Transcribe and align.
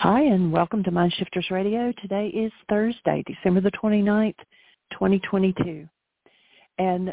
Hi, 0.00 0.20
and 0.20 0.52
welcome 0.52 0.84
to 0.84 0.92
Mind 0.92 1.12
Shifters 1.14 1.48
Radio. 1.50 1.92
Today 2.00 2.28
is 2.28 2.52
Thursday, 2.68 3.24
December 3.26 3.60
the 3.60 3.72
29th, 3.72 4.36
2022. 4.92 5.88
And 6.78 7.12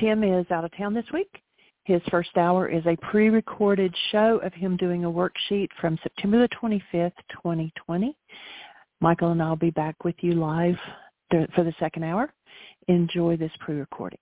Tim 0.00 0.24
is 0.24 0.46
out 0.50 0.64
of 0.64 0.74
town 0.74 0.94
this 0.94 1.04
week. 1.12 1.28
His 1.84 2.00
first 2.10 2.34
hour 2.38 2.70
is 2.70 2.86
a 2.86 2.96
pre-recorded 3.10 3.94
show 4.12 4.38
of 4.38 4.54
him 4.54 4.78
doing 4.78 5.04
a 5.04 5.10
worksheet 5.10 5.68
from 5.78 5.98
September 6.02 6.38
the 6.38 6.48
25th, 6.56 7.12
2020. 7.32 8.16
Michael 9.00 9.32
and 9.32 9.42
I 9.42 9.50
will 9.50 9.56
be 9.56 9.68
back 9.68 10.02
with 10.02 10.16
you 10.22 10.32
live 10.32 10.76
for 11.54 11.64
the 11.64 11.74
second 11.78 12.04
hour. 12.04 12.32
Enjoy 12.88 13.36
this 13.36 13.52
pre-recording. 13.60 14.18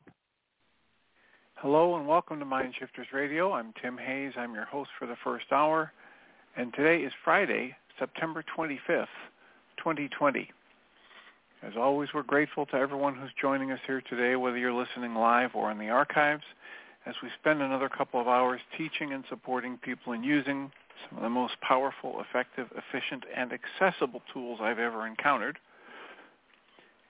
Hello 1.54 1.94
and 1.94 2.08
welcome 2.08 2.40
to 2.40 2.44
Mind 2.44 2.74
Shifters 2.76 3.06
Radio. 3.12 3.52
I'm 3.52 3.72
Tim 3.80 3.96
Hayes. 3.96 4.32
I'm 4.36 4.52
your 4.52 4.64
host 4.64 4.90
for 4.98 5.06
the 5.06 5.16
first 5.22 5.52
hour. 5.52 5.92
And 6.56 6.74
today 6.74 7.04
is 7.04 7.12
Friday, 7.24 7.76
September 8.00 8.42
25th, 8.56 9.06
2020. 9.76 10.50
As 11.62 11.74
always, 11.78 12.08
we're 12.14 12.22
grateful 12.22 12.64
to 12.66 12.74
everyone 12.74 13.14
who's 13.14 13.30
joining 13.40 13.70
us 13.70 13.78
here 13.86 14.02
today, 14.08 14.34
whether 14.36 14.56
you're 14.56 14.72
listening 14.72 15.14
live 15.14 15.50
or 15.54 15.70
in 15.70 15.78
the 15.78 15.90
archives, 15.90 16.42
as 17.04 17.14
we 17.22 17.28
spend 17.38 17.60
another 17.60 17.90
couple 17.90 18.18
of 18.18 18.26
hours 18.26 18.60
teaching 18.78 19.12
and 19.12 19.22
supporting 19.28 19.76
people 19.76 20.14
in 20.14 20.24
using 20.24 20.72
some 21.08 21.18
of 21.18 21.22
the 21.22 21.30
most 21.30 21.52
powerful, 21.60 22.22
effective, 22.26 22.68
efficient, 22.72 23.24
and 23.36 23.52
accessible 23.52 24.22
tools 24.32 24.58
I've 24.62 24.78
ever 24.78 25.06
encountered. 25.06 25.58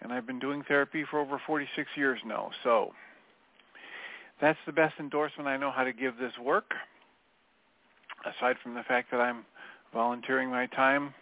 And 0.03 0.13
I've 0.13 0.27
been 0.27 0.41
doing 0.41 0.65
therapy 0.67 1.05
for 1.09 1.21
over 1.21 1.41
46 1.47 1.89
years 1.97 2.19
now, 2.27 2.51
so 2.65 2.93
that's 4.41 4.59
the 4.67 4.73
best 4.73 4.95
endorsement 4.99 5.49
I 5.49 5.57
know 5.57 5.71
how 5.71 5.85
to 5.85 5.93
give 5.93 6.19
this 6.19 6.33
work, 6.43 6.73
aside 8.25 8.57
from 8.61 8.75
the 8.75 8.83
fact 8.83 9.13
that 9.13 9.21
I'm 9.21 9.45
volunteering 9.93 10.51
my 10.51 10.67
time 10.67 11.15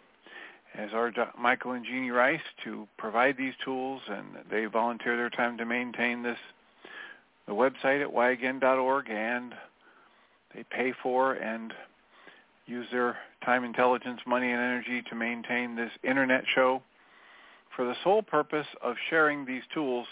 as 0.75 0.91
our 0.93 1.13
Michael 1.39 1.73
and 1.73 1.85
Jeanie 1.85 2.11
Ryce 2.11 2.41
to 2.65 2.87
provide 2.99 3.37
these 3.37 3.55
tools, 3.65 4.03
and 4.09 4.27
they 4.51 4.67
volunteer 4.67 5.17
their 5.17 5.31
time 5.31 5.57
to 5.59 5.65
maintain 5.65 6.23
this 6.23 6.39
the 7.47 7.55
website 7.55 8.03
at 8.03 8.13
whyagain.org, 8.13 9.09
and 9.09 9.55
they 10.55 10.65
pay 10.65 10.93
for 11.03 11.33
and 11.33 11.73
use 12.67 12.87
their 12.93 13.17
time, 13.43 13.65
intelligence, 13.65 14.21
money, 14.27 14.51
and 14.51 14.61
energy 14.61 15.03
to 15.09 15.15
maintain 15.15 15.75
this 15.75 15.91
internet 16.05 16.45
show 16.55 16.83
for 17.75 17.87
the 17.87 17.95
sole 18.05 18.23
purpose 18.23 18.67
of 18.83 18.97
sharing 19.09 19.47
these 19.47 19.63
tools 19.73 20.07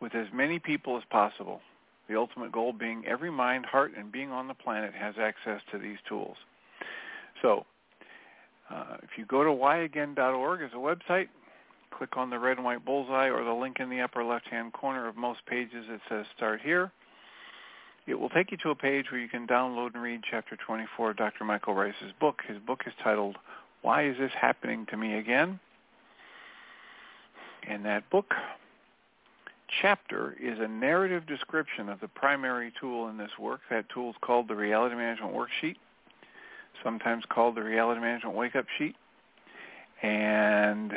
with 0.00 0.14
as 0.14 0.26
many 0.32 0.58
people 0.58 0.96
as 0.96 1.02
possible. 1.10 1.60
The 2.08 2.16
ultimate 2.16 2.52
goal 2.52 2.72
being 2.72 3.04
every 3.06 3.30
mind, 3.30 3.66
heart, 3.66 3.92
and 3.96 4.10
being 4.10 4.30
on 4.30 4.48
the 4.48 4.54
planet 4.54 4.94
has 4.94 5.14
access 5.20 5.60
to 5.70 5.78
these 5.78 5.98
tools. 6.08 6.36
So 7.42 7.66
uh, 8.70 8.96
if 9.02 9.10
you 9.16 9.26
go 9.26 9.44
to 9.44 9.50
whyagain.org 9.50 10.62
as 10.62 10.70
a 10.72 10.76
website, 10.76 11.28
click 11.90 12.16
on 12.16 12.30
the 12.30 12.38
red 12.38 12.56
and 12.56 12.64
white 12.64 12.84
bullseye 12.84 13.28
or 13.28 13.44
the 13.44 13.52
link 13.52 13.78
in 13.80 13.90
the 13.90 14.00
upper 14.00 14.24
left-hand 14.24 14.72
corner 14.72 15.06
of 15.06 15.16
most 15.16 15.44
pages 15.46 15.84
that 15.88 16.00
says 16.08 16.26
Start 16.36 16.60
Here. 16.62 16.90
It 18.06 18.18
will 18.18 18.28
take 18.28 18.50
you 18.50 18.58
to 18.58 18.70
a 18.70 18.74
page 18.74 19.06
where 19.10 19.20
you 19.20 19.28
can 19.28 19.46
download 19.46 19.94
and 19.94 20.02
read 20.02 20.20
Chapter 20.30 20.56
24 20.56 21.10
of 21.10 21.16
Dr. 21.16 21.44
Michael 21.44 21.74
Ryce's 21.74 22.12
book. 22.20 22.42
His 22.46 22.58
book 22.58 22.82
is 22.86 22.92
titled, 23.02 23.36
Why 23.82 24.06
Is 24.06 24.16
This 24.18 24.32
Happening 24.38 24.86
to 24.90 24.96
Me 24.96 25.14
Again? 25.14 25.58
And 27.66 27.84
that 27.86 28.08
book 28.10 28.34
chapter 29.80 30.36
is 30.40 30.58
a 30.58 30.68
narrative 30.68 31.26
description 31.26 31.88
of 31.88 32.00
the 32.00 32.08
primary 32.08 32.72
tool 32.78 33.08
in 33.08 33.16
this 33.16 33.30
work. 33.38 33.60
That 33.70 33.86
tool 33.88 34.10
is 34.10 34.16
called 34.20 34.48
the 34.48 34.54
Reality 34.54 34.96
Management 34.96 35.34
Worksheet 35.34 35.76
sometimes 36.84 37.24
called 37.28 37.56
the 37.56 37.62
Reality 37.62 38.00
Management 38.00 38.36
Wake 38.36 38.54
Up 38.54 38.66
Sheet. 38.78 38.94
And 40.02 40.92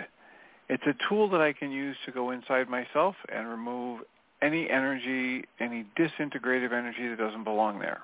it's 0.69 0.83
a 0.85 0.93
tool 1.09 1.29
that 1.29 1.41
I 1.41 1.53
can 1.53 1.71
use 1.71 1.95
to 2.05 2.11
go 2.11 2.31
inside 2.31 2.69
myself 2.69 3.15
and 3.33 3.49
remove 3.49 4.01
any 4.41 4.69
energy, 4.69 5.45
any 5.59 5.85
disintegrative 5.97 6.71
energy 6.71 7.07
that 7.07 7.17
doesn't 7.17 7.43
belong 7.43 7.79
there. 7.79 8.01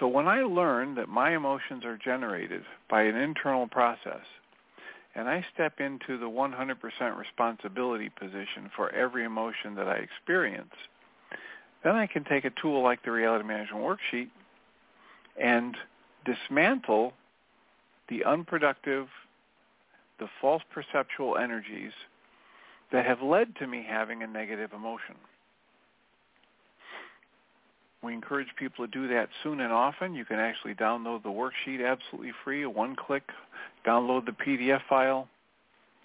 So 0.00 0.08
when 0.08 0.26
I 0.26 0.42
learn 0.42 0.96
that 0.96 1.08
my 1.08 1.36
emotions 1.36 1.84
are 1.84 1.96
generated 1.96 2.62
by 2.90 3.02
an 3.02 3.14
internal 3.14 3.68
process, 3.68 4.24
and 5.14 5.28
I 5.28 5.44
step 5.54 5.74
into 5.78 6.18
the 6.18 6.26
100% 6.26 7.16
responsibility 7.16 8.08
position 8.08 8.70
for 8.74 8.90
every 8.92 9.24
emotion 9.24 9.76
that 9.76 9.86
I 9.86 9.96
experience, 9.96 10.72
then 11.84 11.94
I 11.94 12.08
can 12.08 12.24
take 12.24 12.44
a 12.44 12.50
tool 12.60 12.82
like 12.82 13.04
the 13.04 13.12
Reality 13.12 13.46
Management 13.46 13.84
Worksheet 13.84 14.30
and 15.40 15.76
dismantle 16.24 17.12
the 18.08 18.24
unproductive, 18.24 19.08
the 20.18 20.28
false 20.40 20.62
perceptual 20.72 21.36
energies 21.36 21.92
that 22.92 23.06
have 23.06 23.22
led 23.22 23.56
to 23.56 23.66
me 23.66 23.84
having 23.86 24.22
a 24.22 24.26
negative 24.26 24.72
emotion. 24.72 25.16
We 28.02 28.12
encourage 28.12 28.48
people 28.58 28.86
to 28.86 28.90
do 28.92 29.08
that 29.08 29.30
soon 29.42 29.60
and 29.60 29.72
often. 29.72 30.14
You 30.14 30.26
can 30.26 30.38
actually 30.38 30.74
download 30.74 31.22
the 31.22 31.30
worksheet 31.30 31.84
absolutely 31.84 32.32
free, 32.44 32.66
one-click, 32.66 33.22
download 33.86 34.26
the 34.26 34.32
PDF 34.32 34.82
file. 34.88 35.26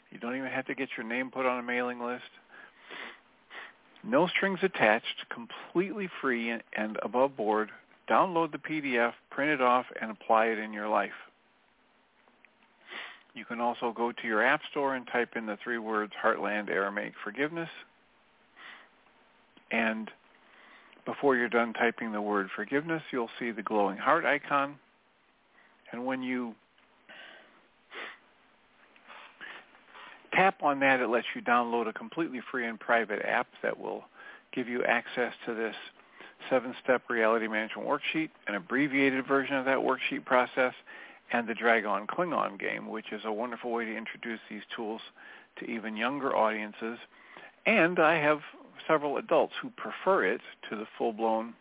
You 0.10 0.18
don't 0.18 0.36
even 0.36 0.50
have 0.50 0.66
to 0.68 0.76
get 0.76 0.90
your 0.98 1.06
name 1.06 1.30
put 1.30 1.46
on 1.46 1.60
a 1.60 1.64
mailing 1.64 2.02
list. 2.02 2.24
No 4.04 4.28
strings 4.28 4.60
attached, 4.64 5.26
completely 5.30 6.10
free 6.22 6.52
and 6.52 6.98
above 7.04 7.36
board 7.36 7.70
download 8.10 8.52
the 8.52 8.58
PDF, 8.58 9.14
print 9.30 9.52
it 9.52 9.62
off, 9.62 9.86
and 10.02 10.12
apply 10.12 10.48
it 10.48 10.60
in 10.60 10.74
your 10.74 10.88
life. 10.88 11.12
You 13.36 13.46
can 13.46 13.62
also 13.62 13.94
go 13.96 14.12
to 14.12 14.28
your 14.28 14.44
app 14.44 14.62
store 14.72 14.96
and 14.96 15.08
type 15.08 15.30
in 15.36 15.46
the 15.46 15.58
three 15.64 15.78
words 15.78 16.12
Heartland 16.22 16.70
Aramaic 16.70 17.14
Forgiveness. 17.24 17.70
And 19.72 20.10
before 21.06 21.36
you're 21.36 21.50
done 21.50 21.74
typing 21.74 22.12
the 22.12 22.22
word 22.22 22.50
forgiveness, 22.56 23.04
you'll 23.12 23.30
see 23.40 23.52
the 23.52 23.62
glowing 23.62 23.98
heart 23.98 24.26
icon. 24.26 24.76
And 25.92 26.06
when 26.06 26.22
you 26.24 26.54
tap 30.34 30.62
on 30.62 30.80
that, 30.82 31.00
it 31.00 31.10
lets 31.10 31.28
you 31.36 31.42
download 31.42 31.88
a 31.88 31.94
completely 31.94 32.42
free 32.52 32.68
and 32.68 32.80
private 32.80 33.24
app 33.26 33.48
that 33.64 33.80
will 33.80 34.04
give 34.54 34.68
you 34.68 34.84
access 34.84 35.34
to 35.46 35.54
this 35.54 35.76
seven-step 36.50 37.04
reality 37.10 37.48
management 37.48 37.88
worksheet, 37.88 38.30
an 38.48 38.56
abbreviated 38.56 39.28
version 39.28 39.56
of 39.56 39.66
that 39.66 39.78
worksheet 39.78 40.26
process, 40.26 40.74
and 41.32 41.48
the 41.48 41.54
Dragon 41.54 42.08
Klingon 42.08 42.60
game, 42.60 42.88
which 42.88 43.12
is 43.12 43.22
a 43.26 43.32
wonderful 43.32 43.72
way 43.72 43.86
to 43.86 43.96
introduce 43.96 44.40
these 44.50 44.64
tools 44.76 45.02
to 45.58 45.66
even 45.66 45.96
younger 45.96 46.36
audiences. 46.36 46.98
And 47.66 48.00
I 48.00 48.16
have 48.16 48.40
several 48.88 49.18
adults 49.18 49.54
who 49.62 49.70
prefer 49.72 50.26
it 50.26 50.42
to 50.70 50.76
the 50.76 50.86
full-blown 50.98 51.54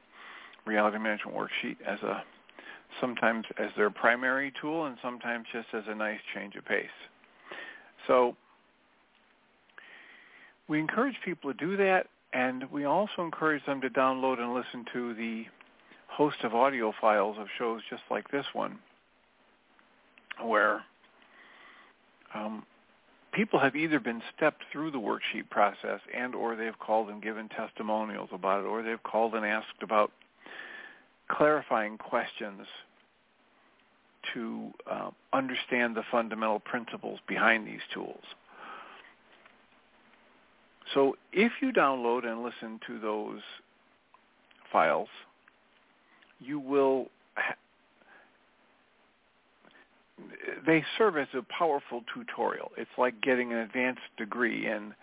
reality 0.64 0.98
management 0.98 1.36
worksheet 1.36 1.76
as 1.86 2.00
a 2.02 2.22
sometimes 3.00 3.44
as 3.58 3.70
their 3.76 3.90
primary 3.90 4.52
tool 4.60 4.86
and 4.86 4.96
sometimes 5.02 5.46
just 5.52 5.68
as 5.74 5.84
a 5.88 5.94
nice 5.94 6.20
change 6.34 6.54
of 6.56 6.64
pace. 6.64 6.86
So 8.06 8.34
we 10.68 10.78
encourage 10.78 11.16
people 11.24 11.52
to 11.52 11.58
do 11.58 11.76
that 11.76 12.06
And 12.38 12.70
we 12.70 12.84
also 12.84 13.24
encourage 13.24 13.66
them 13.66 13.80
to 13.80 13.90
download 13.90 14.38
and 14.38 14.54
listen 14.54 14.84
to 14.92 15.12
the 15.14 15.46
host 16.06 16.36
of 16.44 16.54
audio 16.54 16.92
files 17.00 17.36
of 17.36 17.48
shows 17.58 17.80
just 17.90 18.02
like 18.12 18.30
this 18.30 18.46
one, 18.52 18.78
where 20.40 20.84
um, 22.32 22.64
people 23.32 23.58
have 23.58 23.74
either 23.74 23.98
been 23.98 24.22
stepped 24.36 24.62
through 24.70 24.92
the 24.92 25.00
worksheet 25.00 25.50
process 25.50 25.98
and 26.16 26.36
or 26.36 26.54
they've 26.54 26.78
called 26.78 27.08
and 27.08 27.20
given 27.20 27.48
testimonials 27.48 28.28
about 28.32 28.60
it, 28.60 28.68
or 28.68 28.84
they've 28.84 29.02
called 29.02 29.34
and 29.34 29.44
asked 29.44 29.82
about 29.82 30.12
clarifying 31.26 31.98
questions 31.98 32.68
to 34.32 34.70
uh, 34.88 35.10
understand 35.32 35.96
the 35.96 36.04
fundamental 36.08 36.60
principles 36.60 37.18
behind 37.26 37.66
these 37.66 37.82
tools. 37.92 38.22
So 40.94 41.16
if 41.32 41.52
you 41.60 41.72
download 41.72 42.26
and 42.26 42.42
listen 42.42 42.80
to 42.86 42.98
those 42.98 43.40
files, 44.72 45.08
you 46.40 46.58
will 46.58 47.08
ha- 47.36 47.56
they 50.66 50.84
serve 50.96 51.16
as 51.16 51.28
a 51.34 51.42
powerful 51.42 52.02
tutorial. 52.12 52.72
It's 52.76 52.90
like 52.96 53.20
getting 53.20 53.52
an 53.52 53.58
advanced 53.58 54.02
degree 54.16 54.66
in 54.66 54.94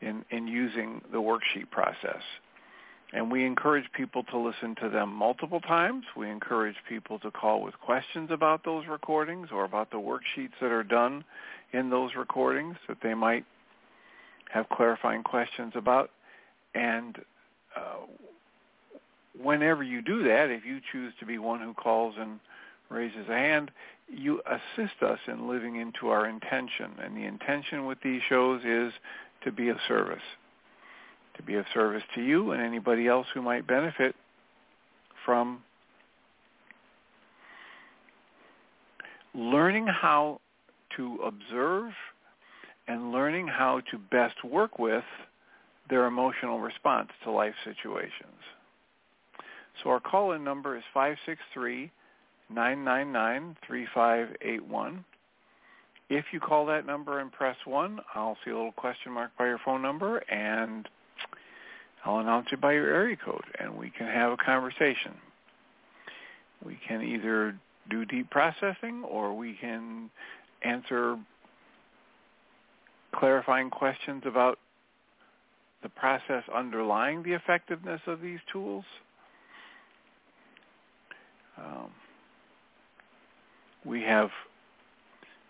in, 0.00 0.24
in 0.30 0.46
using 0.46 1.02
the 1.12 1.18
worksheet 1.18 1.70
process. 1.70 2.22
And 3.12 3.30
we 3.30 3.44
encourage 3.44 3.84
people 3.92 4.22
to 4.24 4.38
listen 4.38 4.74
to 4.82 4.88
them 4.88 5.12
multiple 5.12 5.60
times. 5.60 6.04
We 6.16 6.30
encourage 6.30 6.76
people 6.88 7.18
to 7.18 7.30
call 7.30 7.60
with 7.62 7.74
questions 7.80 8.30
about 8.30 8.64
those 8.64 8.84
recordings 8.88 9.48
or 9.52 9.64
about 9.64 9.90
the 9.90 9.98
worksheets 9.98 10.52
that 10.60 10.70
are 10.70 10.84
done 10.84 11.24
in 11.72 11.90
those 11.90 12.12
recordings 12.16 12.76
that 12.88 12.98
they 13.02 13.14
might 13.14 13.44
have 14.52 14.68
clarifying 14.68 15.22
questions 15.22 15.72
about. 15.76 16.10
And 16.74 17.16
uh, 17.76 18.06
whenever 19.40 19.82
you 19.82 20.02
do 20.02 20.24
that, 20.24 20.50
if 20.50 20.64
you 20.64 20.80
choose 20.92 21.12
to 21.20 21.26
be 21.26 21.38
one 21.38 21.60
who 21.60 21.74
calls 21.74 22.14
and 22.18 22.40
raises 22.88 23.28
a 23.28 23.34
hand, 23.34 23.70
you 24.08 24.42
assist 24.46 25.02
us 25.02 25.18
in 25.28 25.48
living 25.48 25.76
into 25.76 26.08
our 26.08 26.26
intention. 26.26 26.92
And 27.02 27.16
the 27.16 27.24
intention 27.24 27.86
with 27.86 27.98
these 28.02 28.20
shows 28.28 28.62
is 28.64 28.92
to 29.44 29.52
be 29.52 29.68
of 29.68 29.76
service, 29.86 30.22
to 31.36 31.42
be 31.42 31.54
of 31.54 31.64
service 31.72 32.02
to 32.14 32.22
you 32.22 32.50
and 32.50 32.60
anybody 32.60 33.06
else 33.06 33.26
who 33.32 33.42
might 33.42 33.66
benefit 33.66 34.14
from 35.24 35.62
learning 39.34 39.86
how 39.86 40.40
to 40.96 41.18
observe 41.24 41.92
and 42.90 43.12
learning 43.12 43.46
how 43.46 43.80
to 43.92 43.98
best 44.10 44.42
work 44.44 44.80
with 44.80 45.04
their 45.88 46.06
emotional 46.06 46.58
response 46.58 47.08
to 47.22 47.30
life 47.30 47.54
situations. 47.64 48.10
So 49.82 49.90
our 49.90 50.00
call-in 50.00 50.42
number 50.42 50.76
is 50.76 50.82
563-999-3581. 52.52 55.04
If 56.08 56.24
you 56.32 56.40
call 56.40 56.66
that 56.66 56.84
number 56.84 57.20
and 57.20 57.30
press 57.30 57.56
1, 57.64 58.00
I'll 58.16 58.36
see 58.44 58.50
a 58.50 58.56
little 58.56 58.72
question 58.72 59.12
mark 59.12 59.30
by 59.38 59.46
your 59.46 59.60
phone 59.64 59.82
number 59.82 60.18
and 60.28 60.88
I'll 62.04 62.18
announce 62.18 62.48
it 62.50 62.60
by 62.60 62.72
your 62.72 62.92
area 62.92 63.16
code 63.24 63.44
and 63.60 63.78
we 63.78 63.90
can 63.90 64.08
have 64.08 64.32
a 64.32 64.36
conversation. 64.36 65.14
We 66.64 66.76
can 66.88 67.02
either 67.02 67.56
do 67.88 68.04
deep 68.04 68.30
processing 68.30 69.04
or 69.04 69.36
we 69.36 69.54
can 69.54 70.10
answer 70.62 71.16
clarifying 73.14 73.70
questions 73.70 74.22
about 74.26 74.58
the 75.82 75.88
process 75.88 76.44
underlying 76.54 77.22
the 77.22 77.32
effectiveness 77.32 78.00
of 78.06 78.20
these 78.20 78.38
tools. 78.52 78.84
Um, 81.58 81.90
we 83.84 84.02
have 84.02 84.30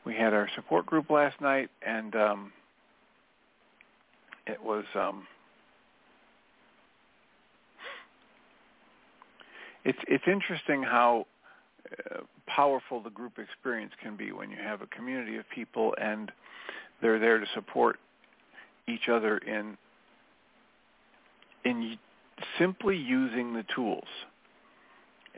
we 0.05 0.15
had 0.15 0.33
our 0.33 0.49
support 0.55 0.87
group 0.87 1.11
last 1.11 1.41
night, 1.41 1.69
and 1.87 2.15
um, 2.15 2.53
it 4.47 4.63
was 4.63 4.85
um, 4.95 5.27
it's 9.85 9.99
it's 10.09 10.25
interesting 10.27 10.83
how 10.83 11.27
uh, 11.93 12.21
powerful 12.47 13.03
the 13.03 13.11
group 13.11 13.39
experience 13.39 13.93
can 14.03 14.17
be 14.17 14.33
when 14.33 14.51
you 14.51 14.57
have 14.57 14.83
a 14.83 14.87
community 14.87 15.37
of 15.37 15.45
people 15.55 15.95
and 16.01 16.33
they're 17.01 17.19
there 17.19 17.39
to 17.39 17.47
support 17.55 17.97
each 18.89 19.09
other 19.09 19.39
in 19.39 19.77
in 21.65 21.99
simply 22.59 22.97
using 22.97 23.53
the 23.53 23.65
tools. 23.75 24.09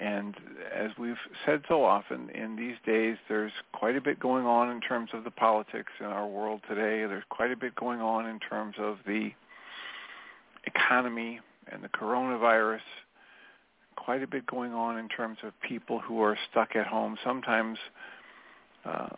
And 0.00 0.34
as 0.74 0.90
we've 0.98 1.16
said 1.44 1.62
so 1.68 1.84
often, 1.84 2.30
in 2.30 2.56
these 2.56 2.76
days, 2.86 3.16
there's 3.28 3.52
quite 3.72 3.96
a 3.96 4.00
bit 4.00 4.18
going 4.18 4.46
on 4.46 4.70
in 4.70 4.80
terms 4.80 5.10
of 5.12 5.24
the 5.24 5.30
politics 5.30 5.92
in 6.00 6.06
our 6.06 6.26
world 6.26 6.62
today. 6.68 7.04
There's 7.06 7.24
quite 7.28 7.52
a 7.52 7.56
bit 7.56 7.74
going 7.74 8.00
on 8.00 8.26
in 8.26 8.38
terms 8.38 8.76
of 8.78 8.98
the 9.06 9.30
economy 10.64 11.40
and 11.70 11.84
the 11.84 11.88
coronavirus. 11.88 12.80
Quite 13.96 14.22
a 14.22 14.26
bit 14.26 14.46
going 14.46 14.72
on 14.72 14.98
in 14.98 15.08
terms 15.08 15.38
of 15.44 15.52
people 15.60 16.00
who 16.00 16.22
are 16.22 16.38
stuck 16.50 16.74
at 16.74 16.86
home, 16.86 17.18
sometimes 17.22 17.78
uh, 18.84 19.08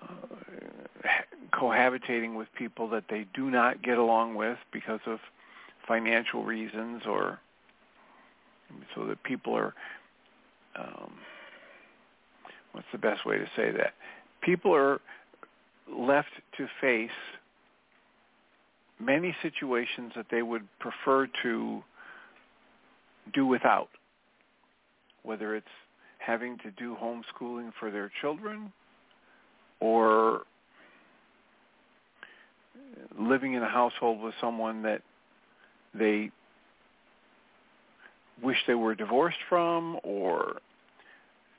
cohabitating 1.52 2.34
with 2.36 2.48
people 2.56 2.88
that 2.90 3.04
they 3.08 3.26
do 3.34 3.50
not 3.50 3.82
get 3.82 3.98
along 3.98 4.34
with 4.34 4.58
because 4.72 5.00
of 5.06 5.18
financial 5.86 6.44
reasons 6.44 7.02
or 7.06 7.38
so 8.94 9.06
that 9.06 9.22
people 9.22 9.54
are 9.54 9.74
um, 10.76 11.12
what's 12.72 12.86
the 12.92 12.98
best 12.98 13.24
way 13.24 13.38
to 13.38 13.46
say 13.56 13.70
that? 13.70 13.94
People 14.42 14.74
are 14.74 15.00
left 15.88 16.30
to 16.56 16.66
face 16.80 17.10
many 18.98 19.34
situations 19.42 20.12
that 20.16 20.26
they 20.30 20.42
would 20.42 20.66
prefer 20.80 21.28
to 21.42 21.82
do 23.32 23.46
without 23.46 23.88
whether 25.22 25.54
it's 25.54 25.66
having 26.18 26.58
to 26.58 26.70
do 26.72 26.96
homeschooling 27.00 27.72
for 27.78 27.90
their 27.90 28.10
children 28.20 28.72
or 29.84 30.40
living 33.20 33.52
in 33.52 33.62
a 33.62 33.68
household 33.68 34.22
with 34.22 34.32
someone 34.40 34.82
that 34.82 35.02
they 35.94 36.30
wish 38.42 38.56
they 38.66 38.74
were 38.74 38.94
divorced 38.94 39.38
from 39.46 39.98
or 40.02 40.56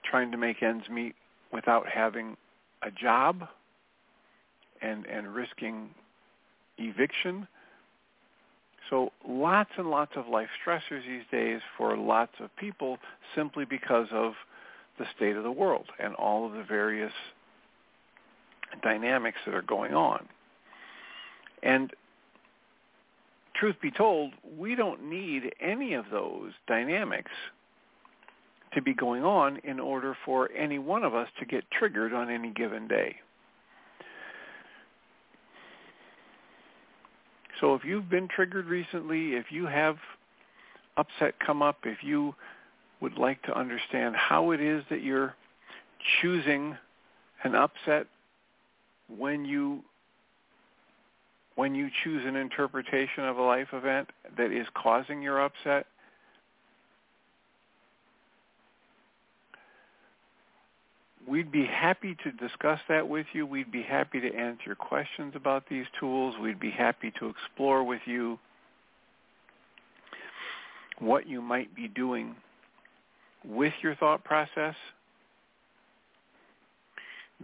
trying 0.03 0.31
to 0.31 0.37
make 0.37 0.63
ends 0.63 0.89
meet 0.89 1.13
without 1.53 1.87
having 1.87 2.35
a 2.81 2.89
job 2.89 3.47
and 4.81 5.05
and 5.05 5.33
risking 5.33 5.89
eviction. 6.79 7.47
So 8.89 9.11
lots 9.27 9.69
and 9.77 9.89
lots 9.89 10.13
of 10.15 10.27
life 10.27 10.49
stressors 10.65 11.05
these 11.07 11.23
days 11.31 11.61
for 11.77 11.95
lots 11.95 12.33
of 12.39 12.49
people 12.55 12.97
simply 13.35 13.65
because 13.65 14.07
of 14.11 14.33
the 14.97 15.05
state 15.15 15.35
of 15.35 15.43
the 15.43 15.51
world 15.51 15.85
and 15.99 16.15
all 16.15 16.47
of 16.47 16.53
the 16.53 16.63
various 16.63 17.13
dynamics 18.81 19.37
that 19.45 19.53
are 19.53 19.61
going 19.61 19.93
on. 19.93 20.27
And 21.63 21.91
truth 23.55 23.75
be 23.81 23.91
told, 23.91 24.33
we 24.57 24.75
don't 24.75 25.09
need 25.09 25.53
any 25.59 25.93
of 25.93 26.05
those 26.11 26.51
dynamics 26.67 27.31
to 28.73 28.81
be 28.81 28.93
going 28.93 29.23
on 29.23 29.57
in 29.63 29.79
order 29.79 30.15
for 30.25 30.51
any 30.51 30.79
one 30.79 31.03
of 31.03 31.15
us 31.15 31.29
to 31.39 31.45
get 31.45 31.63
triggered 31.71 32.13
on 32.13 32.29
any 32.29 32.51
given 32.51 32.87
day. 32.87 33.15
So 37.61 37.73
if 37.73 37.85
you've 37.85 38.09
been 38.09 38.27
triggered 38.27 38.65
recently, 38.65 39.35
if 39.35 39.45
you 39.49 39.65
have 39.65 39.95
upset 40.97 41.35
come 41.39 41.61
up, 41.61 41.79
if 41.85 42.03
you 42.03 42.35
would 42.99 43.17
like 43.17 43.41
to 43.43 43.57
understand 43.57 44.15
how 44.15 44.51
it 44.51 44.61
is 44.61 44.83
that 44.89 45.01
you're 45.01 45.35
choosing 46.21 46.77
an 47.43 47.55
upset 47.55 48.07
when 49.07 49.45
you 49.45 49.83
when 51.55 51.73
you 51.73 51.89
choose 52.03 52.23
an 52.25 52.35
interpretation 52.35 53.23
of 53.23 53.37
a 53.37 53.41
life 53.41 53.69
event 53.71 54.09
that 54.37 54.51
is 54.51 54.67
causing 54.75 55.21
your 55.21 55.41
upset, 55.41 55.85
we'd 61.27 61.51
be 61.51 61.65
happy 61.65 62.15
to 62.23 62.31
discuss 62.33 62.79
that 62.89 63.07
with 63.07 63.25
you. 63.33 63.45
We'd 63.45 63.71
be 63.71 63.83
happy 63.83 64.19
to 64.19 64.35
answer 64.35 64.63
your 64.65 64.75
questions 64.75 65.33
about 65.33 65.63
these 65.69 65.85
tools. 65.99 66.35
We'd 66.41 66.59
be 66.59 66.71
happy 66.71 67.11
to 67.19 67.29
explore 67.29 67.83
with 67.83 68.01
you 68.05 68.37
what 70.99 71.27
you 71.27 71.41
might 71.41 71.73
be 71.75 71.87
doing 71.87 72.35
with 73.43 73.73
your 73.81 73.95
thought 73.95 74.23
process 74.23 74.75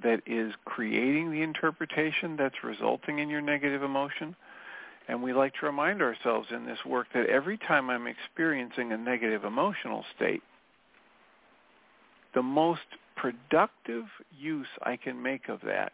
that 0.02 0.22
is 0.26 0.54
creating 0.66 1.32
the 1.32 1.42
interpretation 1.42 2.38
that's 2.38 2.64
resulting 2.64 3.20
in 3.20 3.30
your 3.30 3.42
negative 3.42 3.84
emotion. 3.84 4.36
And 5.08 5.22
we 5.22 5.34
like 5.34 5.54
to 5.60 5.66
remind 5.66 6.02
ourselves 6.02 6.48
in 6.52 6.66
this 6.66 6.80
work 6.86 7.08
that 7.14 7.26
every 7.28 7.58
time 7.58 7.90
I'm 7.90 8.08
experiencing 8.08 8.94
a 8.94 8.98
negative 8.98 9.44
emotional 9.44 10.06
state, 10.16 10.42
the 12.34 12.42
most 12.42 12.82
productive 13.18 14.06
use 14.38 14.68
I 14.84 14.96
can 14.96 15.22
make 15.22 15.50
of 15.50 15.60
that 15.66 15.92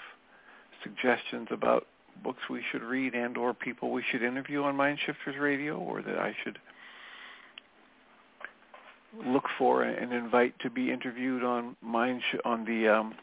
suggestions 0.83 1.49
about 1.50 1.87
books 2.23 2.43
we 2.49 2.62
should 2.71 2.83
read 2.83 3.15
and 3.15 3.37
or 3.37 3.53
people 3.53 3.93
we 3.93 4.03
should 4.11 4.23
interview 4.23 4.62
on 4.62 4.76
Mind 4.76 4.99
Shifters 5.05 5.37
Radio 5.38 5.76
or 5.76 6.03
that 6.03 6.19
I 6.19 6.35
should 6.43 6.59
look 9.26 9.45
for 9.59 9.83
and 9.83 10.12
invite 10.12 10.59
to 10.61 10.71
be 10.71 10.91
interviewed 10.91 11.43
on 11.43 11.76
Mind 11.83 12.23
on 12.45 12.65
the 12.65 12.88
um, 12.88 13.15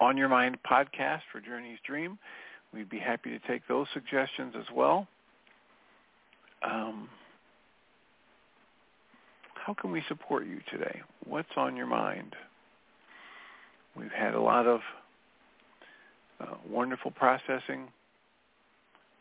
On 0.00 0.16
Your 0.16 0.28
Mind 0.28 0.58
podcast 0.68 1.22
for 1.32 1.40
Journey's 1.40 1.78
Dream. 1.86 2.18
We'd 2.72 2.90
be 2.90 2.98
happy 2.98 3.30
to 3.30 3.38
take 3.46 3.66
those 3.68 3.86
suggestions 3.94 4.54
as 4.58 4.66
well. 4.74 5.06
Um, 6.62 7.08
how 9.54 9.74
can 9.74 9.90
we 9.90 10.02
support 10.08 10.46
you 10.46 10.60
today? 10.70 11.00
What's 11.24 11.48
on 11.56 11.76
your 11.76 11.86
mind? 11.86 12.34
We've 13.96 14.12
had 14.12 14.34
a 14.34 14.40
lot 14.40 14.66
of 14.66 14.80
uh, 16.40 16.54
wonderful 16.68 17.10
processing 17.10 17.88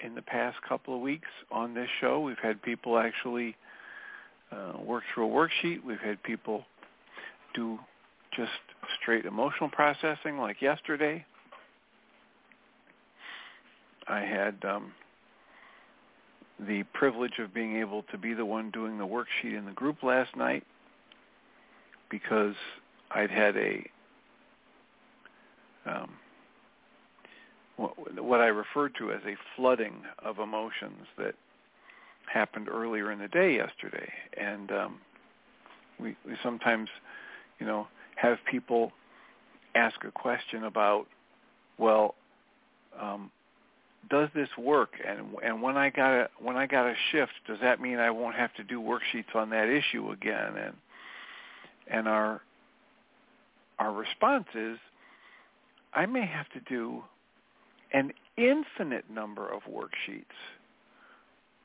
in 0.03 0.15
the 0.15 0.21
past 0.21 0.57
couple 0.67 0.95
of 0.95 1.01
weeks 1.01 1.29
on 1.51 1.73
this 1.73 1.87
show. 2.01 2.19
We've 2.19 2.37
had 2.41 2.61
people 2.61 2.97
actually 2.97 3.55
uh, 4.51 4.73
work 4.83 5.03
through 5.13 5.27
a 5.27 5.29
worksheet. 5.29 5.83
We've 5.83 5.99
had 5.99 6.21
people 6.23 6.63
do 7.53 7.79
just 8.35 8.51
straight 9.01 9.25
emotional 9.25 9.69
processing 9.69 10.37
like 10.37 10.61
yesterday. 10.61 11.25
I 14.07 14.19
had 14.19 14.55
um, 14.63 14.91
the 16.59 16.83
privilege 16.93 17.39
of 17.39 17.53
being 17.53 17.77
able 17.77 18.03
to 18.03 18.17
be 18.17 18.33
the 18.33 18.45
one 18.45 18.71
doing 18.71 18.97
the 18.97 19.07
worksheet 19.07 19.57
in 19.57 19.65
the 19.65 19.71
group 19.71 20.03
last 20.03 20.35
night 20.35 20.63
because 22.09 22.55
I'd 23.11 23.31
had 23.31 23.57
a 23.57 23.89
um, 25.85 26.11
what 27.77 28.39
I 28.39 28.47
referred 28.47 28.95
to 28.99 29.11
as 29.11 29.21
a 29.25 29.35
flooding 29.55 29.95
of 30.19 30.39
emotions 30.39 31.07
that 31.17 31.35
happened 32.31 32.69
earlier 32.69 33.11
in 33.11 33.19
the 33.19 33.27
day 33.27 33.55
yesterday, 33.55 34.11
and 34.37 34.71
um, 34.71 34.97
we, 35.99 36.15
we 36.25 36.35
sometimes, 36.41 36.89
you 37.59 37.65
know, 37.65 37.87
have 38.15 38.37
people 38.49 38.91
ask 39.75 40.03
a 40.05 40.11
question 40.11 40.63
about, 40.63 41.05
well, 41.77 42.15
um, 42.99 43.29
does 44.09 44.29
this 44.35 44.49
work? 44.57 44.91
And 45.07 45.27
and 45.43 45.61
when 45.61 45.77
I 45.77 45.89
got 45.89 46.13
a 46.13 46.29
when 46.39 46.57
I 46.57 46.67
got 46.67 46.87
a 46.87 46.95
shift, 47.11 47.33
does 47.47 47.57
that 47.61 47.81
mean 47.81 47.97
I 47.97 48.11
won't 48.11 48.35
have 48.35 48.53
to 48.55 48.63
do 48.63 48.79
worksheets 48.79 49.35
on 49.35 49.49
that 49.51 49.69
issue 49.69 50.11
again? 50.11 50.57
And 50.57 50.73
and 51.87 52.07
our 52.07 52.41
our 53.79 53.91
response 53.91 54.47
is, 54.53 54.77
I 55.93 56.05
may 56.05 56.25
have 56.25 56.49
to 56.49 56.59
do 56.61 57.03
an 57.93 58.11
infinite 58.37 59.09
number 59.09 59.47
of 59.47 59.61
worksheets 59.63 60.25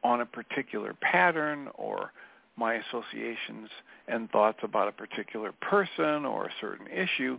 on 0.02 0.20
a 0.20 0.26
particular 0.26 0.94
pattern 1.00 1.68
or 1.74 2.12
my 2.56 2.74
associations 2.74 3.68
and 4.08 4.30
thoughts 4.30 4.58
about 4.62 4.88
a 4.88 4.92
particular 4.92 5.52
person 5.60 6.24
or 6.24 6.46
a 6.46 6.50
certain 6.60 6.86
issue. 6.88 7.38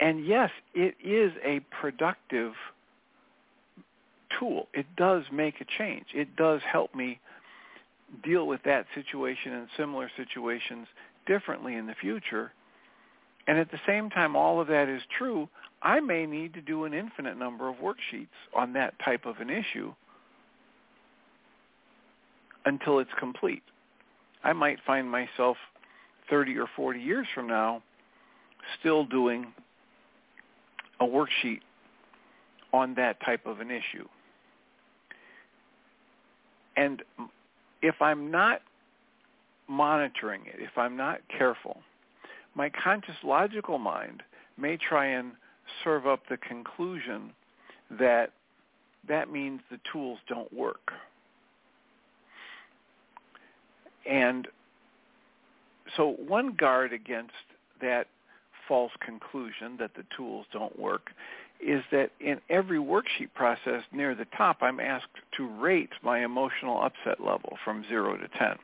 And 0.00 0.26
yes, 0.26 0.50
it 0.74 0.94
is 1.04 1.32
a 1.44 1.60
productive 1.80 2.52
tool. 4.38 4.68
It 4.74 4.86
does 4.96 5.24
make 5.32 5.60
a 5.60 5.66
change. 5.78 6.06
It 6.14 6.36
does 6.36 6.60
help 6.70 6.94
me 6.94 7.20
deal 8.24 8.46
with 8.46 8.62
that 8.64 8.86
situation 8.94 9.52
and 9.52 9.68
similar 9.76 10.10
situations 10.16 10.86
differently 11.26 11.74
in 11.74 11.86
the 11.86 11.94
future. 12.00 12.52
And 13.46 13.58
at 13.58 13.70
the 13.70 13.80
same 13.86 14.10
time, 14.10 14.36
all 14.36 14.60
of 14.60 14.68
that 14.68 14.88
is 14.88 15.02
true. 15.16 15.48
I 15.82 16.00
may 16.00 16.26
need 16.26 16.54
to 16.54 16.60
do 16.60 16.84
an 16.84 16.94
infinite 16.94 17.38
number 17.38 17.68
of 17.68 17.76
worksheets 17.76 18.28
on 18.56 18.72
that 18.74 18.94
type 19.04 19.24
of 19.24 19.36
an 19.38 19.50
issue 19.50 19.92
until 22.64 22.98
it's 22.98 23.10
complete. 23.18 23.62
I 24.44 24.52
might 24.52 24.78
find 24.86 25.10
myself 25.10 25.56
30 26.28 26.58
or 26.58 26.66
40 26.76 27.00
years 27.00 27.26
from 27.34 27.46
now 27.46 27.82
still 28.78 29.04
doing 29.04 29.46
a 31.00 31.04
worksheet 31.04 31.60
on 32.72 32.94
that 32.94 33.20
type 33.24 33.46
of 33.46 33.60
an 33.60 33.70
issue. 33.70 34.06
And 36.80 37.02
if 37.82 38.00
I'm 38.00 38.30
not 38.30 38.62
monitoring 39.68 40.40
it, 40.46 40.56
if 40.60 40.78
I'm 40.78 40.96
not 40.96 41.20
careful, 41.28 41.82
my 42.54 42.70
conscious 42.70 43.16
logical 43.22 43.78
mind 43.78 44.22
may 44.56 44.78
try 44.78 45.06
and 45.06 45.32
serve 45.84 46.06
up 46.06 46.22
the 46.30 46.38
conclusion 46.38 47.32
that 47.90 48.30
that 49.06 49.30
means 49.30 49.60
the 49.70 49.78
tools 49.92 50.18
don't 50.26 50.50
work. 50.54 50.90
And 54.08 54.48
so 55.98 56.16
one 56.26 56.54
guard 56.54 56.94
against 56.94 57.32
that 57.82 58.06
false 58.66 58.92
conclusion 59.04 59.76
that 59.78 59.90
the 59.94 60.04
tools 60.16 60.46
don't 60.50 60.78
work 60.78 61.10
is 61.62 61.82
that 61.92 62.10
in 62.20 62.40
every 62.48 62.78
worksheet 62.78 63.32
process 63.34 63.82
near 63.92 64.14
the 64.14 64.26
top, 64.36 64.58
I'm 64.62 64.80
asked 64.80 65.06
to 65.36 65.46
rate 65.46 65.90
my 66.02 66.24
emotional 66.24 66.82
upset 66.82 67.20
level 67.20 67.58
from 67.64 67.84
0 67.88 68.16
to 68.16 68.28
10. 68.38 68.56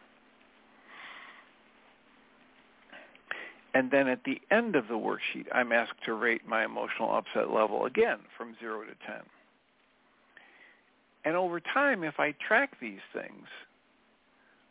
And 3.75 3.91
then 3.91 4.09
at 4.09 4.25
the 4.25 4.41
end 4.51 4.75
of 4.75 4.89
the 4.89 4.95
worksheet, 4.95 5.47
I'm 5.53 5.71
asked 5.71 6.03
to 6.07 6.15
rate 6.15 6.49
my 6.49 6.65
emotional 6.65 7.15
upset 7.15 7.51
level 7.53 7.85
again 7.85 8.21
from 8.37 8.57
0 8.59 8.85
to 8.85 8.95
10. 9.07 9.17
And 11.27 11.37
over 11.37 11.61
time, 11.61 12.03
if 12.03 12.19
I 12.19 12.33
track 12.49 12.79
these 12.81 13.01
things, 13.13 13.47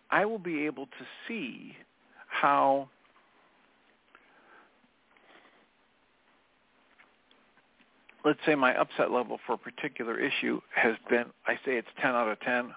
I 0.10 0.26
will 0.26 0.40
be 0.40 0.66
able 0.66 0.86
to 0.86 1.06
see 1.28 1.76
how 2.28 2.90
let's 8.26 8.40
say 8.44 8.56
my 8.56 8.76
upset 8.76 9.12
level 9.12 9.40
for 9.46 9.54
a 9.54 9.58
particular 9.58 10.20
issue 10.20 10.60
has 10.76 10.96
been, 11.10 11.26
I 11.46 11.54
say 11.64 11.78
it's 11.78 11.88
10 12.02 12.12
out 12.12 12.28
of 12.28 12.40
10. 12.40 12.74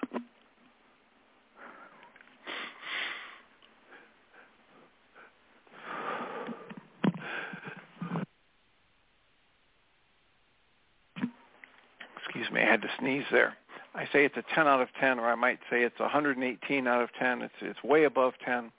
Excuse 12.18 12.50
me, 12.52 12.60
I 12.60 12.70
had 12.70 12.82
to 12.82 12.88
sneeze 13.00 13.24
there. 13.32 13.54
I 13.94 14.04
say 14.12 14.26
it's 14.26 14.36
a 14.36 14.44
10 14.54 14.68
out 14.68 14.82
of 14.82 14.88
10, 15.00 15.18
or 15.18 15.30
I 15.30 15.34
might 15.34 15.60
say 15.70 15.82
it's 15.82 15.98
118 15.98 16.86
out 16.86 17.02
of 17.02 17.08
10. 17.18 17.40
It's, 17.40 17.54
it's 17.62 17.82
way 17.82 18.04
above 18.04 18.34
10. 18.44 18.70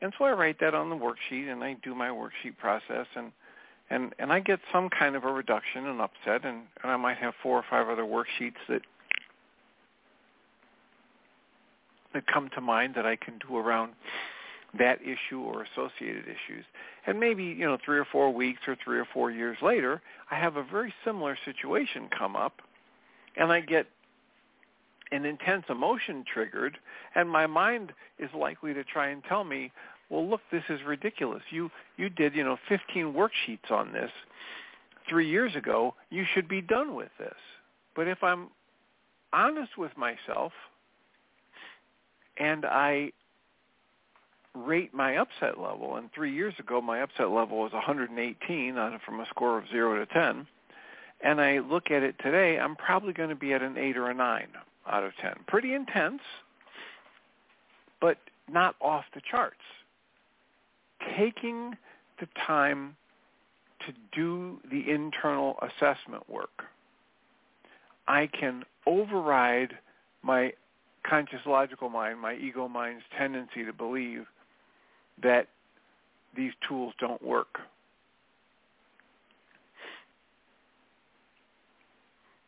And 0.00 0.12
so 0.18 0.24
I 0.24 0.32
write 0.32 0.58
that 0.60 0.74
on 0.74 0.88
the 0.88 0.96
worksheet, 0.96 1.52
and 1.52 1.62
I 1.62 1.74
do 1.82 1.94
my 1.94 2.08
worksheet 2.08 2.56
process, 2.58 3.06
and– 3.14 3.30
and 3.90 4.14
and 4.18 4.32
I 4.32 4.40
get 4.40 4.60
some 4.72 4.88
kind 4.88 5.16
of 5.16 5.24
a 5.24 5.32
reduction 5.32 5.86
and 5.86 6.00
upset, 6.00 6.44
and 6.44 6.62
and 6.82 6.92
I 6.92 6.96
might 6.96 7.18
have 7.18 7.34
four 7.42 7.58
or 7.58 7.64
five 7.68 7.88
other 7.88 8.02
worksheets 8.02 8.54
that 8.68 8.82
that 12.14 12.26
come 12.26 12.48
to 12.54 12.60
mind 12.60 12.94
that 12.94 13.04
I 13.04 13.16
can 13.16 13.38
do 13.46 13.56
around 13.56 13.92
that 14.78 15.00
issue 15.02 15.40
or 15.40 15.62
associated 15.64 16.24
issues. 16.24 16.64
And 17.06 17.20
maybe, 17.20 17.44
you 17.44 17.66
know, 17.66 17.78
three 17.84 17.98
or 17.98 18.04
four 18.04 18.32
weeks 18.32 18.60
or 18.66 18.76
three 18.82 18.98
or 18.98 19.06
four 19.12 19.30
years 19.30 19.58
later, 19.62 20.00
I 20.30 20.36
have 20.36 20.56
a 20.56 20.64
very 20.64 20.92
similar 21.04 21.36
situation 21.44 22.08
come 22.16 22.34
up 22.34 22.60
and 23.36 23.52
I 23.52 23.60
get 23.60 23.86
an 25.12 25.24
intense 25.24 25.64
emotion 25.68 26.24
triggered 26.32 26.78
and 27.14 27.28
my 27.28 27.46
mind 27.46 27.92
is 28.18 28.30
likely 28.36 28.74
to 28.74 28.82
try 28.84 29.08
and 29.08 29.22
tell 29.24 29.44
me, 29.44 29.70
well, 30.10 30.28
look, 30.28 30.40
this 30.52 30.64
is 30.68 30.80
ridiculous. 30.86 31.42
You 31.50 31.70
you 31.96 32.08
did, 32.08 32.34
you 32.34 32.44
know, 32.44 32.58
15 32.68 33.12
worksheets 33.12 33.70
on 33.70 33.92
this 33.92 34.10
3 35.08 35.28
years 35.28 35.54
ago. 35.56 35.94
You 36.10 36.24
should 36.34 36.48
be 36.48 36.60
done 36.60 36.94
with 36.94 37.10
this. 37.18 37.34
But 37.96 38.08
if 38.08 38.22
I'm 38.22 38.48
honest 39.32 39.76
with 39.76 39.92
myself 39.96 40.52
and 42.38 42.64
I 42.64 43.12
rate 44.54 44.94
my 44.94 45.16
upset 45.16 45.58
level, 45.58 45.96
and 45.96 46.10
three 46.12 46.32
years 46.32 46.54
ago 46.58 46.80
my 46.80 47.00
upset 47.02 47.30
level 47.30 47.58
was 47.58 47.72
118 47.72 48.78
on, 48.78 49.00
from 49.04 49.20
a 49.20 49.26
score 49.26 49.58
of 49.58 49.64
0 49.70 50.04
to 50.04 50.06
10, 50.06 50.46
and 51.22 51.40
I 51.40 51.58
look 51.58 51.90
at 51.90 52.02
it 52.02 52.16
today, 52.22 52.58
I'm 52.58 52.76
probably 52.76 53.12
going 53.12 53.30
to 53.30 53.34
be 53.34 53.52
at 53.52 53.62
an 53.62 53.76
8 53.76 53.96
or 53.96 54.10
a 54.10 54.14
9 54.14 54.46
out 54.88 55.04
of 55.04 55.12
10. 55.20 55.32
Pretty 55.46 55.74
intense, 55.74 56.20
but 58.00 58.18
not 58.50 58.76
off 58.80 59.04
the 59.14 59.20
charts. 59.28 59.56
Taking 61.16 61.76
the 62.20 62.26
time 62.46 62.96
to 63.86 63.92
do 64.12 64.58
the 64.70 64.90
internal 64.90 65.58
assessment 65.62 66.28
work, 66.28 66.64
I 68.06 68.28
can 68.38 68.64
override 68.86 69.76
my 70.22 70.52
conscious 71.08 71.40
logical 71.46 71.88
mind, 71.88 72.20
my 72.20 72.34
ego 72.34 72.68
mind's 72.68 73.04
tendency 73.16 73.64
to 73.64 73.72
believe 73.72 74.26
that 75.22 75.48
these 76.36 76.52
tools 76.66 76.94
don't 76.98 77.22
work. 77.22 77.58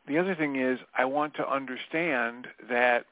The 0.09 0.19
other 0.19 0.35
thing 0.35 0.57
is 0.57 0.79
I 0.97 1.05
want 1.05 1.35
to 1.35 1.49
understand 1.49 2.47
that 2.69 3.07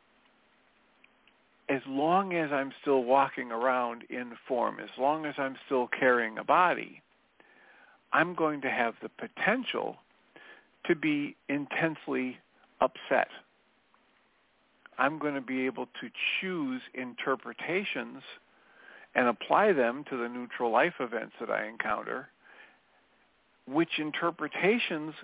as 1.69 1.81
long 1.87 2.35
as 2.35 2.51
I'm 2.53 2.73
still 2.83 3.05
walking 3.05 3.51
around 3.51 4.05
in 4.11 4.33
form, 4.47 4.79
as 4.81 4.91
long 4.99 5.25
as 5.25 5.35
I'm 5.39 5.57
still 5.67 5.89
carrying 5.99 6.39
a 6.39 6.45
body, 6.45 7.03
I'm 8.13 8.35
going 8.35 8.61
to 8.63 8.71
have 8.71 8.95
the 9.03 9.09
potential 9.09 9.97
to 10.87 10.95
be 10.95 11.37
intensely 11.49 12.39
upset. 12.81 13.29
I'm 14.99 15.19
going 15.19 15.35
to 15.35 15.41
be 15.41 15.65
able 15.67 15.87
to 15.87 16.11
choose 16.41 16.83
interpretations 16.93 18.23
and 19.15 19.29
apply 19.29 19.73
them 19.73 20.05
to 20.11 20.17
the 20.17 20.29
neutral 20.29 20.71
life 20.71 20.95
events 21.01 21.35
that 21.41 21.51
I 21.51 21.67
encounter, 21.67 22.29
which 23.67 23.99
interpretations 23.99 25.15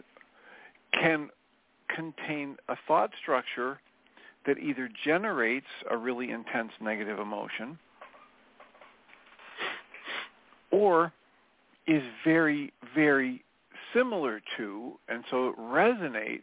can 0.95 1.29
contain 1.95 2.57
a 2.69 2.77
thought 2.89 3.11
structure 3.21 3.81
that 4.47 4.59
either 4.59 4.89
generates 5.05 5.67
a 5.91 5.97
really 5.97 6.31
intense 6.31 6.73
negative 6.81 7.19
emotion 7.19 7.79
or 10.71 11.13
is 11.87 12.03
very, 12.25 12.73
very 12.95 13.45
similar 13.95 14.41
to, 14.57 14.99
and 15.09 15.25
so 15.31 15.49
it 15.49 15.59
resonates 15.59 16.43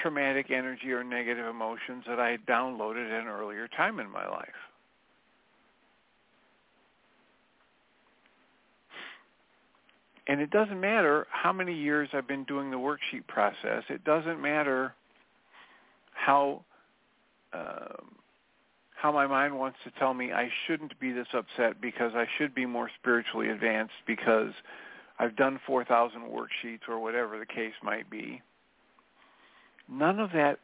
traumatic 0.00 0.50
energy 0.50 0.92
or 0.92 1.04
negative 1.04 1.46
emotions 1.46 2.04
that 2.08 2.18
I 2.18 2.30
had 2.30 2.46
downloaded 2.46 3.06
at 3.06 3.22
an 3.22 3.28
earlier 3.28 3.68
time 3.68 4.00
in 4.00 4.10
my 4.10 4.26
life. 4.26 4.48
And 10.26 10.40
it 10.40 10.50
doesn't 10.50 10.80
matter 10.80 11.26
how 11.30 11.52
many 11.52 11.74
years 11.74 12.08
I've 12.12 12.28
been 12.28 12.44
doing 12.44 12.70
the 12.70 12.76
worksheet 12.76 13.26
process. 13.26 13.82
It 13.88 14.04
doesn't 14.04 14.40
matter 14.40 14.94
how 16.24 16.64
um, 17.52 18.16
how 18.94 19.10
my 19.10 19.26
mind 19.26 19.58
wants 19.58 19.78
to 19.84 19.90
tell 19.98 20.12
me 20.12 20.32
I 20.32 20.50
shouldn't 20.66 20.98
be 21.00 21.10
this 21.10 21.28
upset 21.32 21.80
because 21.80 22.12
I 22.14 22.26
should 22.36 22.54
be 22.54 22.66
more 22.66 22.90
spiritually 23.00 23.48
advanced 23.48 23.94
because 24.06 24.52
I've 25.18 25.36
done 25.36 25.58
4,000 25.66 26.20
worksheets 26.20 26.88
or 26.88 27.00
whatever 27.00 27.38
the 27.38 27.46
case 27.46 27.72
might 27.82 28.10
be. 28.10 28.42
None 29.88 30.20
of 30.20 30.32
that 30.32 30.58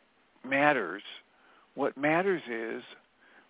matters. 0.45 1.03
What 1.75 1.97
matters 1.97 2.43
is 2.49 2.83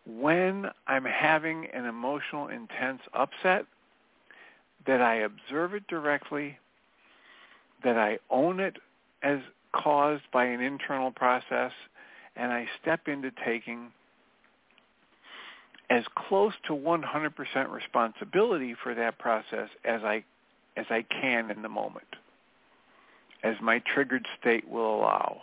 when 0.07 0.67
I'm 0.87 1.05
having 1.05 1.67
an 1.75 1.85
emotional 1.85 2.49
intense 2.49 3.03
upset, 3.13 3.67
that 4.87 5.01
I 5.01 5.17
observe 5.17 5.75
it 5.75 5.87
directly, 5.89 6.59
that 7.83 7.97
I 7.97 8.19
own 8.31 8.61
it 8.61 8.77
as 9.23 9.41
caused 9.73 10.23
by 10.33 10.45
an 10.45 10.61
internal 10.61 11.11
process, 11.11 11.73
and 12.37 12.53
I 12.53 12.69
step 12.81 13.09
into 13.09 13.31
taking 13.45 13.89
as 15.89 16.05
close 16.15 16.53
to 16.67 16.73
100% 16.75 17.71
responsibility 17.71 18.75
for 18.83 18.95
that 18.95 19.19
process 19.19 19.69
as 19.85 20.03
I 20.03 20.25
as 20.77 20.87
I 20.91 21.03
can 21.03 21.51
in 21.51 21.63
the 21.63 21.71
moment, 21.71 22.17
as 23.43 23.57
my 23.63 23.79
triggered 23.79 24.27
state 24.39 24.69
will 24.69 24.95
allow. 24.95 25.41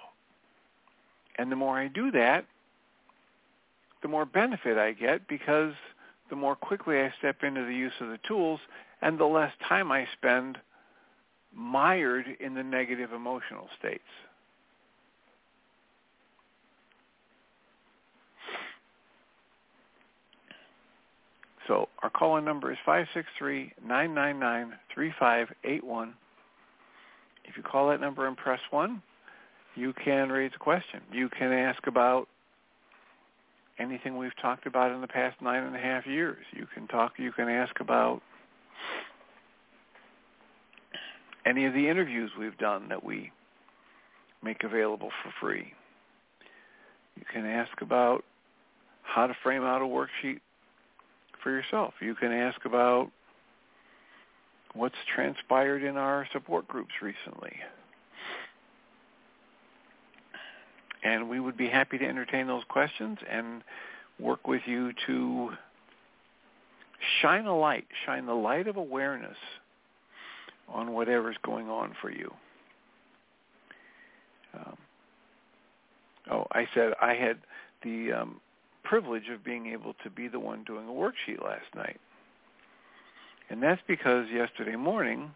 And 1.39 1.51
the 1.51 1.55
more 1.55 1.79
I 1.79 1.87
do 1.87 2.11
that, 2.11 2.45
the 4.03 4.07
more 4.07 4.25
benefit 4.25 4.77
I 4.77 4.91
get 4.91 5.27
because 5.27 5.73
the 6.29 6.35
more 6.35 6.55
quickly 6.55 6.99
I 6.99 7.11
step 7.17 7.41
into 7.41 7.65
the 7.65 7.73
use 7.73 7.93
of 7.99 8.09
the 8.09 8.19
tools 8.27 8.59
and 9.01 9.17
the 9.17 9.25
less 9.25 9.51
time 9.67 9.91
I 9.91 10.07
spend 10.13 10.59
mired 11.51 12.25
in 12.39 12.53
the 12.53 12.63
negative 12.63 13.11
emotional 13.11 13.69
states. 13.79 14.03
So 21.67 21.89
our 22.01 22.09
call-in 22.09 22.45
number 22.45 22.71
is 22.71 22.77
563-999-3581. 23.87 26.13
If 27.45 27.57
you 27.57 27.63
call 27.63 27.89
that 27.89 28.01
number 28.01 28.27
and 28.27 28.37
press 28.37 28.59
1, 28.71 29.01
you 29.75 29.93
can 30.03 30.29
raise 30.29 30.51
a 30.55 30.59
question. 30.59 31.01
You 31.11 31.29
can 31.29 31.51
ask 31.51 31.85
about 31.87 32.27
anything 33.79 34.17
we've 34.17 34.35
talked 34.41 34.67
about 34.67 34.91
in 34.91 35.01
the 35.01 35.07
past 35.07 35.41
nine 35.41 35.63
and 35.63 35.75
a 35.75 35.79
half 35.79 36.05
years. 36.05 36.45
You 36.51 36.67
can 36.73 36.87
talk, 36.87 37.13
you 37.17 37.31
can 37.31 37.49
ask 37.49 37.79
about 37.79 38.21
any 41.45 41.65
of 41.65 41.73
the 41.73 41.89
interviews 41.89 42.31
we've 42.39 42.57
done 42.57 42.87
that 42.89 43.03
we 43.03 43.31
make 44.43 44.63
available 44.63 45.09
for 45.23 45.33
free. 45.39 45.73
You 47.15 47.23
can 47.31 47.45
ask 47.45 47.81
about 47.81 48.23
how 49.03 49.27
to 49.27 49.35
frame 49.43 49.63
out 49.63 49.81
a 49.81 49.85
worksheet 49.85 50.39
for 51.43 51.51
yourself. 51.51 51.93
You 51.99 52.15
can 52.15 52.31
ask 52.31 52.63
about 52.65 53.11
what's 54.73 54.95
transpired 55.13 55.83
in 55.83 55.97
our 55.97 56.27
support 56.31 56.67
groups 56.67 56.93
recently. 57.01 57.53
And 61.03 61.29
we 61.29 61.39
would 61.39 61.57
be 61.57 61.67
happy 61.67 61.97
to 61.97 62.05
entertain 62.05 62.47
those 62.47 62.63
questions 62.69 63.17
and 63.29 63.61
work 64.19 64.47
with 64.47 64.61
you 64.65 64.93
to 65.05 65.49
shine 67.21 67.45
a 67.45 67.57
light, 67.57 67.85
shine 68.05 68.25
the 68.25 68.33
light 68.33 68.67
of 68.67 68.77
awareness 68.77 69.37
on 70.69 70.93
whatever's 70.93 71.35
going 71.43 71.69
on 71.69 71.93
for 72.01 72.09
you. 72.09 72.33
Um, 74.55 74.77
oh, 76.31 76.47
I 76.51 76.67
said 76.73 76.93
I 77.01 77.15
had 77.15 77.37
the 77.83 78.13
um, 78.13 78.39
privilege 78.83 79.29
of 79.33 79.43
being 79.43 79.67
able 79.67 79.93
to 80.03 80.09
be 80.09 80.27
the 80.27 80.39
one 80.39 80.63
doing 80.63 80.87
a 80.87 80.91
worksheet 80.91 81.43
last 81.43 81.65
night. 81.75 81.99
And 83.49 83.61
that's 83.61 83.81
because 83.87 84.27
yesterday 84.33 84.75
morning, 84.75 85.31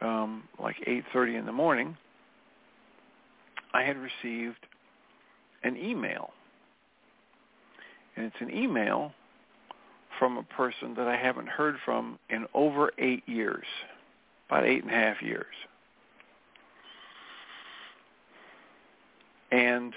um, 0.00 0.44
like 0.62 0.76
8.30 0.86 1.38
in 1.38 1.46
the 1.46 1.52
morning, 1.52 1.96
I 3.72 3.82
had 3.82 3.96
received 3.96 4.66
an 5.62 5.76
email. 5.76 6.30
And 8.16 8.26
it's 8.26 8.36
an 8.40 8.50
email 8.50 9.12
from 10.18 10.36
a 10.36 10.42
person 10.42 10.94
that 10.96 11.06
I 11.06 11.16
haven't 11.16 11.48
heard 11.48 11.76
from 11.84 12.18
in 12.28 12.46
over 12.54 12.90
eight 12.98 13.22
years, 13.26 13.64
about 14.48 14.64
eight 14.64 14.82
and 14.82 14.90
a 14.90 14.94
half 14.94 15.22
years. 15.22 15.46
and 19.50 19.92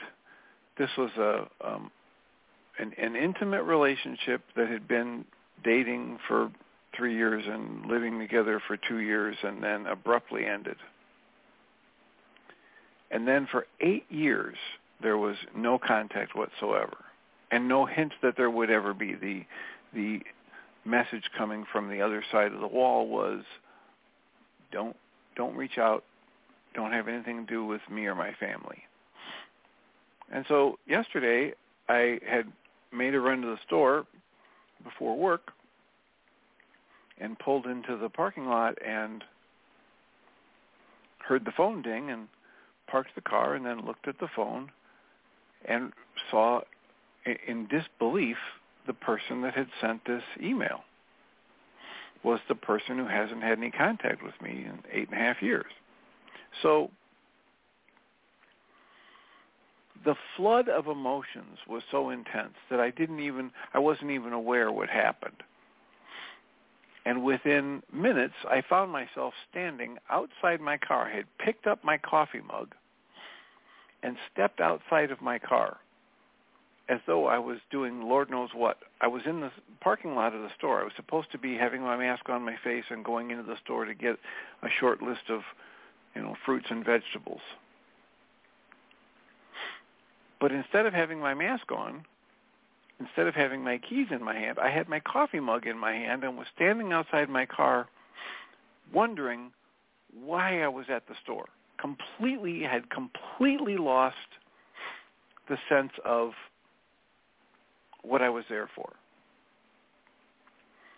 this 0.78 0.89
was 0.98 1.12
a 1.17 1.48
um, 1.65 1.91
an, 2.79 2.93
an 2.97 3.15
intimate 3.15 3.63
relationship 3.63 4.41
that 4.55 4.69
had 4.69 4.88
been 4.88 5.25
dating 5.63 6.17
for 6.27 6.51
three 6.95 7.15
years 7.15 7.43
and 7.47 7.86
living 7.86 8.19
together 8.19 8.62
for 8.67 8.77
two 8.77 8.99
years 8.99 9.36
and 9.43 9.63
then 9.63 9.88
abruptly 9.88 10.45
ended. 10.45 10.77
And 13.12 13.27
then 13.27 13.47
for 13.51 13.67
eight 13.81 14.05
years, 14.09 14.55
there 15.01 15.17
was 15.17 15.36
no 15.55 15.77
contact 15.77 16.36
whatsoever 16.36 16.97
and 17.51 17.67
no 17.67 17.86
hint 17.86 18.13
that 18.21 18.36
there 18.38 18.49
would 18.49 18.69
ever 18.69 18.93
be. 18.93 19.13
The, 19.13 19.45
the 19.93 20.19
message 20.86 21.23
coming 21.38 21.65
from 21.71 21.89
the 21.89 22.01
other 22.01 22.23
side 22.31 22.51
of 22.51 22.59
the 22.59 22.67
wall 22.67 23.07
was, 23.07 23.43
don't, 24.71 24.95
don't 25.36 25.55
reach 25.55 25.77
out. 25.77 26.03
Don't 26.73 26.91
have 26.91 27.07
anything 27.07 27.45
to 27.45 27.51
do 27.51 27.63
with 27.65 27.81
me 27.91 28.07
or 28.07 28.15
my 28.15 28.33
family. 28.39 28.83
And 30.31 30.45
so 30.47 30.79
yesterday, 30.88 31.53
I 31.88 32.19
had 32.27 32.51
made 32.93 33.15
a 33.15 33.19
run 33.19 33.41
to 33.41 33.47
the 33.47 33.60
store 33.65 34.06
before 34.84 35.17
work 35.17 35.51
and 37.19 37.38
pulled 37.39 37.65
into 37.65 37.97
the 37.97 38.10
parking 38.10 38.45
lot 38.45 38.77
and 38.86 39.23
heard 41.19 41.45
the 41.45 41.51
phone 41.56 41.82
ding 41.82 42.10
and 42.10 42.27
parked 42.88 43.15
the 43.15 43.21
car 43.21 43.56
and 43.56 43.65
then 43.65 43.86
looked 43.86 44.08
at 44.08 44.19
the 44.19 44.27
phone 44.36 44.71
and 45.65 45.93
saw 46.29 46.62
in 47.47 47.67
disbelief 47.67 48.38
the 48.88 48.93
person 48.93 49.41
that 49.41 49.53
had 49.53 49.67
sent 49.79 50.03
this 50.06 50.23
email 50.41 50.82
was 52.23 52.39
the 52.47 52.56
person 52.56 52.97
who 52.97 53.08
hasn't 53.08 53.41
had 53.41 53.58
any 53.58 53.71
contact 53.71 54.23
with 54.23 54.34
me 54.41 54.65
in 54.65 54.79
eight 54.91 55.10
and 55.10 55.19
a 55.19 55.21
half 55.21 55.41
years. 55.41 55.71
So 56.62 56.89
the 60.06 60.15
flood 60.36 60.69
of 60.69 60.88
emotions 60.88 61.60
was 61.67 61.84
so 61.89 62.10
intense 62.10 62.56
that 62.69 62.79
I 62.79 62.89
didn't 62.89 63.19
even 63.19 63.51
I 63.73 63.79
wasn't 63.79 64.12
even 64.12 64.34
aware 64.34 64.71
what 64.71 64.89
happened. 64.89 65.43
And 67.06 67.23
within 67.23 67.84
minutes, 67.91 68.36
I 68.49 68.62
found 68.62 68.91
myself 68.91 69.34
standing 69.49 69.97
outside 70.10 70.62
my 70.62 70.77
car. 70.77 71.08
I 71.08 71.15
had 71.15 71.25
picked 71.38 71.67
up 71.67 71.84
my 71.84 71.97
coffee 71.97 72.41
mug 72.47 72.75
and 74.01 74.15
stepped 74.32 74.62
outside 74.62 75.12
of 75.12 75.21
my 75.21 75.38
car 75.38 75.77
as 76.89 76.99
though 77.08 77.27
I 77.27 77.39
was 77.39 77.58
doing 77.71 78.01
Lord 78.01 78.29
knows 78.29 78.49
what. 78.53 78.77
I 79.01 79.08
was 79.08 79.23
in 79.25 79.39
the 79.41 79.51
parking 79.82 80.15
lot 80.15 80.34
of 80.34 80.41
the 80.41 80.49
store. 80.58 80.82
I 80.82 80.84
was 80.84 80.93
supposed 80.95 81.32
to 81.32 81.38
be 81.38 81.56
having 81.56 81.82
my 81.82 81.97
mask 81.97 82.29
on 82.29 82.43
my 82.43 82.56
face 82.63 82.84
and 82.89 83.06
going 83.06 83.32
into 83.32 83.43
the 83.43 83.58
store 83.63 83.86
to 83.86 83.93
get 83.93 84.17
a 84.62 84.67
short 84.79 85.01
list 85.01 85.29
of, 85.29 85.41
you 86.15 86.21
know, 86.21 86.36
fruits 86.45 86.67
and 86.69 86.86
vegetables. 86.86 87.41
But 90.43 90.51
instead 90.51 90.86
of 90.86 90.93
having 90.93 91.21
my 91.21 91.34
mask 91.34 91.71
on, 91.71 92.03
instead 92.99 93.27
of 93.27 93.34
having 93.34 93.63
my 93.63 93.77
keys 93.77 94.08
in 94.12 94.21
my 94.21 94.36
hand, 94.36 94.60
I 94.60 94.71
had 94.71 94.89
my 94.89 94.99
coffee 94.99 95.39
mug 95.39 95.65
in 95.65 95.77
my 95.77 95.93
hand 95.93 96.25
and 96.25 96.38
was 96.38 96.47
standing 96.53 96.91
outside 96.91 97.29
my 97.29 97.45
car 97.45 97.88
wondering 98.93 99.53
why 100.13 100.62
I 100.62 100.67
was 100.67 100.88
at 100.89 101.08
the 101.08 101.13
store. 101.23 101.45
Completely 101.79 102.62
had 102.62 102.89
completely 102.89 103.77
lost 103.77 104.17
the 105.47 105.56
sense 105.69 105.93
of 106.03 106.32
what 108.01 108.21
I 108.21 108.29
was 108.29 108.43
there 108.49 108.69
for. 108.75 108.91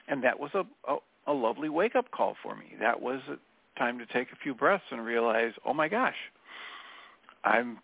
And 0.07 0.23
that 0.23 0.39
was 0.39 0.49
a, 0.55 0.63
a, 0.91 0.97
a 1.27 1.33
lovely 1.33 1.69
wake-up 1.69 2.09
call 2.09 2.35
for 2.41 2.55
me. 2.55 2.73
That 2.79 2.99
was 2.99 3.21
a 3.29 3.37
time 3.77 3.99
to 3.99 4.07
take 4.07 4.31
a 4.31 4.35
few 4.41 4.55
breaths 4.55 4.85
and 4.89 5.05
realize, 5.05 5.51
oh 5.67 5.73
my 5.75 5.87
gosh, 5.87 6.17
I'm 7.43 7.77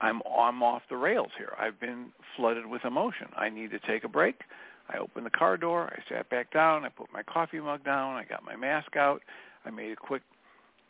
I'm 0.00 0.20
I'm 0.38 0.62
off 0.62 0.82
the 0.88 0.96
rails 0.96 1.30
here. 1.38 1.52
I've 1.58 1.80
been 1.80 2.06
flooded 2.36 2.66
with 2.66 2.84
emotion. 2.84 3.28
I 3.36 3.48
need 3.48 3.70
to 3.70 3.78
take 3.80 4.04
a 4.04 4.08
break. 4.08 4.40
I 4.88 4.98
opened 4.98 5.26
the 5.26 5.30
car 5.30 5.56
door. 5.56 5.92
I 5.92 6.14
sat 6.14 6.28
back 6.30 6.52
down. 6.52 6.84
I 6.84 6.88
put 6.90 7.12
my 7.12 7.22
coffee 7.22 7.60
mug 7.60 7.84
down. 7.84 8.14
I 8.14 8.24
got 8.24 8.44
my 8.44 8.56
mask 8.56 8.96
out. 8.96 9.22
I 9.64 9.70
made 9.70 9.92
a 9.92 9.96
quick 9.96 10.22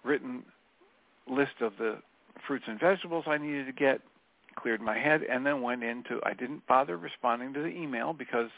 written 0.04 0.42
list 1.28 1.60
of 1.60 1.72
the 1.78 1.98
fruits 2.46 2.64
and 2.68 2.78
vegetables 2.78 3.24
I 3.26 3.38
needed 3.38 3.66
to 3.66 3.72
get, 3.72 4.00
cleared 4.56 4.80
my 4.80 4.98
head, 4.98 5.22
and 5.22 5.46
then 5.46 5.62
went 5.62 5.82
into. 5.82 6.20
I 6.24 6.34
didn't 6.34 6.66
bother 6.66 6.96
responding 6.98 7.54
to 7.54 7.60
the 7.60 7.68
email 7.68 8.12
because 8.12 8.50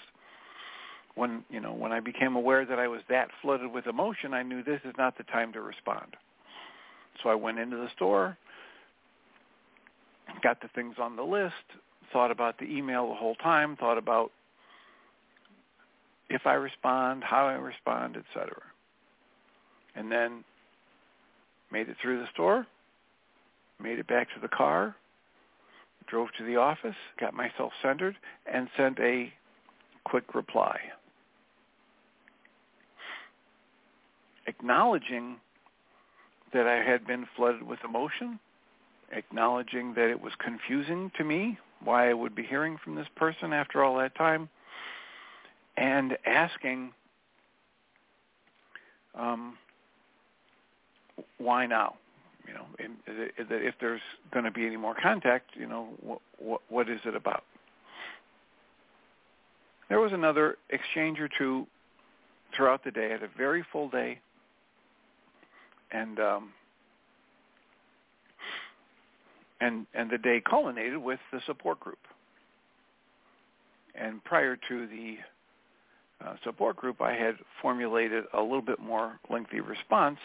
when 1.15 1.45
you 1.51 1.61
know 1.61 1.73
when 1.73 1.93
I 1.93 2.01
became 2.01 2.37
aware 2.37 2.65
that 2.65 2.79
I 2.79 2.89
was 2.89 3.03
that 3.09 3.29
flooded 3.43 3.71
with 3.73 3.87
emotion, 3.87 4.35
I 4.35 4.43
knew 4.43 4.63
this 4.63 4.81
is 4.85 4.95
not 4.97 5.19
the 5.19 5.25
time 5.25 5.53
to 5.53 5.61
respond. 5.61 6.17
So 7.23 7.29
I 7.29 7.35
went 7.35 7.59
into 7.59 7.77
the 7.77 7.89
store, 7.95 8.39
got 10.43 10.61
the 10.61 10.69
things 10.75 10.97
on 11.01 11.17
the 11.17 11.23
list, 11.23 11.55
thought 12.13 12.31
about 12.31 12.59
the 12.59 12.65
email 12.65 13.09
the 13.09 13.15
whole 13.15 13.35
time, 13.37 13.77
thought 13.77 13.99
about 13.99 14.31
if 16.31 16.47
I 16.47 16.55
respond, 16.55 17.25
how 17.25 17.47
I 17.47 17.55
respond, 17.55 18.17
etc. 18.17 18.55
And 19.95 20.11
then 20.13 20.45
made 21.73 21.89
it 21.89 21.97
through 22.01 22.21
the 22.21 22.29
store, 22.33 22.67
made 23.81 23.99
it 23.99 24.07
back 24.07 24.29
to 24.35 24.41
the 24.41 24.49
car, 24.49 24.95
drove 26.07 26.29
to 26.39 26.45
the 26.45 26.57
office, 26.57 26.97
got 27.21 27.35
myself 27.35 27.73
centered, 27.83 28.17
and 28.53 28.69
sent 28.77 28.99
a 28.99 29.33
quick 30.05 30.35
reply. 30.35 30.79
Acknowledging 34.47 35.37
that 36.53 36.67
I 36.67 36.83
had 36.83 37.07
been 37.07 37.27
flooded 37.37 37.63
with 37.63 37.79
emotion 37.85 38.39
acknowledging 39.13 39.95
that 39.95 40.09
it 40.11 40.21
was 40.21 40.33
confusing 40.39 41.11
to 41.17 41.25
me 41.25 41.59
why 41.85 42.11
I 42.11 42.15
would 42.15 42.35
be 42.35 42.43
hearing 42.43 42.77
from 42.83 42.95
this 42.95 43.07
person 43.17 43.53
after 43.53 43.85
all 43.85 43.97
that 43.99 44.15
time, 44.17 44.49
and 45.77 46.19
asking, 46.27 46.93
um, 49.15 49.57
why 51.39 51.67
now? 51.67 51.95
You 52.47 52.55
know, 52.55 52.67
that 52.79 53.63
if 53.63 53.75
there's 53.81 54.01
going 54.33 54.45
to 54.45 54.51
be 54.51 54.67
any 54.67 54.77
more 54.77 54.97
contact, 55.01 55.51
you 55.55 55.67
know, 55.67 55.89
what, 56.01 56.21
what, 56.39 56.61
what 56.69 56.89
is 56.89 57.01
it 57.05 57.15
about? 57.15 57.45
There 59.89 60.01
was 60.01 60.13
another 60.13 60.57
exchange 60.71 61.21
or 61.21 61.29
two 61.29 61.67
throughout 62.57 62.83
the 62.85 62.91
day. 62.91 63.07
I 63.07 63.13
had 63.13 63.23
a 63.23 63.31
very 63.37 63.65
full 63.71 63.89
day, 63.89 64.19
and 65.93 66.19
um, 66.19 66.51
and 69.61 69.87
and 69.95 70.11
the 70.11 70.19
day 70.19 70.41
culminated 70.41 70.99
with 70.99 71.21
the 71.33 71.41
support 71.47 71.81
group. 71.81 71.99
And 73.95 74.23
prior 74.25 74.57
to 74.69 74.87
the 74.87 75.17
uh, 76.25 76.35
support 76.45 76.77
group, 76.77 77.01
I 77.01 77.13
had 77.13 77.37
formulated 77.61 78.25
a 78.33 78.41
little 78.41 78.63
bit 78.63 78.79
more 78.79 79.19
lengthy 79.29 79.61
response, 79.61 80.19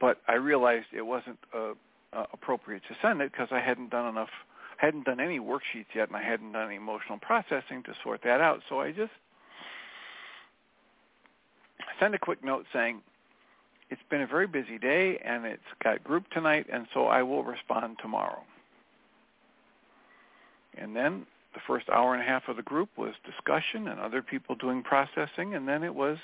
but 0.00 0.18
I 0.28 0.34
realized 0.34 0.86
it 0.92 1.02
wasn't 1.02 1.38
uh, 1.54 1.72
uh, 2.12 2.26
appropriate 2.32 2.82
to 2.88 2.96
send 3.02 3.20
it 3.20 3.32
because 3.32 3.48
I 3.50 3.60
hadn't 3.60 3.90
done 3.90 4.08
enough, 4.08 4.28
hadn't 4.76 5.04
done 5.04 5.20
any 5.20 5.38
worksheets 5.38 5.94
yet, 5.94 6.08
and 6.08 6.16
I 6.16 6.22
hadn't 6.22 6.52
done 6.52 6.66
any 6.66 6.76
emotional 6.76 7.18
processing 7.18 7.82
to 7.84 7.94
sort 8.02 8.22
that 8.24 8.40
out. 8.40 8.60
So 8.68 8.80
I 8.80 8.90
just 8.90 9.12
sent 12.00 12.14
a 12.14 12.18
quick 12.18 12.42
note 12.44 12.66
saying, 12.72 13.02
it's 13.90 14.00
been 14.10 14.22
a 14.22 14.26
very 14.26 14.46
busy 14.46 14.78
day 14.78 15.18
and 15.24 15.44
it's 15.44 15.62
got 15.82 16.02
group 16.04 16.24
tonight 16.30 16.66
and 16.72 16.86
so 16.94 17.06
I 17.06 17.22
will 17.22 17.44
respond 17.44 17.96
tomorrow. 18.00 18.42
And 20.76 20.94
then 20.96 21.26
the 21.54 21.60
first 21.66 21.88
hour 21.88 22.14
and 22.14 22.22
a 22.22 22.26
half 22.26 22.48
of 22.48 22.56
the 22.56 22.62
group 22.62 22.88
was 22.96 23.14
discussion 23.24 23.88
and 23.88 24.00
other 24.00 24.22
people 24.22 24.54
doing 24.56 24.82
processing 24.82 25.54
and 25.54 25.68
then 25.68 25.82
it 25.82 25.94
was 25.94 26.18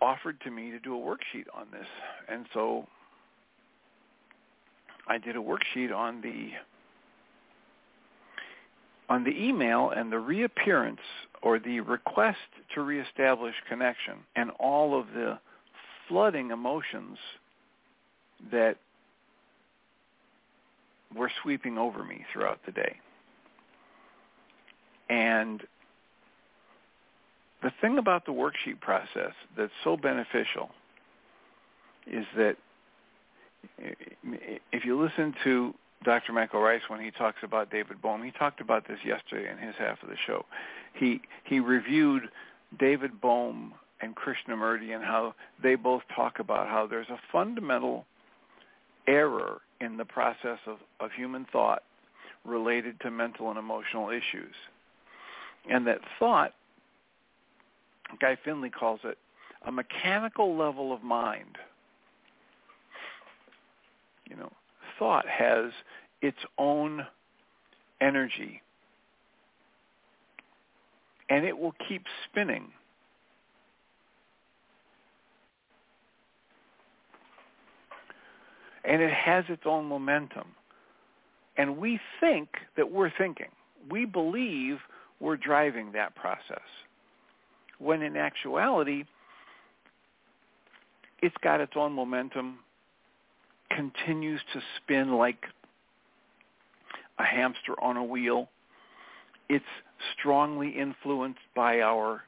offered 0.00 0.40
to 0.42 0.50
me 0.50 0.70
to 0.70 0.78
do 0.78 0.96
a 0.96 1.00
worksheet 1.00 1.46
on 1.54 1.66
this. 1.72 1.86
And 2.28 2.46
so 2.52 2.86
I 5.08 5.18
did 5.18 5.36
a 5.36 5.40
worksheet 5.40 5.94
on 5.94 6.20
the 6.20 6.50
on 9.12 9.24
the 9.24 9.30
email 9.30 9.90
and 9.94 10.10
the 10.10 10.18
reappearance 10.18 11.00
or 11.42 11.58
the 11.58 11.80
request 11.80 12.38
to 12.74 12.80
reestablish 12.80 13.54
connection 13.68 14.14
and 14.36 14.50
all 14.58 14.98
of 14.98 15.06
the 15.08 15.38
flooding 16.08 16.50
emotions 16.50 17.18
that 18.50 18.78
were 21.14 21.30
sweeping 21.42 21.76
over 21.76 22.02
me 22.02 22.24
throughout 22.32 22.58
the 22.64 22.72
day. 22.72 22.96
And 25.10 25.62
the 27.62 27.70
thing 27.82 27.98
about 27.98 28.24
the 28.24 28.32
worksheet 28.32 28.80
process 28.80 29.34
that's 29.58 29.72
so 29.84 29.98
beneficial 29.98 30.70
is 32.06 32.24
that 32.34 32.56
if 34.72 34.86
you 34.86 34.98
listen 34.98 35.34
to 35.44 35.74
Dr. 36.04 36.32
Michael 36.32 36.60
Ryce 36.60 36.82
when 36.88 37.00
he 37.00 37.10
talks 37.10 37.38
about 37.42 37.70
David 37.70 38.02
Bohm. 38.02 38.22
He 38.22 38.30
talked 38.30 38.60
about 38.60 38.88
this 38.88 38.98
yesterday 39.04 39.50
in 39.50 39.58
his 39.58 39.74
half 39.78 40.02
of 40.02 40.08
the 40.08 40.16
show. 40.26 40.44
He 40.94 41.20
he 41.44 41.60
reviewed 41.60 42.24
David 42.78 43.20
Bohm 43.20 43.74
and 44.00 44.14
Krishnamurti 44.16 44.94
and 44.94 45.04
how 45.04 45.34
they 45.62 45.74
both 45.74 46.02
talk 46.14 46.38
about 46.38 46.68
how 46.68 46.86
there's 46.86 47.08
a 47.08 47.18
fundamental 47.30 48.04
error 49.06 49.60
in 49.80 49.96
the 49.96 50.04
process 50.04 50.58
of, 50.66 50.78
of 51.00 51.10
human 51.12 51.46
thought 51.52 51.82
related 52.44 53.00
to 53.00 53.10
mental 53.10 53.50
and 53.50 53.58
emotional 53.58 54.10
issues. 54.10 54.54
And 55.70 55.86
that 55.86 56.00
thought, 56.18 56.54
Guy 58.20 58.36
Finley 58.44 58.70
calls 58.70 59.00
it 59.04 59.18
a 59.64 59.70
mechanical 59.70 60.56
level 60.56 60.92
of 60.92 61.02
mind. 61.02 61.56
You 64.28 64.36
know, 64.36 64.52
thought 64.98 65.26
has 65.26 65.70
its 66.20 66.38
own 66.58 67.06
energy. 68.00 68.62
And 71.28 71.44
it 71.44 71.58
will 71.58 71.74
keep 71.88 72.04
spinning. 72.28 72.68
And 78.84 79.00
it 79.00 79.12
has 79.12 79.44
its 79.48 79.62
own 79.64 79.86
momentum. 79.86 80.48
And 81.56 81.78
we 81.78 82.00
think 82.20 82.48
that 82.76 82.90
we're 82.90 83.12
thinking. 83.16 83.48
We 83.90 84.04
believe 84.04 84.78
we're 85.20 85.36
driving 85.36 85.92
that 85.92 86.14
process. 86.14 86.60
When 87.78 88.02
in 88.02 88.16
actuality, 88.16 89.04
it's 91.22 91.36
got 91.42 91.60
its 91.60 91.72
own 91.76 91.92
momentum, 91.92 92.58
continues 93.76 94.40
to 94.52 94.60
spin 94.76 95.12
like 95.12 95.44
a 97.18 97.24
hamster 97.24 97.74
on 97.82 97.96
a 97.96 98.04
wheel. 98.04 98.48
It's 99.48 99.64
strongly 100.18 100.70
influenced 100.70 101.40
by 101.54 101.80
our 101.80 102.22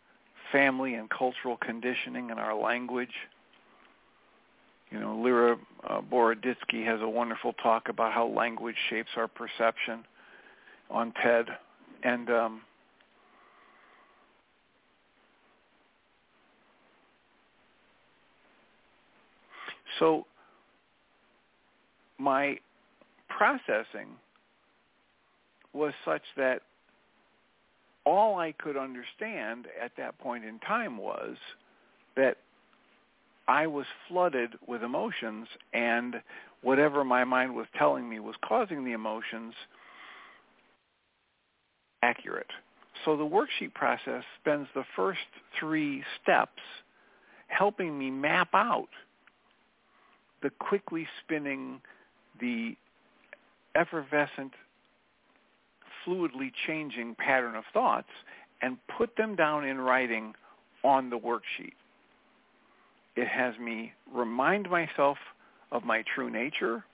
family 0.52 0.94
and 0.94 1.09
cultural 1.11 1.57
conditioning 1.57 2.30
and 2.30 2.38
our 2.38 2.54
language. 2.54 3.14
You 4.90 5.00
know, 5.00 5.16
Lera 5.16 5.57
uh, 5.88 6.00
Boroditsky 6.00 6.85
has 6.87 7.00
a 7.00 7.09
wonderful 7.09 7.52
talk 7.54 7.88
about 7.88 8.12
how 8.12 8.26
language 8.28 8.76
shapes 8.90 9.11
our 9.16 9.26
perception 9.26 10.04
on 10.90 11.12
TED. 11.22 11.46
And 12.04 12.30
um, 12.30 12.61
so 19.98 20.26
my 22.18 22.59
processing 23.29 24.09
was 25.72 25.92
such 26.05 26.22
that 26.37 26.62
all 28.07 28.38
I 28.38 28.53
could 28.53 28.77
understand 28.77 29.66
at 29.83 29.92
that 29.96 30.18
point 30.18 30.44
in 30.44 30.59
time 30.61 30.98
was 30.98 31.37
that 32.16 32.37
I 33.48 33.66
was 33.66 33.87
flooded 34.09 34.55
with 34.66 34.83
emotions 34.83 35.48
and 35.72 36.16
whatever 36.62 37.05
my 37.05 37.24
mind 37.24 37.55
was 37.55 37.66
telling 37.77 38.09
me 38.09 38.20
was 38.20 38.37
causing 38.46 38.85
the 38.85 38.92
emotions 38.92 39.55
accurate. 42.03 42.50
So 43.05 43.16
the 43.16 43.24
worksheet 43.24 43.74
process 43.74 44.22
spends 44.40 44.68
the 44.74 44.85
first 44.96 45.20
three 45.59 46.03
steps 46.22 46.62
helping 47.48 47.98
me 47.98 48.11
map 48.11 48.48
out 48.55 48.88
the 50.42 50.50
quickly 50.50 51.07
spinning, 51.22 51.81
the 52.40 52.77
effervescent 53.75 54.53
fluidly 56.07 56.53
changing 56.66 57.14
pattern 57.16 57.57
of 57.57 57.64
thoughts 57.73 58.09
and 58.62 58.77
put 58.97 59.16
them 59.16 59.37
down 59.37 59.64
in 59.64 59.79
writing 59.79 60.35
on 60.83 61.11
the 61.11 61.18
worksheet. 61.18 61.73
It 63.16 63.29
has 63.29 63.55
me 63.59 63.92
remind 64.12 64.68
myself 64.68 65.18
of 65.73 65.85
my 65.85 66.03
true 66.14 66.31
nature. 66.31 66.85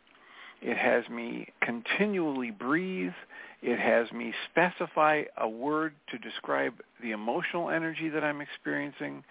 It 0.62 0.76
has 0.76 1.08
me 1.08 1.48
continually 1.62 2.50
breathe. 2.50 3.12
It 3.62 3.78
has 3.78 4.10
me 4.12 4.32
specify 4.50 5.22
a 5.38 5.48
word 5.48 5.94
to 6.10 6.18
describe 6.18 6.74
the 7.02 7.12
emotional 7.12 7.70
energy 7.70 8.08
that 8.10 8.22
I'm 8.22 8.40
experiencing. 8.40 9.24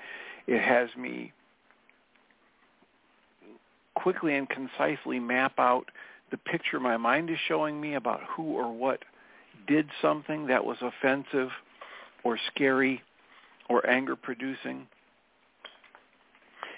It 0.47 0.61
has 0.61 0.89
me 0.97 1.31
quickly 4.01 4.35
and 4.35 4.47
concisely 4.49 5.19
map 5.19 5.53
out 5.57 5.85
the 6.31 6.37
picture 6.37 6.79
my 6.79 6.97
mind 6.97 7.29
is 7.29 7.37
showing 7.47 7.81
me 7.81 7.95
about 7.95 8.21
who 8.35 8.43
or 8.43 8.71
what 8.71 8.99
did 9.67 9.87
something 10.01 10.47
that 10.47 10.63
was 10.63 10.77
offensive 10.81 11.49
or 12.23 12.37
scary 12.53 13.01
or 13.69 13.87
anger 13.89 14.15
producing. 14.15 14.87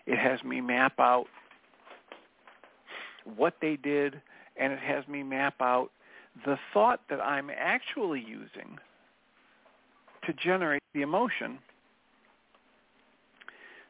It 0.06 0.18
has 0.18 0.44
me 0.44 0.62
map 0.62 0.94
out 1.00 1.26
what 3.36 3.56
they 3.62 3.76
did 3.76 4.22
and 4.58 4.74
it 4.74 4.80
has 4.80 5.08
me 5.08 5.24
map 5.24 5.56
out 5.60 5.92
the 6.46 6.58
thought 6.74 7.02
that 7.10 7.22
I'm 7.22 7.50
actually 7.56 8.22
using 8.22 8.78
to 10.26 10.34
generate 10.34 10.84
the 10.94 11.02
emotion 11.02 11.60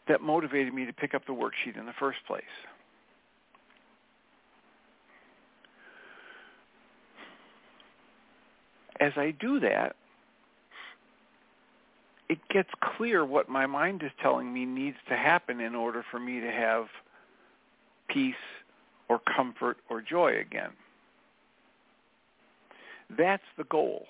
that 0.08 0.22
motivated 0.22 0.74
me 0.74 0.86
to 0.86 0.94
pick 0.94 1.13
up 1.13 1.26
the 1.26 1.34
worksheet 1.34 1.78
in 1.80 1.86
the 1.86 1.94
first 2.00 2.20
place. 2.28 2.44
As 9.02 9.12
I 9.18 9.32
do 9.32 9.60
that, 9.60 9.96
it 12.30 12.38
gets 12.50 12.70
clear 12.96 13.26
what 13.26 13.50
my 13.50 13.66
mind 13.66 14.04
is 14.04 14.12
telling 14.22 14.54
me 14.54 14.64
needs 14.64 14.96
to 15.10 15.18
happen 15.18 15.60
in 15.60 15.76
order 15.76 16.06
for 16.10 16.20
me 16.20 16.40
to 16.40 16.50
have 16.50 16.86
peace 18.08 18.36
or 19.10 19.20
comfort 19.36 19.78
or 19.90 20.02
joy 20.02 20.40
again. 20.40 20.70
That's 23.18 23.44
the 23.58 23.66
goal. 23.66 24.06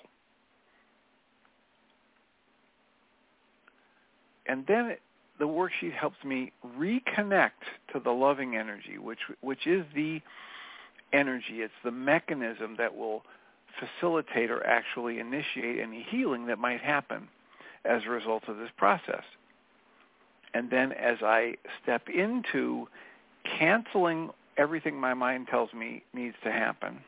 And 4.46 4.64
then 4.68 4.86
it, 4.86 5.00
the 5.40 5.46
worksheet 5.46 5.92
helps 5.92 6.22
me 6.24 6.52
reconnect 6.78 7.50
to 7.92 7.98
the 7.98 8.10
loving 8.10 8.54
energy, 8.56 8.98
which 8.98 9.18
which 9.40 9.66
is 9.66 9.84
the 9.94 10.20
energy. 11.12 11.62
It's 11.62 11.72
the 11.82 11.90
mechanism 11.90 12.76
that 12.78 12.94
will 12.94 13.22
facilitate 13.78 14.50
or 14.50 14.64
actually 14.66 15.18
initiate 15.18 15.78
any 15.78 16.06
healing 16.08 16.46
that 16.46 16.58
might 16.58 16.80
happen 16.80 17.28
as 17.84 18.02
a 18.06 18.10
result 18.10 18.44
of 18.48 18.56
this 18.56 18.70
process. 18.76 19.24
And 20.54 20.70
then 20.70 20.92
as 20.92 21.18
I 21.22 21.54
step 21.82 22.08
into 22.08 22.86
canceling 23.58 24.30
everything 24.56 25.00
my 25.00 25.14
mind 25.14 25.48
tells 25.48 25.72
me 25.72 26.02
needs 26.12 26.36
to 26.44 26.52
happen, 26.52 26.98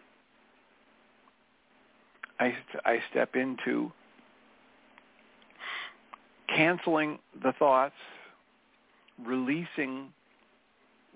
I, 2.40 2.54
I 2.84 3.00
step 3.10 3.36
into 3.36 3.92
canceling 6.48 7.18
the 7.42 7.52
thoughts, 7.52 7.94
releasing 9.24 10.12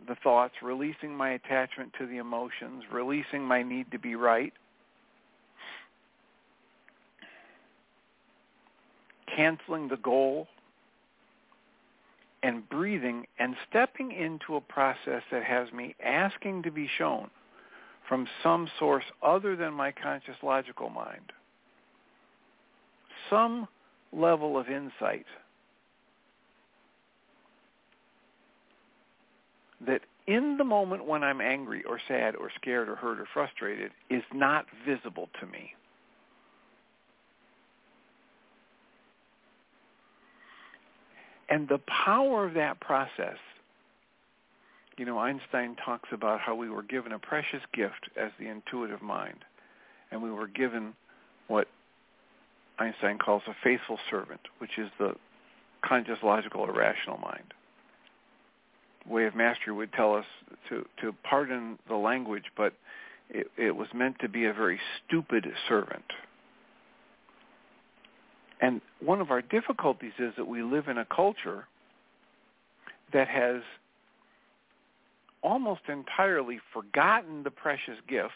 the 0.07 0.15
thoughts, 0.23 0.55
releasing 0.63 1.15
my 1.15 1.31
attachment 1.31 1.93
to 1.99 2.07
the 2.07 2.19
emotions, 2.19 2.85
releasing 2.93 3.43
my 3.43 3.63
need 3.63 3.91
to 3.91 3.99
be 3.99 4.15
right, 4.15 4.53
canceling 9.39 9.87
the 9.87 9.97
goal 9.97 10.49
and 12.43 12.69
breathing 12.69 13.25
and 13.39 13.55
stepping 13.69 14.11
into 14.11 14.57
a 14.57 14.61
process 14.61 15.23
that 15.31 15.45
has 15.45 15.73
me 15.73 15.95
asking 16.05 16.63
to 16.65 16.73
be 16.73 16.89
shown 16.99 17.31
from 18.09 18.27
some 18.43 18.69
source 18.79 19.05
other 19.23 19.55
than 19.55 19.73
my 19.73 19.93
conscious 19.93 20.35
logical 20.43 20.89
mind 20.89 21.33
some 23.31 23.69
level 24.13 24.59
of 24.59 24.69
insight 24.69 25.27
that 29.87 30.01
in 30.27 30.57
the 30.57 30.65
moment 30.65 31.07
when 31.07 31.23
I'm 31.23 31.41
angry 31.41 31.85
or 31.85 32.01
sad 32.09 32.35
or 32.35 32.51
scared 32.61 32.89
or 32.89 32.97
hurt 32.97 33.21
or 33.21 33.29
frustrated 33.33 33.93
is 34.11 34.23
not 34.35 34.67
visible 34.87 35.29
to 35.41 35.47
me. 35.47 35.75
And 41.49 41.69
the 41.69 41.81
power 42.05 42.47
of 42.47 42.55
that 42.55 42.81
process, 42.81 43.39
you 44.97 45.05
know, 45.05 45.19
Einstein 45.19 45.77
talks 45.77 46.09
about 46.13 46.41
how 46.41 46.55
we 46.55 46.69
were 46.69 46.83
given 46.83 47.13
a 47.13 47.19
precious 47.19 47.63
gift 47.73 48.11
as 48.17 48.31
the 48.39 48.49
intuitive 48.49 49.01
mind. 49.01 49.45
And 50.11 50.23
we 50.23 50.31
were 50.31 50.49
given 50.49 50.95
what 51.47 51.69
Einstein 52.79 53.19
calls 53.19 53.43
a 53.47 53.55
faithful 53.63 53.99
servant, 54.11 54.41
which 54.59 54.79
is 54.79 54.91
the 54.99 55.15
conscious, 55.83 56.19
logical, 56.23 56.63
or 56.63 56.73
rational 56.73 57.19
mind. 57.19 57.55
Way 59.07 59.25
of 59.25 59.35
Mastery 59.35 59.73
would 59.73 59.93
tell 59.93 60.15
us 60.15 60.27
to, 60.69 60.85
to 61.01 61.15
pardon 61.23 61.79
the 61.89 61.97
language, 61.97 62.45
but 62.57 62.75
it, 63.31 63.51
it 63.57 63.77
was 63.77 63.89
meant 63.95 64.19
to 64.21 64.29
be 64.29 64.45
a 64.45 64.53
very 64.53 64.79
stupid 65.07 65.47
servant 65.69 66.05
and 68.61 68.81
one 69.01 69.21
of 69.21 69.31
our 69.31 69.43
difficulties 69.43 70.13
is 70.19 70.33
that 70.37 70.47
we 70.47 70.63
live 70.63 70.89
in 70.89 70.99
a 70.99 71.05
culture 71.05 71.67
that 73.13 73.29
has 73.29 73.63
almost 75.43 75.83
entirely 75.89 76.59
forgotten 76.73 77.43
the 77.45 77.51
precious 77.51 77.97
gift 78.09 78.33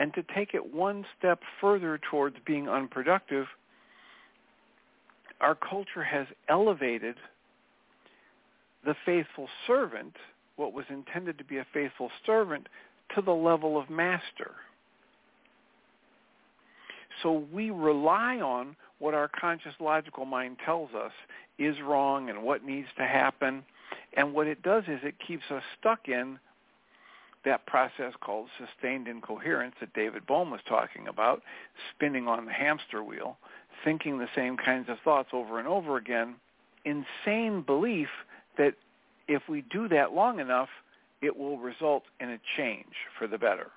and 0.00 0.14
to 0.14 0.24
take 0.34 0.54
it 0.54 0.74
one 0.74 1.04
step 1.18 1.40
further 1.60 2.00
towards 2.10 2.36
being 2.46 2.68
unproductive, 2.70 3.46
our 5.42 5.54
culture 5.54 6.02
has 6.02 6.26
elevated 6.48 7.16
the 8.84 8.94
faithful 9.04 9.46
servant, 9.66 10.14
what 10.56 10.72
was 10.72 10.86
intended 10.88 11.36
to 11.36 11.44
be 11.44 11.58
a 11.58 11.66
faithful 11.74 12.10
servant, 12.24 12.66
to 13.14 13.20
the 13.20 13.30
level 13.30 13.78
of 13.78 13.90
master. 13.90 14.52
So 17.22 17.44
we 17.52 17.70
rely 17.70 18.36
on 18.40 18.76
what 18.98 19.14
our 19.14 19.28
conscious 19.28 19.74
logical 19.80 20.24
mind 20.24 20.58
tells 20.64 20.90
us 20.94 21.12
is 21.58 21.76
wrong 21.80 22.30
and 22.30 22.42
what 22.42 22.64
needs 22.64 22.88
to 22.98 23.04
happen. 23.04 23.64
And 24.16 24.34
what 24.34 24.46
it 24.46 24.62
does 24.62 24.84
is 24.88 25.00
it 25.02 25.14
keeps 25.26 25.44
us 25.50 25.62
stuck 25.78 26.08
in 26.08 26.38
that 27.44 27.66
process 27.66 28.12
called 28.20 28.48
sustained 28.58 29.08
incoherence 29.08 29.74
that 29.80 29.92
David 29.94 30.26
Bohm 30.26 30.50
was 30.50 30.60
talking 30.68 31.08
about, 31.08 31.42
spinning 31.94 32.28
on 32.28 32.44
the 32.44 32.52
hamster 32.52 33.02
wheel, 33.02 33.38
thinking 33.84 34.18
the 34.18 34.28
same 34.34 34.56
kinds 34.56 34.88
of 34.88 34.98
thoughts 35.02 35.30
over 35.32 35.58
and 35.58 35.66
over 35.66 35.96
again, 35.96 36.34
insane 36.84 37.62
belief 37.62 38.08
that 38.58 38.74
if 39.28 39.42
we 39.48 39.62
do 39.62 39.88
that 39.88 40.12
long 40.12 40.40
enough, 40.40 40.68
it 41.22 41.36
will 41.36 41.58
result 41.58 42.02
in 42.20 42.30
a 42.30 42.40
change 42.56 42.94
for 43.18 43.26
the 43.26 43.38
better. 43.38 43.68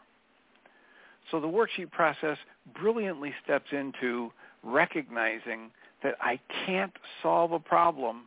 So 1.31 1.39
the 1.39 1.47
worksheet 1.47 1.91
process 1.91 2.37
brilliantly 2.79 3.33
steps 3.43 3.67
into 3.71 4.31
recognizing 4.63 5.71
that 6.03 6.15
I 6.21 6.39
can't 6.65 6.93
solve 7.21 7.51
a 7.51 7.59
problem 7.59 8.23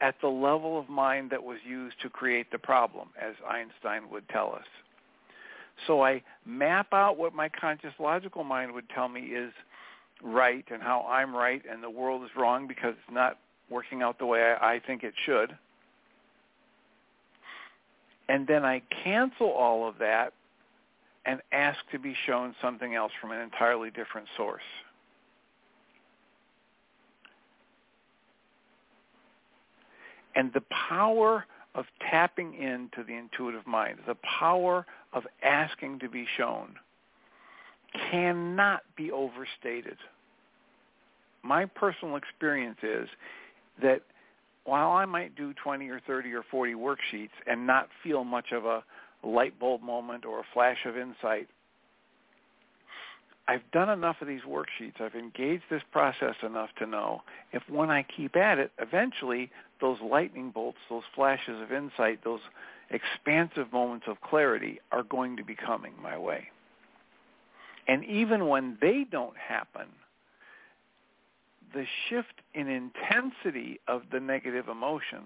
at 0.00 0.14
the 0.20 0.28
level 0.28 0.78
of 0.78 0.88
mind 0.88 1.30
that 1.30 1.42
was 1.42 1.58
used 1.66 2.00
to 2.02 2.08
create 2.08 2.50
the 2.50 2.58
problem, 2.58 3.10
as 3.20 3.34
Einstein 3.48 4.10
would 4.10 4.28
tell 4.28 4.54
us. 4.54 4.64
So 5.86 6.02
I 6.02 6.22
map 6.44 6.88
out 6.92 7.16
what 7.16 7.34
my 7.34 7.48
conscious 7.48 7.92
logical 7.98 8.44
mind 8.44 8.72
would 8.72 8.88
tell 8.90 9.08
me 9.08 9.20
is 9.20 9.52
right 10.22 10.64
and 10.70 10.82
how 10.82 11.06
I'm 11.08 11.34
right 11.34 11.62
and 11.70 11.82
the 11.82 11.90
world 11.90 12.22
is 12.24 12.30
wrong 12.36 12.66
because 12.66 12.92
it's 12.92 13.14
not 13.14 13.38
working 13.70 14.02
out 14.02 14.18
the 14.18 14.26
way 14.26 14.54
I, 14.60 14.80
think 14.86 15.02
it 15.02 15.14
should. 15.24 15.56
And 18.28 18.46
then 18.46 18.64
I 18.64 18.82
cancel 19.02 19.48
all 19.48 19.88
of 19.88 19.98
that 19.98 20.32
and 21.26 21.40
ask 21.52 21.78
to 21.92 21.98
be 21.98 22.14
shown 22.26 22.54
something 22.62 22.94
else 22.94 23.12
from 23.20 23.32
an 23.32 23.40
entirely 23.40 23.90
different 23.90 24.26
source. 24.36 24.62
And 30.34 30.52
the 30.52 30.62
power 30.88 31.44
of 31.74 31.84
tapping 32.10 32.54
into 32.54 33.04
the 33.06 33.14
intuitive 33.14 33.66
mind, 33.66 33.98
the 34.06 34.16
power 34.38 34.86
of 35.12 35.24
asking 35.42 35.98
to 36.00 36.08
be 36.08 36.26
shown, 36.36 36.74
cannot 38.10 38.82
be 38.96 39.10
overstated. 39.10 39.96
My 41.42 41.66
personal 41.66 42.16
experience 42.16 42.78
is 42.82 43.08
that 43.82 44.02
while 44.64 44.90
I 44.90 45.04
might 45.04 45.34
do 45.36 45.54
20 45.62 45.88
or 45.88 46.00
30 46.06 46.32
or 46.32 46.44
40 46.50 46.74
worksheets 46.74 47.30
and 47.46 47.66
not 47.66 47.88
feel 48.02 48.24
much 48.24 48.52
of 48.52 48.64
a 48.64 48.84
light 49.22 49.58
bulb 49.58 49.82
moment 49.82 50.24
or 50.24 50.40
a 50.40 50.44
flash 50.52 50.78
of 50.86 50.96
insight, 50.96 51.48
I've 53.48 53.68
done 53.72 53.90
enough 53.90 54.16
of 54.20 54.28
these 54.28 54.42
worksheets, 54.42 55.00
I've 55.00 55.16
engaged 55.16 55.64
this 55.70 55.82
process 55.90 56.36
enough 56.44 56.70
to 56.78 56.86
know 56.86 57.22
if 57.52 57.62
when 57.68 57.90
I 57.90 58.04
keep 58.04 58.36
at 58.36 58.58
it, 58.58 58.70
eventually 58.78 59.50
those 59.80 59.98
lightning 60.00 60.50
bolts, 60.50 60.78
those 60.88 61.02
flashes 61.14 61.60
of 61.60 61.72
insight, 61.72 62.22
those 62.22 62.40
expansive 62.90 63.72
moments 63.72 64.06
of 64.08 64.20
clarity 64.20 64.78
are 64.92 65.02
going 65.02 65.36
to 65.36 65.44
be 65.44 65.56
coming 65.56 65.94
my 66.00 66.16
way. 66.16 66.48
And 67.88 68.04
even 68.04 68.46
when 68.46 68.78
they 68.80 69.04
don't 69.10 69.36
happen, 69.36 69.86
the 71.74 71.86
shift 72.08 72.34
in 72.54 72.68
intensity 72.68 73.80
of 73.88 74.02
the 74.12 74.20
negative 74.20 74.68
emotion 74.68 75.24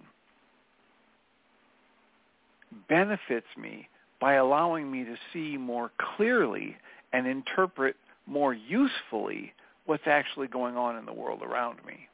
benefits 2.89 3.47
me 3.61 3.89
by 4.21 4.35
allowing 4.35 4.91
me 4.91 5.05
to 5.05 5.17
see 5.33 5.57
more 5.57 5.91
clearly 6.17 6.77
and 7.13 7.27
interpret 7.27 7.97
more 8.27 8.55
usefully 8.55 9.53
what's 9.87 10.07
actually 10.07 10.49
going 10.49 10.77
on 10.77 10.97
in 10.97 11.05
the 11.05 11.13
world 11.13 11.43
around 11.43 11.79
me. 11.87 12.09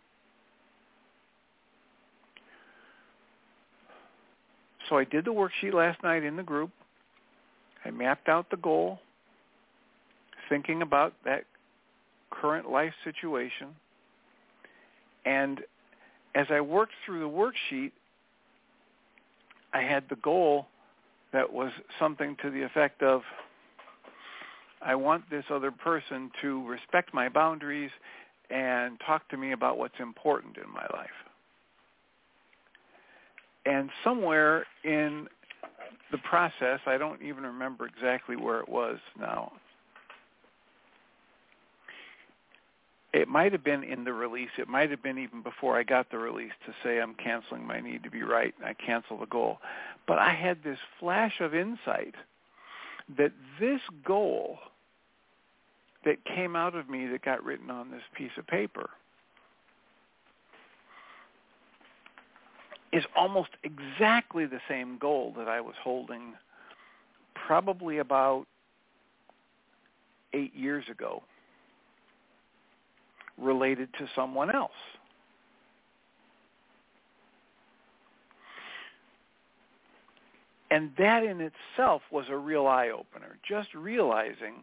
So 4.89 4.99
I 4.99 5.05
did 5.05 5.25
the 5.25 5.31
worksheet 5.31 5.73
last 5.73 6.03
night 6.03 6.25
in 6.25 6.37
the 6.37 6.43
group. 6.43 6.71
I 7.85 7.91
mapped 7.91 8.29
out 8.29 8.51
the 8.51 8.57
goal, 8.57 8.99
thinking 10.49 10.83
about 10.83 11.15
that 11.25 11.45
current 12.31 12.69
life 12.71 12.93
situation. 13.05 13.69
And 15.25 15.61
as 16.35 16.47
I 16.51 16.61
worked 16.61 16.93
through 17.07 17.21
the 17.21 17.29
worksheet, 17.29 17.93
I 19.73 19.83
had 19.83 20.09
the 20.09 20.17
goal 20.17 20.67
that 21.33 21.53
was 21.53 21.73
something 21.99 22.37
to 22.43 22.51
the 22.51 22.63
effect 22.63 23.03
of 23.03 23.23
I 24.83 24.95
want 24.95 25.29
this 25.31 25.45
other 25.51 25.71
person 25.71 26.31
to 26.41 26.67
respect 26.67 27.13
my 27.13 27.29
boundaries 27.29 27.91
and 28.49 28.99
talk 29.07 29.29
to 29.29 29.37
me 29.37 29.53
about 29.53 29.79
what's 29.79 30.01
important 30.01 30.57
in 30.57 30.71
my 30.73 30.87
life. 30.93 31.11
And 33.67 33.91
somewhere 34.03 34.65
in 34.85 35.29
the 36.11 36.19
process, 36.19 36.81
I 36.87 36.97
don't 36.97 37.21
even 37.23 37.45
remember 37.45 37.87
exactly 37.87 38.37
where 38.37 38.61
it 38.61 38.69
was 38.69 38.99
now. 39.19 39.53
It 43.13 43.27
might 43.27 43.53
have 43.53 43.65
been 43.65 43.83
in 43.83 44.05
the 44.05 44.13
release. 44.13 44.51
It 44.57 44.69
might 44.69 44.91
have 44.91 45.03
been 45.03 45.19
even 45.19 45.43
before 45.43 45.77
I 45.77 45.83
got 45.83 46.11
the 46.11 46.19
release 46.19 46.53
to 46.67 46.75
say 46.83 47.01
I'm 47.01 47.15
canceling 47.15 47.67
my 47.67 47.81
need 47.81 48.05
to 48.05 48.11
be 48.11 48.23
right. 48.23 48.55
And 48.59 48.67
I 48.67 48.75
cancel 48.75 49.19
the 49.19 49.27
goal. 49.27 49.59
But 50.07 50.19
I 50.19 50.33
had 50.33 50.63
this 50.63 50.79
flash 50.99 51.41
of 51.41 51.55
insight 51.55 52.15
that 53.17 53.33
this 53.59 53.81
goal 54.05 54.59
that 56.05 56.25
came 56.25 56.55
out 56.55 56.75
of 56.77 56.89
me 56.89 57.07
that 57.09 57.23
got 57.23 57.45
written 57.45 57.71
on 57.71 57.91
this 57.91 58.03
piece 58.15 58.31
of 58.39 58.47
paper 58.47 58.91
is 62.93 63.05
almost 63.17 63.51
exactly 63.63 64.47
the 64.47 64.61
same 64.69 64.99
goal 64.99 65.35
that 65.37 65.49
I 65.49 65.61
was 65.61 65.75
holding 65.83 66.35
probably 67.35 67.99
about 67.99 68.47
eight 70.33 70.55
years 70.55 70.85
ago 70.89 71.23
related 73.41 73.89
to 73.99 74.07
someone 74.15 74.55
else. 74.55 74.71
And 80.71 80.93
that 80.99 81.25
in 81.25 81.41
itself 81.41 82.03
was 82.13 82.27
a 82.31 82.37
real 82.37 82.67
eye-opener, 82.67 83.39
just 83.49 83.75
realizing 83.75 84.63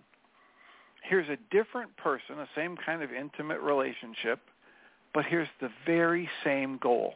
here's 1.04 1.28
a 1.28 1.38
different 1.52 1.96
person, 1.98 2.40
a 2.40 2.48
same 2.56 2.78
kind 2.86 3.04
of 3.04 3.12
intimate 3.12 3.60
relationship, 3.60 4.40
but 5.13 5.26
here's 5.26 5.50
the 5.60 5.70
very 5.86 6.30
same 6.44 6.78
goal. 6.78 7.13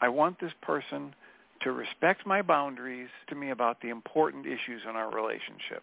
I 0.00 0.08
want 0.08 0.40
this 0.40 0.52
person 0.62 1.14
to 1.62 1.72
respect 1.72 2.26
my 2.26 2.40
boundaries 2.40 3.10
to 3.28 3.34
me 3.34 3.50
about 3.50 3.82
the 3.82 3.90
important 3.90 4.46
issues 4.46 4.82
in 4.88 4.96
our 4.96 5.10
relationship. 5.10 5.82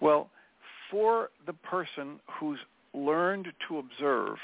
Well, 0.00 0.28
for 0.90 1.30
the 1.46 1.52
person 1.52 2.20
who's 2.38 2.58
learned 2.94 3.48
to 3.68 3.78
observe 3.78 4.36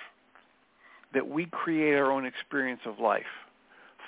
that 1.13 1.29
we 1.29 1.47
create 1.47 1.95
our 1.95 2.11
own 2.11 2.27
experience 2.27 2.81
of 2.87 2.99
life, 2.99 3.23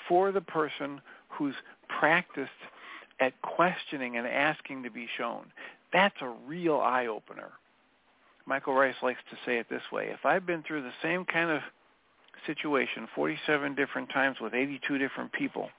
for 0.08 0.32
the 0.32 0.40
person 0.40 1.00
who's 1.28 1.54
practiced 1.88 2.50
at 3.20 3.40
questioning 3.42 4.16
and 4.16 4.26
asking 4.26 4.82
to 4.82 4.90
be 4.90 5.06
shown, 5.16 5.46
that's 5.92 6.16
a 6.20 6.28
real 6.46 6.76
eye-opener. 6.76 7.50
Michael 8.44 8.74
Ryce 8.74 8.94
likes 9.02 9.20
to 9.30 9.36
say 9.44 9.58
it 9.58 9.66
this 9.68 9.82
way. 9.92 10.08
If 10.12 10.24
I've 10.24 10.46
been 10.46 10.62
through 10.62 10.82
the 10.82 10.92
same 11.02 11.24
kind 11.24 11.50
of 11.50 11.60
situation 12.46 13.08
47 13.14 13.74
different 13.74 14.10
times 14.10 14.36
with 14.40 14.54
82 14.54 14.98
different 14.98 15.32
people, 15.32 15.70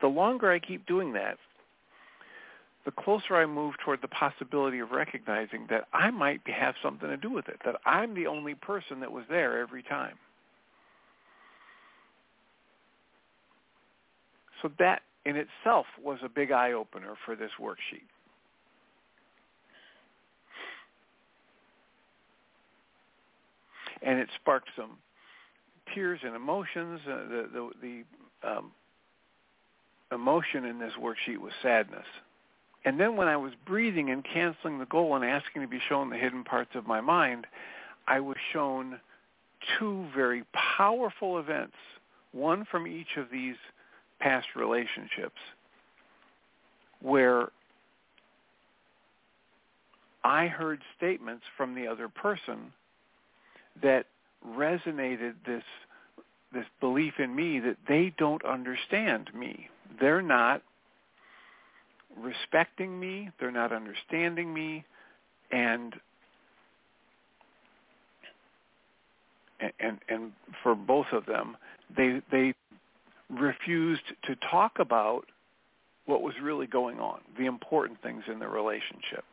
the 0.00 0.08
longer 0.08 0.50
I 0.50 0.58
keep 0.58 0.86
doing 0.86 1.12
that, 1.12 1.36
the 2.84 2.90
closer 2.90 3.36
I 3.36 3.46
move 3.46 3.74
toward 3.84 4.02
the 4.02 4.08
possibility 4.08 4.80
of 4.80 4.90
recognizing 4.90 5.66
that 5.70 5.86
I 5.92 6.10
might 6.10 6.40
have 6.46 6.74
something 6.82 7.08
to 7.08 7.16
do 7.16 7.30
with 7.30 7.48
it, 7.48 7.60
that 7.64 7.76
I'm 7.86 8.14
the 8.14 8.26
only 8.26 8.54
person 8.54 9.00
that 9.00 9.12
was 9.12 9.24
there 9.28 9.60
every 9.60 9.82
time. 9.82 10.16
So 14.60 14.70
that 14.78 15.02
in 15.24 15.36
itself 15.36 15.86
was 16.02 16.18
a 16.24 16.28
big 16.28 16.50
eye-opener 16.50 17.14
for 17.24 17.36
this 17.36 17.50
worksheet. 17.60 18.08
and 24.02 24.18
it 24.18 24.28
sparked 24.40 24.68
some 24.76 24.98
tears 25.94 26.20
and 26.22 26.34
emotions. 26.34 27.00
Uh, 27.06 27.28
the 27.28 27.48
the, 27.52 27.70
the 28.42 28.48
um, 28.48 28.72
emotion 30.12 30.64
in 30.64 30.78
this 30.78 30.92
worksheet 31.00 31.38
was 31.38 31.52
sadness. 31.62 32.06
And 32.84 32.98
then 32.98 33.16
when 33.16 33.28
I 33.28 33.36
was 33.36 33.52
breathing 33.64 34.10
and 34.10 34.24
canceling 34.24 34.78
the 34.78 34.86
goal 34.86 35.14
and 35.14 35.24
asking 35.24 35.62
to 35.62 35.68
be 35.68 35.80
shown 35.88 36.10
the 36.10 36.16
hidden 36.16 36.42
parts 36.44 36.70
of 36.74 36.86
my 36.86 37.00
mind, 37.00 37.46
I 38.08 38.20
was 38.20 38.36
shown 38.52 38.98
two 39.78 40.06
very 40.14 40.44
powerful 40.76 41.38
events, 41.38 41.76
one 42.32 42.64
from 42.70 42.86
each 42.86 43.16
of 43.16 43.26
these 43.30 43.54
past 44.20 44.48
relationships, 44.56 45.38
where 47.00 47.48
I 50.24 50.46
heard 50.46 50.80
statements 50.96 51.44
from 51.56 51.74
the 51.74 51.86
other 51.86 52.08
person 52.08 52.72
that 53.82 54.06
resonated 54.46 55.34
this 55.46 55.64
this 56.52 56.66
belief 56.80 57.14
in 57.18 57.34
me 57.34 57.60
that 57.60 57.78
they 57.88 58.12
don't 58.18 58.44
understand 58.44 59.30
me. 59.34 59.70
They're 59.98 60.20
not 60.20 60.62
respecting 62.18 62.98
me, 62.98 63.30
they're 63.38 63.50
not 63.50 63.72
understanding 63.72 64.52
me, 64.52 64.84
and 65.50 65.94
and 69.78 69.98
and 70.08 70.32
for 70.62 70.74
both 70.74 71.06
of 71.12 71.26
them, 71.26 71.56
they 71.96 72.20
they 72.30 72.54
refused 73.30 74.02
to 74.24 74.36
talk 74.50 74.78
about 74.78 75.22
what 76.06 76.22
was 76.22 76.34
really 76.42 76.66
going 76.66 76.98
on, 76.98 77.20
the 77.38 77.46
important 77.46 78.00
things 78.02 78.24
in 78.30 78.38
the 78.38 78.48
relationship. 78.48 79.24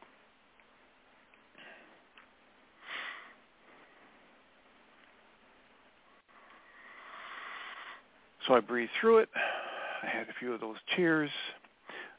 So 8.47 8.55
I 8.55 8.59
breathed 8.61 8.91
through 8.99 9.19
it. 9.19 9.29
I 10.03 10.07
had 10.07 10.27
a 10.27 10.33
few 10.39 10.53
of 10.53 10.61
those 10.61 10.77
tears. 10.95 11.29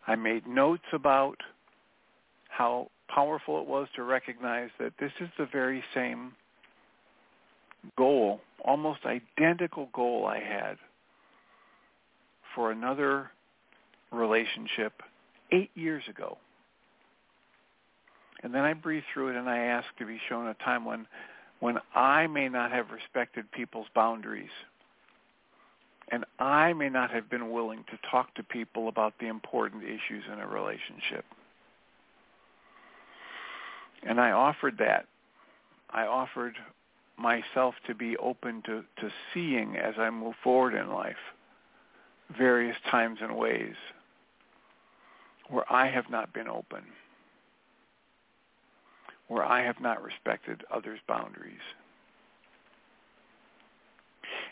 I 0.06 0.16
made 0.16 0.46
notes 0.46 0.84
about 0.92 1.36
how 2.48 2.90
powerful 3.08 3.60
it 3.60 3.66
was 3.66 3.88
to 3.96 4.02
recognize 4.02 4.70
that 4.78 4.92
this 4.98 5.12
is 5.20 5.28
the 5.38 5.46
very 5.46 5.82
same 5.94 6.32
goal, 7.96 8.40
almost 8.64 9.00
identical 9.04 9.88
goal 9.92 10.26
I 10.26 10.38
had 10.38 10.76
for 12.54 12.70
another 12.70 13.30
relationship 14.12 15.02
eight 15.52 15.70
years 15.74 16.02
ago. 16.08 16.38
And 18.42 18.54
then 18.54 18.62
I 18.62 18.72
breathed 18.72 19.06
through 19.12 19.30
it 19.30 19.36
and 19.36 19.48
I 19.48 19.58
asked 19.58 19.98
to 19.98 20.06
be 20.06 20.18
shown 20.28 20.46
a 20.46 20.54
time 20.54 20.84
when 20.84 21.06
when 21.60 21.76
I 21.94 22.26
may 22.26 22.48
not 22.48 22.72
have 22.72 22.90
respected 22.90 23.52
people's 23.52 23.86
boundaries 23.94 24.48
and 26.10 26.24
I 26.38 26.72
may 26.72 26.88
not 26.88 27.10
have 27.10 27.30
been 27.30 27.50
willing 27.50 27.84
to 27.90 27.98
talk 28.10 28.34
to 28.34 28.42
people 28.42 28.88
about 28.88 29.14
the 29.20 29.28
important 29.28 29.84
issues 29.84 30.24
in 30.32 30.40
a 30.40 30.46
relationship. 30.46 31.24
And 34.02 34.20
I 34.20 34.30
offered 34.32 34.78
that. 34.78 35.06
I 35.90 36.06
offered 36.06 36.54
myself 37.18 37.74
to 37.86 37.94
be 37.94 38.16
open 38.16 38.62
to, 38.66 38.82
to 39.00 39.10
seeing 39.34 39.76
as 39.76 39.94
I 39.98 40.10
move 40.10 40.34
forward 40.42 40.74
in 40.74 40.90
life 40.90 41.16
various 42.36 42.76
times 42.90 43.18
and 43.20 43.36
ways 43.36 43.74
where 45.48 45.70
I 45.70 45.90
have 45.90 46.08
not 46.10 46.32
been 46.32 46.48
open, 46.48 46.82
where 49.28 49.44
I 49.44 49.64
have 49.64 49.80
not 49.80 50.02
respected 50.02 50.64
others' 50.72 51.00
boundaries. 51.08 51.58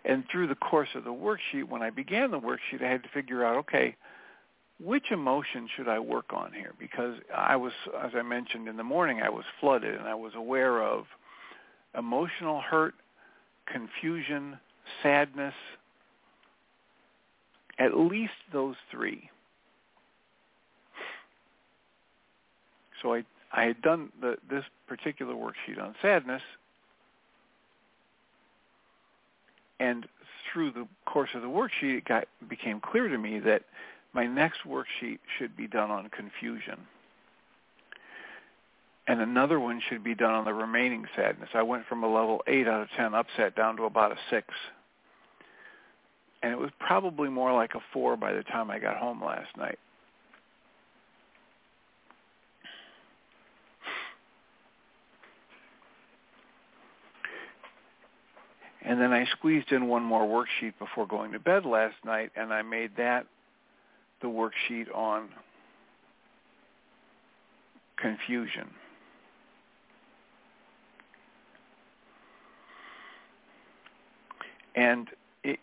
And 0.05 0.25
through 0.31 0.47
the 0.47 0.55
course 0.55 0.89
of 0.95 1.05
the 1.05 1.11
worksheet, 1.11 1.69
when 1.69 1.83
I 1.83 1.91
began 1.91 2.31
the 2.31 2.41
worksheet, 2.41 2.83
I 2.83 2.89
had 2.89 3.03
to 3.03 3.09
figure 3.09 3.45
out, 3.45 3.57
okay, 3.57 3.97
which 4.81 5.11
emotion 5.11 5.69
should 5.77 5.89
I 5.89 5.99
work 5.99 6.33
on 6.33 6.53
here? 6.53 6.73
Because 6.79 7.17
I 7.37 7.57
was, 7.57 7.73
as 8.03 8.13
I 8.15 8.23
mentioned 8.23 8.69
in 8.69 8.77
the 8.77 8.85
morning, 8.85 9.21
I 9.23 9.29
was 9.29 9.45
flooded 9.61 9.95
and 9.95 10.07
I 10.07 10.15
was 10.15 10.33
aware 10.37 10.83
of 10.83 11.05
emotional 11.97 12.61
hurt, 12.61 12.95
confusion, 13.67 14.59
sadness, 15.03 15.55
at 17.79 17.97
least 17.97 18.33
those 18.53 18.77
three. 18.91 19.31
So 23.03 23.15
I, 23.15 23.25
I 23.53 23.65
had 23.65 23.83
done 23.83 24.11
the, 24.21 24.37
this 24.51 24.65
particular 24.87 25.35
worksheet 25.35 25.81
on 25.81 25.95
sadness, 26.03 26.43
And 29.81 30.07
through 30.53 30.72
the 30.72 30.87
course 31.07 31.31
of 31.35 31.43
the 31.43 31.49
worksheet, 31.49 31.99
it 31.99 32.05
got, 32.05 32.26
became 32.49 32.81
clear 32.81 33.09
to 33.09 33.18
me 33.18 33.39
that 33.41 33.62
my 34.12 34.26
next 34.26 34.61
worksheet 34.66 35.18
should 35.39 35.57
be 35.57 35.66
done 35.66 35.91
on 35.91 36.09
confusion. 36.11 36.79
And 39.07 39.20
another 39.20 39.59
one 39.59 39.81
should 39.89 40.05
be 40.05 40.14
done 40.14 40.33
on 40.33 40.45
the 40.45 40.53
remaining 40.53 41.07
sadness. 41.16 41.49
I 41.55 41.62
went 41.62 41.87
from 41.87 42.05
a 42.05 42.12
level 42.12 42.43
8 42.47 42.66
out 42.68 42.83
of 42.83 42.89
10 42.97 43.14
upset 43.14 43.57
down 43.57 43.76
to 43.76 43.85
about 43.85 44.12
a 44.12 44.16
6. 44.31 44.47
And 46.43 46.53
it 46.53 46.59
was 46.59 46.70
probably 46.79 47.29
more 47.29 47.53
like 47.53 47.74
a 47.74 47.81
4 47.93 48.16
by 48.16 48.33
the 48.33 48.43
time 48.43 48.70
I 48.70 48.79
got 48.79 48.97
home 48.97 49.24
last 49.24 49.57
night. 49.57 49.79
And 58.89 58.99
then 58.99 59.12
I 59.12 59.26
squeezed 59.26 59.70
in 59.70 59.86
one 59.86 60.03
more 60.03 60.24
worksheet 60.24 60.72
before 60.78 61.07
going 61.07 61.32
to 61.32 61.39
bed 61.39 61.66
last 61.66 61.97
night, 62.07 62.32
and 62.34 62.55
I 62.55 62.62
made 62.62 62.93
that 62.97 63.26
the 64.22 64.28
worksheet 64.28 64.86
on 64.95 65.28
confusion. 67.99 68.70
And 74.74 75.09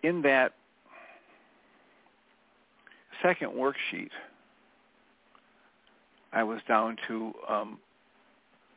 in 0.03 0.21
that 0.21 0.53
second 3.23 3.53
worksheet, 3.53 4.11
I 6.32 6.43
was 6.43 6.59
down 6.67 6.97
to, 7.07 7.34
um, 7.49 7.80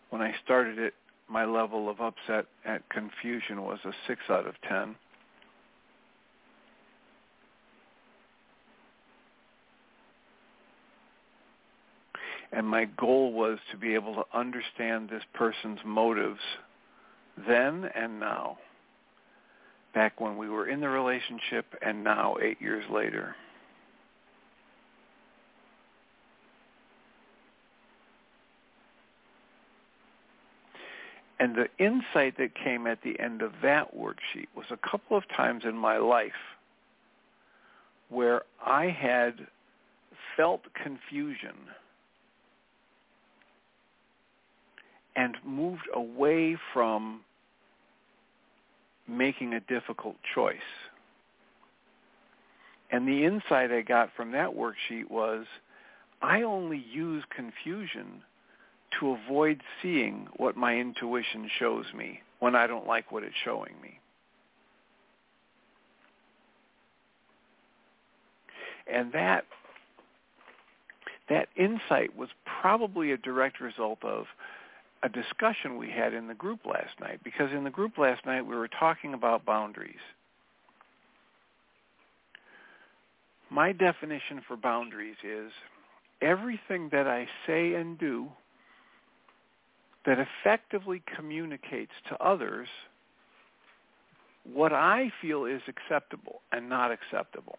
when 0.09 0.23
I 0.23 0.35
started 0.43 0.79
it, 0.79 0.95
my 1.29 1.45
level 1.45 1.89
of 1.89 2.01
upset 2.01 2.47
and 2.65 2.83
confusion 2.89 3.63
was 3.63 3.79
a 3.85 3.93
6 4.07 4.21
out 4.31 4.47
of 4.47 4.55
10. 4.69 4.95
And 12.51 12.67
my 12.67 12.87
goal 12.87 13.33
was 13.33 13.59
to 13.71 13.77
be 13.77 13.95
able 13.95 14.15
to 14.15 14.25
understand 14.33 15.11
this 15.11 15.23
person's 15.35 15.81
motives 15.85 16.41
then 17.47 17.89
and 17.95 18.19
now, 18.19 18.59
back 19.95 20.21
when 20.21 20.37
we 20.37 20.49
were 20.49 20.69
in 20.69 20.81
the 20.81 20.89
relationship 20.89 21.67
and 21.83 22.03
now 22.03 22.37
eight 22.43 22.61
years 22.61 22.85
later. 22.91 23.37
And 31.41 31.55
the 31.55 31.69
insight 31.79 32.37
that 32.39 32.55
came 32.55 32.87
at 32.87 33.03
the 33.03 33.19
end 33.21 33.43
of 33.43 33.53
that 33.63 33.97
worksheet 33.97 34.49
was 34.57 34.67
a 34.71 34.77
couple 34.77 35.17
of 35.17 35.23
times 35.29 35.65
in 35.65 35.77
my 35.77 35.97
life 35.99 36.33
where 38.09 38.43
I 38.65 38.87
had 38.87 39.47
felt 40.37 40.63
confusion 40.75 41.55
and 45.15 45.37
moved 45.45 45.89
away 45.95 46.57
from 46.73 47.21
making 49.07 49.55
a 49.55 49.61
difficult 49.61 50.17
choice. 50.35 50.57
And 52.91 53.07
the 53.07 53.25
insight 53.25 53.71
I 53.71 53.83
got 53.83 54.11
from 54.17 54.33
that 54.33 54.51
worksheet 54.51 55.11
was 55.11 55.45
I 56.23 56.43
only 56.43 56.85
use 56.93 57.25
confusion 57.35 58.23
to 58.99 59.17
avoid 59.25 59.63
seeing 59.83 60.29
what 60.37 60.57
my 60.57 60.77
intuition 60.77 61.49
shows 61.59 61.87
me 61.97 62.21
when 62.41 62.55
I 62.55 62.67
don't 62.67 62.87
like 62.87 63.11
what 63.13 63.23
it's 63.23 63.35
showing 63.45 63.75
me. 63.83 64.01
And 68.91 69.13
that 69.13 69.45
that 71.29 71.49
insight 71.57 72.17
was 72.17 72.31
probably 72.63 73.13
a 73.13 73.17
direct 73.19 73.61
result 73.61 74.03
of 74.03 74.25
a 75.03 75.09
discussion 75.09 75.77
we 75.77 75.91
had 75.91 76.15
in 76.15 76.27
the 76.27 76.35
group 76.35 76.61
last 76.65 76.99
night 77.01 77.21
because 77.23 77.53
in 77.53 77.65
the 77.65 77.71
group 77.71 77.99
last 77.99 78.25
night 78.25 78.47
we 78.47 78.57
were 78.57 78.69
talking 78.69 79.15
about 79.15 79.45
boundaries. 79.45 79.95
My 83.51 83.73
definition 83.73 84.43
for 84.47 84.57
boundaries 84.57 85.17
is 85.23 85.53
everything 86.21 86.89
that 86.93 87.07
I 87.07 87.29
say 87.47 87.75
and 87.75 87.99
do 87.99 88.29
that 90.07 90.19
effectively 90.19 91.03
communicates 91.17 91.93
to 92.09 92.17
others 92.23 92.69
what 94.45 94.73
I 94.73 95.13
feel 95.21 95.45
is 95.45 95.61
acceptable 95.69 96.41
and 96.53 96.69
not 96.69 96.91
acceptable. 96.91 97.59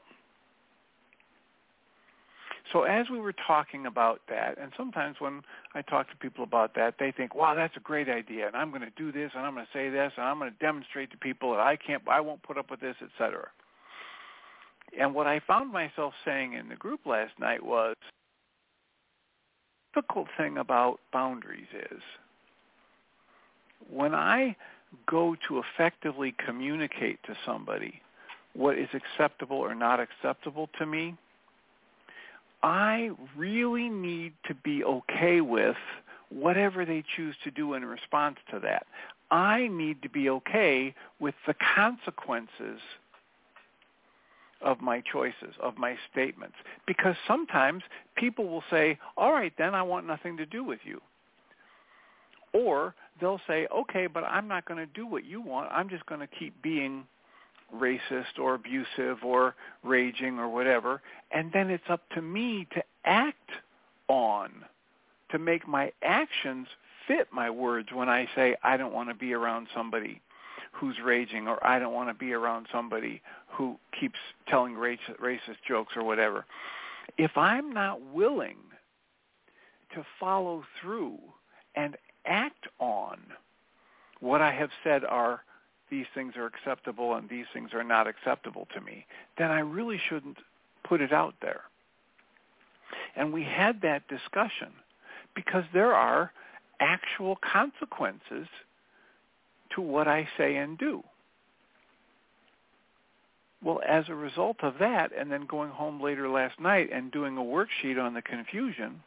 So 2.71 2.83
as 2.83 3.09
we 3.09 3.19
were 3.19 3.33
talking 3.33 3.87
about 3.87 4.21
that, 4.29 4.57
and 4.61 4.71
sometimes 4.77 5.15
when 5.19 5.41
I 5.73 5.81
talk 5.81 6.09
to 6.11 6.15
people 6.17 6.43
about 6.43 6.75
that, 6.75 6.95
they 6.99 7.11
think, 7.11 7.33
"Wow, 7.33 7.55
that's 7.55 7.75
a 7.75 7.79
great 7.79 8.07
idea, 8.09 8.47
and 8.47 8.55
I'm 8.55 8.69
going 8.69 8.81
to 8.81 8.91
do 8.91 9.11
this, 9.11 9.31
and 9.33 9.45
I'm 9.45 9.55
going 9.55 9.65
to 9.65 9.71
say 9.71 9.89
this, 9.89 10.13
and 10.17 10.25
I'm 10.25 10.37
going 10.37 10.51
to 10.51 10.57
demonstrate 10.59 11.09
to 11.11 11.17
people 11.17 11.51
that 11.51 11.61
I 11.61 11.75
can't, 11.75 12.07
I 12.07 12.21
won't 12.21 12.43
put 12.43 12.57
up 12.57 12.69
with 12.69 12.79
this, 12.79 12.95
etc." 13.01 13.49
And 14.97 15.13
what 15.15 15.27
I 15.27 15.39
found 15.39 15.71
myself 15.71 16.13
saying 16.25 16.53
in 16.53 16.69
the 16.69 16.75
group 16.75 17.05
last 17.05 17.37
night 17.39 17.63
was, 17.63 17.95
the 19.93 20.01
difficult 20.01 20.27
thing 20.37 20.57
about 20.57 20.99
boundaries 21.11 21.67
is 21.73 22.01
when 23.91 24.13
I 24.13 24.55
go 25.07 25.35
to 25.47 25.61
effectively 25.61 26.33
communicate 26.45 27.21
to 27.23 27.35
somebody 27.45 28.01
what 28.53 28.77
is 28.77 28.89
acceptable 28.93 29.57
or 29.57 29.75
not 29.75 29.99
acceptable 29.99 30.69
to 30.79 30.85
me, 30.85 31.15
I 32.63 33.11
really 33.37 33.89
need 33.89 34.33
to 34.47 34.53
be 34.53 34.83
okay 34.83 35.41
with 35.41 35.77
whatever 36.29 36.85
they 36.85 37.03
choose 37.15 37.35
to 37.43 37.51
do 37.51 37.73
in 37.73 37.85
response 37.85 38.37
to 38.51 38.59
that. 38.59 38.85
I 39.31 39.67
need 39.67 40.01
to 40.01 40.09
be 40.09 40.29
okay 40.29 40.93
with 41.19 41.35
the 41.47 41.55
consequences 41.75 42.79
of 44.61 44.81
my 44.81 45.01
choices, 45.01 45.55
of 45.61 45.77
my 45.77 45.95
statements. 46.11 46.55
Because 46.85 47.15
sometimes 47.27 47.83
people 48.15 48.49
will 48.49 48.63
say, 48.69 48.97
all 49.15 49.31
right, 49.31 49.53
then 49.57 49.73
I 49.73 49.83
want 49.83 50.05
nothing 50.05 50.35
to 50.37 50.45
do 50.45 50.63
with 50.63 50.79
you. 50.83 50.99
Or 52.54 52.95
they'll 53.22 53.41
say, 53.47 53.68
okay, 53.74 54.08
but 54.08 54.24
I'm 54.24 54.47
not 54.47 54.66
going 54.66 54.80
to 54.80 54.93
do 54.93 55.06
what 55.06 55.26
you 55.26 55.41
want. 55.41 55.72
I'm 55.72 55.89
just 55.89 56.06
going 56.06 56.22
to 56.22 56.28
keep 56.28 56.60
being 56.62 57.06
racist 57.76 58.39
or 58.39 58.56
abusive 58.56 59.24
or 59.24 59.56
raging 59.84 60.39
or 60.39 60.50
whatever. 60.50 61.02
And 61.32 61.52
then 61.54 61.70
it's 61.70 61.84
up 61.89 62.02
to 62.16 62.22
me 62.22 62.68
to 62.74 62.84
act 63.06 63.52
on, 64.08 64.52
to 65.32 65.38
make 65.38 65.68
my 65.68 65.91
actions 66.04 66.68
fit 67.08 67.28
my 67.32 67.50
words 67.50 67.89
when 67.93 68.10
I 68.10 68.28
say 68.36 68.56
I 68.64 68.78
don't 68.78 68.93
want 68.93 69.10
to 69.10 69.16
be 69.16 69.34
around 69.34 69.68
somebody 69.76 70.22
who's 70.72 70.95
raging 71.04 71.47
or 71.47 71.66
I 71.66 71.80
don't 71.80 71.93
want 71.93 72.10
to 72.10 72.14
be 72.14 72.34
around 72.34 72.68
somebody 72.72 73.22
who 73.47 73.78
keeps 74.00 74.18
telling 74.47 74.74
racist 74.74 75.58
jokes 75.68 75.93
or 75.95 76.04
whatever. 76.04 76.45
If 77.18 77.38
I'm 77.38 77.72
not 77.72 78.02
willing 78.14 78.58
to 79.95 80.06
follow 80.20 80.64
through 80.82 81.18
and 81.76 81.97
act 82.30 82.67
on 82.80 83.17
what 84.21 84.41
I 84.41 84.51
have 84.53 84.69
said 84.84 85.03
are 85.03 85.41
these 85.89 86.05
things 86.13 86.34
are 86.38 86.45
acceptable 86.45 87.15
and 87.15 87.27
these 87.27 87.45
things 87.53 87.71
are 87.73 87.84
not 87.84 88.07
acceptable 88.07 88.67
to 88.75 88.82
me, 88.82 89.05
then 89.38 89.49
I 89.51 89.59
really 89.59 89.99
shouldn't 90.09 90.38
put 90.88 91.01
it 91.01 91.11
out 91.11 91.36
there. 91.41 91.61
And 93.15 93.34
we 93.34 93.43
had 93.43 93.82
that 93.82 94.07
discussion 94.07 94.69
because 95.36 95.63
there 95.73 95.93
are 95.93 96.32
actual 96.80 97.38
consequences 97.38 98.47
to 99.75 99.82
what 99.82 100.07
I 100.07 100.27
say 100.38 100.55
and 100.55 100.77
do. 100.77 101.03
Well, 103.61 103.82
as 103.88 104.05
a 104.07 104.15
result 104.15 104.57
of 104.63 104.75
that, 104.80 105.11
and 105.17 105.32
then 105.32 105.45
going 105.45 105.71
home 105.71 106.01
later 106.01 106.30
last 106.30 106.59
night 106.59 106.89
and 106.93 107.11
doing 107.11 107.38
a 107.38 107.41
worksheet 107.41 108.01
on 108.01 108.13
the 108.13 108.21
confusion, 108.21 109.03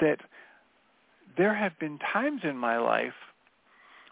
that 0.00 0.18
there 1.36 1.54
have 1.54 1.78
been 1.78 1.98
times 2.12 2.42
in 2.44 2.56
my 2.56 2.78
life 2.78 3.12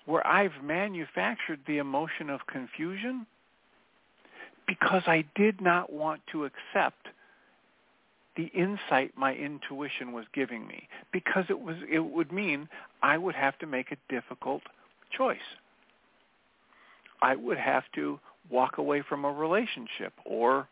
where 0.06 0.26
I've 0.26 0.62
manufactured 0.62 1.60
the 1.66 1.78
emotion 1.78 2.28
of 2.28 2.46
confusion 2.46 3.26
because 4.66 5.02
I 5.06 5.24
did 5.34 5.60
not 5.60 5.92
want 5.92 6.20
to 6.32 6.44
accept 6.44 7.08
the 8.36 8.50
insight 8.54 9.12
my 9.16 9.32
intuition 9.34 10.12
was 10.12 10.24
giving 10.34 10.66
me 10.66 10.88
because 11.12 11.44
it 11.48 11.58
was 11.58 11.76
it 11.90 12.00
would 12.00 12.32
mean 12.32 12.68
I 13.02 13.16
would 13.16 13.34
have 13.34 13.56
to 13.60 13.66
make 13.66 13.92
a 13.92 13.96
difficult 14.12 14.62
choice. 15.16 15.36
I 17.22 17.36
would 17.36 17.58
have 17.58 17.84
to 17.94 18.18
walk 18.50 18.78
away 18.78 19.02
from 19.08 19.24
a 19.24 19.32
relationship 19.32 20.12
or 20.24 20.68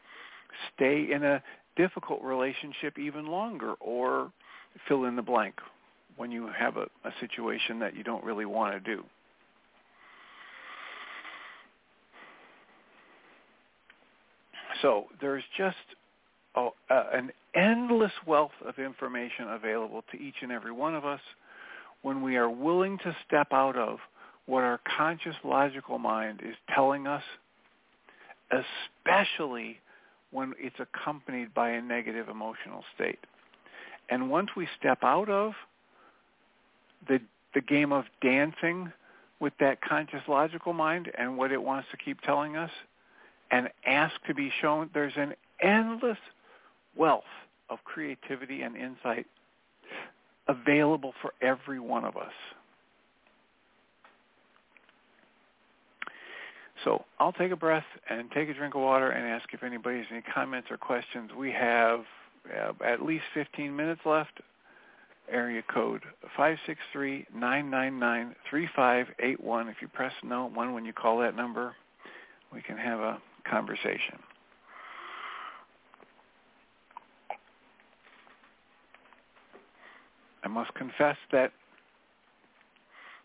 stay 0.75 1.09
in 1.13 1.23
a 1.23 1.43
difficult 1.77 2.21
relationship 2.23 2.99
even 2.99 3.27
longer 3.27 3.75
or 3.75 4.33
fill 4.89 5.05
in 5.05 5.17
the 5.17 5.23
blank 5.23 5.55
when 6.17 6.31
you 6.31 6.49
have 6.57 6.77
a, 6.77 6.87
a 7.05 7.13
situation 7.21 7.79
that 7.81 7.97
you 7.97 8.05
don't 8.05 8.25
really 8.25 8.45
want 8.45 8.75
to 8.75 8.81
do. 8.81 9.05
So 14.83 15.05
there's 15.21 15.45
just 15.57 15.77
a, 16.57 16.69
a, 16.91 17.05
an 17.13 17.31
endless 17.55 18.13
wealth 18.27 18.53
of 18.67 18.79
information 18.79 19.49
available 19.51 20.03
to 20.11 20.19
each 20.19 20.35
and 20.43 20.51
every 20.51 20.73
one 20.73 20.95
of 20.95 21.05
us 21.05 21.21
when 22.03 22.23
we 22.23 22.37
are 22.37 22.51
willing 22.51 22.99
to 22.99 23.17
step 23.27 23.49
out 23.53 23.77
of 23.77 23.99
what 24.47 24.65
our 24.65 24.81
conscious 24.97 25.37
logical 25.45 25.99
mind 25.99 26.41
is 26.45 26.57
telling 26.75 27.07
us, 27.07 27.23
especially 28.51 29.79
when 30.33 30.53
it's 30.59 30.77
accompanied 30.81 31.55
by 31.55 31.71
a 31.71 31.81
negative 31.81 32.29
emotional 32.29 32.83
state. 32.95 33.21
And 34.13 34.29
once 34.29 34.51
we 34.55 34.69
step 34.79 34.99
out 35.03 35.31
of 35.31 35.55
the 37.09 37.19
the 37.55 37.63
game 37.63 37.93
of 37.93 38.05
dancing 38.21 38.93
with 39.41 39.55
that 39.59 39.81
conscious 39.81 40.21
logical 40.29 40.75
mind 40.75 41.11
and 41.17 41.39
what 41.39 41.51
it 41.51 41.63
wants 41.63 41.89
to 41.93 41.97
keep 41.97 42.21
telling 42.21 42.55
us 42.55 42.71
and 43.51 43.71
ask 43.87 44.13
to 44.27 44.35
be 44.35 44.53
shown 44.61 44.91
there's 44.93 45.15
an 45.17 45.33
endless 45.63 46.19
wealth 46.95 47.25
of 47.71 47.79
creativity 47.85 48.61
and 48.61 48.77
insight 48.77 49.27
available 50.47 51.15
for 51.23 51.33
every 51.41 51.81
one 51.81 52.05
of 52.05 52.15
us. 52.17 52.33
So 56.85 57.05
I'll 57.19 57.33
take 57.33 57.53
a 57.53 57.57
breath 57.57 57.85
and 58.11 58.31
take 58.31 58.51
a 58.51 58.55
drink 58.55 58.75
of 58.75 58.83
water 58.83 59.09
and 59.09 59.27
ask 59.27 59.49
if 59.55 59.63
anybody 59.63 59.99
has 59.99 60.07
any 60.11 60.23
comments 60.35 60.69
or 60.71 60.77
questions. 60.77 61.31
We 61.35 61.51
have 61.53 62.01
uh, 62.51 62.73
at 62.85 63.03
least 63.03 63.25
15 63.35 63.75
minutes 63.75 64.01
left. 64.05 64.41
Area 65.31 65.63
code 65.73 66.03
563-999-3581. 66.37 68.35
If 69.71 69.77
you 69.81 69.89
press 69.89 70.13
no 70.23 70.47
one 70.53 70.75
when 70.75 70.85
you 70.85 70.93
call 70.93 71.21
that 71.21 71.37
number, 71.37 71.75
we 72.53 72.61
can 72.61 72.77
have 72.77 72.99
a 72.99 73.19
conversation. 73.49 74.19
I 80.45 80.49
must 80.49 80.75
confess 80.75 81.17
that 81.31 81.53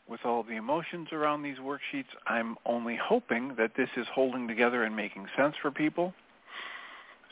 with 0.08 0.22
all 0.24 0.44
the 0.44 0.56
emotions 0.56 1.10
around 1.12 1.42
these 1.42 1.58
worksheets, 1.58 2.06
I'm 2.28 2.56
only 2.66 2.98
hoping 3.02 3.56
that 3.58 3.72
this 3.76 3.90
is 3.98 4.06
holding 4.14 4.48
together 4.48 4.84
and 4.84 4.96
making 4.96 5.26
sense 5.36 5.56
for 5.62 5.72
people. 5.72 6.14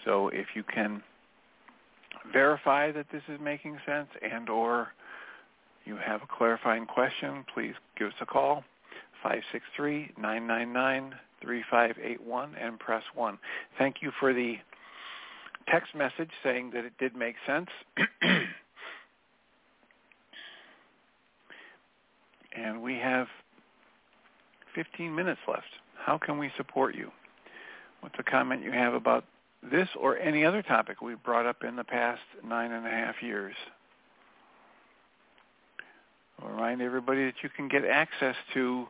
So 0.03 0.29
if 0.29 0.47
you 0.55 0.63
can 0.63 1.01
verify 2.31 2.91
that 2.91 3.07
this 3.11 3.23
is 3.27 3.39
making 3.41 3.77
sense 3.85 4.09
and 4.21 4.49
or 4.49 4.89
you 5.85 5.97
have 5.97 6.21
a 6.23 6.27
clarifying 6.27 6.85
question, 6.85 7.45
please 7.53 7.73
give 7.97 8.07
us 8.07 8.13
a 8.21 8.25
call, 8.25 8.63
563-999-3581 9.23 11.13
and 12.59 12.79
press 12.79 13.03
1. 13.13 13.37
Thank 13.77 13.97
you 14.01 14.11
for 14.19 14.33
the 14.33 14.55
text 15.67 15.93
message 15.95 16.31
saying 16.43 16.71
that 16.73 16.85
it 16.85 16.93
did 16.99 17.15
make 17.15 17.35
sense. 17.45 17.69
and 22.57 22.81
we 22.81 22.95
have 22.95 23.27
15 24.73 25.13
minutes 25.13 25.41
left. 25.47 25.67
How 25.97 26.17
can 26.17 26.37
we 26.37 26.49
support 26.57 26.95
you? 26.95 27.11
What's 28.01 28.15
a 28.19 28.23
comment 28.23 28.63
you 28.63 28.71
have 28.71 28.93
about 28.93 29.23
this 29.63 29.89
or 29.99 30.17
any 30.17 30.45
other 30.45 30.61
topic 30.61 31.01
we've 31.01 31.21
brought 31.23 31.45
up 31.45 31.63
in 31.63 31.75
the 31.75 31.83
past 31.83 32.21
nine 32.43 32.71
and 32.71 32.85
a 32.85 32.89
half 32.89 33.15
years? 33.21 33.55
I'll 36.41 36.49
remind 36.49 36.81
everybody 36.81 37.25
that 37.25 37.35
you 37.43 37.49
can 37.49 37.67
get 37.67 37.85
access 37.85 38.35
to 38.53 38.87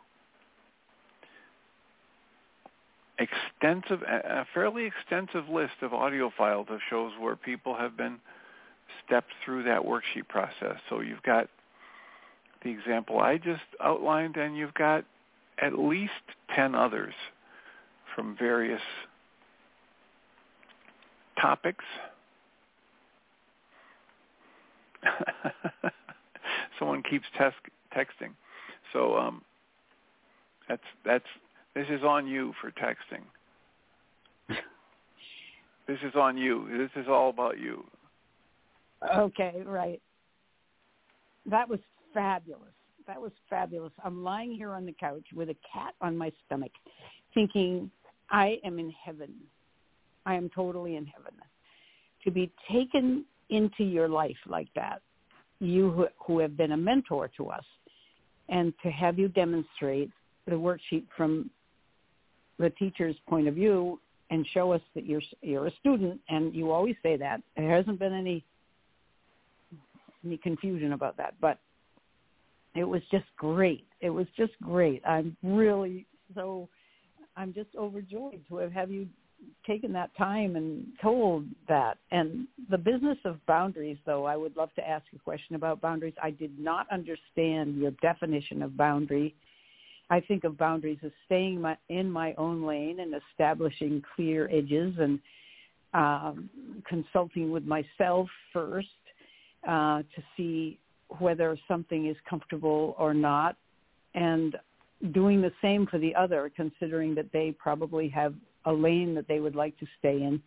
extensive, 3.19 4.01
a 4.01 4.45
fairly 4.53 4.85
extensive 4.85 5.47
list 5.49 5.73
of 5.81 5.93
audio 5.93 6.31
files 6.37 6.67
of 6.69 6.79
shows 6.89 7.11
where 7.19 7.35
people 7.35 7.75
have 7.75 7.95
been 7.95 8.17
stepped 9.05 9.31
through 9.43 9.63
that 9.63 9.81
worksheet 9.81 10.27
process. 10.27 10.77
So 10.89 11.01
you've 11.01 11.23
got 11.23 11.47
the 12.63 12.71
example 12.71 13.19
I 13.19 13.37
just 13.37 13.61
outlined, 13.81 14.37
and 14.37 14.57
you've 14.57 14.73
got 14.73 15.05
at 15.59 15.77
least 15.77 16.11
10 16.55 16.75
others 16.75 17.13
from 18.15 18.35
various 18.37 18.81
topics. 21.41 21.83
Someone 26.79 27.03
keeps 27.03 27.25
texting. 27.39 28.31
So 28.93 29.17
um, 29.17 29.41
that's 30.67 30.83
that's 31.05 31.25
this 31.73 31.87
is 31.89 32.03
on 32.03 32.27
you 32.27 32.53
for 32.61 32.71
texting. 32.71 33.23
this 35.87 35.97
is 36.03 36.15
on 36.15 36.37
you. 36.37 36.67
This 36.77 37.01
is 37.01 37.07
all 37.09 37.29
about 37.29 37.59
you. 37.59 37.85
Okay, 39.15 39.61
right. 39.65 40.01
That 41.45 41.69
was 41.69 41.79
fabulous. 42.13 42.61
That 43.07 43.21
was 43.21 43.31
fabulous. 43.49 43.91
I'm 44.03 44.23
lying 44.23 44.53
here 44.53 44.73
on 44.73 44.85
the 44.85 44.93
couch 44.93 45.25
with 45.35 45.49
a 45.49 45.55
cat 45.71 45.93
on 46.01 46.17
my 46.17 46.31
stomach, 46.45 46.71
thinking 47.33 47.91
I 48.31 48.59
am 48.63 48.79
in 48.79 48.91
heaven. 48.91 49.33
I 50.25 50.35
am 50.35 50.49
totally 50.53 50.95
in 50.95 51.05
heaven. 51.05 51.33
To 52.23 52.31
be 52.31 52.51
taken 52.71 53.25
into 53.49 53.83
your 53.83 54.07
life 54.07 54.37
like 54.47 54.69
that, 54.75 55.01
you 55.59 55.91
who, 55.91 56.07
who 56.25 56.39
have 56.39 56.57
been 56.57 56.71
a 56.71 56.77
mentor 56.77 57.29
to 57.37 57.49
us, 57.49 57.63
and 58.49 58.73
to 58.83 58.89
have 58.89 59.17
you 59.17 59.27
demonstrate 59.27 60.09
the 60.47 60.55
worksheet 60.55 61.05
from 61.15 61.49
the 62.59 62.69
teacher's 62.71 63.15
point 63.27 63.47
of 63.47 63.55
view 63.55 63.99
and 64.29 64.45
show 64.53 64.71
us 64.71 64.81
that 64.95 65.05
you're 65.05 65.21
you're 65.41 65.67
a 65.67 65.75
student 65.79 66.19
and 66.29 66.53
you 66.55 66.71
always 66.71 66.95
say 67.03 67.17
that. 67.17 67.41
There 67.55 67.69
hasn't 67.75 67.99
been 67.99 68.13
any 68.13 68.43
any 70.25 70.37
confusion 70.37 70.93
about 70.93 71.17
that 71.17 71.35
but 71.41 71.59
it 72.75 72.83
was 72.83 73.01
just 73.09 73.25
great. 73.37 73.85
It 74.01 74.09
was 74.09 74.27
just 74.37 74.53
great. 74.61 75.01
I'm 75.07 75.35
really 75.43 76.05
so 76.33 76.67
i'm 77.37 77.53
just 77.53 77.69
overjoyed 77.77 78.41
to 78.49 78.55
have, 78.57 78.71
have 78.71 78.91
you 78.91 79.07
taken 79.65 79.91
that 79.93 80.15
time 80.17 80.55
and 80.55 80.85
told 81.01 81.45
that. 81.67 81.97
And 82.11 82.47
the 82.69 82.77
business 82.77 83.17
of 83.25 83.45
boundaries 83.45 83.97
though 84.05 84.25
i 84.25 84.35
would 84.35 84.55
love 84.55 84.73
to 84.75 84.87
ask 84.87 85.05
a 85.15 85.19
question 85.19 85.55
about 85.55 85.81
boundaries. 85.81 86.13
I 86.21 86.31
did 86.31 86.57
not 86.59 86.87
understand 86.91 87.77
your 87.77 87.91
definition 88.01 88.61
of 88.61 88.77
boundary. 88.77 89.35
I 90.09 90.19
think 90.19 90.43
of 90.43 90.57
boundaries 90.57 90.99
as 91.03 91.11
staying 91.25 91.61
my, 91.61 91.77
in 91.89 92.09
my 92.11 92.33
own 92.37 92.65
lane 92.65 92.99
and 92.99 93.15
establishing 93.31 94.03
clear 94.15 94.49
edges 94.51 94.93
and 94.99 95.19
um, 95.93 96.49
consulting 96.87 97.51
with 97.51 97.63
myself 97.65 98.27
first 98.53 98.87
uh, 99.67 99.99
to 99.99 100.23
see 100.35 100.77
whether 101.19 101.57
something 101.67 102.07
is 102.07 102.15
comfortable 102.29 102.95
or 102.99 103.13
not, 103.13 103.55
and 104.13 104.55
doing 105.11 105.41
the 105.41 105.51
same 105.61 105.87
for 105.87 105.97
the 105.97 106.13
other, 106.15 106.51
considering 106.55 107.15
that 107.15 107.31
they 107.31 107.55
probably 107.57 108.09
have 108.09 108.33
a 108.65 108.71
lane 108.71 109.13
that 109.15 109.27
they 109.27 109.39
would 109.39 109.55
like 109.55 109.77
to 109.79 109.85
stay 109.99 110.21
in. 110.21 110.41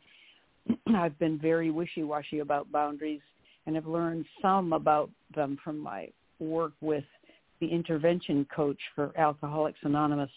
I've 0.95 1.19
been 1.19 1.39
very 1.39 1.71
wishy-washy 1.71 2.41
about 2.41 2.71
boundaries 2.73 3.21
and 3.67 3.75
have 3.77 3.87
learned 3.87 4.25
some 4.41 4.73
about 4.73 5.11
them 5.35 5.59
from 5.63 5.79
my 5.79 6.09
work 6.39 6.73
with 6.81 7.05
the 7.61 7.69
intervention 7.69 8.47
coach 8.55 8.79
for 8.95 9.13
Alcoholics 9.19 9.81
Anonymous 9.83 10.31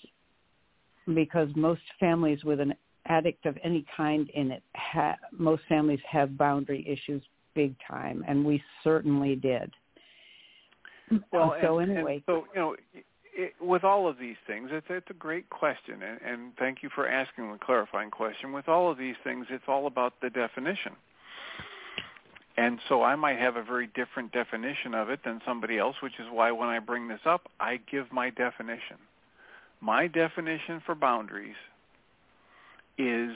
because 1.13 1.49
most 1.55 1.81
families 1.99 2.43
with 2.43 2.59
an 2.59 2.73
addict 3.07 3.45
of 3.45 3.57
any 3.63 3.85
kind 3.95 4.29
in 4.33 4.51
it, 4.51 4.63
ha- 4.75 5.17
most 5.31 5.63
families 5.67 5.99
have 6.09 6.37
boundary 6.37 6.85
issues 6.87 7.23
big 7.55 7.75
time, 7.87 8.23
and 8.27 8.45
we 8.45 8.61
certainly 8.83 9.35
did. 9.35 9.71
Well, 11.31 11.55
so 11.61 11.79
and, 11.79 11.91
anyway, 11.91 12.15
and 12.15 12.23
so 12.25 12.45
you 12.55 12.59
know, 12.59 12.75
it, 13.33 13.53
with 13.61 13.83
all 13.83 14.07
of 14.07 14.17
these 14.17 14.35
things, 14.45 14.69
it's 14.71 14.87
it's 14.89 15.09
a 15.09 15.13
great 15.13 15.49
question, 15.49 16.01
and, 16.03 16.19
and 16.21 16.51
thank 16.57 16.83
you 16.83 16.89
for 16.93 17.07
asking 17.07 17.51
the 17.51 17.57
clarifying 17.57 18.11
question. 18.11 18.51
With 18.51 18.67
all 18.67 18.91
of 18.91 18.97
these 18.97 19.15
things, 19.23 19.47
it's 19.49 19.63
all 19.67 19.87
about 19.87 20.13
the 20.21 20.29
definition. 20.29 20.93
And 22.57 22.79
so 22.89 23.01
I 23.01 23.15
might 23.15 23.39
have 23.39 23.55
a 23.55 23.63
very 23.63 23.87
different 23.87 24.33
definition 24.33 24.93
of 24.93 25.09
it 25.09 25.21
than 25.23 25.41
somebody 25.45 25.77
else, 25.77 25.95
which 26.03 26.19
is 26.19 26.27
why 26.29 26.51
when 26.51 26.67
I 26.67 26.79
bring 26.79 27.07
this 27.07 27.21
up, 27.25 27.49
I 27.59 27.79
give 27.89 28.11
my 28.11 28.29
definition. 28.29 28.97
My 29.79 30.07
definition 30.07 30.81
for 30.85 30.93
boundaries 30.93 31.55
is 32.97 33.31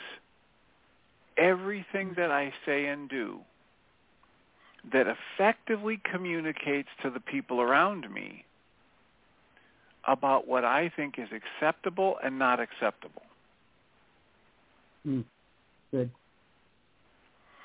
everything 1.38 2.14
that 2.18 2.30
I 2.30 2.54
say 2.66 2.86
and 2.88 3.10
do 3.10 3.40
that 4.94 5.08
effectively 5.08 6.00
communicates 6.12 6.90
to 7.02 7.10
the 7.10 7.20
people 7.20 7.62
around 7.62 8.14
me 8.14 8.45
about 10.08 10.48
what 10.48 10.64
I 10.66 10.92
think 10.96 11.16
is 11.18 11.30
acceptable 11.32 12.18
and 12.24 12.38
not 12.38 12.60
acceptable. 12.60 13.24
Mm. 15.08 15.24
Good. 15.92 16.12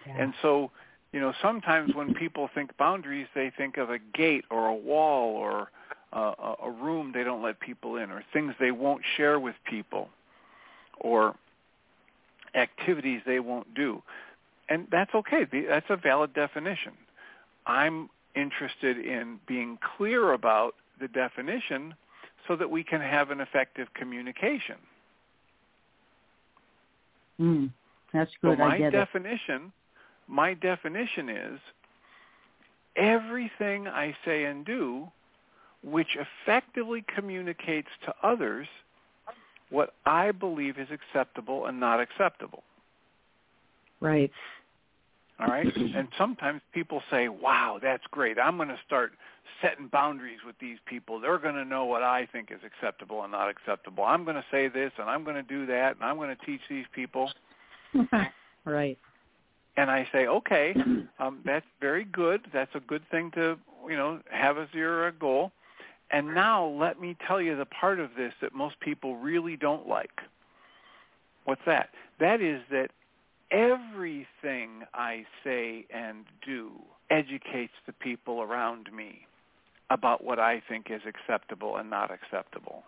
Yeah. 0.07 0.23
And 0.23 0.35
so 0.41 0.71
you 1.13 1.21
know, 1.21 1.33
sometimes 1.43 1.95
when 1.95 2.15
people 2.15 2.49
think 2.55 2.77
boundaries, 2.77 3.27
they 3.35 3.51
think 3.57 3.77
of 3.77 3.91
a 3.91 3.99
gate 3.99 4.45
or 4.51 4.69
a 4.69 4.75
wall 4.75 5.31
or 5.31 5.71
uh, 6.13 6.55
a 6.63 6.71
room 6.71 7.13
they 7.13 7.25
don't 7.25 7.43
let 7.43 7.59
people 7.61 7.97
in 7.97 8.11
or 8.11 8.23
things 8.33 8.55
they 8.61 8.71
won't 8.71 9.03
share 9.17 9.39
with 9.39 9.57
people 9.69 10.09
or 11.01 11.35
activities 12.55 13.23
they 13.27 13.41
won't 13.41 13.75
do. 13.75 14.03
And 14.69 14.87
that's 14.91 15.13
okay. 15.15 15.47
That's 15.69 15.87
a 15.89 15.97
valid 15.97 16.33
definition. 16.33 16.93
I'm 17.67 18.09
interested 18.37 18.99
in 18.99 19.41
being 19.49 19.79
clear 19.97 20.33
about 20.33 20.75
the 21.01 21.09
definition 21.09 21.95
so 22.51 22.57
that 22.57 22.69
we 22.69 22.83
can 22.83 23.01
have 23.01 23.31
an 23.31 23.41
effective 23.41 23.87
communication. 23.95 24.75
Mm, 27.41 27.71
that's 28.13 28.33
good. 28.43 28.59
So 28.59 28.65
my 28.65 28.79
definition 28.91 29.67
it 29.67 29.73
my 30.27 30.55
definition 30.55 31.29
is 31.29 31.61
everything 32.97 33.87
I 33.87 34.17
say 34.25 34.45
and 34.45 34.65
do 34.65 35.09
which 35.85 36.17
effectively 36.17 37.05
communicates 37.15 37.89
to 38.05 38.15
others 38.21 38.67
what 39.71 39.95
I 40.05 40.33
believe 40.33 40.77
is 40.79 40.89
acceptable 40.91 41.67
and 41.67 41.79
not 41.79 42.01
acceptable. 42.01 42.65
Right. 44.01 44.33
All 45.41 45.47
right. 45.47 45.75
and 45.77 46.09
sometimes 46.19 46.61
people 46.73 47.03
say, 47.11 47.29
wow, 47.29 47.79
that's 47.83 48.05
great. 48.11 48.39
I'm 48.39 48.57
going 48.57 48.69
to 48.69 48.79
start 48.87 49.13
setting 49.63 49.89
boundaries 49.89 50.41
with 50.47 50.57
these 50.61 50.79
people. 50.87 51.19
They're 51.21 51.39
going 51.39 51.55
to 51.55 51.65
know 51.65 51.85
what 51.85 52.03
I 52.03 52.29
think 52.31 52.51
is 52.51 52.61
acceptable 52.65 53.23
and 53.23 53.33
not 53.33 53.49
acceptable. 53.49 54.05
I'm 54.05 54.25
going 54.25 54.37
to 54.37 54.45
say 54.51 54.69
this 54.69 54.93
and 54.99 55.09
I'm 55.09 55.25
going 55.25 55.37
to 55.37 55.43
do 55.43 55.67
that 55.67 55.97
and 55.97 56.05
I'm 56.05 56.17
going 56.17 56.35
to 56.35 56.47
teach 56.47 56.61
these 56.69 56.87
people. 56.95 57.31
right 58.65 58.99
and 59.77 59.91
I 59.91 60.07
say, 60.13 60.27
okay, 60.27 60.75
um, 61.19 61.41
that's 61.45 61.67
very 61.81 62.05
good. 62.05 62.43
That's 62.53 62.75
a 62.75 62.81
good 62.81 63.03
thing 63.11 63.31
to 63.33 63.57
you 63.89 63.97
know 63.97 64.21
have 64.31 64.59
as 64.59 64.69
your 64.73 65.09
uh, 65.09 65.11
goal. 65.13 65.53
And 66.11 66.35
now 66.35 66.67
let 66.67 67.01
me 67.01 67.17
tell 67.27 67.41
you 67.41 67.57
the 67.57 67.67
part 67.67 68.01
of 68.01 68.11
this 68.17 68.33
that 68.43 68.53
most 68.55 68.79
people 68.81 69.17
really 69.17 69.57
don't 69.57 69.89
like. 69.89 70.11
What's 71.45 71.63
that? 71.67 71.91
That 72.19 72.41
is 72.41 72.61
that 72.71 72.91
everything 73.51 74.85
I 74.95 75.25
say 75.45 75.87
and 75.93 76.25
do 76.47 76.71
educates 77.11 77.73
the 77.87 77.93
people 77.93 78.43
around 78.43 78.93
me 78.93 79.27
about 79.91 80.23
what 80.25 80.39
I 80.39 80.63
think 80.69 80.87
is 80.91 81.03
acceptable 81.07 81.77
and 81.77 81.91
not 81.91 82.11
acceptable. 82.11 82.85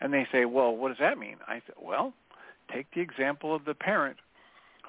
And 0.00 0.12
they 0.12 0.26
say, 0.32 0.44
well, 0.44 0.76
what 0.76 0.88
does 0.88 0.98
that 0.98 1.16
mean? 1.18 1.36
I 1.46 1.62
said, 1.66 1.76
well, 1.80 2.12
Take 2.72 2.86
the 2.94 3.00
example 3.00 3.54
of 3.54 3.64
the 3.64 3.74
parent 3.74 4.16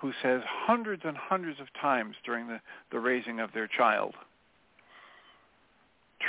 who 0.02 0.12
says 0.22 0.42
hundreds 0.46 1.04
and 1.06 1.18
hundreds 1.18 1.60
of 1.60 1.68
times 1.80 2.16
during 2.26 2.48
the, 2.48 2.60
the 2.92 3.00
raising 3.00 3.40
of 3.40 3.52
their 3.54 3.68
child, 3.68 4.14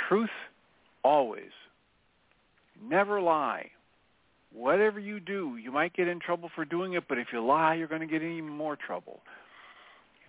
truth 0.07 0.29
always. 1.03 1.51
Never 2.81 3.21
lie. 3.21 3.71
Whatever 4.57 4.99
you 4.99 5.19
do, 5.19 5.57
you 5.61 5.71
might 5.71 5.93
get 5.93 6.07
in 6.07 6.19
trouble 6.19 6.49
for 6.55 6.65
doing 6.65 6.93
it, 6.93 7.03
but 7.07 7.17
if 7.17 7.27
you 7.31 7.45
lie, 7.45 7.75
you're 7.75 7.87
going 7.87 8.01
to 8.01 8.07
get 8.07 8.23
in 8.23 8.31
even 8.31 8.49
more 8.49 8.75
trouble. 8.75 9.19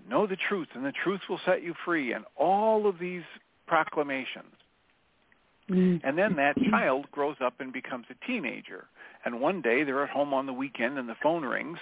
Know 0.08 0.26
the 0.26 0.36
truth, 0.48 0.68
and 0.74 0.84
the 0.84 0.92
truth 0.92 1.20
will 1.28 1.40
set 1.44 1.62
you 1.62 1.74
free, 1.84 2.12
and 2.12 2.24
all 2.36 2.86
of 2.86 2.98
these 2.98 3.22
proclamations. 3.66 4.54
Mm-hmm. 5.70 6.06
And 6.06 6.16
then 6.16 6.36
that 6.36 6.56
child 6.70 7.06
grows 7.10 7.36
up 7.44 7.54
and 7.60 7.72
becomes 7.72 8.06
a 8.10 8.26
teenager. 8.26 8.86
And 9.24 9.40
one 9.40 9.60
day 9.60 9.84
they're 9.84 10.04
at 10.04 10.10
home 10.10 10.32
on 10.32 10.46
the 10.46 10.52
weekend 10.52 10.98
and 10.98 11.08
the 11.08 11.16
phone 11.22 11.44
rings 11.44 11.78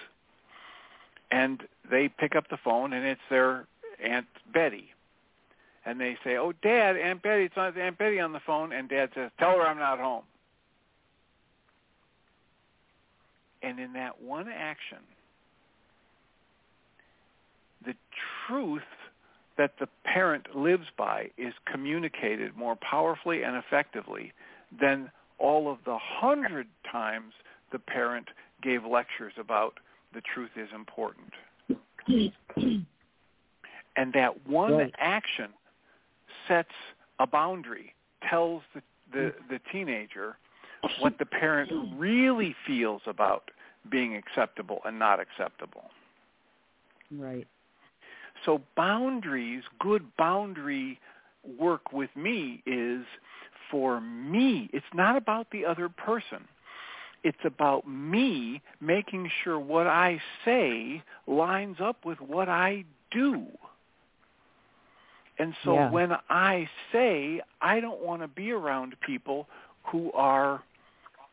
and 1.30 1.62
they 1.90 2.09
pick 2.09 2.36
up 2.36 2.49
the 2.51 2.59
phone 2.64 2.92
and 2.92 3.05
it's 3.07 3.20
their 3.30 3.66
Aunt 4.05 4.26
Betty. 4.53 4.88
And 5.84 6.01
they 6.01 6.16
say, 6.24 6.36
oh, 6.36 6.53
Dad, 6.62 6.97
Aunt 6.97 7.22
Betty, 7.22 7.44
it's 7.44 7.55
Aunt 7.57 7.99
Betty 7.99 8.18
on 8.18 8.32
the 8.32 8.40
phone. 8.44 8.72
And 8.72 8.88
Dad 8.88 9.11
says, 9.14 9.30
tell 9.38 9.53
her 9.53 9.62
I'm 9.62 9.78
not 9.78 9.99
home. 10.01 10.24
And 13.67 13.81
in 13.81 13.93
that 13.95 14.23
one 14.23 14.47
action, 14.49 14.99
the 17.85 17.95
truth 18.47 18.83
that 19.59 19.73
the 19.81 19.89
parent 20.05 20.55
lives 20.55 20.87
by 20.97 21.31
is 21.37 21.53
communicated 21.71 22.57
more 22.57 22.77
powerfully 22.77 23.43
and 23.43 23.57
effectively 23.57 24.33
than 24.81 25.11
all 25.41 25.69
of 25.71 25.79
the 25.85 25.99
hundred 26.01 26.69
times 26.91 27.33
the 27.73 27.79
parent 27.81 28.29
gave 28.62 28.85
lectures 28.85 29.33
about 29.37 29.75
the 30.14 30.21
truth 30.33 30.51
is 30.55 30.69
important. 30.73 31.33
and 33.97 34.12
that 34.12 34.47
one 34.47 34.75
right. 34.75 34.95
action 34.99 35.49
sets 36.47 36.69
a 37.19 37.27
boundary 37.27 37.95
tells 38.29 38.62
the, 38.75 38.83
the, 39.12 39.35
the 39.51 39.59
teenager 39.73 40.37
what 41.01 41.19
the 41.19 41.27
parent 41.27 41.71
really 41.97 42.55
feels 42.67 43.03
about 43.07 43.51
being 43.91 44.16
acceptable 44.16 44.80
and 44.84 44.99
not 44.99 45.20
acceptable. 45.20 45.84
Right. 47.11 47.47
So 48.45 48.61
boundaries, 48.76 49.62
good 49.78 50.05
boundary 50.16 50.99
work 51.59 51.93
with 51.93 52.11
me 52.16 52.62
is 52.66 53.05
for 53.70 54.01
me. 54.01 54.68
It's 54.72 54.87
not 54.95 55.16
about 55.16 55.49
the 55.51 55.64
other 55.64 55.89
person. 55.89 56.47
It's 57.24 57.39
about 57.45 57.89
me 57.89 58.62
making 58.80 59.30
sure 59.43 59.59
what 59.59 59.87
I 59.87 60.20
say 60.45 61.03
lines 61.26 61.78
up 61.80 62.05
with 62.05 62.20
what 62.20 62.49
I 62.49 62.84
do. 63.11 63.47
And 65.39 65.55
so 65.64 65.74
yeah. 65.74 65.91
when 65.91 66.12
I 66.30 66.68
say 66.93 67.41
I 67.61 67.80
don't 67.80 68.01
want 68.01 68.22
to 68.22 68.28
be 68.28 68.53
around 68.53 68.95
people 69.05 69.49
who 69.84 70.12
are 70.12 70.62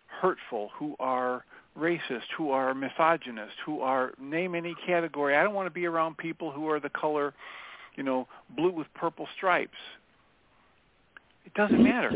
hurtful, 0.08 0.72
who 0.78 0.96
are 1.00 1.46
racist, 1.78 2.30
who 2.38 2.52
are 2.52 2.74
misogynist, 2.74 3.54
who 3.66 3.82
are 3.82 4.14
name 4.20 4.56
any 4.56 4.76
category. 4.86 5.36
I 5.36 5.44
don't 5.44 5.54
want 5.54 5.68
to 5.68 5.74
be 5.74 5.86
around 5.86 6.18
people 6.18 6.52
who 6.52 6.70
are 6.70 6.80
the 6.80 6.90
color, 6.90 7.34
you 7.96 8.04
know, 8.04 8.28
blue 8.56 8.72
with 8.72 8.88
purple 8.94 9.28
stripes. 9.36 9.78
It 11.46 11.54
doesn't 11.56 11.84
matter. 11.84 12.12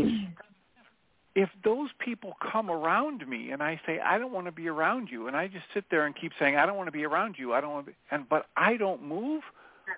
If 1.36 1.50
those 1.64 1.90
people 2.00 2.34
come 2.52 2.72
around 2.72 3.28
me 3.28 3.52
and 3.52 3.62
I 3.62 3.80
say 3.86 4.00
I 4.00 4.18
don't 4.18 4.32
want 4.32 4.48
to 4.48 4.52
be 4.52 4.68
around 4.68 5.10
you 5.12 5.28
and 5.28 5.36
I 5.36 5.48
just 5.48 5.66
sit 5.74 5.86
there 5.92 6.06
and 6.06 6.16
keep 6.16 6.32
saying 6.40 6.56
I 6.56 6.66
don't 6.66 6.78
want 6.78 6.88
to 6.88 6.92
be 6.92 7.04
around 7.04 7.36
you, 7.38 7.54
I 7.54 7.62
don't 7.62 7.72
want 7.72 7.86
to 7.86 7.92
be, 7.92 7.98
and 8.10 8.28
but 8.28 8.48
I 8.56 8.78
don't 8.78 9.04
move, 9.04 9.44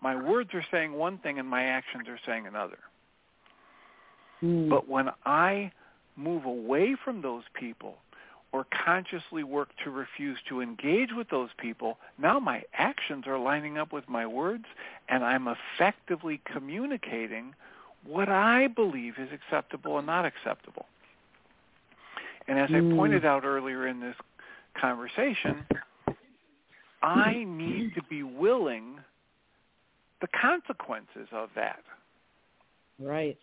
my 0.01 0.15
words 0.21 0.49
are 0.53 0.65
saying 0.71 0.91
one 0.93 1.17
thing 1.19 1.39
and 1.39 1.47
my 1.47 1.63
actions 1.63 2.07
are 2.09 2.19
saying 2.25 2.45
another. 2.45 2.79
Mm. 4.43 4.69
But 4.69 4.89
when 4.89 5.09
I 5.25 5.71
move 6.17 6.43
away 6.45 6.95
from 7.03 7.21
those 7.21 7.43
people 7.53 7.95
or 8.51 8.65
consciously 8.85 9.43
work 9.43 9.69
to 9.83 9.91
refuse 9.91 10.37
to 10.49 10.61
engage 10.61 11.09
with 11.15 11.29
those 11.29 11.49
people, 11.59 11.97
now 12.17 12.39
my 12.39 12.63
actions 12.73 13.25
are 13.27 13.37
lining 13.37 13.77
up 13.77 13.93
with 13.93 14.07
my 14.09 14.25
words 14.25 14.65
and 15.07 15.23
I'm 15.23 15.47
effectively 15.47 16.41
communicating 16.51 17.53
what 18.05 18.29
I 18.29 18.67
believe 18.67 19.15
is 19.19 19.29
acceptable 19.31 19.97
and 19.97 20.07
not 20.07 20.25
acceptable. 20.25 20.85
And 22.47 22.57
as. 22.57 22.69
I 22.73 22.79
hmm. 22.79 22.95
pointed 22.95 23.25
out 23.25 23.45
earlier 23.45 23.87
in 23.87 23.99
this 23.99 24.15
conversation, 24.79 25.65
I 27.01 27.43
need 27.45 27.93
to 27.95 28.03
be 28.09 28.23
willing 28.23 28.99
the 30.21 30.27
consequences 30.27 31.27
of 31.31 31.49
that. 31.55 31.83
Right. 32.99 33.37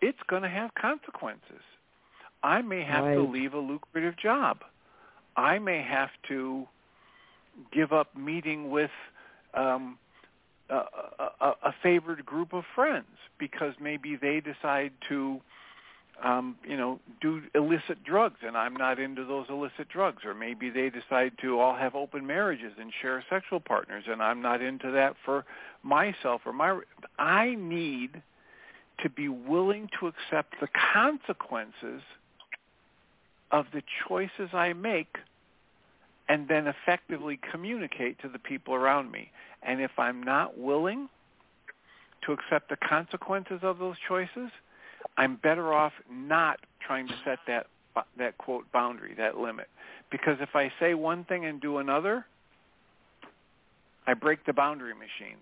It's 0.00 0.18
going 0.28 0.42
to 0.42 0.48
have 0.48 0.74
consequences. 0.74 1.62
I 2.42 2.62
may 2.62 2.82
have 2.82 3.04
to 3.04 3.22
leave 3.22 3.54
a 3.54 3.58
lucrative 3.58 4.16
job. 4.16 4.58
I 5.36 5.58
may 5.58 5.82
have 5.82 6.10
to 6.28 6.66
give 7.72 7.92
up 7.92 8.16
meeting 8.16 8.70
with 8.70 8.90
um, 9.54 9.98
a, 10.68 10.74
a, 10.74 11.30
a 11.40 11.54
a 11.64 11.74
favored 11.82 12.24
group 12.24 12.52
of 12.52 12.64
friends 12.74 13.06
because 13.38 13.74
maybe 13.80 14.16
they 14.16 14.40
decide 14.40 14.92
to, 15.08 15.40
um, 16.22 16.56
you 16.66 16.76
know, 16.76 17.00
do 17.20 17.42
illicit 17.54 18.02
drugs, 18.04 18.36
and 18.46 18.56
I'm 18.56 18.74
not 18.74 18.98
into 18.98 19.24
those 19.24 19.46
illicit 19.48 19.88
drugs. 19.88 20.24
Or 20.24 20.34
maybe 20.34 20.70
they 20.70 20.90
decide 20.90 21.32
to 21.42 21.58
all 21.58 21.74
have 21.74 21.94
open 21.94 22.26
marriages 22.26 22.72
and 22.78 22.92
share 23.02 23.22
sexual 23.28 23.60
partners, 23.60 24.04
and 24.06 24.22
I'm 24.22 24.40
not 24.40 24.62
into 24.62 24.90
that 24.92 25.16
for 25.24 25.44
myself 25.82 26.42
or 26.46 26.52
my. 26.52 26.80
I 27.18 27.54
need 27.58 28.22
to 29.02 29.10
be 29.10 29.28
willing 29.28 29.88
to 29.98 30.06
accept 30.06 30.54
the 30.60 30.68
consequences 30.92 32.02
of 33.50 33.66
the 33.72 33.82
choices 34.06 34.50
I 34.52 34.72
make 34.72 35.16
and 36.28 36.46
then 36.46 36.66
effectively 36.68 37.38
communicate 37.50 38.20
to 38.20 38.28
the 38.28 38.38
people 38.38 38.74
around 38.74 39.10
me. 39.10 39.30
And 39.62 39.80
if 39.80 39.90
I'm 39.98 40.22
not 40.22 40.56
willing 40.56 41.08
to 42.24 42.32
accept 42.32 42.68
the 42.68 42.76
consequences 42.76 43.60
of 43.62 43.78
those 43.78 43.96
choices, 44.06 44.50
I'm 45.16 45.36
better 45.36 45.72
off 45.72 45.92
not 46.10 46.60
trying 46.86 47.08
to 47.08 47.14
set 47.24 47.38
that 47.46 47.66
that 48.16 48.38
quote 48.38 48.70
boundary, 48.70 49.14
that 49.18 49.36
limit. 49.36 49.68
Because 50.10 50.36
if 50.40 50.54
I 50.54 50.72
say 50.78 50.94
one 50.94 51.24
thing 51.24 51.44
and 51.44 51.60
do 51.60 51.78
another, 51.78 52.24
I 54.06 54.14
break 54.14 54.44
the 54.46 54.52
boundary 54.52 54.94
machine. 54.94 55.36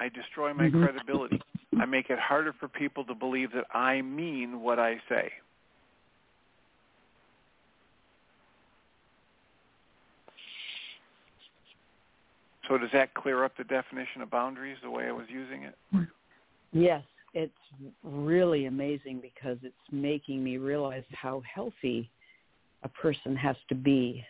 I 0.00 0.08
destroy 0.08 0.54
my 0.54 0.68
Mhm. 0.68 0.82
credibility. 0.82 1.40
I 1.78 1.84
make 1.84 2.08
it 2.08 2.18
harder 2.18 2.54
for 2.54 2.68
people 2.68 3.04
to 3.04 3.14
believe 3.14 3.52
that 3.52 3.66
I 3.74 4.00
mean 4.00 4.60
what 4.60 4.78
I 4.78 5.00
say. 5.08 5.32
So 12.68 12.78
does 12.78 12.90
that 12.92 13.14
clear 13.14 13.44
up 13.44 13.56
the 13.56 13.64
definition 13.64 14.22
of 14.22 14.30
boundaries 14.30 14.76
the 14.82 14.90
way 14.90 15.06
I 15.06 15.12
was 15.12 15.26
using 15.28 15.62
it? 15.62 15.76
Yes, 16.72 17.02
it's 17.32 17.52
really 18.02 18.66
amazing 18.66 19.20
because 19.20 19.58
it's 19.62 19.74
making 19.92 20.42
me 20.42 20.56
realize 20.56 21.04
how 21.12 21.42
healthy 21.52 22.10
a 22.82 22.88
person 22.88 23.36
has 23.36 23.56
to 23.68 23.74
be 23.74 24.24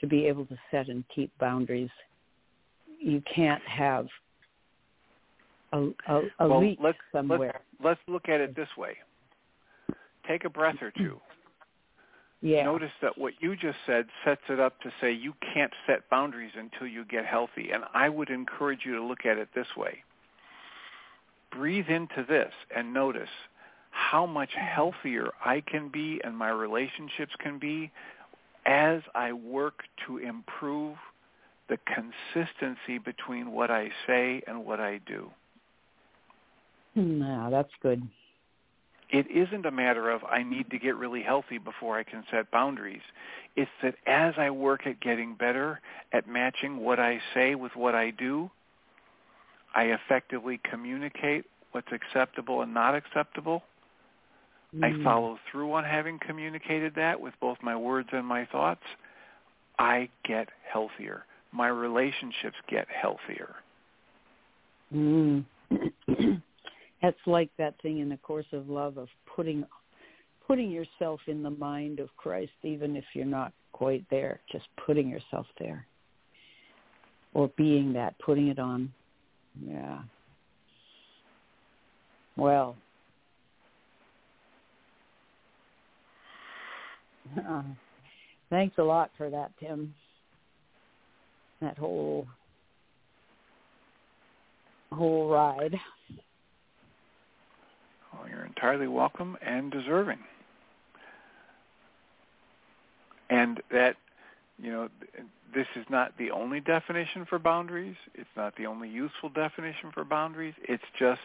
to 0.00 0.06
be 0.06 0.26
able 0.26 0.46
to 0.46 0.56
set 0.70 0.88
and 0.88 1.04
keep 1.12 1.36
boundaries. 1.38 1.90
You 3.00 3.22
can't 3.34 3.62
have 3.62 4.06
a, 5.72 5.88
a, 6.08 6.22
a 6.38 6.48
well, 6.48 6.60
leak 6.60 6.78
let's, 6.80 6.98
somewhere. 7.12 7.60
Let's, 7.80 7.98
let's 7.98 8.00
look 8.06 8.28
at 8.28 8.40
it 8.40 8.54
this 8.54 8.68
way. 8.76 8.96
Take 10.28 10.44
a 10.44 10.50
breath 10.50 10.76
or 10.80 10.92
two. 10.96 11.20
Yeah. 12.40 12.62
Notice 12.62 12.92
that 13.02 13.18
what 13.18 13.34
you 13.40 13.56
just 13.56 13.78
said 13.84 14.06
sets 14.24 14.42
it 14.48 14.60
up 14.60 14.80
to 14.82 14.92
say 15.00 15.12
you 15.12 15.34
can't 15.52 15.72
set 15.86 16.08
boundaries 16.08 16.52
until 16.56 16.86
you 16.86 17.04
get 17.04 17.26
healthy. 17.26 17.70
And 17.72 17.82
I 17.94 18.08
would 18.08 18.30
encourage 18.30 18.80
you 18.84 18.94
to 18.94 19.02
look 19.02 19.26
at 19.26 19.38
it 19.38 19.48
this 19.54 19.66
way. 19.76 19.98
Breathe 21.50 21.88
into 21.88 22.24
this 22.28 22.52
and 22.74 22.94
notice 22.94 23.28
how 23.90 24.24
much 24.24 24.50
healthier 24.54 25.30
I 25.44 25.62
can 25.62 25.88
be 25.88 26.20
and 26.22 26.36
my 26.36 26.50
relationships 26.50 27.32
can 27.40 27.58
be 27.58 27.90
as 28.66 29.00
I 29.14 29.32
work 29.32 29.80
to 30.06 30.18
improve 30.18 30.96
the 31.68 31.78
consistency 31.86 32.98
between 32.98 33.50
what 33.50 33.70
I 33.70 33.88
say 34.06 34.42
and 34.46 34.64
what 34.64 34.78
I 34.78 35.00
do. 35.06 35.30
No, 36.94 37.50
that's 37.50 37.72
good. 37.82 38.02
It 39.10 39.26
isn't 39.30 39.64
a 39.64 39.70
matter 39.70 40.10
of 40.10 40.22
I 40.24 40.42
need 40.42 40.70
to 40.70 40.78
get 40.78 40.96
really 40.96 41.22
healthy 41.22 41.58
before 41.58 41.98
I 41.98 42.02
can 42.02 42.24
set 42.30 42.50
boundaries. 42.50 43.00
It's 43.56 43.70
that 43.82 43.94
as 44.06 44.34
I 44.36 44.50
work 44.50 44.86
at 44.86 45.00
getting 45.00 45.34
better 45.34 45.80
at 46.12 46.28
matching 46.28 46.78
what 46.78 47.00
I 47.00 47.20
say 47.32 47.54
with 47.54 47.74
what 47.74 47.94
I 47.94 48.10
do, 48.10 48.50
I 49.74 49.84
effectively 49.84 50.60
communicate 50.70 51.46
what's 51.72 51.88
acceptable 51.92 52.62
and 52.62 52.74
not 52.74 52.94
acceptable. 52.94 53.62
I 54.82 54.90
Mm. 54.90 55.02
follow 55.02 55.38
through 55.50 55.72
on 55.72 55.84
having 55.84 56.18
communicated 56.18 56.94
that 56.96 57.18
with 57.18 57.38
both 57.40 57.62
my 57.62 57.74
words 57.74 58.10
and 58.12 58.26
my 58.26 58.44
thoughts. 58.44 58.84
I 59.78 60.10
get 60.24 60.50
healthier. 60.70 61.24
My 61.52 61.68
relationships 61.68 62.56
get 62.66 62.86
healthier. 62.88 63.56
Mm. 64.94 65.44
That's 67.02 67.16
like 67.26 67.50
that 67.58 67.80
thing 67.80 67.98
in 67.98 68.08
the 68.08 68.16
course 68.18 68.46
of 68.52 68.68
love 68.68 68.98
of 68.98 69.08
putting 69.34 69.64
putting 70.46 70.70
yourself 70.70 71.20
in 71.26 71.42
the 71.42 71.50
mind 71.50 72.00
of 72.00 72.08
Christ, 72.16 72.52
even 72.62 72.96
if 72.96 73.04
you're 73.12 73.26
not 73.26 73.52
quite 73.72 74.04
there. 74.10 74.40
Just 74.50 74.64
putting 74.86 75.08
yourself 75.08 75.46
there, 75.58 75.86
or 77.34 77.50
being 77.56 77.92
that, 77.92 78.18
putting 78.18 78.48
it 78.48 78.58
on. 78.58 78.92
Yeah. 79.64 80.00
Well. 82.36 82.76
Uh, 87.36 87.62
thanks 88.48 88.78
a 88.78 88.82
lot 88.82 89.10
for 89.18 89.28
that, 89.28 89.52
Tim. 89.60 89.94
That 91.60 91.76
whole 91.76 92.26
whole 94.90 95.28
ride. 95.28 95.74
Well, 98.18 98.28
you're 98.28 98.44
entirely 98.44 98.88
welcome 98.88 99.36
and 99.44 99.70
deserving. 99.70 100.18
And 103.30 103.60
that, 103.70 103.96
you 104.60 104.72
know, 104.72 104.88
this 105.54 105.66
is 105.76 105.84
not 105.90 106.12
the 106.18 106.30
only 106.30 106.60
definition 106.60 107.26
for 107.28 107.38
boundaries. 107.38 107.96
It's 108.14 108.28
not 108.36 108.56
the 108.56 108.66
only 108.66 108.88
useful 108.88 109.28
definition 109.28 109.90
for 109.92 110.04
boundaries. 110.04 110.54
It's 110.62 110.82
just 110.98 111.20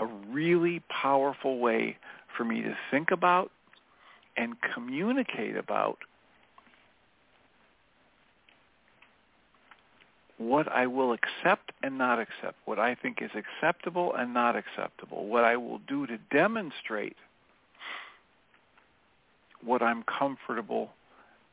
a 0.00 0.06
really 0.06 0.82
powerful 0.88 1.58
way 1.58 1.96
for 2.36 2.44
me 2.44 2.62
to 2.62 2.76
think 2.90 3.10
about 3.10 3.50
and 4.36 4.54
communicate 4.74 5.56
about 5.56 5.98
what 10.40 10.72
I 10.72 10.86
will 10.86 11.12
accept 11.12 11.70
and 11.82 11.98
not 11.98 12.18
accept, 12.18 12.56
what 12.64 12.78
I 12.78 12.94
think 12.94 13.20
is 13.20 13.30
acceptable 13.34 14.14
and 14.14 14.32
not 14.32 14.56
acceptable, 14.56 15.26
what 15.26 15.44
I 15.44 15.58
will 15.58 15.80
do 15.86 16.06
to 16.06 16.16
demonstrate 16.32 17.16
what 19.62 19.82
I'm 19.82 20.02
comfortable 20.04 20.92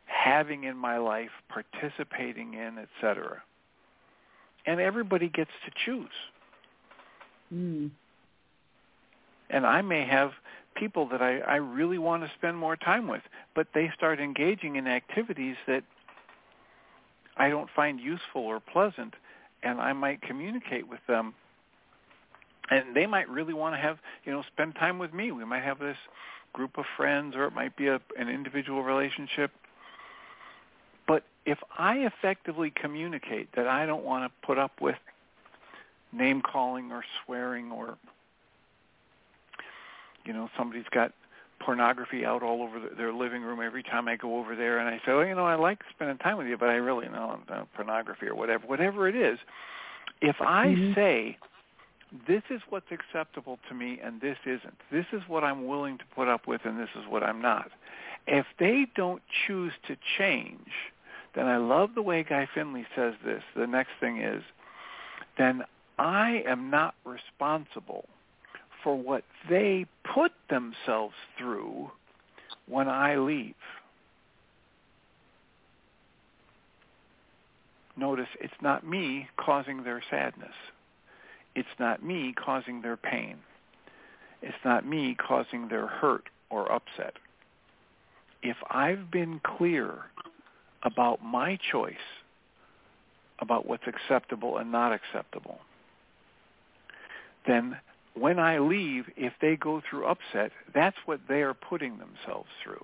having 0.06 0.64
in 0.64 0.78
my 0.78 1.00
life, 1.00 1.32
participating 1.50 2.54
in, 2.54 2.78
etc. 2.78 3.44
And 4.66 4.80
everybody 4.80 5.28
gets 5.28 5.52
to 5.66 5.72
choose. 5.86 6.08
Mm. 7.54 7.90
And 9.50 9.66
I 9.66 9.82
may 9.82 10.06
have 10.06 10.32
people 10.76 11.10
that 11.10 11.22
I, 11.22 11.40
I 11.40 11.56
really 11.58 11.98
want 11.98 12.24
to 12.24 12.32
spend 12.38 12.56
more 12.56 12.78
time 12.78 13.10
with, 13.10 13.24
but 13.54 13.68
they 13.74 13.92
start 13.98 14.22
engaging 14.22 14.78
in 14.78 14.88
activities 14.88 15.58
that 15.68 15.84
I 17.38 17.50
don't 17.50 17.70
find 17.76 18.00
useful 18.00 18.42
or 18.42 18.60
pleasant, 18.60 19.14
and 19.64 19.80
I 19.80 19.94
might 19.94 20.22
communicate 20.22 20.88
with 20.88 21.00
them. 21.08 21.34
And 22.70 22.96
they 22.96 23.06
might 23.06 23.30
really 23.30 23.54
want 23.54 23.76
to 23.76 23.80
have, 23.80 24.00
you 24.26 24.32
know, 24.32 24.44
spend 24.52 24.76
time 24.76 25.00
with 25.00 25.14
me. 25.14 25.32
We 25.32 25.46
might 25.46 25.64
have 25.64 25.80
this 25.80 25.98
group 26.52 26.78
of 26.78 26.86
friends, 26.98 27.36
or 27.36 27.46
it 27.46 27.54
might 27.54 27.78
be 27.78 27.88
a, 27.88 28.02
an 28.18 28.28
individual 28.28 28.84
relationship. 28.84 29.52
But 31.08 31.24
if 31.46 31.60
I 31.78 32.00
effectively 32.00 32.72
communicate 32.76 33.50
that 33.56 33.68
I 33.68 33.86
don't 33.86 34.04
want 34.04 34.30
to 34.30 34.46
put 34.46 34.58
up 34.58 34.82
with 34.82 34.98
name 36.12 36.42
calling 36.42 36.92
or 36.92 37.04
swearing 37.26 37.72
or 37.72 37.98
you 40.26 40.34
know 40.34 40.50
somebody's 40.58 40.88
got 40.92 41.14
pornography 41.60 42.26
out 42.26 42.44
all 42.44 42.62
over 42.62 42.80
the, 42.80 42.96
their 42.96 43.14
living 43.14 43.42
room 43.42 43.62
every 43.62 43.84
time 43.84 44.08
I 44.08 44.16
go 44.16 44.38
over 44.38 44.56
there, 44.56 44.80
and 44.80 44.88
I 44.88 44.98
say, 45.06 45.14
well, 45.14 45.26
you 45.26 45.36
know, 45.36 45.46
I 45.46 45.56
like 45.56 45.80
spending 45.94 46.18
time 46.18 46.38
with 46.38 46.48
you, 46.48 46.58
but 46.58 46.70
I 46.70 46.76
really 46.76 47.08
know 47.08 47.40
uh, 47.50 47.64
pornography 47.76 48.28
or 48.28 48.36
whatever, 48.36 48.66
whatever 48.68 49.08
it 49.08 49.16
is. 49.16 49.40
If 50.22 50.38
I 50.42 50.68
mm-hmm. 50.68 50.94
say 50.94 51.38
this 52.28 52.44
is 52.50 52.62
what's 52.70 52.92
acceptable 52.92 53.60
to 53.70 53.76
me 53.76 54.00
and 54.04 54.22
this 54.22 54.38
isn't, 54.46 54.78
this 54.92 55.06
is 55.12 55.22
what 55.28 55.44
I'm 55.44 55.68
willing 55.68 55.98
to 55.98 56.04
put 56.16 56.28
up 56.28 56.48
with 56.48 56.62
and 56.64 56.80
this 56.80 56.90
is 56.96 57.04
what 57.10 57.24
I'm 57.24 57.42
not. 57.42 57.70
If 58.26 58.46
they 58.60 58.88
don't 58.96 59.22
choose 59.46 59.74
to 59.88 59.98
change, 60.18 60.70
then 61.36 61.48
I 61.48 61.58
love 61.58 61.92
the 61.96 62.02
way 62.02 62.24
Guy 62.24 62.48
Finley 62.54 62.86
says 62.96 63.14
this. 63.24 63.44
The 63.56 63.68
next 63.68 63.92
thing 64.00 64.22
is, 64.22 64.44
then 65.38 65.64
I 66.00 66.44
am 66.48 66.70
not 66.70 66.96
responsible 67.06 68.06
for 68.84 68.96
what 68.96 69.24
they 69.50 69.86
put 70.14 70.32
themselves 70.50 71.16
through 71.38 71.92
when 72.68 72.88
I 72.88 73.18
leave. 73.18 73.56
Notice 77.96 78.28
it's 78.40 78.54
not 78.62 78.86
me 78.86 79.28
causing 79.38 79.84
their 79.84 80.04
sadness. 80.10 80.54
It's 81.56 81.68
not 81.80 82.04
me 82.04 82.34
causing 82.34 82.82
their 82.82 82.98
pain. 82.98 83.38
It's 84.44 84.58
not 84.64 84.86
me 84.86 85.16
causing 85.16 85.68
their 85.68 85.88
hurt 85.88 86.30
or 86.52 86.72
upset. 86.72 87.14
If 88.44 88.58
I've 88.70 89.10
been 89.10 89.42
clear 89.44 89.96
about 90.84 91.24
my 91.24 91.58
choice 91.72 91.96
about 93.40 93.68
what's 93.68 93.84
acceptable 93.88 94.58
and 94.58 94.72
not 94.72 94.94
acceptable, 94.94 95.60
then 97.48 97.78
when 98.20 98.40
I 98.40 98.60
leave, 98.60 99.06
if 99.16 99.34
they 99.42 99.56
go 99.56 99.82
through 99.90 100.06
upset, 100.06 100.52
that's 100.74 100.98
what 101.06 101.20
they 101.28 101.42
are 101.42 101.54
putting 101.54 101.98
themselves 101.98 102.50
through. 102.64 102.84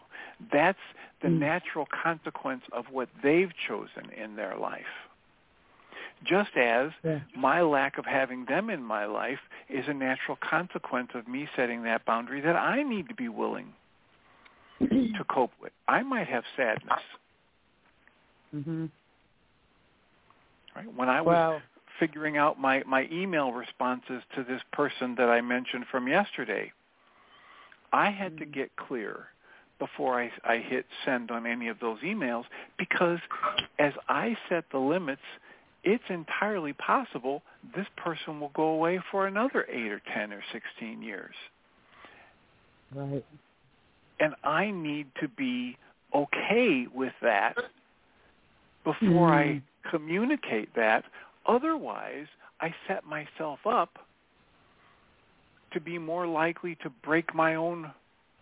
That's 0.51 0.79
the 1.21 1.29
mm. 1.29 1.39
natural 1.39 1.87
consequence 2.03 2.63
of 2.71 2.85
what 2.91 3.09
they've 3.21 3.51
chosen 3.67 4.09
in 4.11 4.35
their 4.35 4.57
life. 4.57 4.81
Just 6.23 6.55
as 6.55 6.91
yeah. 7.03 7.19
my 7.35 7.61
lack 7.61 7.97
of 7.97 8.05
having 8.05 8.45
them 8.45 8.69
in 8.69 8.81
my 8.81 9.05
life 9.05 9.39
is 9.69 9.85
a 9.87 9.93
natural 9.93 10.37
consequence 10.41 11.09
of 11.15 11.27
me 11.27 11.47
setting 11.55 11.83
that 11.83 12.05
boundary 12.05 12.39
that 12.41 12.55
I 12.55 12.83
need 12.83 13.09
to 13.09 13.15
be 13.15 13.27
willing 13.27 13.73
to 14.79 15.23
cope 15.29 15.51
with. 15.61 15.73
I 15.87 16.01
might 16.03 16.27
have 16.27 16.43
sadness. 16.55 16.99
Mm-hmm. 18.55 18.85
Right? 20.75 20.95
When 20.95 21.09
I 21.09 21.21
was 21.21 21.61
figuring 21.99 22.37
out 22.37 22.59
my, 22.59 22.83
my 22.85 23.07
email 23.11 23.51
responses 23.51 24.21
to 24.35 24.43
this 24.43 24.61
person 24.71 25.15
that 25.17 25.29
I 25.29 25.41
mentioned 25.41 25.85
from 25.91 26.07
yesterday. 26.07 26.71
I 27.91 28.09
had 28.09 28.37
to 28.37 28.45
mm. 28.45 28.53
get 28.53 28.75
clear 28.75 29.27
before 29.79 30.21
I, 30.21 30.31
I 30.43 30.57
hit 30.57 30.85
send 31.05 31.31
on 31.31 31.45
any 31.45 31.67
of 31.67 31.79
those 31.79 31.99
emails 31.99 32.45
because 32.77 33.19
as 33.79 33.93
I 34.07 34.35
set 34.49 34.65
the 34.71 34.77
limits, 34.77 35.21
it's 35.83 36.03
entirely 36.09 36.73
possible 36.73 37.43
this 37.75 37.87
person 37.97 38.39
will 38.39 38.51
go 38.55 38.63
away 38.63 39.01
for 39.11 39.27
another 39.27 39.65
8 39.69 39.91
or 39.91 40.01
10 40.13 40.31
or 40.31 40.41
16 40.51 41.01
years. 41.01 41.35
Right. 42.95 43.25
And 44.19 44.35
I 44.43 44.71
need 44.71 45.07
to 45.19 45.27
be 45.27 45.77
okay 46.15 46.87
with 46.93 47.13
that 47.21 47.55
before 48.83 49.29
mm. 49.29 49.61
I 49.61 49.89
communicate 49.89 50.73
that 50.75 51.03
Otherwise, 51.45 52.27
I 52.61 52.73
set 52.87 53.05
myself 53.05 53.59
up 53.65 53.99
to 55.73 55.81
be 55.81 55.97
more 55.97 56.27
likely 56.27 56.75
to 56.83 56.89
break 57.03 57.33
my 57.35 57.55
own 57.55 57.91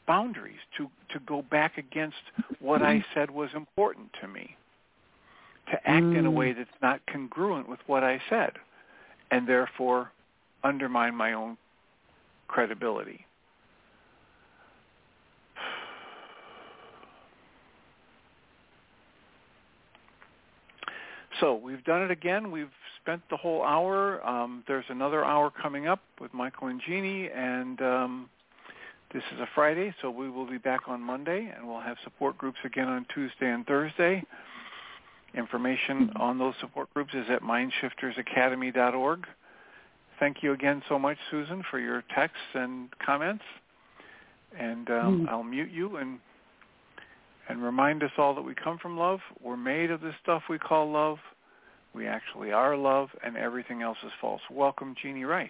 boundaries, 0.06 0.60
to, 0.78 0.89
to 1.14 1.20
go 1.26 1.41
back 1.41 1.78
against 1.78 2.18
what 2.60 2.82
I 2.82 3.04
said 3.14 3.32
was 3.32 3.49
important 3.56 4.10
to 4.22 4.28
me, 4.28 4.56
to 5.72 5.74
act 5.88 6.04
mm. 6.04 6.18
in 6.18 6.26
a 6.26 6.32
mm. 6.32 6.36
way 6.36 6.54
that's 6.54 6.70
not 6.82 6.99
congruent 7.12 7.70
with 7.70 7.80
what 7.88 8.04
I 8.04 8.22
said, 8.30 8.52
and 9.32 9.47
therefore 9.47 10.12
undermine 10.64 11.16
my 11.16 11.34
own 11.34 11.58
credibility. 12.47 13.26
So 21.39 21.56
we've 21.56 21.84
done 21.86 22.04
it 22.04 22.12
again. 22.12 22.52
We've 22.52 22.70
spent 23.02 23.22
the 23.30 23.38
whole 23.38 23.64
hour. 23.64 24.26
Um, 24.28 24.64
there's 24.68 24.86
another 24.89 25.24
hour 25.24 25.52
coming 25.62 25.88
up 25.88 26.02
with 26.20 26.34
Michael 26.34 26.68
and 26.68 26.82
Jeanie, 26.86 27.30
and 27.36 27.82
um, 27.82 28.30
this 29.14 29.24
is 29.34 29.39
a 29.39 29.47
Friday, 29.54 29.93
so 30.02 30.10
we 30.10 30.30
will 30.30 30.49
be 30.49 30.58
back 30.58 30.82
on 30.88 31.02
Monday, 31.02 31.52
and 31.56 31.68
we'll 31.68 31.82
have 31.82 31.97
support 32.04 32.38
groups 32.38 32.60
again 32.64 32.88
on 32.88 33.06
Tuesday 33.14 33.49
and 33.49 33.66
Thursday. 33.66 34.24
Information 35.36 36.08
mm-hmm. 36.08 36.22
on 36.22 36.38
those 36.38 36.54
support 36.60 36.93
groups 36.93 37.14
is 37.14 37.26
at 37.30 37.41
mindshiftersacademy.org. 37.41 39.26
Thank 40.20 40.43
you 40.43 40.54
again 40.54 40.84
so 40.88 40.99
much, 40.99 41.18
Susan, 41.32 41.64
for 41.72 41.80
your 41.80 42.04
texts 42.14 42.38
and 42.54 42.89
comments. 43.04 43.43
And 44.58 44.89
um, 44.89 45.26
mm. 45.26 45.30
I'll 45.30 45.43
mute 45.43 45.72
you 45.72 45.97
and 45.97 46.20
and 47.49 47.62
remind 47.64 48.04
us 48.04 48.12
all 48.18 48.36
that 48.36 48.41
we 48.41 48.54
come 48.54 48.78
from 48.78 48.97
love. 48.97 49.20
We're 49.41 49.58
made 49.58 49.91
of 49.91 49.99
the 49.99 50.14
stuff 50.22 50.43
we 50.49 50.60
call 50.60 50.91
love. 50.91 51.18
We 51.94 52.08
actually 52.08 52.52
are 52.52 52.78
love, 52.78 53.10
and 53.24 53.36
everything 53.36 53.82
else 53.82 53.98
is 54.06 54.12
false. 54.22 54.42
Welcome, 54.50 54.96
Jeanie 55.02 55.26
Ryce. 55.26 55.50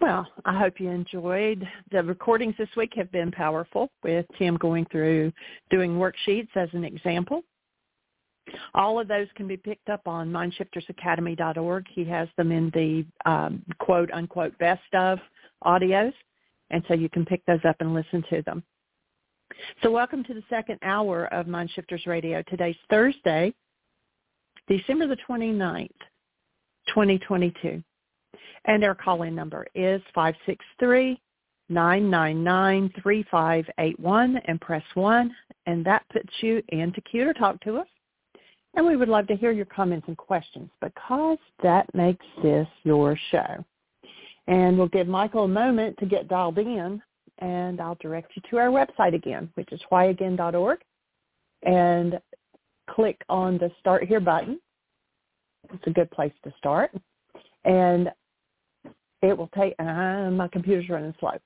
Well, 0.00 0.26
I 0.44 0.58
hope 0.58 0.80
you 0.80 0.90
enjoyed. 0.90 1.66
The 1.90 2.02
recordings 2.02 2.54
this 2.58 2.68
week 2.76 2.92
have 2.96 3.10
been 3.12 3.30
powerful 3.30 3.88
with 4.02 4.26
Tim 4.36 4.56
going 4.56 4.84
through 4.90 5.32
doing 5.70 5.92
worksheets 5.92 6.48
as 6.56 6.68
an 6.72 6.84
example. 6.84 7.42
All 8.74 8.98
of 8.98 9.08
those 9.08 9.28
can 9.36 9.46
be 9.46 9.56
picked 9.56 9.88
up 9.88 10.08
on 10.08 10.30
mindshiftersacademy.org. 10.30 11.86
He 11.88 12.04
has 12.06 12.28
them 12.36 12.50
in 12.50 12.70
the 12.74 13.06
um, 13.30 13.62
quote 13.78 14.10
unquote 14.12 14.58
best 14.58 14.82
of 14.92 15.18
audios, 15.64 16.12
and 16.70 16.82
so 16.88 16.94
you 16.94 17.08
can 17.08 17.24
pick 17.24 17.44
those 17.46 17.64
up 17.64 17.76
and 17.80 17.94
listen 17.94 18.24
to 18.30 18.42
them. 18.42 18.62
So 19.82 19.90
welcome 19.90 20.24
to 20.24 20.34
the 20.34 20.42
second 20.50 20.78
hour 20.82 21.26
of 21.26 21.46
Mindshifters 21.46 22.06
Radio. 22.06 22.42
Today's 22.48 22.76
Thursday, 22.90 23.54
December 24.68 25.06
the 25.06 25.16
29th, 25.28 25.88
2022. 26.88 27.82
And 28.64 28.84
our 28.84 28.94
call-in 28.94 29.34
number 29.34 29.66
is 29.74 30.00
563-999-3581 31.70 34.40
and 34.44 34.60
press 34.60 34.84
1. 34.94 35.34
And 35.66 35.84
that 35.84 36.04
puts 36.12 36.32
you 36.40 36.62
into 36.68 37.00
queue 37.00 37.24
to 37.24 37.34
talk 37.34 37.60
to 37.62 37.78
us. 37.78 37.88
And 38.74 38.86
we 38.86 38.96
would 38.96 39.08
love 39.08 39.26
to 39.26 39.36
hear 39.36 39.52
your 39.52 39.66
comments 39.66 40.08
and 40.08 40.16
questions 40.16 40.70
because 40.80 41.36
that 41.62 41.92
makes 41.94 42.24
this 42.42 42.66
your 42.84 43.18
show. 43.30 43.62
And 44.46 44.78
we'll 44.78 44.88
give 44.88 45.08
Michael 45.08 45.44
a 45.44 45.48
moment 45.48 45.98
to 45.98 46.06
get 46.06 46.28
dialed 46.28 46.58
in 46.58 47.02
and 47.38 47.80
I'll 47.80 47.98
direct 48.00 48.32
you 48.36 48.42
to 48.50 48.58
our 48.58 48.68
website 48.68 49.14
again, 49.14 49.50
which 49.54 49.72
is 49.72 49.80
whyagain.org. 49.90 50.78
And 51.64 52.20
click 52.90 53.20
on 53.28 53.58
the 53.58 53.70
Start 53.80 54.04
Here 54.04 54.20
button. 54.20 54.60
It's 55.72 55.86
a 55.86 55.90
good 55.90 56.10
place 56.10 56.32
to 56.44 56.52
start. 56.58 56.90
And 57.64 58.10
it 59.22 59.36
will 59.36 59.50
take, 59.56 59.78
my 59.78 60.48
computer's 60.52 60.88
running 60.88 61.14
slow. 61.20 61.38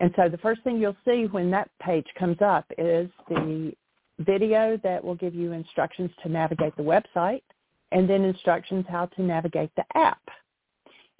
And 0.00 0.12
so 0.16 0.28
the 0.28 0.38
first 0.38 0.62
thing 0.62 0.78
you'll 0.78 0.96
see 1.04 1.26
when 1.30 1.50
that 1.52 1.70
page 1.80 2.06
comes 2.18 2.36
up 2.42 2.66
is 2.76 3.08
the 3.28 3.72
video 4.18 4.78
that 4.82 5.02
will 5.02 5.14
give 5.14 5.34
you 5.34 5.52
instructions 5.52 6.10
to 6.22 6.28
navigate 6.28 6.76
the 6.76 6.82
website 6.82 7.42
and 7.92 8.08
then 8.10 8.22
instructions 8.24 8.84
how 8.88 9.06
to 9.06 9.22
navigate 9.22 9.70
the 9.76 9.84
app. 9.94 10.20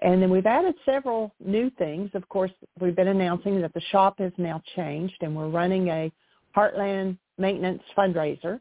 And 0.01 0.21
then 0.21 0.29
we've 0.29 0.45
added 0.45 0.75
several 0.85 1.33
new 1.41 1.71
things. 1.79 2.11
Of 2.15 2.29
course, 2.29 2.51
we've 2.81 2.97
been 2.97 3.09
announcing 3.09 3.61
that 3.63 3.73
the 3.73 3.81
shop 3.93 4.19
has 4.19 4.33
now 4.37 4.61
changed 4.77 5.17
and 5.23 5.35
we're 5.35 5.49
running 5.49 5.89
a 5.89 6.13
Heartland 6.55 7.17
Maintenance 7.39 7.83
fundraiser. 7.97 8.61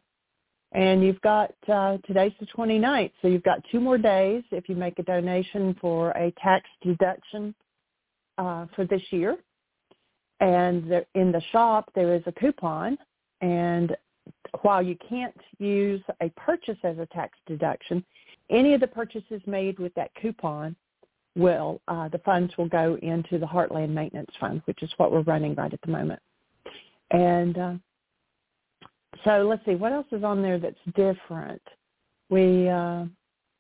And 0.74 1.04
you've 1.04 1.22
got, 1.22 1.54
uh, 1.72 1.98
today's 2.06 2.34
the 2.40 2.48
29th, 2.48 3.12
so 3.22 3.28
you've 3.28 3.44
got 3.44 3.64
two 3.72 3.80
more 3.80 3.98
days 4.00 4.44
if 4.52 4.68
you 4.68 4.76
make 4.76 4.98
a 4.98 5.04
donation 5.04 5.76
for 5.80 6.10
a 6.12 6.34
tax 6.42 6.66
deduction 6.82 7.54
uh, 8.40 8.66
for 8.76 8.86
this 8.86 9.02
year. 9.12 9.38
And 10.40 10.92
there, 10.92 11.06
in 11.14 11.32
the 11.32 11.42
shop, 11.52 11.92
there 11.94 12.16
is 12.16 12.24
a 12.26 12.32
coupon. 12.32 12.98
And 13.42 13.96
while 14.62 14.82
you 14.82 14.98
can't 15.08 15.40
use 15.60 16.02
a 16.22 16.30
purchase 16.30 16.78
as 16.84 16.98
a 16.98 17.06
tax 17.08 17.38
deduction, 17.46 18.04
any 18.50 18.74
of 18.74 18.82
the 18.82 18.88
purchases 18.88 19.42
made 19.46 19.78
with 19.78 19.94
that 19.94 20.10
coupon 20.20 20.76
will, 21.36 21.82
uh, 21.88 22.10
the 22.10 22.20
funds 22.20 22.52
will 22.58 22.68
go 22.68 22.98
into 23.04 23.38
the 23.38 23.46
Heartland 23.46 23.90
Maintenance 23.90 24.32
Fund, 24.40 24.64
which 24.66 24.82
is 24.82 24.92
what 24.98 25.12
we're 25.12 25.22
running 25.22 25.54
right 25.54 25.72
at 25.72 25.82
the 25.82 25.92
moment. 25.92 26.20
And 27.12 27.58
uh, 27.58 27.74
so 29.24 29.48
let's 29.48 29.66
see, 29.66 29.76
what 29.76 29.92
else 29.92 30.08
is 30.12 30.24
on 30.24 30.42
there 30.42 30.60
that's 30.60 30.76
different? 30.96 31.62
We 32.30 32.70
uh, 32.70 33.06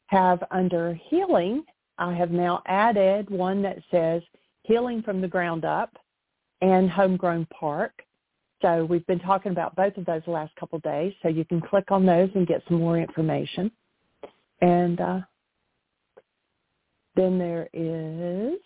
have 0.07 0.43
under 0.51 0.93
healing, 1.09 1.63
I 1.97 2.13
have 2.13 2.31
now 2.31 2.61
added 2.65 3.29
one 3.29 3.61
that 3.61 3.77
says 3.91 4.21
healing 4.63 5.03
from 5.03 5.21
the 5.21 5.27
ground 5.27 5.65
up 5.65 5.95
and 6.61 6.89
homegrown 6.89 7.47
park. 7.47 7.91
So 8.61 8.85
we've 8.85 9.05
been 9.07 9.19
talking 9.19 9.51
about 9.51 9.75
both 9.75 9.97
of 9.97 10.05
those 10.05 10.21
the 10.25 10.31
last 10.31 10.55
couple 10.55 10.77
of 10.77 10.83
days. 10.83 11.13
So 11.21 11.27
you 11.27 11.45
can 11.45 11.61
click 11.61 11.91
on 11.91 12.05
those 12.05 12.29
and 12.33 12.47
get 12.47 12.63
some 12.67 12.79
more 12.79 12.97
information. 12.97 13.71
And 14.61 15.01
uh, 15.01 15.19
then 17.15 17.37
there 17.37 17.67
is, 17.73 18.59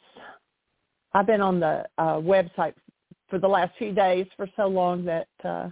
I've 1.14 1.26
been 1.26 1.42
on 1.42 1.60
the 1.60 1.86
uh, 1.98 2.18
website 2.18 2.76
for 3.30 3.40
the 3.40 3.48
last 3.48 3.74
few 3.78 3.92
days 3.94 4.28
for 4.38 4.48
so 4.56 4.68
long 4.68 5.04
that 5.06 5.28
uh, 5.44 5.70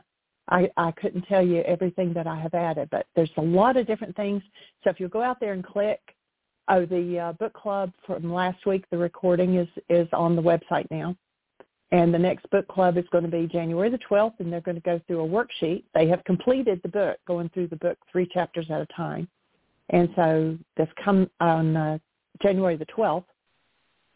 I, 0.50 0.70
I 0.78 0.92
couldn't 0.92 1.24
tell 1.24 1.46
you 1.46 1.62
everything 1.62 2.14
that 2.14 2.28
I 2.28 2.40
have 2.40 2.54
added, 2.54 2.90
but 2.92 3.08
there's 3.16 3.32
a 3.38 3.42
lot 3.42 3.78
of 3.78 3.88
different 3.88 4.16
things. 4.16 4.44
So 4.84 4.90
if 4.90 5.00
you'll 5.00 5.10
go 5.10 5.22
out 5.22 5.40
there 5.40 5.54
and 5.54 5.66
click, 5.66 6.00
oh, 6.70 6.86
the 6.86 7.20
uh, 7.20 7.34
book 7.34 7.54
club 7.54 7.92
from 8.06 8.32
last 8.32 8.66
week, 8.66 8.86
the 8.92 8.98
recording 8.98 9.56
is, 9.56 9.68
is 9.90 10.08
on 10.14 10.36
the 10.36 10.42
website 10.42 10.90
now. 10.92 11.16
And 11.92 12.14
the 12.14 12.20
next 12.20 12.50
book 12.50 12.68
club 12.68 12.98
is 12.98 13.06
going 13.12 13.24
to 13.24 13.30
be 13.30 13.48
January 13.48 13.90
the 13.90 14.00
12th, 14.10 14.40
and 14.40 14.52
they're 14.52 14.62
going 14.62 14.76
to 14.76 14.82
go 14.82 15.00
through 15.08 15.24
a 15.24 15.28
worksheet. 15.28 15.84
They 15.94 16.08
have 16.08 16.24
completed 16.26 16.80
the 16.84 16.90
book, 16.90 17.18
going 17.28 17.50
through 17.50 17.68
the 17.68 17.76
book 17.78 17.98
three 18.12 18.28
chapters 18.32 18.66
at 18.70 18.82
a 18.82 18.88
time. 18.88 19.28
And 19.90 20.10
so 20.16 20.58
this 20.78 20.88
come 21.04 21.30
on 21.40 21.78
uh, 21.78 21.98
January 22.42 22.76
the 22.76 22.88
12th, 22.88 23.26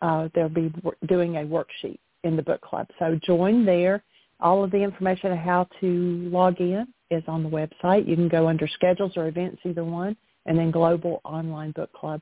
uh, 0.01 0.29
they'll 0.33 0.49
be 0.49 0.73
doing 1.07 1.37
a 1.37 1.41
worksheet 1.41 1.99
in 2.23 2.35
the 2.35 2.41
book 2.41 2.61
club. 2.61 2.87
So 2.97 3.19
join 3.23 3.65
there 3.65 4.03
all 4.39 4.63
of 4.63 4.71
the 4.71 4.77
information 4.77 5.31
on 5.31 5.37
how 5.37 5.67
to 5.81 6.29
log 6.31 6.59
in 6.59 6.87
is 7.11 7.23
on 7.27 7.43
the 7.43 7.49
website. 7.49 8.07
You 8.07 8.15
can 8.15 8.29
go 8.29 8.47
under 8.47 8.67
schedules 8.67 9.13
or 9.15 9.27
events, 9.27 9.61
either 9.65 9.83
one, 9.83 10.15
and 10.45 10.57
then 10.57 10.71
Global 10.71 11.21
Online 11.25 11.71
Book 11.71 11.91
Club. 11.93 12.21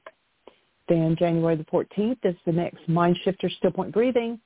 Then 0.89 1.15
January 1.17 1.55
the 1.55 1.65
14th 1.65 2.17
is 2.23 2.35
the 2.45 2.51
next 2.51 2.87
Mind 2.87 3.17
Shifter 3.23 3.49
Still 3.49 3.71
Point 3.71 3.93
Breathing. 3.93 4.39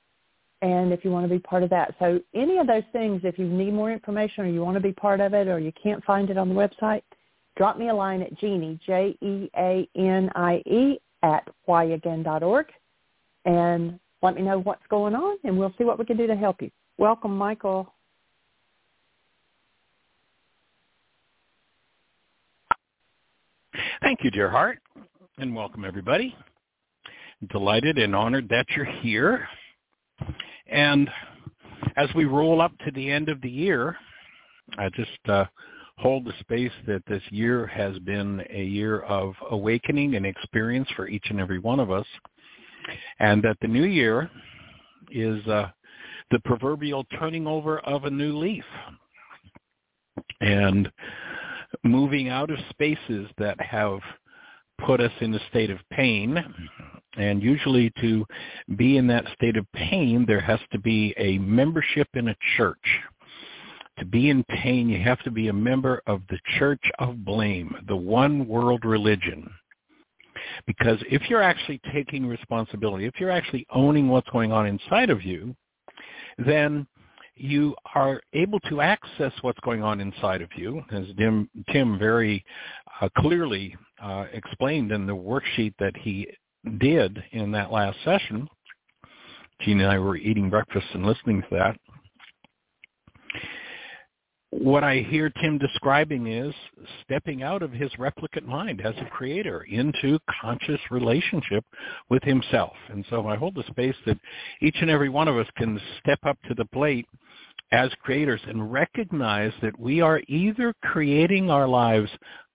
And 0.61 0.91
if 0.93 1.03
you 1.03 1.11
want 1.11 1.25
to 1.25 1.29
be 1.29 1.39
part 1.39 1.63
of 1.63 1.69
that. 1.71 1.95
So 1.97 2.19
any 2.35 2.57
of 2.59 2.67
those 2.67 2.83
things, 2.91 3.21
if 3.23 3.39
you 3.39 3.45
need 3.45 3.73
more 3.73 3.91
information 3.91 4.45
or 4.45 4.47
you 4.47 4.61
want 4.61 4.75
to 4.75 4.81
be 4.81 4.93
part 4.93 5.19
of 5.19 5.33
it 5.33 5.47
or 5.47 5.59
you 5.59 5.71
can't 5.81 6.03
find 6.03 6.29
it 6.29 6.37
on 6.37 6.49
the 6.49 6.55
website, 6.55 7.01
drop 7.57 7.77
me 7.77 7.89
a 7.89 7.93
line 7.93 8.21
at 8.21 8.37
Jeanie, 8.37 8.79
J-E-A-N-I-E, 8.85 9.49
at 11.23 11.47
whyagain.org. 11.67 12.65
And 13.45 13.99
let 14.21 14.35
me 14.35 14.43
know 14.43 14.59
what's 14.59 14.85
going 14.89 15.15
on, 15.15 15.37
and 15.43 15.57
we'll 15.57 15.73
see 15.77 15.83
what 15.83 15.97
we 15.97 16.05
can 16.05 16.17
do 16.17 16.27
to 16.27 16.35
help 16.35 16.61
you. 16.61 16.69
Welcome, 17.01 17.35
Michael. 17.35 17.91
Thank 24.03 24.23
you, 24.23 24.29
dear 24.29 24.51
heart, 24.51 24.77
and 25.39 25.55
welcome 25.55 25.83
everybody. 25.83 26.35
Delighted 27.49 27.97
and 27.97 28.15
honored 28.15 28.47
that 28.49 28.67
you're 28.75 28.85
here. 28.85 29.47
And 30.67 31.09
as 31.97 32.07
we 32.13 32.25
roll 32.25 32.61
up 32.61 32.71
to 32.85 32.91
the 32.91 33.09
end 33.09 33.29
of 33.29 33.41
the 33.41 33.49
year, 33.49 33.97
I 34.77 34.89
just 34.89 35.09
uh, 35.27 35.45
hold 35.97 36.25
the 36.25 36.33
space 36.41 36.71
that 36.85 37.01
this 37.07 37.23
year 37.31 37.65
has 37.65 37.97
been 37.97 38.43
a 38.51 38.63
year 38.63 38.99
of 38.99 39.33
awakening 39.49 40.17
and 40.17 40.25
experience 40.27 40.87
for 40.95 41.07
each 41.07 41.25
and 41.31 41.39
every 41.39 41.57
one 41.57 41.79
of 41.79 41.89
us, 41.89 42.05
and 43.17 43.41
that 43.41 43.57
the 43.59 43.67
new 43.67 43.85
year 43.85 44.29
is 45.09 45.43
uh, 45.47 45.71
the 46.31 46.39
proverbial 46.39 47.05
turning 47.19 47.45
over 47.45 47.79
of 47.79 48.05
a 48.05 48.09
new 48.09 48.37
leaf 48.37 48.65
and 50.39 50.91
moving 51.83 52.29
out 52.29 52.49
of 52.49 52.57
spaces 52.69 53.29
that 53.37 53.59
have 53.61 53.99
put 54.85 54.99
us 54.99 55.11
in 55.19 55.33
a 55.33 55.47
state 55.49 55.69
of 55.69 55.77
pain. 55.91 56.43
And 57.17 57.43
usually 57.43 57.91
to 58.01 58.25
be 58.77 58.97
in 58.97 59.07
that 59.07 59.25
state 59.35 59.57
of 59.57 59.65
pain, 59.73 60.25
there 60.27 60.39
has 60.39 60.59
to 60.71 60.79
be 60.79 61.13
a 61.17 61.37
membership 61.39 62.07
in 62.13 62.29
a 62.29 62.35
church. 62.57 62.77
To 63.99 64.05
be 64.05 64.29
in 64.29 64.43
pain, 64.45 64.89
you 64.89 64.99
have 65.03 65.21
to 65.23 65.31
be 65.31 65.49
a 65.49 65.53
member 65.53 66.01
of 66.07 66.21
the 66.29 66.39
church 66.57 66.81
of 66.99 67.23
blame, 67.23 67.75
the 67.87 67.95
one 67.95 68.47
world 68.47 68.85
religion. 68.85 69.49
Because 70.65 70.97
if 71.09 71.29
you're 71.29 71.43
actually 71.43 71.79
taking 71.93 72.25
responsibility, 72.25 73.05
if 73.05 73.19
you're 73.19 73.29
actually 73.29 73.65
owning 73.69 74.07
what's 74.07 74.29
going 74.29 74.51
on 74.51 74.65
inside 74.65 75.09
of 75.09 75.23
you, 75.23 75.55
then 76.37 76.87
you 77.35 77.75
are 77.95 78.21
able 78.33 78.59
to 78.61 78.81
access 78.81 79.31
what's 79.41 79.59
going 79.61 79.81
on 79.81 79.99
inside 79.99 80.41
of 80.41 80.49
you, 80.55 80.83
as 80.91 81.05
Tim, 81.17 81.49
Tim 81.71 81.97
very 81.97 82.43
uh, 83.01 83.09
clearly 83.17 83.75
uh, 84.01 84.25
explained 84.33 84.91
in 84.91 85.05
the 85.05 85.15
worksheet 85.15 85.73
that 85.79 85.95
he 85.97 86.27
did 86.77 87.21
in 87.31 87.51
that 87.51 87.71
last 87.71 87.97
session. 88.03 88.47
Jeanie 89.61 89.83
and 89.83 89.91
I 89.91 89.99
were 89.99 90.17
eating 90.17 90.49
breakfast 90.49 90.87
and 90.93 91.05
listening 91.05 91.41
to 91.41 91.47
that 91.51 91.77
what 94.51 94.83
I 94.83 94.97
hear 95.09 95.29
Tim 95.29 95.57
describing 95.57 96.27
is 96.27 96.53
stepping 97.03 97.41
out 97.41 97.63
of 97.63 97.71
his 97.71 97.89
replicant 97.97 98.45
mind 98.45 98.81
as 98.81 98.93
a 98.99 99.09
creator 99.09 99.61
into 99.69 100.19
conscious 100.41 100.79
relationship 100.91 101.63
with 102.09 102.21
himself. 102.23 102.73
And 102.89 103.05
so 103.09 103.27
I 103.27 103.37
hold 103.37 103.55
the 103.55 103.63
space 103.69 103.95
that 104.05 104.19
each 104.61 104.75
and 104.81 104.89
every 104.89 105.09
one 105.09 105.29
of 105.29 105.37
us 105.37 105.47
can 105.55 105.79
step 105.99 106.19
up 106.25 106.37
to 106.47 106.53
the 106.53 106.65
plate 106.65 107.07
as 107.71 107.89
creators 108.03 108.41
and 108.45 108.71
recognize 108.71 109.53
that 109.61 109.79
we 109.79 110.01
are 110.01 110.21
either 110.27 110.73
creating 110.83 111.49
our 111.49 111.67
lives 111.67 112.09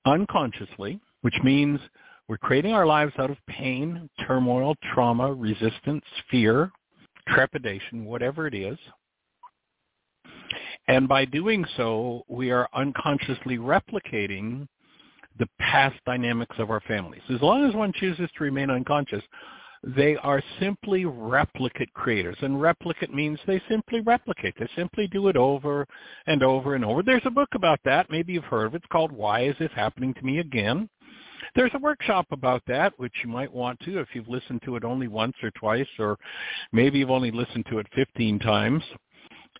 unconsciously, 0.04 1.00
which 1.22 1.38
means 1.42 1.80
we're 2.28 2.36
creating 2.36 2.74
our 2.74 2.86
lives 2.86 3.14
out 3.18 3.30
of 3.30 3.38
pain, 3.48 4.10
turmoil, 4.26 4.74
trauma, 4.92 5.32
resistance, 5.32 6.04
fear, 6.30 6.70
trepidation, 7.28 8.04
whatever 8.04 8.46
it 8.46 8.54
is, 8.54 8.76
and 10.88 11.08
by 11.08 11.24
doing 11.24 11.64
so, 11.76 12.24
we 12.28 12.50
are 12.50 12.68
unconsciously 12.74 13.58
replicating 13.58 14.66
the 15.38 15.48
past 15.58 15.96
dynamics 16.06 16.56
of 16.58 16.70
our 16.70 16.80
families. 16.82 17.22
As 17.32 17.42
long 17.42 17.68
as 17.68 17.74
one 17.74 17.92
chooses 17.92 18.30
to 18.36 18.44
remain 18.44 18.70
unconscious, 18.70 19.22
they 19.82 20.16
are 20.16 20.42
simply 20.58 21.04
replicate 21.04 21.92
creators. 21.92 22.36
And 22.40 22.60
replicate 22.60 23.14
means 23.14 23.38
they 23.46 23.62
simply 23.68 24.00
replicate. 24.00 24.54
They 24.58 24.68
simply 24.74 25.06
do 25.06 25.28
it 25.28 25.36
over 25.36 25.86
and 26.26 26.42
over 26.42 26.74
and 26.74 26.84
over. 26.84 27.02
There's 27.02 27.22
a 27.24 27.30
book 27.30 27.50
about 27.54 27.80
that. 27.84 28.10
Maybe 28.10 28.32
you've 28.32 28.44
heard 28.44 28.66
of 28.66 28.74
it. 28.74 28.78
It's 28.78 28.86
called 28.90 29.12
Why 29.12 29.44
Is 29.44 29.54
This 29.58 29.70
Happening 29.74 30.14
to 30.14 30.22
Me 30.22 30.38
Again? 30.38 30.88
There's 31.54 31.70
a 31.74 31.78
workshop 31.78 32.26
about 32.32 32.62
that, 32.66 32.92
which 32.98 33.12
you 33.22 33.30
might 33.30 33.52
want 33.52 33.78
to 33.80 33.98
if 33.98 34.08
you've 34.12 34.28
listened 34.28 34.62
to 34.64 34.76
it 34.76 34.84
only 34.84 35.08
once 35.08 35.34
or 35.42 35.50
twice, 35.52 35.86
or 35.98 36.18
maybe 36.72 36.98
you've 36.98 37.10
only 37.10 37.30
listened 37.30 37.66
to 37.70 37.78
it 37.78 37.86
15 37.94 38.38
times 38.40 38.82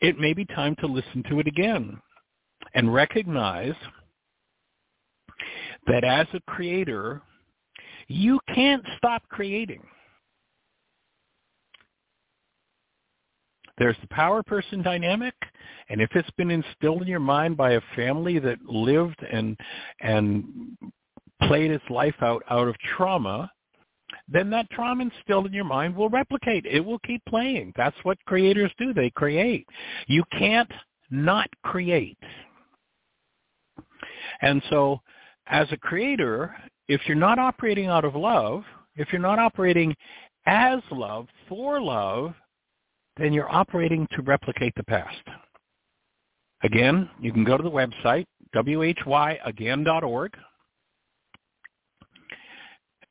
it 0.00 0.18
may 0.18 0.32
be 0.32 0.44
time 0.44 0.76
to 0.80 0.86
listen 0.86 1.22
to 1.30 1.40
it 1.40 1.46
again 1.46 2.00
and 2.74 2.92
recognize 2.92 3.74
that 5.86 6.04
as 6.04 6.26
a 6.34 6.40
creator, 6.50 7.22
you 8.08 8.40
can't 8.54 8.84
stop 8.96 9.22
creating. 9.28 9.82
There's 13.78 13.96
the 14.00 14.08
power 14.08 14.42
person 14.42 14.82
dynamic, 14.82 15.34
and 15.90 16.00
if 16.00 16.10
it's 16.14 16.30
been 16.38 16.50
instilled 16.50 17.02
in 17.02 17.08
your 17.08 17.20
mind 17.20 17.56
by 17.58 17.72
a 17.72 17.80
family 17.94 18.38
that 18.38 18.58
lived 18.64 19.22
and 19.30 19.58
and 20.00 20.44
played 21.42 21.70
its 21.70 21.84
life 21.90 22.14
out 22.22 22.42
out 22.48 22.68
of 22.68 22.76
trauma, 22.96 23.50
then 24.28 24.50
that 24.50 24.70
trauma 24.70 25.04
instilled 25.04 25.46
in 25.46 25.52
your 25.52 25.64
mind 25.64 25.94
will 25.94 26.08
replicate. 26.08 26.66
It 26.66 26.80
will 26.80 26.98
keep 27.00 27.22
playing. 27.28 27.72
That's 27.76 27.96
what 28.02 28.18
creators 28.26 28.70
do. 28.78 28.92
They 28.92 29.10
create. 29.10 29.66
You 30.06 30.24
can't 30.38 30.70
not 31.10 31.48
create. 31.62 32.18
And 34.40 34.62
so 34.70 35.00
as 35.46 35.66
a 35.70 35.76
creator, 35.76 36.54
if 36.88 37.00
you're 37.06 37.16
not 37.16 37.38
operating 37.38 37.86
out 37.86 38.04
of 38.04 38.14
love, 38.14 38.64
if 38.96 39.12
you're 39.12 39.20
not 39.20 39.38
operating 39.38 39.94
as 40.46 40.80
love, 40.90 41.26
for 41.48 41.80
love, 41.80 42.34
then 43.16 43.32
you're 43.32 43.50
operating 43.50 44.06
to 44.12 44.22
replicate 44.22 44.74
the 44.76 44.84
past. 44.84 45.22
Again, 46.62 47.08
you 47.20 47.32
can 47.32 47.44
go 47.44 47.56
to 47.56 47.62
the 47.62 47.70
website, 47.70 48.26
whyagain.org. 48.54 50.32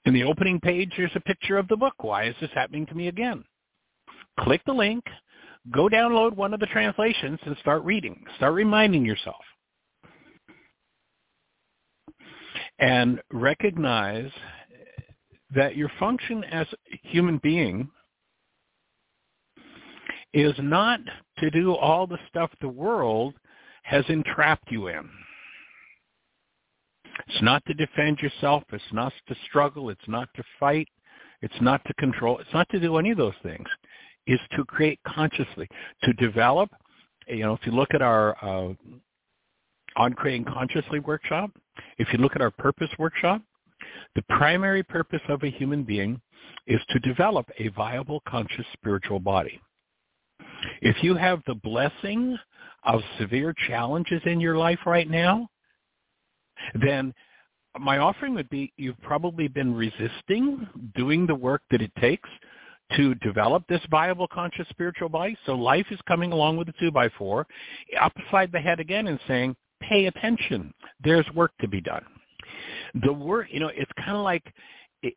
In 0.05 0.13
the 0.13 0.23
opening 0.23 0.59
page, 0.59 0.91
there's 0.95 1.11
a 1.15 1.19
picture 1.21 1.57
of 1.57 1.67
the 1.67 1.77
book, 1.77 1.95
Why 2.03 2.25
is 2.25 2.35
this 2.39 2.51
happening 2.53 2.85
to 2.87 2.95
me 2.95 3.07
again? 3.07 3.43
Click 4.39 4.61
the 4.65 4.73
link, 4.73 5.03
go 5.71 5.89
download 5.89 6.35
one 6.35 6.53
of 6.53 6.59
the 6.59 6.67
translations 6.67 7.39
and 7.45 7.57
start 7.57 7.83
reading. 7.83 8.23
Start 8.37 8.53
reminding 8.53 9.03
yourself. 9.03 9.41
And 12.77 13.21
recognize 13.31 14.29
that 15.55 15.75
your 15.75 15.89
function 15.99 16.43
as 16.43 16.67
a 16.71 16.99
human 17.07 17.39
being 17.41 17.89
is 20.33 20.53
not 20.59 20.99
to 21.39 21.49
do 21.49 21.73
all 21.73 22.05
the 22.05 22.19
stuff 22.27 22.51
the 22.59 22.67
world 22.67 23.33
has 23.83 24.03
entrapped 24.09 24.69
you 24.69 24.87
in. 24.87 25.09
It's 27.27 27.41
not 27.41 27.65
to 27.65 27.73
defend 27.73 28.19
yourself. 28.19 28.63
It's 28.71 28.83
not 28.91 29.13
to 29.27 29.35
struggle. 29.47 29.89
It's 29.89 30.07
not 30.07 30.29
to 30.35 30.43
fight. 30.59 30.87
It's 31.41 31.61
not 31.61 31.81
to 31.85 31.93
control. 31.95 32.39
It's 32.39 32.53
not 32.53 32.67
to 32.69 32.79
do 32.79 32.97
any 32.97 33.11
of 33.11 33.17
those 33.17 33.33
things. 33.43 33.67
Is 34.27 34.39
to 34.55 34.65
create 34.65 34.99
consciously, 35.07 35.67
to 36.03 36.13
develop. 36.13 36.69
You 37.27 37.43
know, 37.43 37.53
if 37.53 37.59
you 37.65 37.71
look 37.71 37.93
at 37.93 38.01
our 38.01 38.35
uh, 38.43 38.73
on 39.97 40.13
creating 40.13 40.45
consciously 40.45 40.99
workshop, 40.99 41.51
if 41.97 42.11
you 42.11 42.19
look 42.19 42.35
at 42.35 42.41
our 42.41 42.51
purpose 42.51 42.89
workshop, 42.97 43.41
the 44.15 44.23
primary 44.23 44.83
purpose 44.83 45.21
of 45.29 45.43
a 45.43 45.49
human 45.49 45.83
being 45.83 46.19
is 46.67 46.81
to 46.89 46.99
develop 46.99 47.47
a 47.59 47.67
viable 47.69 48.21
conscious 48.27 48.65
spiritual 48.73 49.19
body. 49.19 49.59
If 50.81 51.03
you 51.03 51.15
have 51.15 51.41
the 51.45 51.55
blessing 51.55 52.37
of 52.83 53.01
severe 53.19 53.53
challenges 53.67 54.21
in 54.25 54.39
your 54.39 54.57
life 54.57 54.79
right 54.85 55.09
now, 55.09 55.47
then 56.81 57.13
my 57.79 57.97
offering 57.97 58.33
would 58.35 58.49
be 58.49 58.71
you've 58.77 59.01
probably 59.01 59.47
been 59.47 59.73
resisting 59.73 60.67
doing 60.95 61.27
the 61.27 61.35
work 61.35 61.61
that 61.71 61.81
it 61.81 61.91
takes 61.99 62.29
to 62.95 63.15
develop 63.15 63.63
this 63.67 63.81
viable 63.89 64.27
conscious 64.27 64.67
spiritual 64.69 65.09
body. 65.09 65.37
So 65.45 65.53
life 65.55 65.87
is 65.89 65.99
coming 66.07 66.31
along 66.31 66.57
with 66.57 66.67
the 66.67 66.73
two 66.79 66.91
by 66.91 67.09
four, 67.17 67.47
upside 67.99 68.51
the 68.51 68.59
head 68.59 68.79
again 68.79 69.07
and 69.07 69.19
saying, 69.27 69.55
pay 69.81 70.05
attention. 70.05 70.73
There's 71.03 71.25
work 71.33 71.51
to 71.61 71.67
be 71.67 71.81
done. 71.81 72.05
The 73.03 73.11
work, 73.11 73.47
you 73.49 73.59
know, 73.59 73.71
it's 73.73 73.91
kind 73.97 74.15
of 74.15 74.23
like 74.23 74.43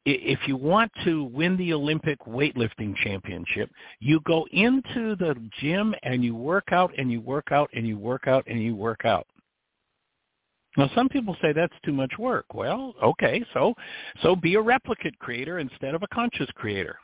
if 0.05 0.41
you 0.47 0.57
want 0.57 0.91
to 1.05 1.24
win 1.24 1.57
the 1.57 1.72
Olympic 1.72 2.18
weightlifting 2.26 2.95
championship, 2.97 3.70
you 4.01 4.20
go 4.26 4.47
into 4.53 5.16
the 5.16 5.36
gym 5.61 5.95
and 6.03 6.24
you 6.24 6.34
work 6.34 6.72
out 6.72 6.93
and 6.99 7.11
you 7.11 7.20
work 7.20 7.53
out 7.53 7.70
and 7.74 7.86
you 7.86 7.97
work 7.97 8.26
out 8.26 8.45
and 8.47 8.62
you 8.62 8.74
work 8.74 9.05
out. 9.05 9.26
Now, 10.77 10.91
some 10.95 11.09
people 11.09 11.37
say 11.41 11.53
that's 11.53 11.75
too 11.85 11.93
much 11.93 12.12
work. 12.19 12.47
Well, 12.55 12.95
okay, 13.03 13.45
so 13.53 13.75
so 14.23 14.37
be 14.37 14.55
a 14.55 14.61
replicate 14.61 15.19
creator 15.19 15.59
instead 15.59 15.95
of 15.95 16.03
a 16.03 16.09
conscious 16.09 16.49
creator. 16.55 16.97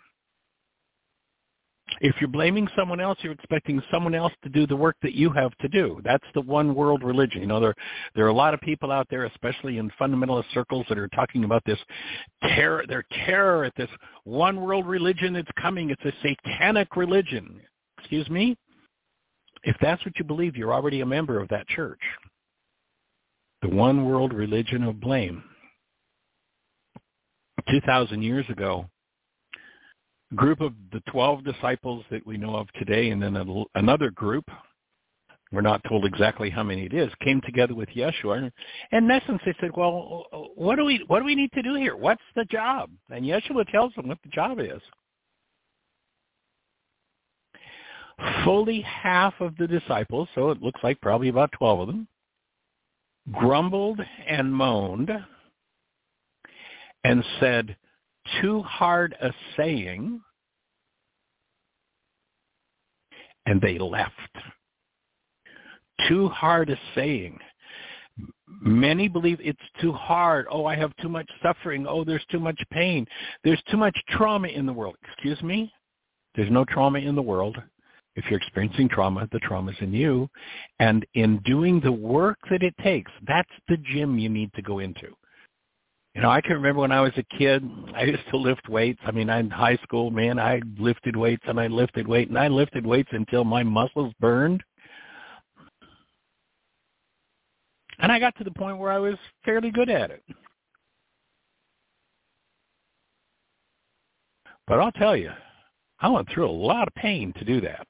If 2.01 2.17
you're 2.21 2.29
blaming 2.29 2.67
someone 2.77 3.01
else, 3.01 3.19
you're 3.23 3.33
expecting 3.33 3.81
someone 3.91 4.15
else 4.15 4.33
to 4.43 4.49
do 4.49 4.67
the 4.67 4.77
work 4.77 4.97
that 5.03 5.15
you 5.15 5.31
have 5.31 5.57
to 5.59 5.69
do. 5.69 6.01
That's 6.03 6.25
the 6.35 6.41
one 6.41 6.75
world 6.75 7.03
religion. 7.03 7.43
You 7.43 7.47
know, 7.47 7.61
there 7.61 7.75
there 8.15 8.25
are 8.25 8.31
a 8.31 8.35
lot 8.35 8.55
of 8.55 8.61
people 8.61 8.91
out 8.91 9.07
there, 9.11 9.25
especially 9.25 9.79
in 9.79 9.91
fundamentalist 10.01 10.53
circles, 10.53 10.87
that 10.89 10.99
are 10.99 11.09
talking 11.09 11.45
about 11.45 11.63
this 11.67 11.79
terror, 12.43 12.85
their 12.89 13.05
terror 13.27 13.65
at 13.65 13.75
this 13.77 13.91
one 14.25 14.61
world 14.61 14.87
religion 14.87 15.35
that's 15.35 15.51
coming. 15.61 15.91
It's 15.91 16.05
a 16.05 16.13
satanic 16.23 16.97
religion. 16.97 17.61
Excuse 17.99 18.29
me? 18.29 18.57
If 19.63 19.77
that's 19.81 20.05
what 20.05 20.19
you 20.19 20.25
believe, 20.25 20.57
you're 20.57 20.75
already 20.75 21.01
a 21.01 21.07
member 21.07 21.41
of 21.41 21.49
that 21.49 21.67
church. 21.69 22.01
The 23.65 23.71
one 23.71 24.05
world 24.05 24.35
religion 24.35 24.83
of 24.83 25.01
blame. 25.01 25.43
2,000 27.71 28.23
years 28.23 28.45
ago, 28.51 28.85
a 30.31 30.35
group 30.35 30.61
of 30.61 30.75
the 30.93 31.01
12 31.11 31.45
disciples 31.45 32.05
that 32.11 32.27
we 32.27 32.37
know 32.37 32.57
of 32.57 32.71
today 32.75 33.09
and 33.09 33.23
then 33.23 33.65
another 33.75 34.11
group, 34.11 34.45
we're 35.51 35.63
not 35.63 35.81
told 35.89 36.05
exactly 36.05 36.51
how 36.51 36.63
many 36.63 36.85
it 36.85 36.93
is, 36.93 37.11
came 37.23 37.41
together 37.41 37.75
with 37.75 37.89
Yeshua. 37.89 38.37
And 38.37 38.53
in 38.93 39.11
essence, 39.11 39.41
they 39.47 39.55
said, 39.59 39.71
well, 39.75 40.27
what 40.57 40.77
do 40.77 40.85
we, 40.85 41.03
what 41.07 41.21
do 41.21 41.25
we 41.25 41.35
need 41.35 41.53
to 41.53 41.63
do 41.63 41.75
here? 41.75 41.97
What's 41.97 42.21
the 42.37 42.45
job? 42.45 42.91
And 43.09 43.25
Yeshua 43.25 43.67
tells 43.73 43.95
them 43.95 44.09
what 44.09 44.19
the 44.23 44.29
job 44.29 44.61
is. 44.61 44.83
Fully 48.45 48.83
half 48.83 49.33
of 49.41 49.57
the 49.57 49.67
disciples, 49.67 50.29
so 50.35 50.51
it 50.51 50.61
looks 50.61 50.83
like 50.83 51.01
probably 51.01 51.29
about 51.29 51.51
12 51.53 51.81
of 51.81 51.87
them, 51.87 52.09
grumbled 53.33 54.01
and 54.27 54.55
moaned 54.55 55.11
and 57.05 57.25
said, 57.41 57.77
too 58.41 58.63
hard 58.63 59.15
a 59.21 59.31
saying, 59.57 60.21
and 63.47 63.61
they 63.61 63.79
left. 63.79 64.13
Too 66.09 66.29
hard 66.29 66.71
a 66.71 66.77
saying. 66.95 67.39
Many 68.61 69.09
believe 69.09 69.39
it's 69.41 69.59
too 69.81 69.93
hard. 69.93 70.47
Oh, 70.51 70.65
I 70.65 70.77
have 70.77 70.95
too 70.97 71.09
much 71.09 71.29
suffering. 71.43 71.87
Oh, 71.89 72.05
there's 72.05 72.25
too 72.31 72.41
much 72.41 72.61
pain. 72.71 73.07
There's 73.43 73.63
too 73.71 73.77
much 73.77 73.97
trauma 74.11 74.49
in 74.49 74.67
the 74.67 74.73
world. 74.73 74.97
Excuse 75.03 75.43
me? 75.43 75.73
There's 76.35 76.51
no 76.51 76.65
trauma 76.65 76.99
in 76.99 77.15
the 77.15 77.23
world. 77.23 77.57
If 78.17 78.27
you're 78.31 78.39
experiencing 78.39 78.89
trauma, 78.89 79.29
the 79.33 79.41
trauma's 79.41 79.77
in 79.81 79.93
you. 79.93 80.29
And 80.79 81.05
in 81.15 81.39
doing 81.39 81.81
the 81.81 81.93
work 81.93 82.39
that 82.51 82.63
it 82.63 82.75
takes, 82.83 83.11
that's 83.27 83.51
the 83.69 83.77
gym 83.77 84.19
you 84.19 84.29
need 84.29 84.53
to 84.55 84.63
go 84.63 84.79
into. 84.79 85.09
You 86.15 86.23
know, 86.23 86.31
I 86.31 86.41
can 86.41 86.53
remember 86.53 86.81
when 86.81 86.93
I 86.93 87.01
was 87.01 87.13
a 87.17 87.37
kid, 87.37 87.69
I 87.93 88.05
used 88.05 88.23
to 88.31 88.37
lift 88.37 88.69
weights. 88.69 89.01
I 89.05 89.11
mean, 89.11 89.29
in 89.29 89.51
high 89.51 89.77
school, 89.83 90.13
man, 90.13 90.39
I 90.39 90.61
lifted 90.79 91.17
weights 91.17 91.43
and 91.47 91.59
I 91.59 91.67
lifted 91.67 92.07
weight 92.07 92.29
and 92.29 92.39
I 92.39 92.47
lifted 92.47 92.87
weights 92.87 93.09
until 93.13 93.43
my 93.43 93.65
muscles 93.65 94.13
burned. 94.21 94.63
And 97.99 98.13
I 98.13 98.21
got 98.21 98.37
to 98.39 98.45
the 98.45 98.53
point 98.53 98.79
where 98.79 98.93
I 98.93 98.99
was 98.99 99.17
fairly 99.45 99.73
good 99.73 99.91
at 99.91 100.11
it. 100.11 100.23
But 104.67 104.81
I'll 104.81 104.93
tell 104.93 105.17
you, 105.17 105.31
I 106.05 106.09
went 106.09 106.29
through 106.31 106.49
a 106.49 106.53
lot 106.53 106.87
of 106.87 106.95
pain 106.95 107.33
to 107.39 107.45
do 107.45 107.61
that. 107.63 107.87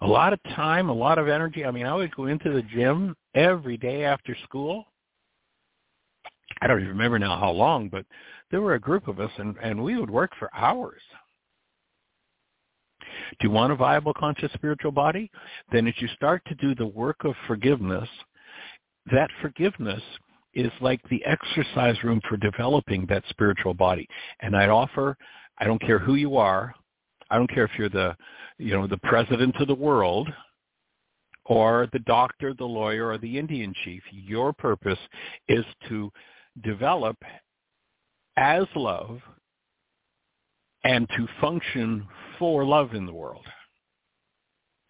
A 0.00 0.06
lot 0.06 0.32
of 0.32 0.42
time, 0.54 0.88
a 0.88 0.94
lot 0.94 1.18
of 1.18 1.28
energy. 1.28 1.64
I 1.64 1.70
mean, 1.70 1.86
I 1.86 1.94
would 1.94 2.14
go 2.14 2.26
into 2.26 2.52
the 2.52 2.62
gym 2.62 3.14
every 3.34 3.76
day 3.76 4.04
after 4.04 4.36
school 4.44 4.86
I 6.60 6.66
don't 6.66 6.78
even 6.78 6.90
remember 6.90 7.18
now 7.18 7.38
how 7.38 7.50
long, 7.50 7.88
but 7.88 8.06
there 8.50 8.60
were 8.60 8.74
a 8.74 8.80
group 8.80 9.08
of 9.08 9.20
us 9.20 9.30
and, 9.36 9.56
and 9.62 9.82
we 9.82 9.98
would 9.98 10.10
work 10.10 10.32
for 10.38 10.50
hours. 10.54 11.02
Do 13.40 13.48
you 13.48 13.50
want 13.50 13.72
a 13.72 13.76
viable 13.76 14.14
conscious 14.14 14.50
spiritual 14.54 14.92
body? 14.92 15.30
Then 15.72 15.86
as 15.86 15.94
you 15.98 16.08
start 16.08 16.42
to 16.46 16.54
do 16.54 16.74
the 16.74 16.86
work 16.86 17.24
of 17.24 17.34
forgiveness, 17.46 18.08
that 19.12 19.30
forgiveness 19.42 20.02
is 20.54 20.72
like 20.80 21.00
the 21.10 21.22
exercise 21.24 22.02
room 22.04 22.20
for 22.28 22.36
developing 22.36 23.06
that 23.06 23.24
spiritual 23.28 23.74
body. 23.74 24.06
And 24.40 24.56
I'd 24.56 24.68
offer, 24.68 25.16
I 25.58 25.64
don't 25.64 25.80
care 25.80 25.98
who 25.98 26.14
you 26.14 26.36
are, 26.36 26.74
I 27.30 27.36
don't 27.36 27.50
care 27.50 27.64
if 27.64 27.70
you're 27.78 27.88
the, 27.88 28.16
you 28.58 28.72
know, 28.72 28.86
the 28.86 28.98
president 28.98 29.56
of 29.56 29.68
the 29.68 29.74
world, 29.74 30.28
or 31.46 31.88
the 31.92 31.98
doctor, 32.00 32.54
the 32.54 32.64
lawyer, 32.64 33.08
or 33.08 33.18
the 33.18 33.38
Indian 33.38 33.74
chief. 33.84 34.02
Your 34.10 34.52
purpose 34.52 34.98
is 35.48 35.64
to 35.88 36.10
develop 36.62 37.16
as 38.36 38.64
love 38.74 39.20
and 40.84 41.08
to 41.16 41.26
function 41.40 42.06
for 42.38 42.64
love 42.64 42.94
in 42.94 43.06
the 43.06 43.12
world. 43.12 43.44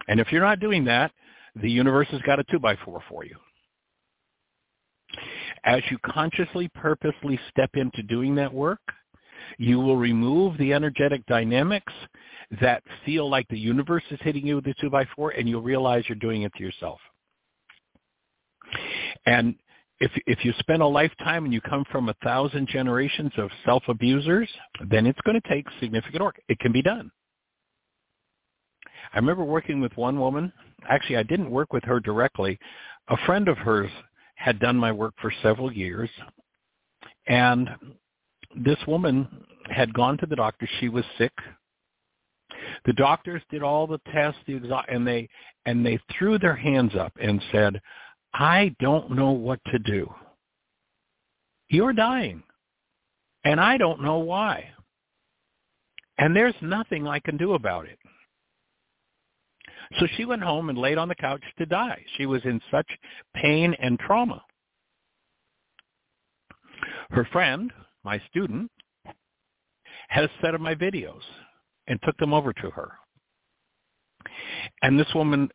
And 0.08 0.20
if 0.20 0.30
you're 0.30 0.42
not 0.42 0.60
doing 0.60 0.84
that, 0.84 1.12
the 1.56 1.70
universe 1.70 2.08
has 2.10 2.20
got 2.22 2.40
a 2.40 2.44
two 2.44 2.58
by 2.58 2.76
four 2.84 3.00
for 3.08 3.24
you. 3.24 3.36
As 5.64 5.82
you 5.90 5.98
consciously, 6.04 6.68
purposely 6.74 7.38
step 7.50 7.70
into 7.74 8.02
doing 8.02 8.34
that 8.34 8.52
work, 8.52 8.80
you 9.58 9.80
will 9.80 9.96
remove 9.96 10.56
the 10.58 10.72
energetic 10.72 11.24
dynamics 11.26 11.92
that 12.60 12.82
feel 13.04 13.28
like 13.28 13.46
the 13.48 13.58
universe 13.58 14.04
is 14.10 14.18
hitting 14.22 14.46
you 14.46 14.56
with 14.56 14.66
a 14.66 14.74
two 14.80 14.90
by 14.90 15.06
four, 15.16 15.30
and 15.30 15.48
you'll 15.48 15.62
realize 15.62 16.04
you're 16.08 16.16
doing 16.16 16.42
it 16.42 16.52
to 16.56 16.62
yourself. 16.62 17.00
And 19.26 19.54
if 20.00 20.10
if 20.26 20.44
you 20.44 20.52
spend 20.58 20.82
a 20.82 20.86
lifetime 20.86 21.44
and 21.44 21.54
you 21.54 21.60
come 21.60 21.84
from 21.90 22.08
a 22.08 22.14
thousand 22.22 22.68
generations 22.68 23.32
of 23.38 23.50
self 23.64 23.82
abusers, 23.88 24.48
then 24.90 25.06
it's 25.06 25.20
going 25.24 25.40
to 25.40 25.48
take 25.48 25.66
significant 25.80 26.22
work. 26.22 26.40
It 26.48 26.58
can 26.58 26.72
be 26.72 26.82
done. 26.82 27.10
I 29.12 29.18
remember 29.18 29.44
working 29.44 29.80
with 29.80 29.96
one 29.96 30.18
woman. 30.18 30.52
Actually, 30.88 31.18
I 31.18 31.22
didn't 31.22 31.50
work 31.50 31.72
with 31.72 31.84
her 31.84 32.00
directly. 32.00 32.58
A 33.08 33.16
friend 33.24 33.48
of 33.48 33.56
hers 33.58 33.90
had 34.34 34.58
done 34.58 34.76
my 34.76 34.90
work 34.90 35.14
for 35.20 35.32
several 35.42 35.72
years, 35.72 36.10
and 37.26 37.68
this 38.56 38.78
woman 38.86 39.28
had 39.70 39.94
gone 39.94 40.18
to 40.18 40.26
the 40.26 40.36
doctor. 40.36 40.68
She 40.80 40.88
was 40.88 41.04
sick. 41.18 41.32
The 42.84 42.92
doctors 42.92 43.42
did 43.50 43.62
all 43.62 43.86
the 43.86 44.00
tests, 44.12 44.40
the 44.46 44.60
exa- 44.60 44.84
and 44.88 45.06
they 45.06 45.28
and 45.66 45.84
they 45.84 45.98
threw 46.16 46.38
their 46.38 46.56
hands 46.56 46.94
up 46.94 47.12
and 47.20 47.42
said, 47.50 47.80
"I 48.34 48.74
don't 48.80 49.10
know 49.10 49.30
what 49.30 49.60
to 49.66 49.78
do. 49.78 50.14
You're 51.68 51.92
dying, 51.92 52.42
and 53.44 53.60
I 53.60 53.76
don't 53.78 54.02
know 54.02 54.18
why, 54.18 54.72
and 56.18 56.36
there's 56.36 56.54
nothing 56.60 57.06
I 57.08 57.18
can 57.18 57.36
do 57.36 57.54
about 57.54 57.86
it." 57.86 57.98
So 59.98 60.06
she 60.16 60.24
went 60.24 60.42
home 60.42 60.68
and 60.70 60.78
laid 60.78 60.98
on 60.98 61.08
the 61.08 61.14
couch 61.14 61.42
to 61.58 61.66
die. 61.66 62.04
She 62.16 62.26
was 62.26 62.44
in 62.44 62.60
such 62.70 62.86
pain 63.34 63.74
and 63.74 63.98
trauma. 63.98 64.44
Her 67.10 67.24
friend, 67.26 67.72
my 68.04 68.20
student, 68.30 68.70
had 70.08 70.24
a 70.24 70.30
set 70.42 70.54
of 70.54 70.60
my 70.60 70.74
videos 70.74 71.22
and 71.88 71.98
took 72.04 72.16
them 72.18 72.32
over 72.32 72.52
to 72.52 72.70
her. 72.70 72.92
And 74.82 74.98
this 74.98 75.12
woman 75.14 75.50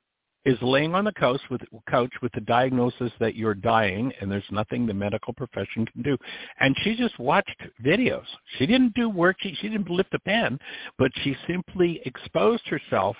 is 0.46 0.58
laying 0.62 0.96
on 0.96 1.04
the 1.04 1.12
couch 1.12 1.42
with 1.50 1.62
couch 1.90 2.12
with 2.22 2.32
the 2.34 2.42
diagnosis 2.42 3.12
that 3.20 3.36
you're 3.36 3.54
dying 3.54 4.12
and 4.20 4.32
there's 4.32 4.44
nothing 4.52 4.86
the 4.86 4.94
medical 4.94 5.34
profession 5.34 5.86
can 5.86 6.02
do. 6.02 6.18
And 6.60 6.76
she 6.82 6.96
just 6.96 7.18
watched 7.20 7.62
videos. 7.84 8.26
She 8.58 8.66
didn't 8.66 8.94
do 8.94 9.10
work. 9.10 9.38
She, 9.42 9.56
she 9.62 9.70
didn't 9.70 9.90
lift 9.90 10.14
a 10.14 10.20
pen, 10.20 10.58
but 10.98 11.12
she 11.24 11.36
simply 11.48 12.02
exposed 12.06 12.66
herself 12.68 13.16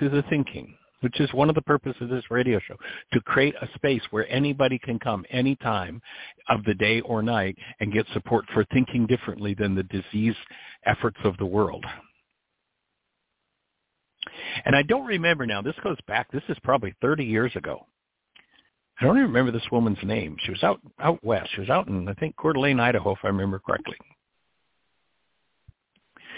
to 0.00 0.08
the 0.08 0.22
thinking, 0.30 0.74
which 1.04 1.20
is 1.20 1.32
one 1.34 1.50
of 1.50 1.54
the 1.54 1.62
purposes 1.62 2.00
of 2.00 2.08
this 2.08 2.30
radio 2.30 2.58
show, 2.66 2.76
to 3.12 3.20
create 3.20 3.54
a 3.60 3.68
space 3.74 4.00
where 4.10 4.28
anybody 4.28 4.78
can 4.78 4.98
come 4.98 5.24
any 5.30 5.54
time 5.56 6.00
of 6.48 6.64
the 6.64 6.72
day 6.72 7.02
or 7.02 7.22
night 7.22 7.56
and 7.78 7.92
get 7.92 8.06
support 8.14 8.46
for 8.54 8.64
thinking 8.72 9.06
differently 9.06 9.52
than 9.52 9.74
the 9.74 9.82
disease 9.82 10.34
efforts 10.86 11.18
of 11.22 11.36
the 11.36 11.44
world. 11.44 11.84
And 14.64 14.74
I 14.74 14.82
don't 14.82 15.06
remember 15.06 15.44
now, 15.44 15.60
this 15.60 15.74
goes 15.82 15.98
back, 16.08 16.32
this 16.32 16.42
is 16.48 16.56
probably 16.64 16.94
30 17.02 17.24
years 17.24 17.52
ago. 17.54 17.86
I 18.98 19.04
don't 19.04 19.18
even 19.18 19.28
remember 19.28 19.52
this 19.52 19.70
woman's 19.70 19.98
name. 20.02 20.36
She 20.44 20.52
was 20.52 20.62
out 20.62 20.80
out 21.00 21.22
west. 21.22 21.50
She 21.54 21.60
was 21.60 21.68
out 21.68 21.88
in, 21.88 22.08
I 22.08 22.14
think, 22.14 22.36
Coeur 22.36 22.52
d'Alene, 22.52 22.80
Idaho, 22.80 23.12
if 23.12 23.18
I 23.24 23.26
remember 23.26 23.58
correctly. 23.58 23.96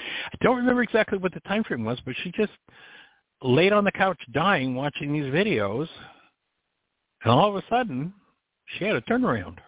I 0.08 0.36
don't 0.40 0.56
remember 0.56 0.82
exactly 0.82 1.18
what 1.18 1.34
the 1.34 1.40
time 1.40 1.62
frame 1.64 1.84
was, 1.84 2.00
but 2.04 2.14
she 2.24 2.32
just 2.32 2.52
laid 3.42 3.72
on 3.72 3.84
the 3.84 3.92
couch 3.92 4.20
dying 4.32 4.74
watching 4.74 5.12
these 5.12 5.32
videos, 5.32 5.88
and 7.22 7.32
all 7.32 7.48
of 7.48 7.56
a 7.56 7.66
sudden, 7.68 8.12
she 8.66 8.84
had 8.84 8.96
a 8.96 9.00
turnaround. 9.02 9.58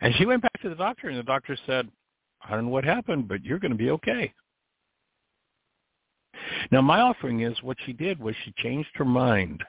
And 0.00 0.14
she 0.16 0.26
went 0.26 0.42
back 0.42 0.60
to 0.62 0.68
the 0.68 0.74
doctor, 0.74 1.08
and 1.08 1.18
the 1.18 1.22
doctor 1.22 1.56
said, 1.66 1.88
I 2.44 2.50
don't 2.50 2.64
know 2.64 2.70
what 2.70 2.84
happened, 2.84 3.28
but 3.28 3.44
you're 3.44 3.60
going 3.60 3.72
to 3.72 3.78
be 3.78 3.90
okay. 3.90 4.32
Now, 6.70 6.80
my 6.80 7.00
offering 7.00 7.40
is 7.40 7.62
what 7.62 7.76
she 7.86 7.92
did 7.92 8.18
was 8.18 8.34
she 8.44 8.52
changed 8.56 8.90
her 8.94 9.04
mind. 9.04 9.62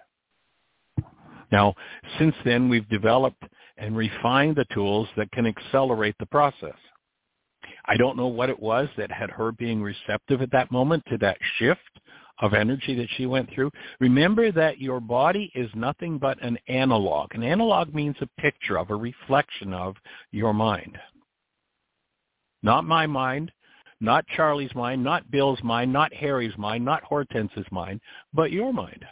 Now, 1.52 1.76
since 2.18 2.34
then, 2.44 2.68
we've 2.68 2.88
developed 2.90 3.44
and 3.78 3.96
refined 3.96 4.56
the 4.56 4.66
tools 4.74 5.08
that 5.18 5.32
can 5.32 5.46
accelerate 5.46 6.16
the 6.20 6.26
process. 6.26 6.76
I 7.86 7.98
don't 7.98 8.18
know 8.18 8.28
what 8.28 8.50
it 8.50 8.60
was 8.60 8.88
that 8.98 9.12
had 9.12 9.30
her 9.32 9.52
being 9.52 9.82
receptive 9.82 10.42
at 10.42 10.52
that 10.52 10.72
moment 10.72 11.04
to 11.10 11.18
that 11.20 11.38
shift 11.58 11.82
of 12.42 12.54
energy 12.54 12.96
that 12.96 13.10
she 13.16 13.26
went 13.26 13.50
through. 13.54 13.72
Remember 14.00 14.52
that 14.52 14.80
your 14.80 15.00
body 15.00 15.52
is 15.54 15.70
nothing 15.76 16.18
but 16.18 16.42
an 16.42 16.58
analog. 16.68 17.36
An 17.36 17.44
analog 17.44 17.94
means 17.94 18.16
a 18.22 18.42
picture 18.42 18.78
of, 18.78 18.90
a 18.90 18.96
reflection 18.96 19.74
of 19.74 19.96
your 20.32 20.54
mind. 20.54 20.98
Not 22.64 22.86
my 22.86 23.06
mind, 23.06 23.52
not 24.00 24.26
Charlie's 24.36 24.74
mind, 24.74 25.04
not 25.04 25.30
Bill's 25.30 25.62
mind, 25.64 25.92
not 25.92 26.14
Harry's 26.14 26.58
mind, 26.58 26.84
not 26.84 27.04
Hortense's 27.04 27.66
mind, 27.72 28.00
but 28.34 28.52
your 28.52 28.74
mind. 28.74 29.06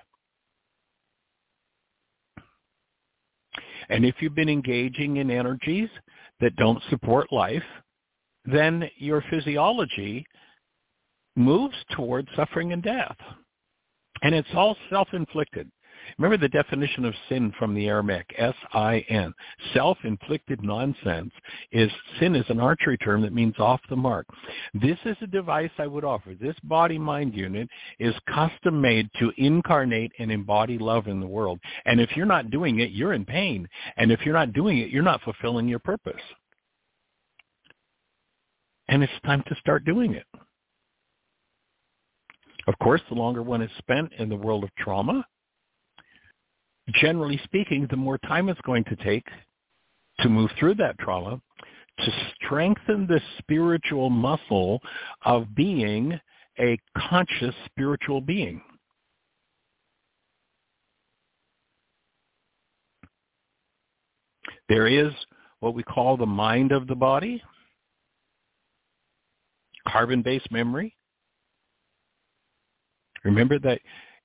And 3.90 4.06
if 4.06 4.16
you've 4.20 4.36
been 4.36 4.50
engaging 4.50 5.18
in 5.18 5.30
energies 5.30 5.90
that 6.40 6.56
don't 6.56 6.82
support 6.90 7.32
life, 7.32 7.64
then 8.46 8.90
your 8.98 9.24
physiology 9.30 10.26
moves 11.36 11.76
towards 11.96 12.28
suffering 12.36 12.74
and 12.74 12.84
death. 12.84 13.18
And 14.24 14.36
it's 14.36 14.50
all 14.54 14.76
self-inflicted. 14.90 15.70
Remember 16.18 16.38
the 16.38 16.50
definition 16.50 17.06
of 17.06 17.14
sin 17.30 17.54
from 17.58 17.74
the 17.74 17.88
Aramaic, 17.88 18.34
S-I-N. 18.38 19.34
Self-inflicted 19.74 20.64
nonsense 20.64 21.32
is, 21.72 21.92
sin 22.20 22.36
is 22.36 22.46
an 22.50 22.60
archery 22.60 22.98
term 22.98 23.22
that 23.22 23.34
means 23.34 23.56
off 23.60 23.82
the 23.90 23.96
mark. 23.96 24.26
This 24.74 24.98
is 25.06 25.16
a 25.22 25.28
device 25.28 25.72
I 25.78 25.88
would 25.88 26.04
offer. 26.04 26.34
This 26.34 26.56
body-mind 26.64 27.36
unit 27.36 27.70
is 28.00 28.16
custom 28.34 28.82
made 28.82 29.10
to 29.20 29.32
incarnate 29.38 30.12
and 30.20 30.32
embody 30.32 30.78
love 30.78 31.08
in 31.08 31.20
the 31.20 31.28
world. 31.28 31.60
And 31.86 32.02
if 32.02 32.16
you're 32.16 32.26
not 32.26 32.50
doing 32.50 32.80
it, 32.80 32.92
you're 32.92 33.14
in 33.14 33.26
pain. 33.26 33.68
And 33.98 34.12
if 34.12 34.26
you're 34.26 34.34
not 34.34 34.54
doing 34.54 34.80
it, 34.80 34.90
you're 34.90 35.04
not 35.04 35.22
fulfilling 35.22 35.68
your 35.68 35.80
purpose 35.80 36.22
and 38.92 39.02
it's 39.02 39.14
time 39.26 39.42
to 39.48 39.56
start 39.56 39.86
doing 39.86 40.14
it. 40.14 40.26
Of 42.68 42.78
course, 42.84 43.02
the 43.10 43.16
longer 43.16 43.42
one 43.42 43.62
is 43.62 43.72
spent 43.80 44.12
in 44.20 44.30
the 44.30 44.36
world 44.36 44.66
of 44.66 44.70
trauma, 44.78 45.26
generally 46.94 47.40
speaking, 47.46 47.88
the 47.90 47.96
more 47.96 48.18
time 48.20 48.50
it's 48.50 48.62
going 48.62 48.84
to 48.84 48.96
take 48.98 49.26
to 50.20 50.30
move 50.30 50.52
through 50.60 50.76
that 50.76 51.00
trauma 51.00 51.42
to 52.00 52.12
strengthen 52.36 53.08
the 53.08 53.22
spiritual 53.40 54.10
muscle 54.10 54.82
of 55.26 55.56
being 55.56 56.20
a 56.60 56.78
conscious 56.98 57.56
spiritual 57.66 58.20
being. 58.20 58.62
There 64.68 64.88
is 64.88 65.12
what 65.62 65.76
we 65.76 65.84
call 65.84 66.18
the 66.18 66.26
mind 66.26 66.72
of 66.72 66.88
the 66.88 66.96
body, 66.96 67.42
carbon-based 69.92 70.52
memory. 70.52 70.96
Remember 73.24 73.60
that 73.60 73.80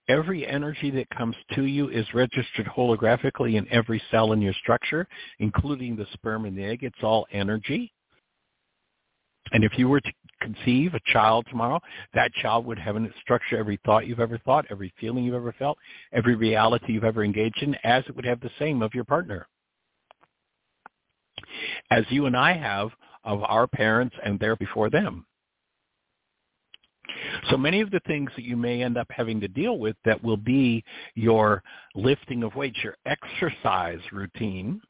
every 0.08 0.46
energy 0.46 0.90
that 0.92 1.08
comes 1.10 1.36
to 1.54 1.64
you 1.64 1.88
is 1.88 2.06
registered 2.14 2.66
holographically 2.66 3.56
in 3.56 3.66
every 3.70 4.00
cell 4.10 4.32
in 4.32 4.40
your 4.40 4.54
structure, 4.54 5.06
including 5.38 5.96
the 5.96 6.06
sperm 6.12 6.44
and 6.44 6.56
the 6.56 6.64
egg. 6.64 6.82
It's 6.82 7.02
all 7.02 7.26
energy. 7.32 7.92
And 9.52 9.62
if 9.62 9.78
you 9.78 9.88
were 9.88 10.00
to 10.00 10.12
conceive 10.40 10.94
a 10.94 11.12
child 11.12 11.46
tomorrow, 11.48 11.80
that 12.14 12.32
child 12.34 12.66
would 12.66 12.78
have 12.78 12.96
in 12.96 13.04
its 13.04 13.14
structure 13.20 13.56
every 13.56 13.78
thought 13.84 14.06
you've 14.06 14.20
ever 14.20 14.38
thought, 14.38 14.66
every 14.70 14.92
feeling 15.00 15.24
you've 15.24 15.34
ever 15.34 15.54
felt, 15.58 15.78
every 16.12 16.34
reality 16.34 16.92
you've 16.92 17.04
ever 17.04 17.22
engaged 17.22 17.62
in, 17.62 17.76
as 17.84 18.04
it 18.08 18.16
would 18.16 18.24
have 18.24 18.40
the 18.40 18.50
same 18.58 18.82
of 18.82 18.94
your 18.94 19.04
partner. 19.04 19.46
As 21.90 22.04
you 22.08 22.26
and 22.26 22.36
I 22.36 22.54
have 22.54 22.90
of 23.24 23.42
our 23.44 23.66
parents 23.66 24.16
and 24.24 24.38
there 24.40 24.56
before 24.56 24.90
them. 24.90 25.26
So 27.50 27.56
many 27.56 27.80
of 27.80 27.90
the 27.90 28.00
things 28.06 28.30
that 28.36 28.44
you 28.44 28.56
may 28.56 28.82
end 28.82 28.96
up 28.96 29.08
having 29.10 29.40
to 29.40 29.48
deal 29.48 29.78
with 29.78 29.96
that 30.04 30.22
will 30.22 30.36
be 30.36 30.84
your 31.14 31.62
lifting 31.94 32.42
of 32.42 32.54
weights, 32.54 32.78
your 32.82 32.96
exercise 33.06 34.00
routine, 34.12 34.80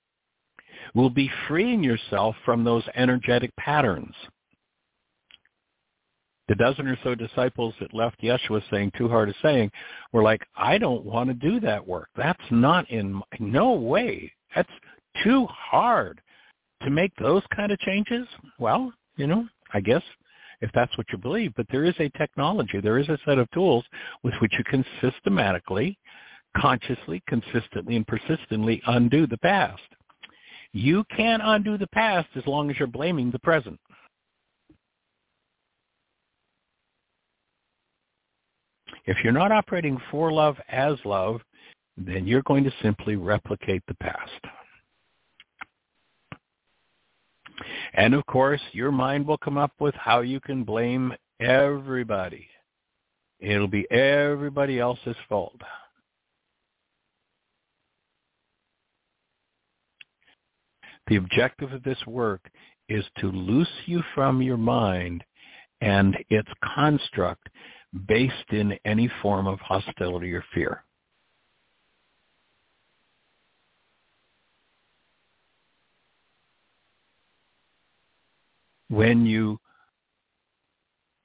will 0.95 1.11
be 1.11 1.31
freeing 1.49 1.83
yourself 1.83 2.37
from 2.45 2.65
those 2.65 2.85
energetic 2.95 3.55
patterns. 3.57 4.15
The 6.49 6.55
dozen 6.55 6.87
or 6.87 6.97
so 7.03 7.15
disciples 7.15 7.75
that 7.81 7.93
left 7.93 8.23
Yeshua 8.23 8.63
saying, 8.71 8.93
too 8.97 9.09
hard 9.09 9.29
a 9.29 9.35
saying, 9.43 9.71
were 10.13 10.23
like, 10.23 10.47
I 10.55 10.79
don't 10.79 11.05
want 11.05 11.29
to 11.29 11.35
do 11.35 11.59
that 11.61 11.85
work. 11.85 12.09
That's 12.17 12.39
not 12.51 12.89
in, 12.89 13.15
my, 13.15 13.23
no 13.41 13.73
way. 13.73 14.33
That's 14.55 14.71
too 15.25 15.47
hard 15.47 16.21
to 16.83 16.91
make 16.91 17.13
those 17.17 17.43
kind 17.55 17.73
of 17.73 17.79
changes. 17.81 18.29
Well, 18.61 18.93
you 19.17 19.27
know, 19.27 19.49
I 19.75 19.81
guess 19.81 20.03
if 20.61 20.71
that's 20.75 20.97
what 20.97 21.07
you 21.13 21.19
believe. 21.19 21.53
But 21.57 21.67
there 21.71 21.85
is 21.85 21.95
a 21.99 22.09
technology, 22.11 22.81
there 22.81 22.99
is 22.99 23.09
a 23.09 23.19
set 23.25 23.39
of 23.39 23.51
tools 23.51 23.85
with 24.23 24.35
which 24.41 24.53
you 24.59 24.65
can 24.65 24.85
systematically, 25.01 25.99
consciously, 26.57 27.23
consistently, 27.29 27.97
and 27.97 28.07
persistently 28.07 28.83
undo 28.87 29.27
the 29.27 29.39
past. 29.39 29.83
You 30.73 31.05
can't 31.17 31.43
undo 31.45 31.79
the 31.79 31.87
past 31.89 32.29
as 32.37 32.47
long 32.47 32.71
as 32.71 32.79
you're 32.79 32.89
blaming 32.89 33.31
the 33.31 33.39
present. 33.39 33.79
If 39.07 39.19
you're 39.23 39.33
not 39.33 39.53
operating 39.53 39.99
for 40.11 40.33
love 40.33 40.57
as 40.69 40.97
love, 41.05 41.41
then 41.97 42.27
you're 42.27 42.43
going 42.43 42.65
to 42.65 42.73
simply 42.83 43.17
replicate 43.17 43.83
the 43.87 43.95
past. 43.95 44.31
And 47.95 48.15
of 48.15 48.25
course, 48.27 48.61
your 48.73 48.93
mind 48.93 49.27
will 49.27 49.39
come 49.39 49.59
up 49.59 49.73
with 49.81 49.95
how 49.95 50.21
you 50.21 50.41
can 50.41 50.65
blame 50.65 51.13
everybody. 51.41 52.49
It'll 53.39 53.69
be 53.69 53.91
everybody 53.91 54.79
else's 54.79 55.17
fault. 55.29 55.61
The 61.09 61.17
objective 61.17 61.73
of 61.73 61.83
this 61.83 62.05
work 62.07 62.41
is 62.89 63.05
to 63.19 63.31
loose 63.31 63.69
you 63.87 64.03
from 64.15 64.43
your 64.43 64.57
mind 64.57 65.23
and 65.81 66.17
its 66.31 66.49
construct 66.75 67.49
based 68.09 68.51
in 68.51 68.77
any 68.85 69.11
form 69.23 69.47
of 69.47 69.61
hostility 69.61 70.33
or 70.33 70.45
fear. 70.53 70.85
When 78.89 79.27
you 79.27 79.59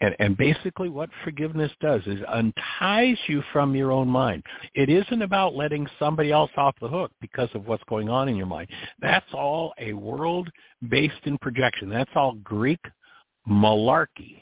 and, 0.02 0.16
and 0.20 0.36
basically 0.36 0.90
what 0.90 1.10
forgiveness 1.24 1.72
does 1.80 2.02
is 2.08 2.20
unties 2.28 3.18
you 3.28 3.44
from 3.54 3.76
your 3.76 3.92
own 3.92 4.08
mind. 4.08 4.44
It 4.74 4.90
isn't 4.90 5.22
about 5.22 5.56
letting 5.56 5.88
somebody 6.00 6.32
else 6.32 6.50
off 6.58 6.76
the 6.82 6.88
hook 6.88 7.12
because 7.22 7.50
of 7.54 7.68
what's 7.68 7.84
going 7.88 8.10
on 8.10 8.28
in 8.28 8.36
your 8.36 8.48
mind. 8.48 8.70
That's 9.00 9.32
all 9.34 9.74
a 9.80 9.94
world 9.94 10.50
based 10.90 11.22
in 11.26 11.38
projection. 11.38 11.88
That's 11.88 12.10
all 12.16 12.34
Greek 12.44 12.80
malarkey. 13.48 14.42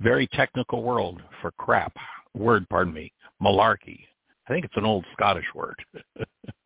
Very 0.00 0.26
technical 0.28 0.82
world 0.82 1.22
for 1.40 1.52
crap. 1.52 1.96
Word, 2.34 2.68
pardon 2.68 2.92
me. 2.92 3.12
Malarkey. 3.40 4.00
I 4.48 4.52
think 4.52 4.64
it's 4.64 4.76
an 4.76 4.84
old 4.84 5.04
Scottish 5.12 5.46
word. 5.54 5.76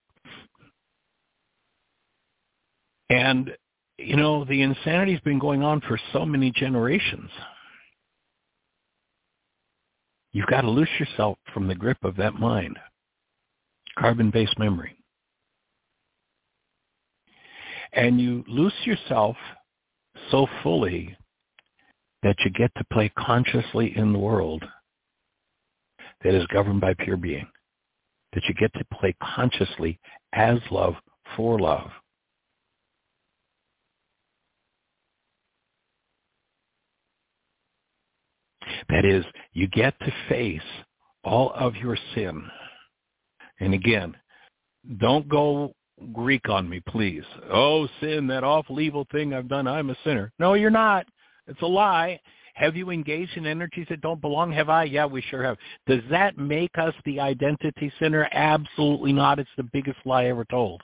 and 3.10 3.51
you 3.98 4.16
know, 4.16 4.44
the 4.44 4.62
insanity's 4.62 5.20
been 5.20 5.40
going 5.40 5.62
on 5.62 5.80
for 5.80 5.98
so 6.12 6.24
many 6.24 6.52
generations. 6.52 7.30
You've 10.32 10.47
got 10.47 10.60
to 10.60 10.70
loose 10.70 10.89
yourself 11.01 11.36
from 11.52 11.66
the 11.66 11.74
grip 11.74 11.98
of 12.05 12.16
that 12.16 12.35
mind, 12.35 12.78
carbon-based 13.98 14.56
memory. 14.59 14.97
And 17.93 18.20
you 18.20 18.44
loose 18.47 18.74
yourself 18.85 19.36
so 20.30 20.47
fully 20.62 21.16
that 22.22 22.36
you 22.44 22.51
get 22.51 22.70
to 22.76 22.85
play 22.93 23.10
consciously 23.18 23.97
in 23.97 24.12
the 24.12 24.18
world 24.18 24.62
that 26.22 26.35
is 26.35 26.47
governed 26.47 26.80
by 26.80 26.94
pure 26.94 27.16
being, 27.16 27.48
that 28.35 28.44
you 28.44 28.55
get 28.55 28.72
to 28.74 28.85
play 28.93 29.14
consciously 29.22 29.98
as 30.35 30.59
love 30.70 30.94
for 31.36 31.59
love. 31.59 31.90
That 38.89 39.05
is, 39.05 39.24
you 39.53 39.69
get 39.69 39.99
to 40.01 40.12
face 40.28 40.61
all 41.24 41.53
of 41.55 41.77
your 41.77 41.97
sin. 42.15 42.45
And 43.61 43.74
again, 43.74 44.16
don't 44.99 45.28
go 45.28 45.74
Greek 46.12 46.49
on 46.49 46.69
me, 46.69 46.81
please. 46.89 47.24
Oh, 47.51 47.89
sin, 48.01 48.27
that 48.28 48.45
awful 48.45 48.81
evil 48.81 49.07
thing 49.11 49.35
I've 49.35 49.49
done, 49.49 49.66
I'm 49.66 49.90
a 49.90 49.97
sinner. 50.05 50.32
No, 50.39 50.55
you're 50.55 50.70
not. 50.70 51.07
It's 51.47 51.62
a 51.62 51.66
lie. 51.66 52.20
Have 52.55 52.77
you 52.77 52.90
engaged 52.90 53.36
in 53.36 53.47
energies 53.47 53.86
that 53.89 54.01
don't 54.01 54.20
belong? 54.20 54.53
Have 54.53 54.69
I? 54.69 54.85
Yeah, 54.85 55.07
we 55.07 55.23
sure 55.23 55.45
have. 55.45 55.57
Does 55.86 56.03
that 56.11 56.39
make 56.39 56.77
us 56.77 56.95
the 57.05 57.20
identity 57.20 57.93
sinner? 58.01 58.28
Absolutely 58.32 59.12
not. 59.12 59.39
It's 59.39 59.49
the 59.57 59.69
biggest 59.73 59.99
lie 60.05 60.27
ever 60.27 60.45
told. 60.45 60.82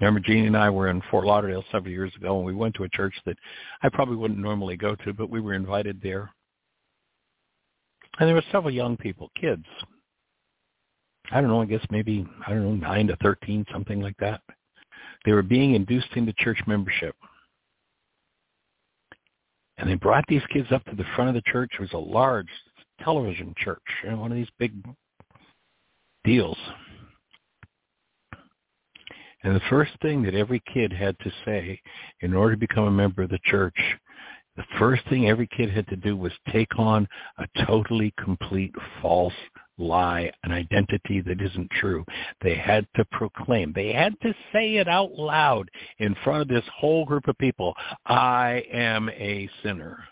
Remember, 0.00 0.20
Jeanie 0.20 0.46
and 0.46 0.56
I 0.56 0.70
were 0.70 0.88
in 0.88 1.02
Fort 1.10 1.26
Lauderdale 1.26 1.64
several 1.70 1.92
years 1.92 2.14
ago, 2.16 2.38
and 2.38 2.46
we 2.46 2.54
went 2.54 2.74
to 2.76 2.84
a 2.84 2.88
church 2.88 3.14
that 3.26 3.36
I 3.82 3.90
probably 3.90 4.16
wouldn't 4.16 4.40
normally 4.40 4.76
go 4.76 4.94
to, 4.96 5.12
but 5.12 5.28
we 5.28 5.40
were 5.40 5.52
invited 5.52 6.00
there. 6.02 6.32
And 8.18 8.26
there 8.26 8.34
were 8.34 8.42
several 8.50 8.72
young 8.72 8.96
people, 8.96 9.30
kids. 9.38 9.64
I 11.30 11.40
don't 11.40 11.50
know, 11.50 11.60
I 11.60 11.66
guess 11.66 11.84
maybe, 11.90 12.26
I 12.46 12.50
don't 12.50 12.80
know, 12.80 12.88
9 12.88 13.06
to 13.08 13.16
13, 13.16 13.66
something 13.70 14.00
like 14.00 14.16
that. 14.18 14.40
They 15.24 15.32
were 15.32 15.42
being 15.42 15.74
induced 15.74 16.08
into 16.16 16.32
church 16.38 16.60
membership. 16.66 17.14
And 19.76 19.88
they 19.88 19.94
brought 19.94 20.24
these 20.28 20.42
kids 20.52 20.68
up 20.72 20.84
to 20.86 20.96
the 20.96 21.04
front 21.14 21.28
of 21.28 21.34
the 21.34 21.50
church. 21.50 21.72
It 21.74 21.80
was 21.80 21.92
a 21.92 21.98
large 21.98 22.48
television 23.02 23.54
church, 23.58 23.82
you 24.02 24.10
know, 24.10 24.16
one 24.16 24.32
of 24.32 24.36
these 24.36 24.48
big 24.58 24.72
deals. 26.24 26.58
And 29.42 29.56
the 29.56 29.62
first 29.70 29.92
thing 30.02 30.22
that 30.22 30.34
every 30.34 30.62
kid 30.72 30.92
had 30.92 31.18
to 31.20 31.32
say 31.44 31.80
in 32.20 32.34
order 32.34 32.54
to 32.54 32.60
become 32.60 32.84
a 32.84 32.90
member 32.90 33.22
of 33.22 33.30
the 33.30 33.38
church, 33.44 33.76
the 34.56 34.64
first 34.78 35.02
thing 35.08 35.28
every 35.28 35.48
kid 35.56 35.70
had 35.70 35.88
to 35.88 35.96
do 35.96 36.16
was 36.16 36.32
take 36.52 36.78
on 36.78 37.08
a 37.38 37.64
totally 37.64 38.12
complete 38.22 38.74
false 39.00 39.32
lie, 39.78 40.30
an 40.44 40.52
identity 40.52 41.22
that 41.22 41.40
isn't 41.40 41.70
true. 41.80 42.04
They 42.42 42.54
had 42.54 42.86
to 42.96 43.04
proclaim. 43.12 43.72
They 43.74 43.92
had 43.92 44.14
to 44.20 44.34
say 44.52 44.76
it 44.76 44.88
out 44.88 45.12
loud 45.12 45.70
in 45.98 46.14
front 46.22 46.42
of 46.42 46.48
this 46.48 46.68
whole 46.76 47.06
group 47.06 47.28
of 47.28 47.38
people. 47.38 47.74
I 48.04 48.64
am 48.70 49.08
a 49.08 49.48
sinner. 49.62 50.04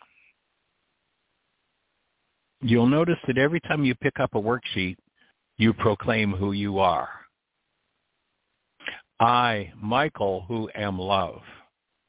You'll 2.63 2.87
notice 2.87 3.19
that 3.27 3.39
every 3.39 3.61
time 3.61 3.85
you 3.85 3.95
pick 3.97 4.19
up 4.19 4.35
a 4.35 4.41
worksheet, 4.41 4.97
you 5.59 5.73
proclaim 5.75 6.33
who 6.33 6.53
you 6.53 6.79
are. 6.79 7.09
I, 9.21 9.73
Michael, 9.81 10.45
who 10.47 10.71
am 10.75 10.99
love, 10.99 11.41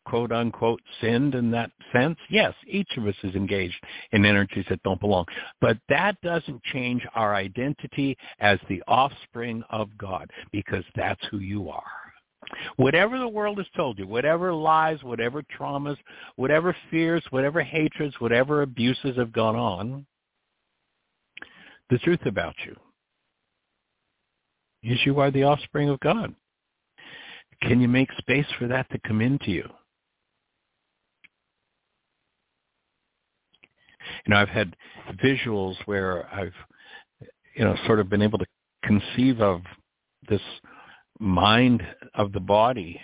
quote 0.06 0.32
unquote, 0.32 0.82
sinned 1.02 1.36
in 1.36 1.52
that 1.52 1.72
sense? 1.92 2.18
Yes, 2.30 2.54
each 2.68 2.90
of 2.98 3.08
us 3.08 3.16
is 3.24 3.36
engaged 3.36 3.84
in 4.12 4.26
energies 4.26 4.66
that 4.70 4.84
don't 4.84 5.00
belong. 5.00 5.26
But 5.60 5.78
that 5.90 6.20
doesn't 6.22 6.64
change 6.64 7.06
our 7.16 7.34
identity 7.36 8.18
as 8.40 8.60
the 8.70 8.84
offspring 8.88 9.64
of 9.70 9.90
God 9.98 10.30
because 10.52 10.84
that's 10.96 11.22
who 11.32 11.40
you 11.40 11.70
are. 11.70 11.84
Whatever 12.78 13.20
the 13.20 13.28
world 13.28 13.58
has 13.58 13.68
told 13.76 14.00
you, 14.00 14.08
whatever 14.08 14.54
lies, 14.54 15.04
whatever 15.04 15.44
traumas, 15.60 15.98
whatever 16.36 16.76
fears, 16.90 17.24
whatever 17.32 17.62
hatreds, 17.62 18.16
whatever 18.20 18.62
abuses 18.62 19.18
have 19.18 19.34
gone 19.34 19.56
on, 19.56 20.06
the 21.90 21.98
truth 22.00 22.26
about 22.26 22.56
you 22.66 22.76
is 24.84 25.00
you 25.06 25.20
are 25.20 25.32
the 25.32 25.44
offspring 25.44 25.90
of 25.90 26.00
God. 26.00 26.34
Can 27.62 27.82
you 27.82 27.88
make 27.88 28.10
space 28.18 28.46
for 28.58 28.68
that 28.68 28.90
to 28.92 29.00
come 29.08 29.22
into 29.22 29.52
you? 29.52 29.70
You 34.26 34.34
know, 34.34 34.38
I've 34.38 34.50
had 34.50 34.76
visuals 35.24 35.76
where 35.86 36.28
I've, 36.34 36.54
you 37.56 37.64
know, 37.64 37.76
sort 37.86 38.00
of 38.00 38.10
been 38.10 38.22
able 38.22 38.40
to 38.40 38.46
conceive 38.84 39.42
of 39.42 39.62
this 40.30 40.42
mind 41.20 41.84
of 42.16 42.32
the 42.32 42.40
body 42.40 43.00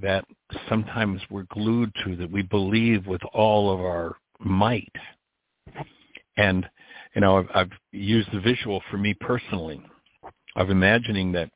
that 0.00 0.24
sometimes 0.68 1.20
we're 1.30 1.46
glued 1.50 1.92
to, 2.04 2.16
that 2.16 2.30
we 2.30 2.42
believe 2.42 3.06
with 3.06 3.22
all 3.32 3.72
of 3.72 3.80
our 3.80 4.16
might. 4.40 4.92
And, 6.36 6.68
you 7.14 7.20
know, 7.20 7.38
I've, 7.38 7.48
I've 7.54 7.70
used 7.92 8.28
the 8.32 8.40
visual 8.40 8.82
for 8.90 8.98
me 8.98 9.14
personally 9.14 9.80
of 10.56 10.70
imagining 10.70 11.32
that 11.32 11.50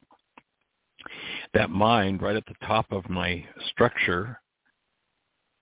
that 1.55 1.71
mind 1.71 2.23
right 2.23 2.37
at 2.37 2.47
the 2.47 2.67
top 2.67 2.87
of 2.91 3.09
my 3.09 3.45
structure 3.71 4.39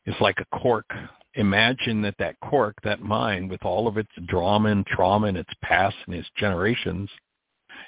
is 0.06 0.14
like 0.20 0.38
a 0.38 0.58
cork. 0.58 0.90
Imagine 1.34 2.02
that 2.02 2.16
that 2.18 2.38
cork, 2.40 2.76
that 2.82 3.00
mind 3.00 3.50
with 3.50 3.64
all 3.64 3.86
of 3.86 3.96
its 3.96 4.10
drama 4.26 4.70
and 4.70 4.86
trauma 4.86 5.28
and 5.28 5.36
its 5.36 5.52
past 5.62 5.96
and 6.06 6.16
its 6.16 6.28
generations, 6.36 7.08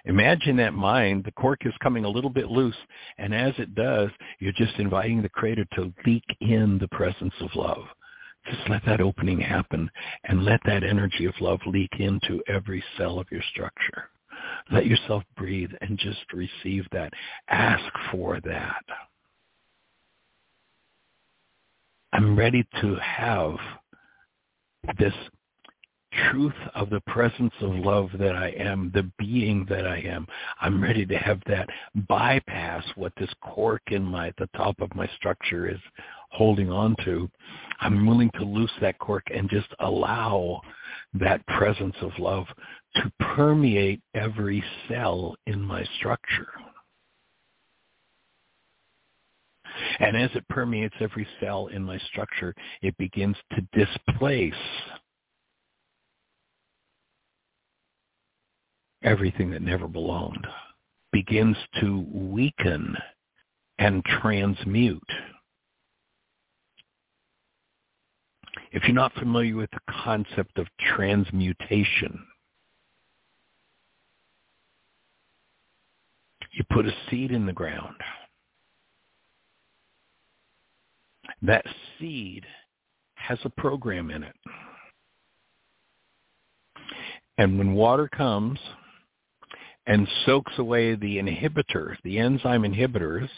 imagine 0.04 0.56
that 0.56 0.74
mind, 0.74 1.24
the 1.24 1.32
cork 1.32 1.60
is 1.66 1.72
coming 1.82 2.04
a 2.04 2.08
little 2.08 2.30
bit 2.30 2.48
loose. 2.48 2.76
And 3.18 3.34
as 3.34 3.54
it 3.58 3.74
does, 3.74 4.10
you're 4.38 4.52
just 4.52 4.78
inviting 4.78 5.22
the 5.22 5.28
creator 5.28 5.66
to 5.74 5.92
leak 6.06 6.24
in 6.40 6.78
the 6.78 6.88
presence 6.88 7.34
of 7.40 7.50
love. 7.54 7.84
Just 8.46 8.68
let 8.68 8.84
that 8.86 9.00
opening 9.00 9.40
happen 9.40 9.90
and 10.24 10.44
let 10.44 10.60
that 10.64 10.82
energy 10.82 11.26
of 11.26 11.34
love 11.40 11.60
leak 11.66 11.90
into 11.98 12.42
every 12.48 12.82
cell 12.96 13.18
of 13.18 13.30
your 13.30 13.42
structure. 13.52 14.10
Let 14.70 14.86
yourself 14.86 15.22
breathe 15.36 15.70
and 15.80 15.98
just 15.98 16.20
receive 16.32 16.86
that. 16.92 17.12
Ask 17.48 17.84
for 18.10 18.40
that. 18.44 18.84
I'm 22.12 22.36
ready 22.36 22.66
to 22.80 22.96
have 22.96 23.56
this 24.98 25.14
truth 26.30 26.52
of 26.74 26.90
the 26.90 27.00
presence 27.06 27.54
of 27.60 27.70
love 27.70 28.10
that 28.18 28.36
I 28.36 28.48
am, 28.50 28.90
the 28.94 29.10
being 29.18 29.66
that 29.70 29.86
I 29.86 29.98
am. 29.98 30.26
I'm 30.60 30.82
ready 30.82 31.06
to 31.06 31.16
have 31.16 31.40
that 31.46 31.68
bypass 32.08 32.84
what 32.96 33.12
this 33.18 33.32
cork 33.42 33.82
in 33.88 34.02
my 34.02 34.32
the 34.38 34.48
top 34.56 34.80
of 34.80 34.94
my 34.94 35.08
structure 35.16 35.68
is 35.68 35.80
holding 36.32 36.70
on 36.70 36.96
to. 37.04 37.30
I'm 37.80 38.06
willing 38.06 38.30
to 38.34 38.44
loose 38.44 38.70
that 38.80 38.98
cork 38.98 39.24
and 39.34 39.50
just 39.50 39.68
allow 39.80 40.60
that 41.14 41.46
presence 41.46 41.96
of 42.00 42.12
love 42.18 42.46
to 42.96 43.12
permeate 43.34 44.00
every 44.14 44.62
cell 44.88 45.36
in 45.46 45.60
my 45.60 45.84
structure. 45.98 46.48
And 50.00 50.16
as 50.16 50.30
it 50.34 50.46
permeates 50.48 50.94
every 51.00 51.26
cell 51.40 51.68
in 51.68 51.82
my 51.82 51.98
structure, 52.10 52.54
it 52.82 52.96
begins 52.98 53.36
to 53.54 53.62
displace 53.72 54.54
everything 59.02 59.50
that 59.50 59.62
never 59.62 59.88
belonged, 59.88 60.46
begins 61.10 61.56
to 61.80 62.06
weaken 62.12 62.96
and 63.78 64.04
transmute. 64.04 65.02
If 68.72 68.84
you're 68.84 68.94
not 68.94 69.12
familiar 69.14 69.56
with 69.56 69.70
the 69.70 69.92
concept 70.02 70.58
of 70.58 70.66
transmutation, 70.94 72.26
you 76.52 76.64
put 76.70 76.86
a 76.86 76.92
seed 77.10 77.30
in 77.32 77.46
the 77.46 77.52
ground. 77.52 77.96
That 81.42 81.64
seed 81.98 82.44
has 83.14 83.38
a 83.44 83.50
program 83.50 84.10
in 84.10 84.22
it. 84.22 84.36
And 87.38 87.58
when 87.58 87.74
water 87.74 88.08
comes 88.08 88.58
and 89.86 90.06
soaks 90.24 90.52
away 90.58 90.94
the 90.94 91.18
inhibitors, 91.18 91.96
the 92.04 92.18
enzyme 92.18 92.62
inhibitors 92.62 93.28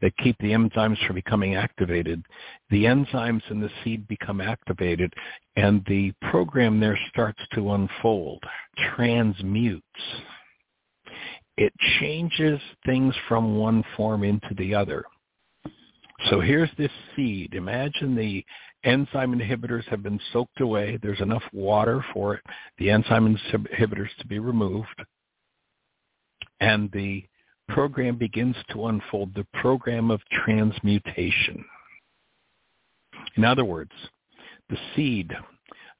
that 0.00 0.16
keep 0.18 0.36
the 0.38 0.52
enzymes 0.52 1.04
from 1.06 1.16
becoming 1.16 1.54
activated, 1.54 2.22
the 2.70 2.84
enzymes 2.84 3.42
in 3.50 3.60
the 3.60 3.70
seed 3.82 4.06
become 4.08 4.40
activated 4.40 5.12
and 5.56 5.84
the 5.88 6.12
program 6.30 6.78
there 6.78 6.98
starts 7.08 7.40
to 7.54 7.72
unfold, 7.72 8.42
transmutes. 8.94 9.82
It 11.56 11.72
changes 11.98 12.60
things 12.84 13.14
from 13.28 13.56
one 13.56 13.82
form 13.96 14.22
into 14.22 14.54
the 14.58 14.74
other. 14.74 15.04
So 16.30 16.40
here's 16.40 16.70
this 16.76 16.90
seed. 17.14 17.54
Imagine 17.54 18.14
the 18.14 18.44
enzyme 18.84 19.38
inhibitors 19.38 19.84
have 19.88 20.02
been 20.02 20.20
soaked 20.32 20.60
away. 20.60 20.98
There's 21.02 21.20
enough 21.20 21.42
water 21.52 22.04
for 22.12 22.40
the 22.78 22.90
enzyme 22.90 23.38
inhibitors 23.52 24.14
to 24.18 24.26
be 24.26 24.38
removed. 24.38 25.02
And 26.60 26.90
the 26.92 27.24
program 27.68 28.16
begins 28.16 28.56
to 28.72 28.86
unfold, 28.86 29.34
the 29.34 29.46
program 29.60 30.10
of 30.10 30.20
transmutation. 30.44 31.64
In 33.36 33.44
other 33.44 33.64
words, 33.64 33.92
the 34.68 34.78
seed 34.94 35.32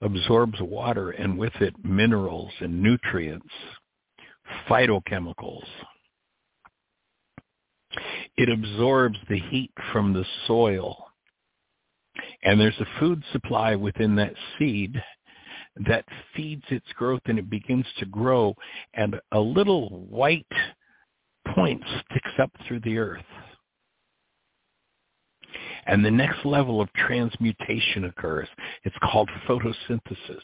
absorbs 0.00 0.60
water 0.60 1.10
and 1.10 1.38
with 1.38 1.54
it 1.60 1.74
minerals 1.84 2.52
and 2.60 2.82
nutrients, 2.82 3.48
phytochemicals, 4.68 5.64
it 8.36 8.48
absorbs 8.48 9.18
the 9.28 9.38
heat 9.38 9.72
from 9.92 10.12
the 10.12 10.24
soil. 10.46 11.06
And 12.42 12.60
there's 12.60 12.78
a 12.80 13.00
food 13.00 13.22
supply 13.32 13.74
within 13.74 14.14
that 14.16 14.34
seed 14.58 15.02
that 15.86 16.04
feeds 16.34 16.64
its 16.70 16.86
growth 16.94 17.20
and 17.26 17.38
it 17.38 17.50
begins 17.50 17.86
to 17.98 18.06
grow 18.06 18.54
and 18.94 19.20
a 19.32 19.40
little 19.40 19.88
white 20.06 20.46
point 21.54 21.82
sticks 22.10 22.32
up 22.40 22.50
through 22.66 22.80
the 22.80 22.98
earth. 22.98 23.24
And 25.86 26.04
the 26.04 26.10
next 26.10 26.44
level 26.44 26.80
of 26.80 26.92
transmutation 26.94 28.04
occurs. 28.04 28.48
It's 28.84 28.96
called 29.02 29.30
photosynthesis. 29.48 30.40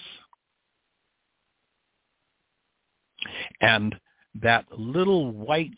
And 3.61 3.95
that 4.41 4.67
little 4.77 5.33
white 5.33 5.71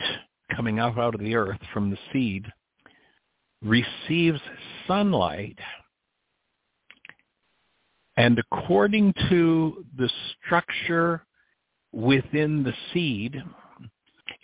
coming 0.54 0.78
out, 0.78 0.98
out 0.98 1.14
of 1.14 1.20
the 1.20 1.34
earth 1.34 1.58
from 1.72 1.90
the 1.90 1.98
seed 2.12 2.46
receives 3.62 4.40
sunlight 4.86 5.58
and 8.16 8.38
according 8.38 9.12
to 9.28 9.84
the 9.96 10.08
structure 10.44 11.24
within 11.92 12.62
the 12.62 12.74
seed, 12.92 13.42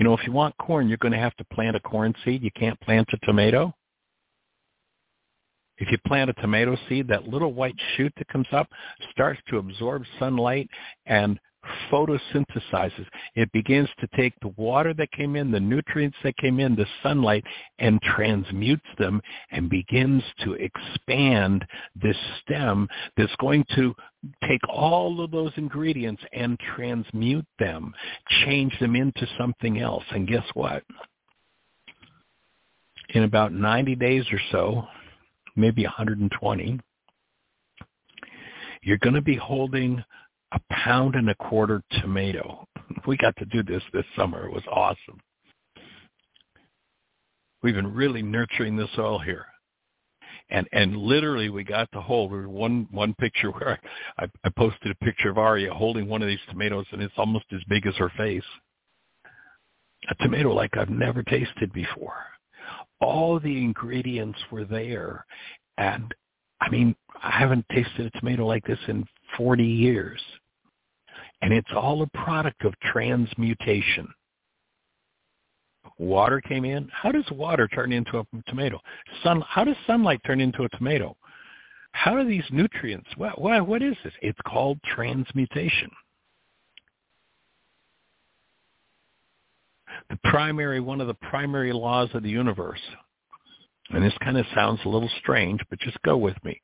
you 0.01 0.05
know, 0.05 0.15
if 0.15 0.27
you 0.27 0.33
want 0.33 0.57
corn, 0.57 0.89
you're 0.89 0.97
going 0.97 1.13
to 1.13 1.19
have 1.19 1.37
to 1.37 1.45
plant 1.53 1.77
a 1.77 1.81
corn 1.81 2.15
seed. 2.25 2.43
You 2.43 2.51
can't 2.57 2.81
plant 2.81 3.07
a 3.13 3.27
tomato. 3.27 3.73
If 5.77 5.93
you 5.93 5.99
plant 6.07 6.31
a 6.31 6.33
tomato 6.35 6.75
seed, 6.89 7.07
that 7.09 7.29
little 7.29 7.53
white 7.53 7.75
shoot 7.97 8.11
that 8.17 8.27
comes 8.29 8.47
up 8.51 8.67
starts 9.11 9.41
to 9.49 9.59
absorb 9.59 10.05
sunlight 10.19 10.71
and 11.05 11.39
photosynthesizes. 11.91 13.07
It 13.35 13.51
begins 13.53 13.89
to 14.01 14.09
take 14.17 14.35
the 14.41 14.53
water 14.57 14.95
that 14.95 15.13
came 15.13 15.37
in, 15.37 15.51
the 15.51 15.61
nutrients 15.61 16.17
that 16.25 16.37
came 16.37 16.61
in, 16.61 16.77
the 16.77 16.87
sunlight, 17.03 17.45
and 17.79 18.01
transmutes 18.03 18.87
them 18.99 19.21
and 19.51 19.69
begins 19.69 20.23
to 20.45 20.55
expand 20.55 21.67
this 22.01 22.17
stem 22.43 22.89
that's 23.17 23.35
going 23.37 23.65
to 23.75 23.95
take 24.47 24.61
all 24.69 25.23
of 25.23 25.31
those 25.31 25.53
ingredients 25.57 26.23
and 26.33 26.59
transmute 26.77 27.47
them, 27.59 27.95
change 28.45 28.79
them 28.79 28.97
into 28.97 29.27
something 29.39 29.81
else. 29.81 30.05
And 30.11 30.29
guess 30.29 30.47
what? 30.55 30.83
In 33.11 33.25
about 33.25 33.53
90 33.53 33.97
days 33.97 34.25
or 34.31 34.41
so, 34.53 34.85
maybe 35.57 35.83
120, 35.83 36.81
you're 38.83 38.99
going 38.99 39.15
to 39.15 39.23
be 39.23 39.37
holding 39.37 40.03
a 40.53 40.61
pound 40.71 41.15
and 41.15 41.31
a 41.31 41.35
quarter 41.37 41.83
tomato. 42.01 42.67
We 43.07 43.17
got 43.17 43.35
to 43.37 43.47
do 43.47 43.63
this 43.63 43.83
this 43.95 44.05
summer. 44.15 44.47
It 44.47 44.53
was 44.53 44.65
awesome. 44.71 45.19
We've 47.63 47.75
been 47.75 47.95
really 47.95 48.21
nurturing 48.21 48.77
the 48.77 48.89
soil 48.95 49.19
here. 49.19 49.47
And 50.51 50.69
and 50.73 50.97
literally 50.97 51.49
we 51.49 51.63
got 51.65 51.91
to 51.93 52.01
hold 52.01 52.33
one 52.47 52.89
one 52.91 53.15
picture 53.15 53.51
where 53.53 53.81
I, 54.19 54.27
I 54.45 54.51
posted 54.51 54.91
a 54.91 55.05
picture 55.05 55.31
of 55.31 55.39
Aria 55.39 55.73
holding 55.73 56.09
one 56.09 56.21
of 56.21 56.29
these 56.29 56.39
tomatoes 56.49 56.87
and 56.93 57.01
it's 57.01 57.15
almost 57.17 57.47
as 57.53 57.61
big 57.69 57.87
as 57.87 57.97
her 57.97 58.11
face. 58.17 58.45
A 60.11 60.15
tomato 60.17 60.53
like 60.53 60.77
I've 60.77 60.91
never 60.91 61.23
tasted 61.23 61.73
before. 61.73 62.25
All 63.01 63.39
the 63.39 63.57
ingredients 63.57 64.39
were 64.51 64.65
there 64.65 65.25
and 65.79 66.13
I 66.61 66.69
mean, 66.69 66.95
I 67.23 67.31
haven't 67.31 67.65
tasted 67.73 68.07
a 68.07 68.19
tomato 68.19 68.47
like 68.47 68.67
this 68.67 68.79
in 68.89 69.05
40 69.37 69.65
years. 69.65 70.21
And 71.43 71.53
it's 71.53 71.71
all 71.75 72.03
a 72.03 72.19
product 72.19 72.65
of 72.65 72.75
transmutation. 72.81 74.09
Water 75.99 76.41
came 76.41 76.65
in. 76.65 76.89
How 76.93 77.13
does 77.13 77.25
water 77.31 77.69
turn 77.69 77.93
into 77.93 78.19
a 78.19 78.25
tomato? 78.47 78.81
Sun. 79.23 79.43
How 79.47 79.65
does 79.65 79.77
sunlight 79.87 80.21
turn 80.27 80.41
into 80.41 80.65
a 80.65 80.69
tomato? 80.71 81.17
How 81.93 82.17
do 82.17 82.29
these 82.29 82.45
nutrients? 82.51 83.09
What, 83.17 83.41
what, 83.41 83.67
what 83.67 83.83
is 83.83 83.95
this? 84.05 84.13
It's 84.23 84.39
called 84.47 84.79
transmutation. 84.83 85.91
The 90.09 90.19
primary, 90.25 90.81
one 90.81 91.01
of 91.01 91.07
the 91.07 91.15
primary 91.15 91.73
laws 91.73 92.09
of 92.15 92.23
the 92.23 92.31
universe, 92.31 92.81
and 93.91 94.05
this 94.05 94.17
kind 94.23 94.39
of 94.39 94.47
sounds 94.55 94.81
a 94.85 94.89
little 94.89 95.11
strange, 95.19 95.61
but 95.69 95.81
just 95.81 96.01
go 96.03 96.17
with 96.17 96.37
me. 96.45 96.61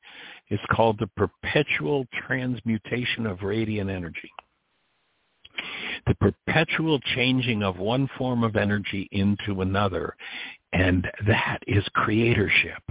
It's 0.47 0.63
called 0.71 0.97
the 0.97 1.07
perpetual 1.07 2.05
transmutation 2.25 3.25
of 3.25 3.43
radiant 3.43 3.89
energy 3.89 4.31
the 6.05 6.15
perpetual 6.15 6.99
changing 7.15 7.63
of 7.63 7.77
one 7.77 8.09
form 8.17 8.43
of 8.43 8.55
energy 8.55 9.07
into 9.11 9.61
another. 9.61 10.15
And 10.73 11.07
that 11.25 11.59
is 11.67 11.83
creatorship. 11.95 12.81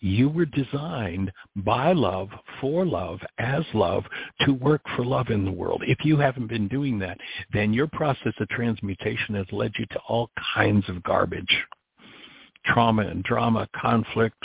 You 0.00 0.28
were 0.28 0.44
designed 0.44 1.32
by 1.56 1.92
love, 1.92 2.28
for 2.60 2.84
love, 2.84 3.20
as 3.38 3.64
love, 3.72 4.04
to 4.40 4.52
work 4.52 4.82
for 4.94 5.04
love 5.04 5.30
in 5.30 5.44
the 5.44 5.50
world. 5.50 5.82
If 5.86 6.04
you 6.04 6.18
haven't 6.18 6.48
been 6.48 6.68
doing 6.68 6.98
that, 6.98 7.18
then 7.52 7.72
your 7.72 7.86
process 7.86 8.34
of 8.38 8.48
transmutation 8.50 9.34
has 9.34 9.46
led 9.50 9.72
you 9.78 9.86
to 9.86 9.98
all 10.06 10.30
kinds 10.54 10.86
of 10.88 11.02
garbage. 11.04 11.56
Trauma 12.66 13.02
and 13.02 13.22
drama, 13.22 13.66
conflict, 13.74 14.42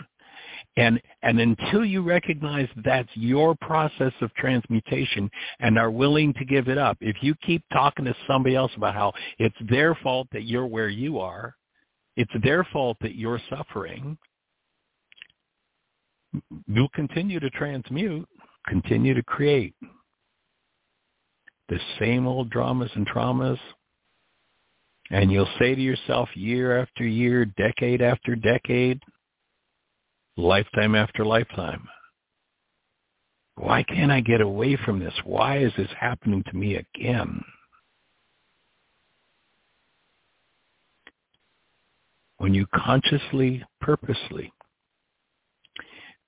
and, 0.78 1.02
and 1.24 1.40
until 1.40 1.84
you 1.84 2.02
recognize 2.02 2.68
that's 2.86 3.10
your 3.14 3.56
process 3.56 4.14
of 4.22 4.34
transmutation 4.36 5.30
and 5.60 5.78
are 5.78 5.92
willing 5.92 6.34
to 6.36 6.46
give 6.46 6.68
it 6.68 6.78
up, 6.78 6.98
if 7.02 7.18
you 7.22 7.36
keep 7.46 7.64
talking 7.74 8.06
to 8.06 8.16
somebody 8.28 8.56
else 8.56 8.72
about 8.78 8.94
how 8.94 9.12
it's 9.40 9.56
their 9.70 9.96
fault 9.96 10.28
that 10.32 10.44
you're 10.44 10.68
where 10.68 10.90
you 10.90 11.20
are, 11.20 11.56
it's 12.16 12.32
their 12.44 12.64
fault 12.66 12.98
that 13.02 13.16
you're 13.16 13.42
suffering, 13.50 14.18
you'll 16.68 16.90
continue 16.90 17.40
to 17.40 17.50
transmute, 17.50 18.28
continue 18.68 19.14
to 19.14 19.24
create 19.24 19.74
the 21.70 21.80
same 22.00 22.28
old 22.28 22.50
dramas 22.50 22.92
and 22.96 23.08
traumas. 23.08 23.60
And 25.12 25.32
you'll 25.32 25.50
say 25.58 25.74
to 25.74 25.82
yourself 25.82 26.30
year 26.36 26.80
after 26.80 27.04
year, 27.04 27.46
decade 27.46 28.02
after 28.02 28.36
decade, 28.36 29.02
lifetime 30.40 30.96
after 30.96 31.26
lifetime. 31.26 31.88
Why 33.56 33.84
can't 33.84 34.12
I 34.12 34.22
get 34.22 34.42
away 34.42 34.78
from 34.86 35.00
this? 35.00 35.14
Why 35.26 35.58
is 35.58 35.74
this 35.78 35.90
happening 36.00 36.44
to 36.50 36.56
me 36.56 36.76
again? 36.76 37.44
When 42.38 42.54
you 42.54 42.66
consciously, 42.74 43.66
purposely 43.82 44.54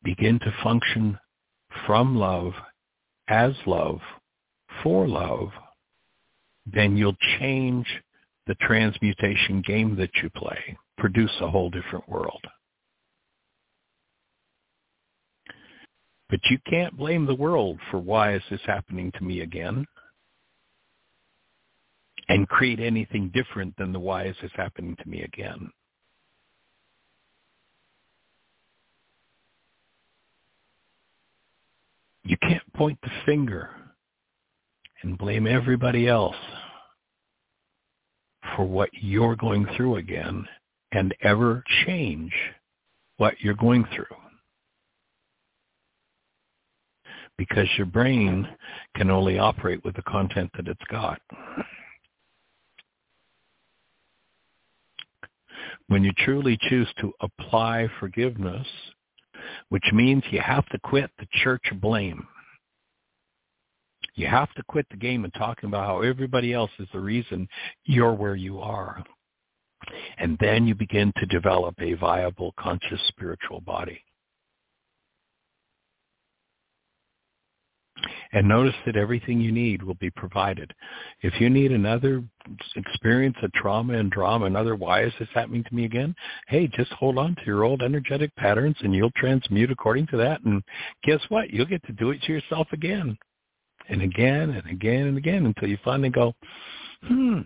begin 0.04 0.40
to 0.40 0.54
function 0.62 1.18
from 1.86 2.18
love, 2.18 2.52
as 3.30 3.54
love, 3.66 4.00
for 4.84 5.08
love, 5.08 5.50
then 6.66 6.98
you'll 6.98 7.16
change 7.40 7.88
the 8.48 8.56
transmutation 8.56 9.62
game 9.62 9.96
that 9.96 10.10
you 10.22 10.30
play, 10.32 10.78
produce 10.98 11.32
a 11.40 11.50
whole 11.50 11.70
different 11.70 12.10
world. 12.10 12.42
But 16.32 16.40
you 16.50 16.58
can't 16.66 16.98
blame 16.98 17.26
the 17.26 17.36
world 17.36 17.78
for 17.92 18.00
why 18.00 18.34
is 18.36 18.42
this 18.50 18.62
happening 18.66 19.12
to 19.18 19.24
me 19.24 19.42
again 19.42 19.86
and 22.30 22.48
create 22.48 22.80
anything 22.80 23.30
different 23.34 23.76
than 23.78 23.92
the 23.92 24.00
why 24.00 24.24
is 24.24 24.36
this 24.42 24.52
happening 24.56 24.96
to 25.04 25.10
me 25.10 25.24
again. 25.24 25.70
You 32.24 32.38
can't 32.38 32.74
point 32.74 32.98
the 33.02 33.12
finger 33.26 33.70
and 35.04 35.18
blame 35.18 35.46
everybody 35.46 36.08
else 36.08 36.36
for 38.56 38.64
what 38.66 38.90
you're 38.94 39.36
going 39.36 39.68
through 39.76 39.98
again 39.98 40.48
and 40.94 41.14
ever 41.22 41.62
change 41.86 42.32
what 43.18 43.34
you're 43.42 43.54
going 43.54 43.86
through. 43.94 44.06
Because 47.42 47.68
your 47.76 47.88
brain 47.88 48.48
can 48.96 49.10
only 49.10 49.40
operate 49.40 49.84
with 49.84 49.96
the 49.96 50.04
content 50.04 50.52
that 50.56 50.68
it's 50.68 50.80
got. 50.92 51.20
When 55.88 56.04
you 56.04 56.12
truly 56.20 56.56
choose 56.70 56.88
to 57.00 57.12
apply 57.20 57.90
forgiveness, 58.00 58.68
which 59.70 59.86
means 59.92 60.22
you 60.30 60.40
have 60.40 60.68
to 60.68 60.78
quit 60.84 61.10
the 61.18 61.26
church 61.44 61.64
blame. 61.82 62.28
You 64.14 64.28
have 64.28 64.54
to 64.54 64.62
quit 64.68 64.86
the 64.92 64.98
game 64.98 65.26
of 65.26 65.34
talking 65.34 65.68
about 65.68 65.88
how 65.88 66.02
everybody 66.02 66.54
else 66.54 66.70
is 66.78 66.88
the 66.94 67.00
reason 67.00 67.48
you're 67.86 68.14
where 68.14 68.36
you 68.36 68.60
are. 68.60 69.04
And 70.20 70.38
then 70.40 70.68
you 70.68 70.76
begin 70.76 71.12
to 71.18 71.26
develop 71.26 71.74
a 71.82 71.94
viable, 71.96 72.54
conscious 72.60 73.02
spiritual 73.08 73.62
body. 73.62 74.04
And 78.34 78.48
notice 78.48 78.76
that 78.86 78.96
everything 78.96 79.42
you 79.42 79.52
need 79.52 79.84
will 79.84 79.96
be 79.96 80.10
provided. 80.12 80.74
If 81.22 81.40
you 81.40 81.50
need 81.50 81.72
another 81.72 82.24
experience 82.76 83.38
of 83.44 83.52
trauma 83.54 83.94
and 83.94 84.10
drama, 84.12 84.46
another 84.46 84.76
why 84.76 85.04
is 85.04 85.14
this 85.20 85.30
happening 85.34 85.64
to 85.64 85.76
me 85.76 85.86
again? 85.86 86.16
Hey, 86.48 86.68
just 86.68 86.92
hold 86.94 87.18
on 87.18 87.36
to 87.36 87.46
your 87.46 87.64
old 87.64 87.82
energetic 87.82 88.36
patterns 88.36 88.78
and 88.82 88.94
you'll 88.94 89.12
transmute 89.12 89.72
according 89.72 90.08
to 90.08 90.18
that. 90.18 90.42
And 90.44 90.64
guess 91.04 91.22
what? 91.30 91.52
You'll 91.52 91.66
get 91.66 91.86
to 91.88 91.94
do 91.94 92.12
it 92.12 92.22
to 92.24 92.34
yourself 92.34 92.68
again 92.72 93.18
and 93.90 94.02
again 94.02 94.52
and 94.52 94.66
again 94.70 95.08
and 95.08 95.18
again 95.18 95.46
until 95.46 95.68
you 95.68 95.78
finally 95.84 96.10
go, 96.10 96.34
hmm, 97.04 97.42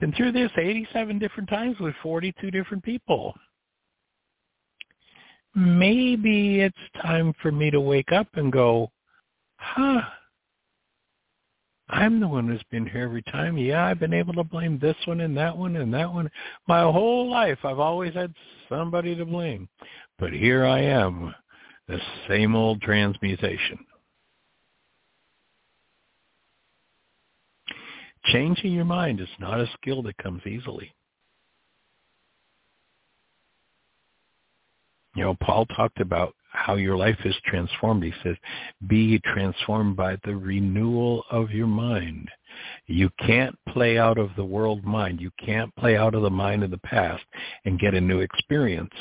been 0.00 0.12
through 0.12 0.32
this 0.32 0.50
87 0.56 1.18
different 1.18 1.48
times 1.48 1.76
with 1.80 1.94
42 2.02 2.50
different 2.50 2.84
people. 2.84 3.34
Maybe 5.54 6.60
it's 6.60 6.76
time 7.02 7.34
for 7.42 7.50
me 7.50 7.70
to 7.70 7.80
wake 7.80 8.12
up 8.12 8.28
and 8.34 8.52
go, 8.52 8.92
huh, 9.58 10.00
I'm 11.90 12.20
the 12.20 12.28
one 12.28 12.48
who's 12.48 12.62
been 12.70 12.86
here 12.86 13.02
every 13.02 13.22
time. 13.22 13.56
Yeah, 13.56 13.84
I've 13.84 14.00
been 14.00 14.12
able 14.12 14.34
to 14.34 14.44
blame 14.44 14.78
this 14.78 14.96
one 15.06 15.20
and 15.20 15.36
that 15.36 15.56
one 15.56 15.76
and 15.76 15.92
that 15.94 16.12
one. 16.12 16.30
My 16.66 16.82
whole 16.82 17.30
life 17.30 17.58
I've 17.64 17.78
always 17.78 18.14
had 18.14 18.34
somebody 18.68 19.14
to 19.16 19.24
blame. 19.24 19.68
But 20.18 20.32
here 20.32 20.64
I 20.64 20.80
am, 20.80 21.34
the 21.86 21.98
same 22.28 22.54
old 22.54 22.82
transmutation. 22.82 23.78
Changing 28.26 28.72
your 28.72 28.84
mind 28.84 29.20
is 29.20 29.28
not 29.40 29.60
a 29.60 29.70
skill 29.80 30.02
that 30.02 30.18
comes 30.18 30.42
easily. 30.46 30.92
You 35.14 35.24
know, 35.24 35.36
Paul 35.40 35.64
talked 35.66 36.00
about 36.00 36.34
how 36.50 36.74
your 36.74 36.96
life 36.96 37.18
is 37.24 37.36
transformed. 37.44 38.02
He 38.02 38.12
says, 38.22 38.36
be 38.86 39.20
transformed 39.20 39.96
by 39.96 40.16
the 40.24 40.36
renewal 40.36 41.24
of 41.30 41.50
your 41.50 41.66
mind. 41.66 42.28
You 42.86 43.10
can't 43.24 43.56
play 43.68 43.98
out 43.98 44.18
of 44.18 44.30
the 44.36 44.44
world 44.44 44.84
mind. 44.84 45.20
You 45.20 45.30
can't 45.44 45.74
play 45.76 45.96
out 45.96 46.14
of 46.14 46.22
the 46.22 46.30
mind 46.30 46.64
of 46.64 46.70
the 46.70 46.78
past 46.78 47.24
and 47.64 47.78
get 47.78 47.94
a 47.94 48.00
new 48.00 48.20
experience. 48.20 48.94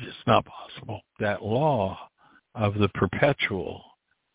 It's 0.00 0.26
not 0.26 0.46
possible. 0.46 1.02
That 1.20 1.42
law 1.42 1.98
of 2.54 2.74
the 2.74 2.88
perpetual 2.88 3.82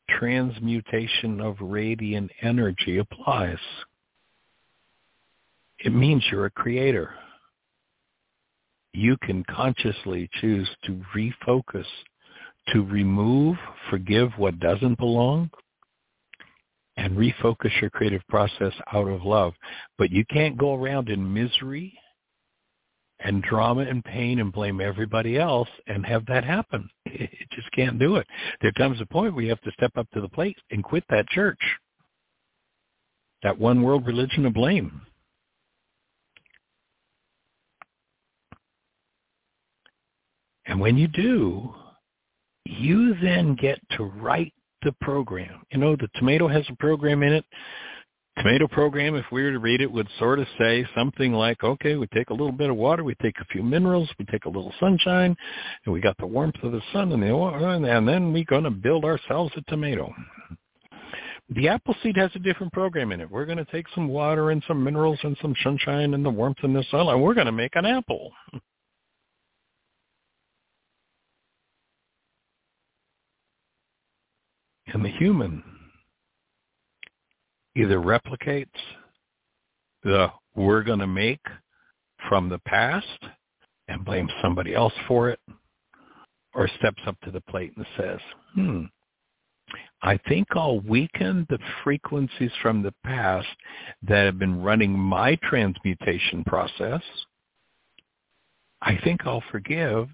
transmutation 0.10 1.41
of 1.41 1.57
radiant 1.60 2.32
energy 2.41 2.98
applies. 2.98 3.57
It 5.80 5.94
means 5.94 6.24
you're 6.32 6.45
a 6.45 6.52
creator. 6.52 7.14
You 8.98 9.15
can 9.22 9.44
consciously 9.44 10.28
choose 10.41 10.68
to 10.86 10.99
refocus, 11.15 11.86
to 12.69 12.82
remove, 12.82 13.56
forgive 13.91 14.32
what 14.38 14.60
doesn't 14.60 14.98
belong, 14.98 15.52
and 16.95 17.15
refocus 17.15 17.80
your 17.80 17.91
creative 17.91 18.24
process 18.28 18.74
out 18.91 19.07
of 19.07 19.22
love. 19.22 19.53
But 19.99 20.10
you 20.10 20.26
can't 20.26 20.57
go 20.57 20.74
around 20.74 21.10
in 21.10 21.32
misery 21.32 21.94
and 23.19 23.44
drama 23.44 23.82
and 23.82 24.03
pain 24.03 24.40
and 24.40 24.52
blame 24.52 24.82
everybody 24.82 25.38
else 25.38 25.69
and 25.86 26.03
have 26.03 26.26
that 26.26 26.44
happen. 26.44 26.90
It 27.06 27.49
just 27.52 27.72
can't 27.74 27.99
do 27.99 28.15
it. 28.15 28.26
There 28.61 28.72
comes 28.72 28.99
a 28.99 29.06
point 29.06 29.36
where 29.36 29.44
you 29.44 29.49
have 29.49 29.61
to 29.61 29.72
step 29.74 29.91
up 29.95 30.10
to 30.11 30.22
the 30.22 30.30
plate 30.30 30.57
and 30.72 30.84
quit 30.84 31.03
that 31.10 31.28
church, 31.30 31.60
that 33.44 33.60
one 33.60 33.84
world 33.84 34.07
religion 34.07 34.48
of 34.48 34.53
blame. 34.56 35.02
And 40.77 40.83
when 40.83 40.95
you 40.95 41.07
do, 41.07 41.73
you 42.65 43.15
then 43.19 43.55
get 43.55 43.79
to 43.97 44.03
write 44.03 44.53
the 44.83 44.93
program. 45.01 45.63
You 45.71 45.79
know, 45.79 45.95
the 45.95 46.07
tomato 46.19 46.47
has 46.47 46.65
a 46.69 46.75
program 46.75 47.23
in 47.23 47.33
it 47.33 47.45
tomato 48.37 48.67
program, 48.67 49.15
if 49.15 49.25
we 49.31 49.41
were 49.41 49.53
to 49.53 49.57
read 49.57 49.81
it, 49.81 49.91
would 49.91 50.07
sort 50.19 50.37
of 50.37 50.45
say 50.59 50.85
something 50.95 51.33
like, 51.33 51.63
okay, 51.63 51.95
we 51.95 52.05
take 52.13 52.29
a 52.29 52.33
little 52.33 52.51
bit 52.51 52.69
of 52.69 52.75
water, 52.75 53.03
we 53.03 53.15
take 53.15 53.39
a 53.39 53.45
few 53.45 53.63
minerals, 53.63 54.07
we 54.19 54.25
take 54.25 54.45
a 54.45 54.49
little 54.49 54.71
sunshine, 54.79 55.35
and 55.83 55.93
we 55.95 55.99
got 55.99 56.15
the 56.19 56.27
warmth 56.27 56.61
of 56.61 56.71
the 56.71 56.81
sun 56.93 57.11
and 57.11 57.23
the 57.23 57.89
and 57.89 58.07
then 58.07 58.31
we're 58.31 58.43
going 58.43 58.63
to 58.63 58.69
build 58.69 59.03
ourselves 59.03 59.51
a 59.57 59.61
tomato. 59.71 60.13
The 61.55 61.69
apple 61.69 61.95
seed 62.03 62.17
has 62.17 62.29
a 62.35 62.39
different 62.39 62.71
program 62.71 63.11
in 63.11 63.19
it. 63.19 63.31
We're 63.31 63.45
going 63.45 63.57
to 63.57 63.65
take 63.65 63.87
some 63.95 64.09
water 64.09 64.51
and 64.51 64.63
some 64.67 64.83
minerals 64.83 65.17
and 65.23 65.35
some 65.41 65.55
sunshine 65.63 66.13
and 66.13 66.23
the 66.23 66.29
warmth 66.29 66.59
in 66.61 66.73
the 66.73 66.85
sun, 66.91 67.07
and 67.07 67.19
we're 67.19 67.33
going 67.33 67.47
to 67.47 67.51
make 67.51 67.75
an 67.75 67.87
apple. 67.87 68.31
And 74.93 75.03
the 75.03 75.09
human 75.09 75.64
either 77.76 77.99
replicates 77.99 78.68
the 80.03 80.31
we're 80.55 80.84
going 80.84 80.99
to 80.99 81.07
make 81.07 81.41
from 82.27 82.49
the 82.49 82.59
past 82.59 83.05
and 83.88 84.03
blames 84.03 84.31
somebody 84.41 84.73
else 84.73 84.93
for 85.07 85.30
it, 85.30 85.39
or 86.53 86.68
steps 86.80 87.01
up 87.05 87.19
to 87.22 87.31
the 87.31 87.41
plate 87.41 87.72
and 87.77 87.85
says, 87.97 88.19
hmm, 88.55 88.84
I 90.01 90.18
think 90.27 90.47
I'll 90.51 90.80
weaken 90.80 91.45
the 91.49 91.59
frequencies 91.84 92.51
from 92.61 92.81
the 92.81 92.93
past 93.03 93.47
that 94.07 94.26
have 94.26 94.39
been 94.39 94.61
running 94.61 94.97
my 94.97 95.38
transmutation 95.43 96.43
process. 96.43 97.01
I 98.81 98.97
think 99.03 99.22
I'll 99.26 99.43
forgive, 99.51 100.07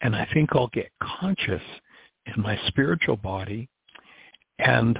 and 0.00 0.14
I 0.14 0.28
think 0.32 0.50
I'll 0.52 0.68
get 0.68 0.90
conscious 1.02 1.62
in 2.26 2.42
my 2.42 2.58
spiritual 2.68 3.16
body 3.16 3.68
and 4.58 4.98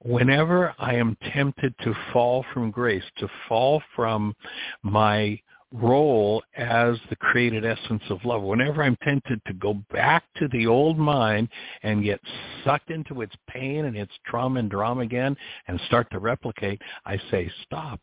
whenever 0.00 0.74
I 0.78 0.94
am 0.94 1.16
tempted 1.32 1.74
to 1.82 1.94
fall 2.12 2.44
from 2.52 2.70
grace, 2.70 3.04
to 3.18 3.28
fall 3.48 3.82
from 3.94 4.34
my 4.82 5.40
role 5.72 6.42
as 6.56 6.96
the 7.10 7.16
created 7.16 7.64
essence 7.64 8.02
of 8.08 8.24
love, 8.24 8.42
whenever 8.42 8.82
I'm 8.82 8.96
tempted 9.02 9.40
to 9.46 9.52
go 9.52 9.74
back 9.92 10.24
to 10.36 10.48
the 10.48 10.66
old 10.66 10.98
mind 10.98 11.48
and 11.82 12.04
get 12.04 12.20
sucked 12.64 12.90
into 12.90 13.20
its 13.20 13.34
pain 13.48 13.84
and 13.84 13.96
its 13.96 14.12
trauma 14.26 14.60
and 14.60 14.70
drama 14.70 15.02
again 15.02 15.36
and 15.66 15.80
start 15.86 16.10
to 16.12 16.18
replicate, 16.18 16.80
I 17.04 17.18
say, 17.30 17.50
stop. 17.64 18.00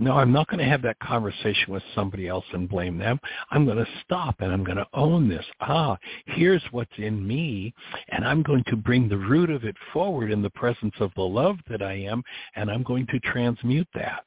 No, 0.00 0.12
I'm 0.14 0.32
not 0.32 0.48
going 0.48 0.60
to 0.60 0.64
have 0.64 0.80
that 0.82 0.98
conversation 1.00 1.74
with 1.74 1.82
somebody 1.94 2.26
else 2.26 2.46
and 2.54 2.66
blame 2.66 2.96
them. 2.96 3.20
I'm 3.50 3.66
going 3.66 3.76
to 3.76 3.86
stop 4.02 4.36
and 4.40 4.50
I'm 4.50 4.64
going 4.64 4.78
to 4.78 4.86
own 4.94 5.28
this. 5.28 5.44
Ah, 5.60 5.98
here's 6.24 6.62
what's 6.70 6.90
in 6.96 7.24
me, 7.26 7.74
and 8.08 8.24
I'm 8.24 8.42
going 8.42 8.64
to 8.68 8.76
bring 8.76 9.10
the 9.10 9.18
root 9.18 9.50
of 9.50 9.64
it 9.64 9.76
forward 9.92 10.30
in 10.30 10.40
the 10.40 10.48
presence 10.48 10.94
of 11.00 11.10
the 11.16 11.22
love 11.22 11.58
that 11.68 11.82
I 11.82 11.92
am, 11.92 12.22
and 12.56 12.70
I'm 12.70 12.82
going 12.82 13.06
to 13.08 13.20
transmute 13.20 13.88
that. 13.92 14.24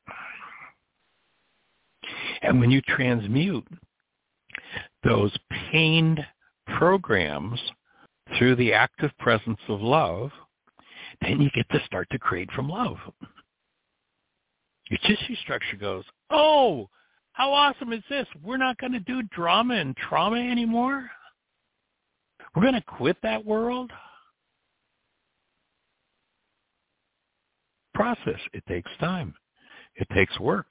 And 2.44 2.60
when 2.60 2.70
you 2.70 2.82
transmute 2.82 3.68
those 5.04 5.36
pained 5.72 6.24
programs 6.78 7.60
through 8.38 8.58
the 8.58 8.74
active 8.74 9.10
presence 9.18 9.60
of 9.70 9.82
love, 9.82 10.30
then 11.22 11.42
you 11.42 11.50
get 11.56 11.68
to 11.72 11.84
start 11.88 12.08
to 12.12 12.20
create 12.20 12.52
from 12.52 12.70
love. 12.70 12.98
Your 14.94 15.00
tissue 15.08 15.36
structure 15.38 15.76
goes, 15.76 16.04
oh, 16.30 16.88
how 17.32 17.52
awesome 17.52 17.94
is 17.94 18.04
this? 18.12 18.28
We're 18.44 18.58
not 18.58 18.78
going 18.78 18.92
to 18.92 19.00
do 19.00 19.24
drama 19.36 19.74
and 19.74 19.98
trauma 19.98 20.38
anymore. 20.38 21.10
We're 22.56 22.62
going 22.62 22.76
to 22.76 22.82
quit 22.82 23.18
that 23.24 23.44
world. 23.44 23.90
Process. 27.96 28.40
It 28.54 28.64
takes 28.68 28.92
time. 29.00 29.34
It 29.96 30.08
takes 30.14 30.40
work. 30.40 30.70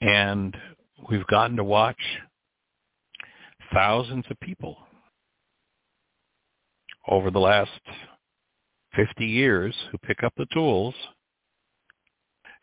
And 0.00 0.56
we've 1.10 1.26
gotten 1.26 1.58
to 1.58 1.64
watch 1.64 2.00
thousands 3.74 4.24
of 4.30 4.40
people 4.40 4.78
over 7.06 7.30
the 7.30 7.40
last 7.40 7.70
50 8.96 9.24
years 9.24 9.74
who 9.90 9.98
pick 9.98 10.22
up 10.22 10.32
the 10.36 10.46
tools 10.52 10.94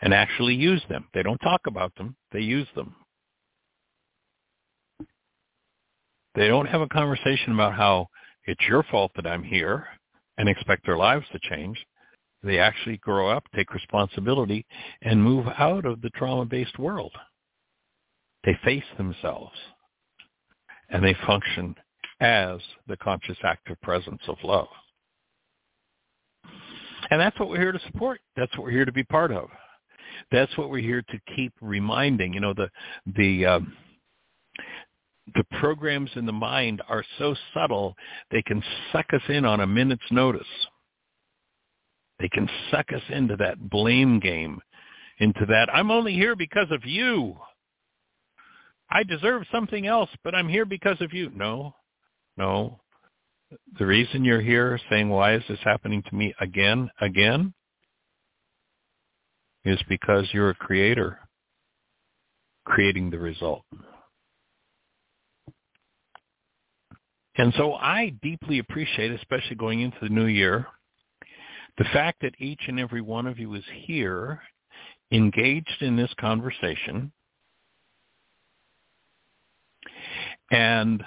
and 0.02 0.14
actually 0.14 0.56
use 0.56 0.82
them. 0.90 1.08
They 1.14 1.24
don't 1.24 1.38
talk 1.40 1.62
about 1.68 1.94
them, 1.96 2.16
they 2.32 2.42
use 2.42 2.68
them. 2.76 2.96
They 6.36 6.48
don't 6.48 6.68
have 6.68 6.82
a 6.82 6.88
conversation 6.88 7.54
about 7.54 7.76
how 7.76 8.08
it's 8.46 8.68
your 8.68 8.84
fault 8.84 9.12
that 9.16 9.26
I'm 9.26 9.44
here 9.44 9.88
and 10.38 10.50
expect 10.50 10.86
their 10.86 10.98
lives 10.98 11.26
to 11.32 11.40
change. 11.50 11.78
They 12.44 12.60
actually 12.60 12.98
grow 12.98 13.30
up, 13.30 13.44
take 13.56 13.74
responsibility, 13.74 14.66
and 15.02 15.24
move 15.24 15.48
out 15.58 15.86
of 15.86 16.02
the 16.02 16.10
trauma-based 16.12 16.78
world. 16.78 17.14
They 18.44 18.58
face 18.64 18.84
themselves, 18.98 19.56
and 20.90 21.04
they 21.04 21.16
function 21.26 21.74
as 22.20 22.60
the 22.88 22.98
conscious 22.98 23.38
active 23.44 23.82
presence 23.82 24.22
of 24.28 24.38
love. 24.44 24.68
And 27.12 27.20
that's 27.20 27.40
what 27.40 27.50
we're 27.50 27.60
here 27.60 27.72
to 27.72 27.80
support. 27.88 28.20
That's 28.36 28.56
what 28.58 28.66
we're 28.66 28.72
here 28.72 28.86
to 28.86 28.92
be 28.92 29.04
part 29.04 29.32
of. 29.32 29.50
That's 30.32 30.56
what 30.58 30.70
we're 30.70 30.82
here 30.82 31.04
to 31.10 31.36
keep 31.36 31.54
reminding. 31.62 32.34
You 32.34 32.40
know, 32.40 32.54
the 32.54 32.70
the 33.16 33.46
um, 33.46 33.74
the 35.34 35.44
programs 35.60 36.12
in 36.16 36.26
the 36.26 36.32
mind 36.32 36.82
are 36.88 37.04
so 37.18 37.36
subtle 37.54 37.96
they 38.32 38.42
can 38.42 38.64
suck 38.92 39.06
us 39.14 39.22
in 39.30 39.46
on 39.46 39.62
a 39.62 39.68
minute's 39.68 40.12
notice. 40.12 40.48
They 42.20 42.30
can 42.30 42.50
suck 42.72 42.94
us 42.94 43.02
into 43.10 43.36
that 43.38 43.70
blame 43.70 44.20
game, 44.20 44.62
into 45.20 45.46
that 45.48 45.74
I'm 45.74 45.92
only 45.92 46.14
here 46.14 46.36
because 46.36 46.72
of 46.72 46.86
you. 46.86 47.36
I 48.90 49.04
deserve 49.04 49.44
something 49.52 49.88
else, 49.88 50.10
but 50.24 50.36
I'm 50.36 50.48
here 50.48 50.66
because 50.66 51.02
of 51.02 51.12
you. 51.12 51.32
No, 51.36 51.76
no. 52.38 52.80
The 53.78 53.86
reason 53.86 54.24
you're 54.24 54.42
here 54.42 54.80
saying, 54.90 55.10
why 55.10 55.36
is 55.36 55.44
this 55.50 55.60
happening 55.64 56.04
to 56.10 56.16
me 56.16 56.34
again, 56.40 56.90
again, 57.02 57.54
is 59.64 59.80
because 59.90 60.28
you're 60.32 60.52
a 60.52 60.56
creator 60.56 61.20
creating 62.66 63.10
the 63.10 63.20
result. 63.20 63.64
And 67.38 67.54
so 67.58 67.74
I 67.74 68.14
deeply 68.22 68.60
appreciate, 68.60 69.12
especially 69.12 69.56
going 69.56 69.82
into 69.82 69.98
the 70.02 70.10
new 70.10 70.26
year, 70.26 70.68
the 71.78 71.84
fact 71.86 72.22
that 72.22 72.34
each 72.40 72.62
and 72.68 72.80
every 72.80 73.02
one 73.02 73.28
of 73.28 73.38
you 73.38 73.54
is 73.56 73.64
here, 73.86 74.42
engaged 75.12 75.82
in 75.82 75.98
this 75.98 76.14
conversation, 76.20 77.12
and 80.52 81.04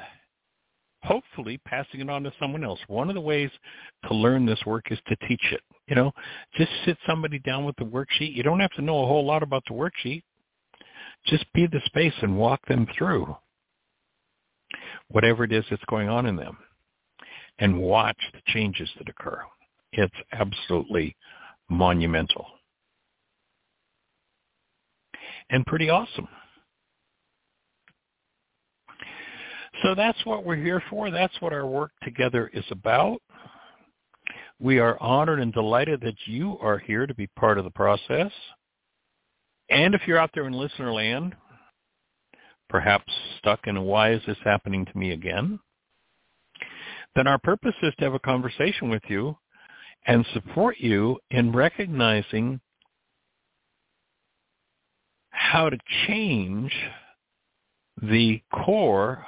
hopefully 1.02 1.60
passing 1.64 2.00
it 2.00 2.10
on 2.10 2.22
to 2.24 2.32
someone 2.40 2.64
else. 2.64 2.80
One 2.88 3.08
of 3.08 3.14
the 3.14 3.20
ways 3.20 3.50
to 4.08 4.14
learn 4.14 4.46
this 4.46 4.60
work 4.66 4.90
is 4.90 4.98
to 5.08 5.16
teach 5.28 5.44
it. 5.52 5.60
You 5.86 5.94
know, 5.94 6.12
just 6.56 6.70
sit 6.84 6.98
somebody 7.06 7.38
down 7.38 7.64
with 7.64 7.76
the 7.76 7.84
worksheet. 7.84 8.34
You 8.34 8.42
don't 8.42 8.60
have 8.60 8.72
to 8.72 8.82
know 8.82 9.02
a 9.02 9.06
whole 9.06 9.24
lot 9.24 9.42
about 9.42 9.64
the 9.68 9.74
worksheet. 9.74 10.22
Just 11.26 11.50
be 11.52 11.66
the 11.66 11.80
space 11.86 12.14
and 12.22 12.36
walk 12.36 12.60
them 12.66 12.86
through 12.96 13.36
whatever 15.08 15.44
it 15.44 15.52
is 15.52 15.64
that's 15.70 15.84
going 15.88 16.08
on 16.08 16.26
in 16.26 16.36
them 16.36 16.58
and 17.58 17.80
watch 17.80 18.18
the 18.32 18.40
changes 18.46 18.88
that 18.98 19.08
occur. 19.08 19.40
It's 19.92 20.14
absolutely 20.32 21.16
monumental 21.70 22.46
and 25.50 25.64
pretty 25.66 25.88
awesome. 25.90 26.28
So 29.82 29.94
that's 29.94 30.18
what 30.24 30.44
we're 30.44 30.56
here 30.56 30.82
for. 30.90 31.10
That's 31.10 31.40
what 31.40 31.52
our 31.52 31.66
work 31.66 31.92
together 32.02 32.50
is 32.52 32.64
about. 32.70 33.20
We 34.58 34.80
are 34.80 35.00
honored 35.00 35.38
and 35.38 35.52
delighted 35.52 36.00
that 36.00 36.16
you 36.26 36.58
are 36.60 36.78
here 36.78 37.06
to 37.06 37.14
be 37.14 37.28
part 37.38 37.58
of 37.58 37.64
the 37.64 37.70
process. 37.70 38.32
And 39.70 39.94
if 39.94 40.02
you're 40.06 40.18
out 40.18 40.30
there 40.34 40.46
in 40.46 40.52
listener 40.52 40.92
land, 40.92 41.36
perhaps 42.68 43.12
stuck 43.38 43.66
in 43.66 43.82
why 43.82 44.12
is 44.12 44.22
this 44.26 44.36
happening 44.44 44.84
to 44.84 44.98
me 44.98 45.12
again, 45.12 45.60
then 47.14 47.26
our 47.26 47.38
purpose 47.38 47.74
is 47.82 47.94
to 47.98 48.04
have 48.04 48.14
a 48.14 48.18
conversation 48.18 48.88
with 48.88 49.02
you 49.08 49.36
and 50.06 50.26
support 50.32 50.76
you 50.78 51.18
in 51.30 51.52
recognizing 51.52 52.60
how 55.30 55.70
to 55.70 55.78
change 56.06 56.72
the 58.02 58.40
core 58.52 59.24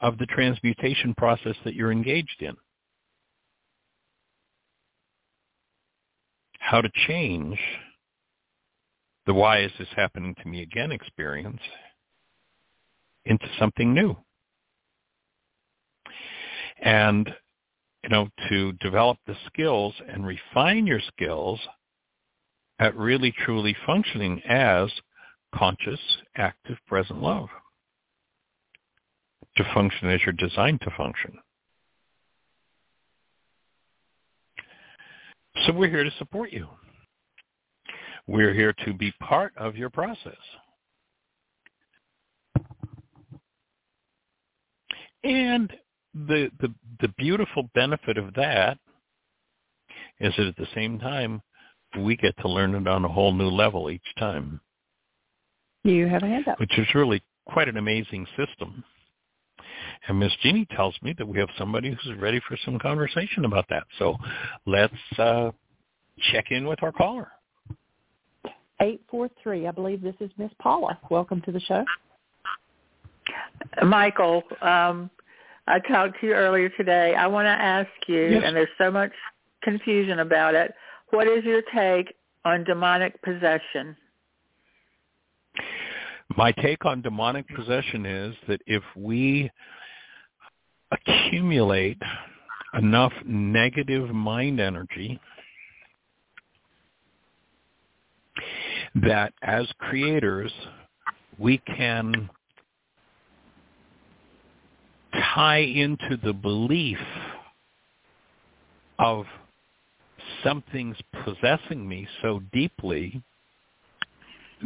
of 0.00 0.18
the 0.18 0.26
transmutation 0.26 1.14
process 1.16 1.56
that 1.64 1.74
you're 1.74 1.92
engaged 1.92 2.40
in. 2.40 2.54
How 6.58 6.80
to 6.80 6.90
change 7.06 7.58
the 9.26 9.34
why 9.34 9.62
is 9.62 9.72
this 9.78 9.88
happening 9.94 10.34
to 10.42 10.48
me 10.48 10.62
again 10.62 10.92
experience 10.92 11.60
into 13.24 13.46
something 13.58 13.92
new. 13.92 14.16
And, 16.82 17.28
you 18.02 18.08
know, 18.08 18.28
to 18.48 18.72
develop 18.74 19.18
the 19.26 19.36
skills 19.46 19.94
and 20.08 20.26
refine 20.26 20.86
your 20.86 21.00
skills 21.00 21.60
at 22.78 22.96
really 22.96 23.32
truly 23.44 23.76
functioning 23.84 24.40
as 24.48 24.88
conscious, 25.54 26.00
active, 26.36 26.78
present 26.86 27.20
love 27.20 27.48
to 29.58 29.74
function 29.74 30.08
as 30.08 30.20
you're 30.24 30.32
designed 30.32 30.80
to 30.80 30.90
function. 30.96 31.38
So 35.66 35.72
we're 35.72 35.90
here 35.90 36.04
to 36.04 36.10
support 36.18 36.52
you. 36.52 36.66
We're 38.26 38.54
here 38.54 38.72
to 38.84 38.94
be 38.94 39.12
part 39.20 39.52
of 39.56 39.76
your 39.76 39.90
process. 39.90 40.38
And 45.24 45.72
the, 46.14 46.50
the, 46.60 46.72
the 47.00 47.08
beautiful 47.18 47.68
benefit 47.74 48.16
of 48.16 48.34
that 48.34 48.78
is 50.20 50.32
that 50.36 50.46
at 50.46 50.56
the 50.56 50.68
same 50.74 50.98
time, 50.98 51.42
we 51.98 52.16
get 52.16 52.36
to 52.38 52.48
learn 52.48 52.74
it 52.74 52.86
on 52.86 53.04
a 53.04 53.08
whole 53.08 53.32
new 53.32 53.48
level 53.48 53.90
each 53.90 54.00
time. 54.18 54.60
You 55.84 56.06
have 56.06 56.22
a 56.22 56.26
hand 56.26 56.46
up. 56.48 56.60
Which 56.60 56.78
is 56.78 56.86
really 56.94 57.22
quite 57.46 57.68
an 57.68 57.78
amazing 57.78 58.26
system. 58.36 58.84
And 60.06 60.18
Miss 60.18 60.32
Jeanie 60.42 60.66
tells 60.76 60.94
me 61.02 61.14
that 61.18 61.26
we 61.26 61.38
have 61.38 61.48
somebody 61.58 61.90
who's 61.90 62.16
ready 62.18 62.40
for 62.48 62.56
some 62.64 62.78
conversation 62.78 63.44
about 63.44 63.66
that. 63.70 63.84
So 63.98 64.16
let's 64.66 64.94
uh, 65.18 65.50
check 66.32 66.46
in 66.50 66.66
with 66.66 66.82
our 66.82 66.92
caller. 66.92 67.28
843. 68.80 69.66
I 69.66 69.70
believe 69.72 70.02
this 70.02 70.14
is 70.20 70.30
Miss 70.38 70.52
Paula. 70.60 70.98
Welcome 71.10 71.42
to 71.42 71.52
the 71.52 71.60
show. 71.60 71.84
Michael, 73.84 74.42
um, 74.62 75.10
I 75.66 75.80
talked 75.80 76.20
to 76.20 76.26
you 76.26 76.32
earlier 76.32 76.68
today. 76.70 77.14
I 77.14 77.26
want 77.26 77.46
to 77.46 77.50
ask 77.50 77.90
you, 78.06 78.28
yes. 78.28 78.42
and 78.46 78.56
there's 78.56 78.68
so 78.78 78.90
much 78.90 79.12
confusion 79.62 80.20
about 80.20 80.54
it, 80.54 80.72
what 81.10 81.26
is 81.26 81.44
your 81.44 81.62
take 81.74 82.14
on 82.44 82.64
demonic 82.64 83.20
possession? 83.22 83.96
My 86.36 86.52
take 86.52 86.84
on 86.84 87.02
demonic 87.02 87.46
possession 87.54 88.06
is 88.06 88.34
that 88.46 88.60
if 88.66 88.82
we 88.96 89.50
accumulate 90.90 91.98
enough 92.74 93.12
negative 93.24 94.10
mind 94.10 94.60
energy 94.60 95.20
that 98.94 99.32
as 99.42 99.66
creators 99.78 100.52
we 101.38 101.58
can 101.58 102.28
tie 105.34 105.58
into 105.58 106.16
the 106.24 106.32
belief 106.32 106.98
of 108.98 109.24
something's 110.42 110.96
possessing 111.24 111.88
me 111.88 112.06
so 112.22 112.40
deeply 112.52 113.22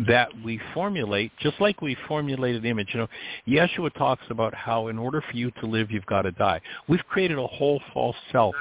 that 0.07 0.29
we 0.45 0.61
formulate, 0.75 1.33
just 1.41 1.61
like 1.61 1.83
we 1.83 1.97
formulated 2.09 2.65
image. 2.65 2.89
You 2.93 3.01
know, 3.01 3.09
Yeshua 3.47 3.93
talks 3.95 4.23
about 4.31 4.55
how 4.55 4.89
in 4.89 4.99
order 4.99 5.23
for 5.31 5.37
you 5.37 5.51
to 5.61 5.67
live, 5.67 5.91
you've 5.91 6.07
got 6.07 6.23
to 6.23 6.33
die. 6.33 6.61
We've 6.89 7.05
created 7.09 7.39
a 7.39 7.47
whole 7.47 7.81
false 7.93 8.17
self 8.31 8.55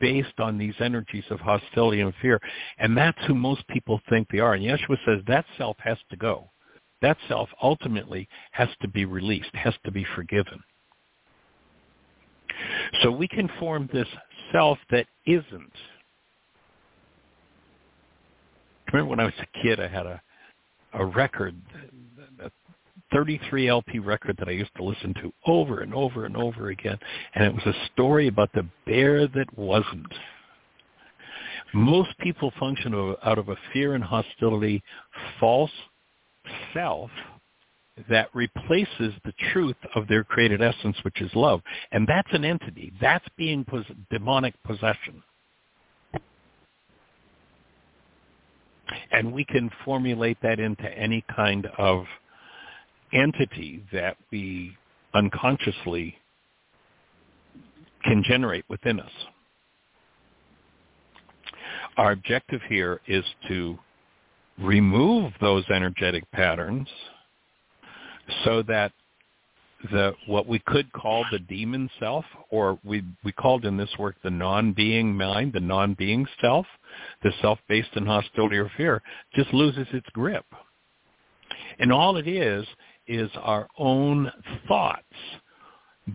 based 0.00 0.38
on 0.38 0.56
these 0.56 0.74
energies 0.80 1.24
of 1.30 1.40
hostility 1.40 2.00
and 2.00 2.12
fear, 2.22 2.40
and 2.78 2.96
that's 2.96 3.18
who 3.26 3.34
most 3.34 3.66
people 3.68 4.00
think 4.08 4.28
they 4.30 4.38
are. 4.38 4.54
And 4.54 4.64
Yeshua 4.64 4.96
says 5.04 5.20
that 5.26 5.44
self 5.58 5.76
has 5.80 5.98
to 6.10 6.16
go. 6.16 6.50
That 7.02 7.16
self 7.28 7.48
ultimately 7.62 8.28
has 8.52 8.68
to 8.82 8.88
be 8.88 9.04
released, 9.04 9.54
has 9.54 9.74
to 9.84 9.90
be 9.90 10.06
forgiven. 10.14 10.62
So 13.02 13.10
we 13.10 13.26
can 13.26 13.50
form 13.58 13.88
this 13.92 14.08
self 14.52 14.78
that 14.90 15.06
isn't. 15.26 15.72
Remember 18.92 19.10
when 19.10 19.20
I 19.20 19.24
was 19.24 19.34
a 19.40 19.62
kid, 19.62 19.80
I 19.80 19.88
had 19.88 20.06
a 20.06 20.20
a 20.94 21.04
record, 21.04 21.54
a 22.42 22.50
33 23.12 23.68
LP 23.68 23.98
record 23.98 24.36
that 24.38 24.48
I 24.48 24.52
used 24.52 24.74
to 24.76 24.84
listen 24.84 25.14
to 25.14 25.32
over 25.46 25.80
and 25.80 25.94
over 25.94 26.24
and 26.24 26.36
over 26.36 26.70
again, 26.70 26.98
and 27.34 27.44
it 27.44 27.54
was 27.54 27.66
a 27.66 27.86
story 27.92 28.28
about 28.28 28.52
the 28.52 28.66
bear 28.86 29.26
that 29.26 29.58
wasn't. 29.58 30.12
Most 31.72 32.10
people 32.18 32.52
function 32.58 32.94
out 33.22 33.38
of 33.38 33.48
a 33.48 33.56
fear 33.72 33.94
and 33.94 34.02
hostility 34.02 34.82
false 35.38 35.70
self 36.74 37.10
that 38.08 38.28
replaces 38.34 39.12
the 39.24 39.32
truth 39.52 39.76
of 39.94 40.08
their 40.08 40.24
created 40.24 40.62
essence, 40.62 40.96
which 41.02 41.20
is 41.20 41.30
love. 41.34 41.60
And 41.92 42.06
that's 42.06 42.28
an 42.32 42.44
entity. 42.44 42.92
That's 43.00 43.24
being 43.36 43.64
pos- 43.64 43.84
demonic 44.10 44.54
possession. 44.64 45.22
And 49.12 49.32
we 49.32 49.44
can 49.44 49.70
formulate 49.84 50.38
that 50.42 50.60
into 50.60 50.88
any 50.96 51.24
kind 51.34 51.66
of 51.78 52.04
entity 53.12 53.84
that 53.92 54.16
we 54.30 54.76
unconsciously 55.14 56.16
can 58.04 58.22
generate 58.22 58.64
within 58.68 59.00
us. 59.00 59.10
Our 61.96 62.12
objective 62.12 62.60
here 62.68 63.00
is 63.06 63.24
to 63.48 63.78
remove 64.58 65.32
those 65.40 65.64
energetic 65.74 66.30
patterns 66.32 66.88
so 68.44 68.62
that 68.62 68.92
the 69.90 70.12
what 70.26 70.46
we 70.46 70.58
could 70.66 70.92
call 70.92 71.24
the 71.32 71.38
demon 71.38 71.88
self, 71.98 72.24
or 72.50 72.78
we 72.84 73.02
we 73.24 73.32
called 73.32 73.64
in 73.64 73.76
this 73.76 73.90
work 73.98 74.16
the 74.22 74.30
non-being 74.30 75.16
mind, 75.16 75.52
the 75.52 75.60
non-being 75.60 76.26
self, 76.40 76.66
the 77.22 77.32
self 77.40 77.58
based 77.68 77.90
in 77.96 78.04
hostility 78.04 78.56
or 78.56 78.70
fear, 78.76 79.02
just 79.34 79.52
loses 79.54 79.86
its 79.92 80.06
grip. 80.12 80.44
And 81.78 81.92
all 81.92 82.16
it 82.16 82.28
is 82.28 82.66
is 83.06 83.30
our 83.36 83.66
own 83.78 84.30
thoughts 84.68 85.02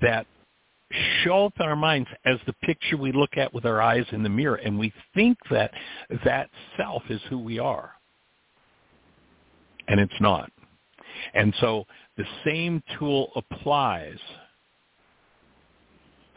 that 0.01 0.27
show 1.23 1.47
up 1.47 1.53
in 1.59 1.65
our 1.65 1.75
minds 1.75 2.07
as 2.25 2.37
the 2.45 2.53
picture 2.63 2.97
we 2.97 3.11
look 3.11 3.37
at 3.37 3.53
with 3.53 3.65
our 3.65 3.81
eyes 3.81 4.05
in 4.11 4.21
the 4.21 4.29
mirror, 4.29 4.55
and 4.55 4.77
we 4.77 4.93
think 5.13 5.37
that 5.49 5.71
that 6.23 6.49
self 6.77 7.01
is 7.09 7.21
who 7.29 7.39
we 7.39 7.57
are. 7.57 7.91
And 9.87 9.99
it's 9.99 10.13
not. 10.19 10.51
And 11.33 11.53
so 11.59 11.85
the 12.17 12.25
same 12.45 12.81
tool 12.97 13.31
applies 13.35 14.17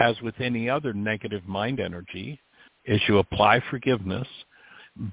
as 0.01 0.21
with 0.23 0.35
any 0.41 0.69
other 0.69 0.93
negative 0.93 1.47
mind 1.47 1.81
energy 1.81 2.41
is 2.85 3.01
you 3.09 3.19
apply 3.19 3.61
forgiveness, 3.71 4.27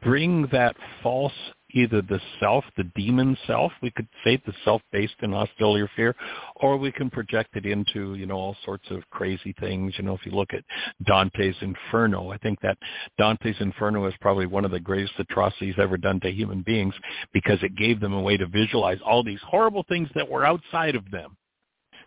bring 0.03 0.47
that 0.51 0.75
false 1.01 1.33
either 1.75 2.01
the 2.01 2.19
self, 2.39 2.63
the 2.77 2.85
demon 2.95 3.37
self, 3.45 3.71
we 3.81 3.91
could 3.91 4.07
say 4.23 4.41
the 4.45 4.53
self 4.63 4.81
based 4.91 5.15
in 5.21 5.31
hostility 5.31 5.81
or 5.81 5.89
fear, 5.95 6.15
or 6.55 6.77
we 6.77 6.91
can 6.91 7.09
project 7.09 7.55
it 7.55 7.65
into, 7.65 8.15
you 8.15 8.25
know, 8.25 8.35
all 8.35 8.55
sorts 8.63 8.85
of 8.89 9.07
crazy 9.11 9.53
things. 9.59 9.93
You 9.97 10.05
know, 10.05 10.13
if 10.13 10.25
you 10.25 10.31
look 10.31 10.53
at 10.53 10.63
Dante's 11.05 11.55
Inferno, 11.61 12.31
I 12.31 12.37
think 12.37 12.59
that 12.61 12.77
Dante's 13.17 13.57
Inferno 13.59 14.05
is 14.07 14.13
probably 14.21 14.45
one 14.45 14.65
of 14.65 14.71
the 14.71 14.79
greatest 14.79 15.13
atrocities 15.19 15.75
ever 15.77 15.97
done 15.97 16.19
to 16.21 16.31
human 16.31 16.61
beings 16.61 16.95
because 17.33 17.59
it 17.61 17.75
gave 17.75 17.99
them 17.99 18.13
a 18.13 18.21
way 18.21 18.37
to 18.37 18.47
visualize 18.47 18.99
all 19.05 19.23
these 19.23 19.41
horrible 19.45 19.85
things 19.89 20.07
that 20.15 20.29
were 20.29 20.45
outside 20.45 20.95
of 20.95 21.11
them, 21.11 21.35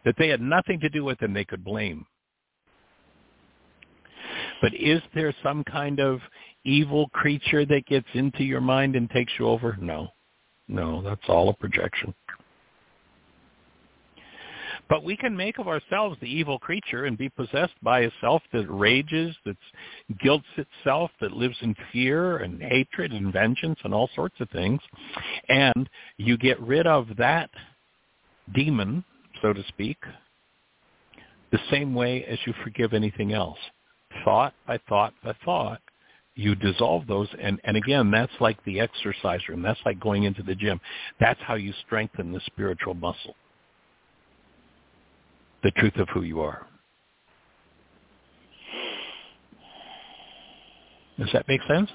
that 0.04 0.14
they 0.18 0.28
had 0.28 0.40
nothing 0.40 0.80
to 0.80 0.88
do 0.88 1.04
with 1.04 1.20
and 1.20 1.36
they 1.36 1.44
could 1.44 1.62
blame. 1.62 2.06
But 4.60 4.74
is 4.74 5.00
there 5.14 5.32
some 5.42 5.62
kind 5.64 6.00
of 6.00 6.20
evil 6.64 7.08
creature 7.10 7.64
that 7.66 7.86
gets 7.86 8.08
into 8.14 8.44
your 8.44 8.60
mind 8.60 8.96
and 8.96 9.10
takes 9.10 9.32
you 9.38 9.46
over? 9.46 9.76
No. 9.80 10.08
No, 10.68 11.02
that's 11.02 11.28
all 11.28 11.48
a 11.48 11.54
projection. 11.54 12.14
But 14.88 15.04
we 15.04 15.16
can 15.16 15.36
make 15.36 15.58
of 15.58 15.68
ourselves 15.68 16.16
the 16.20 16.26
evil 16.26 16.58
creature 16.58 17.04
and 17.04 17.18
be 17.18 17.28
possessed 17.28 17.74
by 17.82 18.00
a 18.00 18.10
self 18.20 18.42
that 18.52 18.66
rages, 18.68 19.36
that 19.44 19.56
guilts 20.18 20.46
itself, 20.56 21.10
that 21.20 21.32
lives 21.32 21.56
in 21.60 21.74
fear 21.92 22.38
and 22.38 22.62
hatred 22.62 23.12
and 23.12 23.32
vengeance 23.32 23.78
and 23.84 23.92
all 23.92 24.08
sorts 24.14 24.36
of 24.40 24.48
things. 24.50 24.80
And 25.48 25.88
you 26.16 26.38
get 26.38 26.58
rid 26.60 26.86
of 26.86 27.08
that 27.18 27.50
demon, 28.54 29.04
so 29.42 29.52
to 29.52 29.62
speak, 29.68 29.98
the 31.52 31.60
same 31.70 31.94
way 31.94 32.24
as 32.24 32.38
you 32.46 32.54
forgive 32.64 32.94
anything 32.94 33.34
else. 33.34 33.58
Thought 34.24 34.54
by 34.66 34.78
thought 34.88 35.12
by 35.22 35.34
thought, 35.44 35.80
you 36.38 36.54
dissolve 36.54 37.04
those 37.08 37.26
and, 37.42 37.60
and 37.64 37.76
again 37.76 38.12
that's 38.12 38.32
like 38.38 38.62
the 38.64 38.78
exercise 38.78 39.40
room. 39.48 39.60
That's 39.60 39.80
like 39.84 39.98
going 39.98 40.22
into 40.22 40.44
the 40.44 40.54
gym. 40.54 40.80
That's 41.18 41.40
how 41.42 41.56
you 41.56 41.72
strengthen 41.84 42.32
the 42.32 42.40
spiritual 42.46 42.94
muscle. 42.94 43.34
The 45.64 45.72
truth 45.72 45.96
of 45.96 46.08
who 46.10 46.22
you 46.22 46.40
are. 46.40 46.64
Does 51.18 51.28
that 51.32 51.48
make 51.48 51.60
sense? 51.68 51.90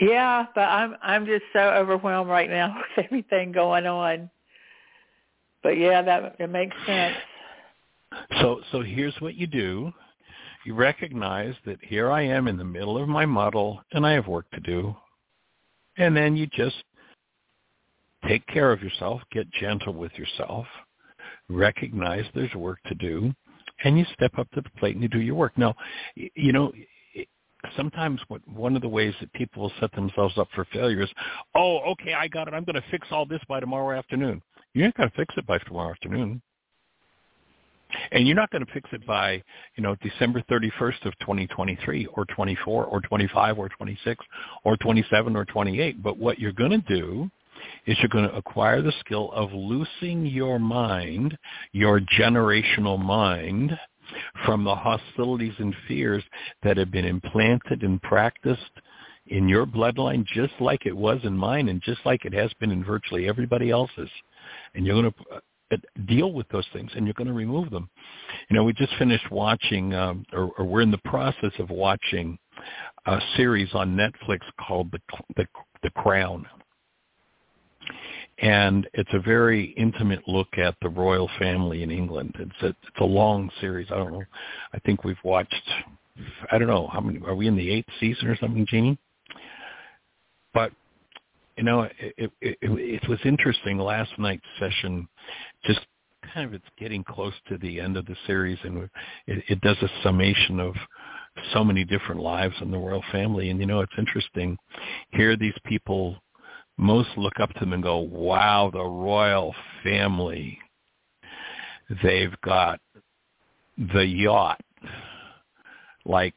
Yeah 0.00 0.46
but 0.54 0.62
i'm 0.62 0.96
i'm 1.02 1.26
just 1.26 1.44
so 1.52 1.60
overwhelmed 1.60 2.30
right 2.30 2.48
now 2.48 2.74
with 2.96 3.04
everything 3.04 3.52
going 3.52 3.86
on. 3.86 4.30
But 5.62 5.76
yeah 5.76 6.00
that 6.00 6.36
it 6.38 6.48
makes 6.48 6.74
sense. 6.86 7.14
So 8.40 8.62
so 8.72 8.80
here's 8.80 9.14
what 9.20 9.34
you 9.34 9.46
do 9.46 9.92
you 10.64 10.74
recognize 10.74 11.54
that 11.66 11.78
here 11.82 12.10
I 12.10 12.22
am 12.22 12.48
in 12.48 12.56
the 12.56 12.64
middle 12.64 13.00
of 13.00 13.08
my 13.08 13.26
muddle 13.26 13.82
and 13.92 14.06
I 14.06 14.12
have 14.12 14.26
work 14.26 14.50
to 14.52 14.60
do. 14.60 14.94
And 15.96 16.16
then 16.16 16.36
you 16.36 16.46
just 16.46 16.76
take 18.26 18.46
care 18.46 18.72
of 18.72 18.82
yourself, 18.82 19.20
get 19.32 19.50
gentle 19.52 19.92
with 19.92 20.12
yourself, 20.16 20.66
recognize 21.48 22.24
there's 22.34 22.54
work 22.54 22.78
to 22.86 22.94
do, 22.94 23.32
and 23.84 23.98
you 23.98 24.04
step 24.14 24.38
up 24.38 24.50
to 24.52 24.60
the 24.60 24.70
plate 24.78 24.94
and 24.94 25.02
you 25.02 25.08
do 25.08 25.20
your 25.20 25.34
work. 25.34 25.52
Now, 25.56 25.74
you 26.14 26.52
know, 26.52 26.72
sometimes 27.76 28.20
what, 28.28 28.46
one 28.48 28.76
of 28.76 28.82
the 28.82 28.88
ways 28.88 29.14
that 29.20 29.32
people 29.32 29.62
will 29.62 29.72
set 29.80 29.92
themselves 29.92 30.38
up 30.38 30.48
for 30.54 30.64
failure 30.66 31.02
is, 31.02 31.10
oh, 31.54 31.78
okay, 31.92 32.14
I 32.14 32.28
got 32.28 32.48
it. 32.48 32.54
I'm 32.54 32.64
going 32.64 32.76
to 32.76 32.90
fix 32.90 33.08
all 33.10 33.26
this 33.26 33.40
by 33.48 33.60
tomorrow 33.60 33.96
afternoon. 33.96 34.42
You 34.74 34.84
ain't 34.84 34.96
going 34.96 35.10
to 35.10 35.16
fix 35.16 35.34
it 35.36 35.46
by 35.46 35.58
tomorrow 35.58 35.90
afternoon. 35.90 36.40
And 38.10 38.26
you're 38.26 38.36
not 38.36 38.50
going 38.50 38.64
to 38.64 38.72
fix 38.72 38.88
it 38.92 39.06
by, 39.06 39.42
you 39.76 39.82
know, 39.82 39.96
December 40.02 40.42
31st 40.50 41.06
of 41.06 41.18
2023 41.20 42.06
or 42.14 42.24
24 42.26 42.84
or 42.84 43.00
25 43.00 43.58
or 43.58 43.68
26 43.68 44.24
or 44.64 44.76
27 44.76 45.36
or 45.36 45.44
28. 45.44 46.02
But 46.02 46.18
what 46.18 46.38
you're 46.38 46.52
going 46.52 46.70
to 46.70 46.96
do 46.96 47.30
is 47.86 47.96
you're 48.00 48.08
going 48.08 48.28
to 48.28 48.36
acquire 48.36 48.82
the 48.82 48.92
skill 49.00 49.30
of 49.32 49.52
loosing 49.52 50.26
your 50.26 50.58
mind, 50.58 51.36
your 51.72 52.00
generational 52.00 53.02
mind, 53.02 53.78
from 54.44 54.64
the 54.64 54.74
hostilities 54.74 55.54
and 55.58 55.74
fears 55.88 56.22
that 56.62 56.76
have 56.76 56.90
been 56.90 57.04
implanted 57.04 57.82
and 57.82 58.02
practiced 58.02 58.60
in 59.28 59.48
your 59.48 59.64
bloodline 59.64 60.26
just 60.34 60.52
like 60.60 60.84
it 60.84 60.96
was 60.96 61.18
in 61.22 61.36
mine 61.36 61.68
and 61.68 61.80
just 61.82 62.00
like 62.04 62.24
it 62.24 62.34
has 62.34 62.52
been 62.60 62.70
in 62.70 62.84
virtually 62.84 63.28
everybody 63.28 63.70
else's. 63.70 64.10
And 64.74 64.84
you're 64.84 65.00
going 65.00 65.12
to 65.12 65.42
deal 66.06 66.32
with 66.32 66.48
those 66.48 66.66
things 66.72 66.90
and 66.94 67.06
you're 67.06 67.14
going 67.14 67.28
to 67.28 67.32
remove 67.32 67.70
them. 67.70 67.88
You 68.48 68.56
know, 68.56 68.64
we 68.64 68.72
just 68.72 68.94
finished 68.98 69.30
watching, 69.30 69.94
um, 69.94 70.24
or, 70.32 70.50
or 70.58 70.64
we're 70.64 70.82
in 70.82 70.90
the 70.90 70.98
process 71.04 71.52
of 71.58 71.70
watching 71.70 72.38
a 73.06 73.18
series 73.36 73.68
on 73.74 73.96
Netflix 73.96 74.40
called 74.60 74.90
The, 74.92 75.00
the, 75.36 75.46
the 75.82 75.90
Crown. 75.90 76.46
And 78.38 78.88
it's 78.94 79.10
a 79.12 79.20
very 79.20 79.66
intimate 79.76 80.26
look 80.26 80.58
at 80.58 80.74
the 80.82 80.88
royal 80.88 81.30
family 81.38 81.82
in 81.82 81.90
England. 81.90 82.34
It's 82.38 82.62
a, 82.62 82.66
it's 82.68 83.00
a 83.00 83.04
long 83.04 83.50
series. 83.60 83.88
I 83.90 83.96
don't 83.96 84.12
know. 84.12 84.24
I 84.72 84.78
think 84.80 85.04
we've 85.04 85.16
watched, 85.22 85.70
I 86.50 86.58
don't 86.58 86.68
know, 86.68 86.88
how 86.92 87.00
many, 87.00 87.20
are 87.24 87.34
we 87.34 87.46
in 87.46 87.56
the 87.56 87.70
eighth 87.70 87.88
season 88.00 88.28
or 88.28 88.36
something, 88.36 88.66
Jeanie? 88.68 88.98
You 91.56 91.64
know, 91.64 91.82
it, 91.82 92.14
it, 92.16 92.30
it, 92.40 92.58
it 92.62 93.08
was 93.08 93.18
interesting. 93.24 93.78
Last 93.78 94.10
night's 94.18 94.42
session, 94.58 95.06
just 95.64 95.80
kind 96.32 96.46
of 96.46 96.54
it's 96.54 96.64
getting 96.78 97.04
close 97.04 97.34
to 97.48 97.58
the 97.58 97.80
end 97.80 97.96
of 97.96 98.06
the 98.06 98.16
series, 98.26 98.58
and 98.64 98.88
it, 99.26 99.44
it 99.48 99.60
does 99.60 99.76
a 99.82 99.88
summation 100.02 100.60
of 100.60 100.74
so 101.52 101.64
many 101.64 101.84
different 101.84 102.20
lives 102.20 102.54
in 102.60 102.70
the 102.70 102.78
royal 102.78 103.04
family. 103.12 103.50
And 103.50 103.60
you 103.60 103.66
know, 103.66 103.80
it's 103.80 103.92
interesting. 103.98 104.56
Here, 105.10 105.36
these 105.36 105.54
people 105.64 106.16
most 106.78 107.10
look 107.16 107.38
up 107.40 107.52
to 107.54 107.60
them 107.60 107.72
and 107.72 107.82
go, 107.82 107.98
"Wow, 107.98 108.70
the 108.72 108.82
royal 108.82 109.54
family! 109.82 110.58
They've 112.02 112.34
got 112.42 112.80
the 113.76 114.06
yacht, 114.06 114.60
like 116.04 116.34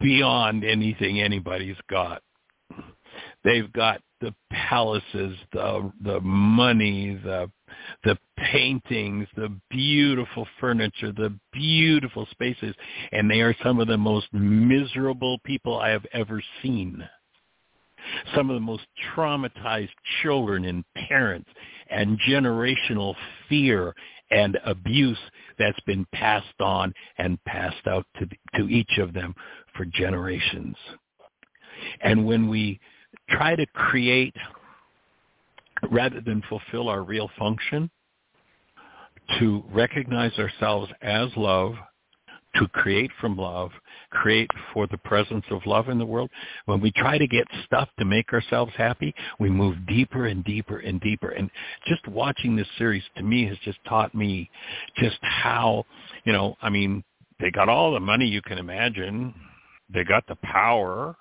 beyond 0.00 0.64
anything 0.64 1.20
anybody's 1.20 1.76
got. 1.88 2.22
They've 3.44 3.72
got 3.72 4.00
the 4.22 4.34
palaces, 4.50 5.36
the 5.52 5.92
the 6.02 6.20
money, 6.20 7.20
the 7.22 7.50
the 8.04 8.16
paintings, 8.38 9.26
the 9.36 9.54
beautiful 9.68 10.46
furniture, 10.60 11.12
the 11.12 11.36
beautiful 11.52 12.26
spaces, 12.30 12.74
and 13.10 13.30
they 13.30 13.40
are 13.40 13.54
some 13.62 13.80
of 13.80 13.88
the 13.88 13.98
most 13.98 14.26
miserable 14.32 15.38
people 15.44 15.78
I 15.78 15.90
have 15.90 16.06
ever 16.14 16.42
seen. 16.62 17.06
Some 18.34 18.50
of 18.50 18.54
the 18.54 18.60
most 18.60 18.84
traumatized 19.14 19.90
children 20.22 20.64
and 20.64 20.84
parents 21.08 21.48
and 21.90 22.18
generational 22.28 23.14
fear 23.48 23.94
and 24.30 24.58
abuse 24.64 25.18
that's 25.58 25.78
been 25.80 26.06
passed 26.12 26.60
on 26.60 26.92
and 27.18 27.42
passed 27.44 27.86
out 27.86 28.06
to, 28.18 28.26
to 28.56 28.68
each 28.68 28.98
of 28.98 29.12
them 29.12 29.34
for 29.76 29.84
generations. 29.84 30.76
And 32.00 32.26
when 32.26 32.48
we 32.48 32.80
try 33.30 33.56
to 33.56 33.66
create 33.66 34.34
rather 35.90 36.20
than 36.20 36.42
fulfill 36.48 36.88
our 36.88 37.02
real 37.02 37.30
function, 37.38 37.90
to 39.38 39.64
recognize 39.72 40.32
ourselves 40.38 40.90
as 41.00 41.28
love, 41.36 41.74
to 42.56 42.68
create 42.68 43.10
from 43.20 43.36
love, 43.36 43.70
create 44.10 44.50
for 44.72 44.86
the 44.86 44.98
presence 44.98 45.44
of 45.50 45.64
love 45.64 45.88
in 45.88 45.98
the 45.98 46.04
world. 46.04 46.30
When 46.66 46.80
we 46.80 46.92
try 46.92 47.16
to 47.16 47.26
get 47.26 47.46
stuff 47.64 47.88
to 47.98 48.04
make 48.04 48.32
ourselves 48.32 48.72
happy, 48.76 49.14
we 49.40 49.48
move 49.48 49.86
deeper 49.86 50.26
and 50.26 50.44
deeper 50.44 50.78
and 50.78 51.00
deeper. 51.00 51.30
And 51.30 51.50
just 51.86 52.06
watching 52.08 52.54
this 52.54 52.66
series 52.76 53.02
to 53.16 53.22
me 53.22 53.46
has 53.46 53.56
just 53.64 53.78
taught 53.88 54.14
me 54.14 54.50
just 54.98 55.18
how, 55.22 55.84
you 56.24 56.32
know, 56.32 56.56
I 56.60 56.68
mean, 56.68 57.02
they 57.40 57.50
got 57.50 57.68
all 57.68 57.92
the 57.92 58.00
money 58.00 58.26
you 58.26 58.42
can 58.42 58.58
imagine. 58.58 59.34
They 59.92 60.04
got 60.04 60.26
the 60.26 60.36
power. 60.42 61.16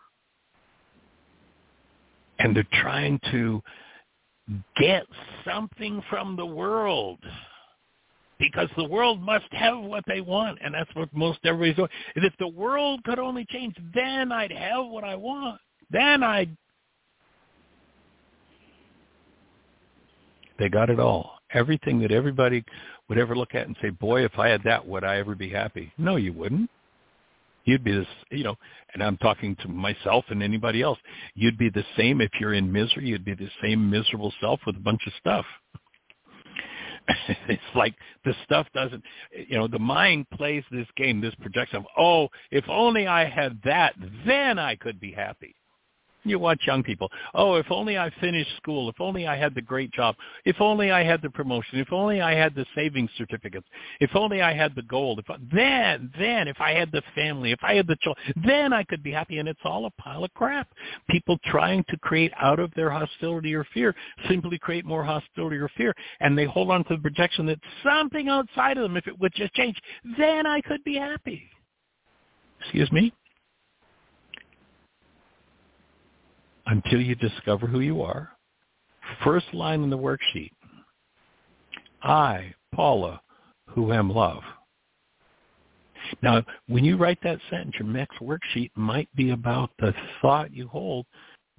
And 2.43 2.55
they're 2.55 2.67
trying 2.81 3.19
to 3.31 3.61
get 4.77 5.05
something 5.45 6.01
from 6.09 6.35
the 6.35 6.45
world 6.45 7.19
because 8.39 8.67
the 8.75 8.83
world 8.83 9.21
must 9.21 9.45
have 9.51 9.77
what 9.79 10.03
they 10.07 10.19
want, 10.19 10.57
and 10.63 10.73
that's 10.73 10.89
what 10.95 11.07
most 11.13 11.39
everybody's 11.45 11.75
doing. 11.75 11.89
And 12.15 12.25
if 12.25 12.33
the 12.39 12.47
world 12.47 13.03
could 13.03 13.19
only 13.19 13.45
change, 13.45 13.75
then 13.93 14.31
I'd 14.31 14.51
have 14.51 14.87
what 14.87 15.03
I 15.03 15.15
want. 15.15 15.61
Then 15.91 16.23
I'd. 16.23 16.57
They 20.57 20.69
got 20.69 20.89
it 20.89 20.99
all. 20.99 21.37
Everything 21.53 21.99
that 22.01 22.11
everybody 22.11 22.63
would 23.07 23.19
ever 23.19 23.35
look 23.35 23.53
at 23.53 23.67
and 23.67 23.75
say, 23.81 23.89
"Boy, 23.89 24.25
if 24.25 24.39
I 24.39 24.47
had 24.47 24.63
that, 24.63 24.85
would 24.85 25.03
I 25.03 25.17
ever 25.17 25.35
be 25.35 25.49
happy?" 25.49 25.91
No, 25.97 26.15
you 26.15 26.33
wouldn't. 26.33 26.69
You'd 27.65 27.83
be 27.83 27.91
this, 27.91 28.07
you 28.31 28.43
know, 28.43 28.55
and 28.93 29.03
I'm 29.03 29.17
talking 29.17 29.55
to 29.57 29.67
myself 29.67 30.25
and 30.29 30.43
anybody 30.43 30.81
else. 30.81 30.99
You'd 31.35 31.57
be 31.57 31.69
the 31.69 31.85
same 31.97 32.21
if 32.21 32.31
you're 32.39 32.53
in 32.53 32.71
misery. 32.71 33.07
You'd 33.07 33.25
be 33.25 33.35
the 33.35 33.49
same 33.61 33.89
miserable 33.89 34.33
self 34.41 34.59
with 34.65 34.75
a 34.75 34.81
bunch 34.81 35.01
of 35.07 35.13
stuff. 35.19 35.45
it's 37.47 37.61
like 37.75 37.95
the 38.25 38.33
stuff 38.45 38.67
doesn't, 38.73 39.03
you 39.47 39.57
know, 39.57 39.67
the 39.67 39.79
mind 39.79 40.29
plays 40.31 40.63
this 40.71 40.87
game, 40.95 41.21
this 41.21 41.35
projection 41.41 41.77
of, 41.77 41.85
oh, 41.97 42.27
if 42.51 42.63
only 42.69 43.07
I 43.07 43.25
had 43.25 43.59
that, 43.65 43.95
then 44.25 44.59
I 44.59 44.75
could 44.75 44.99
be 44.99 45.11
happy. 45.11 45.55
You 46.23 46.37
watch 46.37 46.61
young 46.67 46.83
people. 46.83 47.09
Oh, 47.33 47.55
if 47.55 47.65
only 47.71 47.97
I 47.97 48.11
finished 48.21 48.55
school. 48.57 48.89
If 48.89 49.01
only 49.01 49.25
I 49.25 49.35
had 49.35 49.55
the 49.55 49.61
great 49.61 49.91
job. 49.91 50.15
If 50.45 50.61
only 50.61 50.91
I 50.91 51.03
had 51.03 51.21
the 51.21 51.31
promotion. 51.31 51.79
If 51.79 51.91
only 51.91 52.21
I 52.21 52.35
had 52.35 52.53
the 52.53 52.65
savings 52.75 53.09
certificates. 53.17 53.67
If 53.99 54.15
only 54.15 54.41
I 54.41 54.53
had 54.53 54.75
the 54.75 54.83
gold. 54.83 55.17
If 55.17 55.29
I, 55.29 55.37
then, 55.51 56.11
then, 56.19 56.47
if 56.47 56.61
I 56.61 56.73
had 56.73 56.91
the 56.91 57.01
family, 57.15 57.51
if 57.51 57.59
I 57.63 57.73
had 57.73 57.87
the 57.87 57.95
children, 58.01 58.23
then 58.45 58.71
I 58.71 58.83
could 58.83 59.01
be 59.01 59.11
happy. 59.11 59.39
And 59.39 59.49
it's 59.49 59.59
all 59.63 59.85
a 59.87 60.01
pile 60.01 60.23
of 60.23 60.33
crap. 60.35 60.67
People 61.09 61.39
trying 61.45 61.83
to 61.89 61.97
create 61.97 62.31
out 62.39 62.59
of 62.59 62.71
their 62.75 62.91
hostility 62.91 63.55
or 63.55 63.65
fear 63.73 63.95
simply 64.29 64.59
create 64.59 64.85
more 64.85 65.03
hostility 65.03 65.57
or 65.57 65.69
fear, 65.75 65.93
and 66.19 66.37
they 66.37 66.45
hold 66.45 66.69
on 66.69 66.83
to 66.85 66.95
the 66.95 67.01
projection 67.01 67.45
that 67.47 67.59
something 67.83 68.29
outside 68.29 68.77
of 68.77 68.83
them, 68.83 68.97
if 68.97 69.07
it 69.07 69.19
would 69.19 69.33
just 69.33 69.53
change, 69.53 69.75
then 70.17 70.45
I 70.45 70.61
could 70.61 70.83
be 70.83 70.95
happy. 70.95 71.43
Excuse 72.59 72.91
me. 72.91 73.11
Until 76.71 77.01
you 77.01 77.15
discover 77.15 77.67
who 77.67 77.81
you 77.81 78.01
are. 78.01 78.29
First 79.25 79.53
line 79.53 79.83
in 79.83 79.89
the 79.89 79.97
worksheet. 79.97 80.51
I, 82.01 82.53
Paula, 82.73 83.21
who 83.67 83.91
am 83.91 84.09
love. 84.09 84.41
Now, 86.23 86.43
when 86.67 86.85
you 86.85 86.95
write 86.95 87.19
that 87.23 87.39
sentence, 87.49 87.75
your 87.77 87.89
next 87.89 88.19
worksheet 88.19 88.71
might 88.75 89.13
be 89.15 89.31
about 89.31 89.69
the 89.79 89.93
thought 90.21 90.53
you 90.53 90.67
hold 90.69 91.05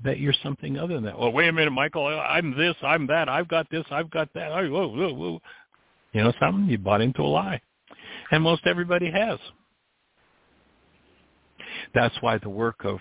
that 0.02 0.18
you're 0.18 0.34
something 0.42 0.78
other 0.78 0.94
than 0.94 1.04
that. 1.04 1.18
Well, 1.18 1.30
wait 1.30 1.48
a 1.48 1.52
minute, 1.52 1.70
Michael. 1.72 2.06
I'm 2.06 2.56
this. 2.56 2.74
I'm 2.82 3.06
that. 3.08 3.28
I've 3.28 3.48
got 3.48 3.68
this. 3.70 3.84
I've 3.90 4.10
got 4.10 4.32
that. 4.34 4.50
Oh, 4.50 4.68
whoa, 4.68 4.88
whoa, 4.88 5.12
whoa. 5.12 5.40
You 6.12 6.24
know 6.24 6.32
something? 6.40 6.66
You 6.68 6.78
bought 6.78 7.02
into 7.02 7.20
a 7.20 7.24
lie. 7.24 7.60
And 8.30 8.42
most 8.42 8.66
everybody 8.66 9.10
has. 9.10 9.38
That's 11.94 12.14
why 12.22 12.38
the 12.38 12.48
work 12.48 12.84
of 12.84 12.98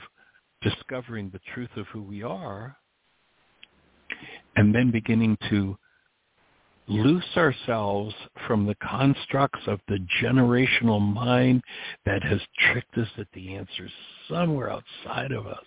discovering 0.62 1.30
the 1.30 1.40
truth 1.54 1.70
of 1.76 1.88
who 1.88 2.02
we 2.02 2.24
are 2.24 2.76
and 4.56 4.74
then 4.74 4.92
beginning 4.92 5.38
to 5.50 5.78
loose 6.88 7.38
ourselves 7.38 8.14
from 8.48 8.66
the 8.66 8.76
constructs 8.76 9.62
of 9.68 9.80
the 9.88 10.00
generational 10.22 11.00
mind 11.02 11.64
that 12.06 12.24
has 12.24 12.40
tricked 12.72 12.98
us 12.98 13.08
that 13.18 13.28
the 13.34 13.56
answer 13.56 13.86
is 13.86 13.92
somewhere 14.30 14.70
outside 14.70 15.32
of 15.32 15.48
us. 15.48 15.66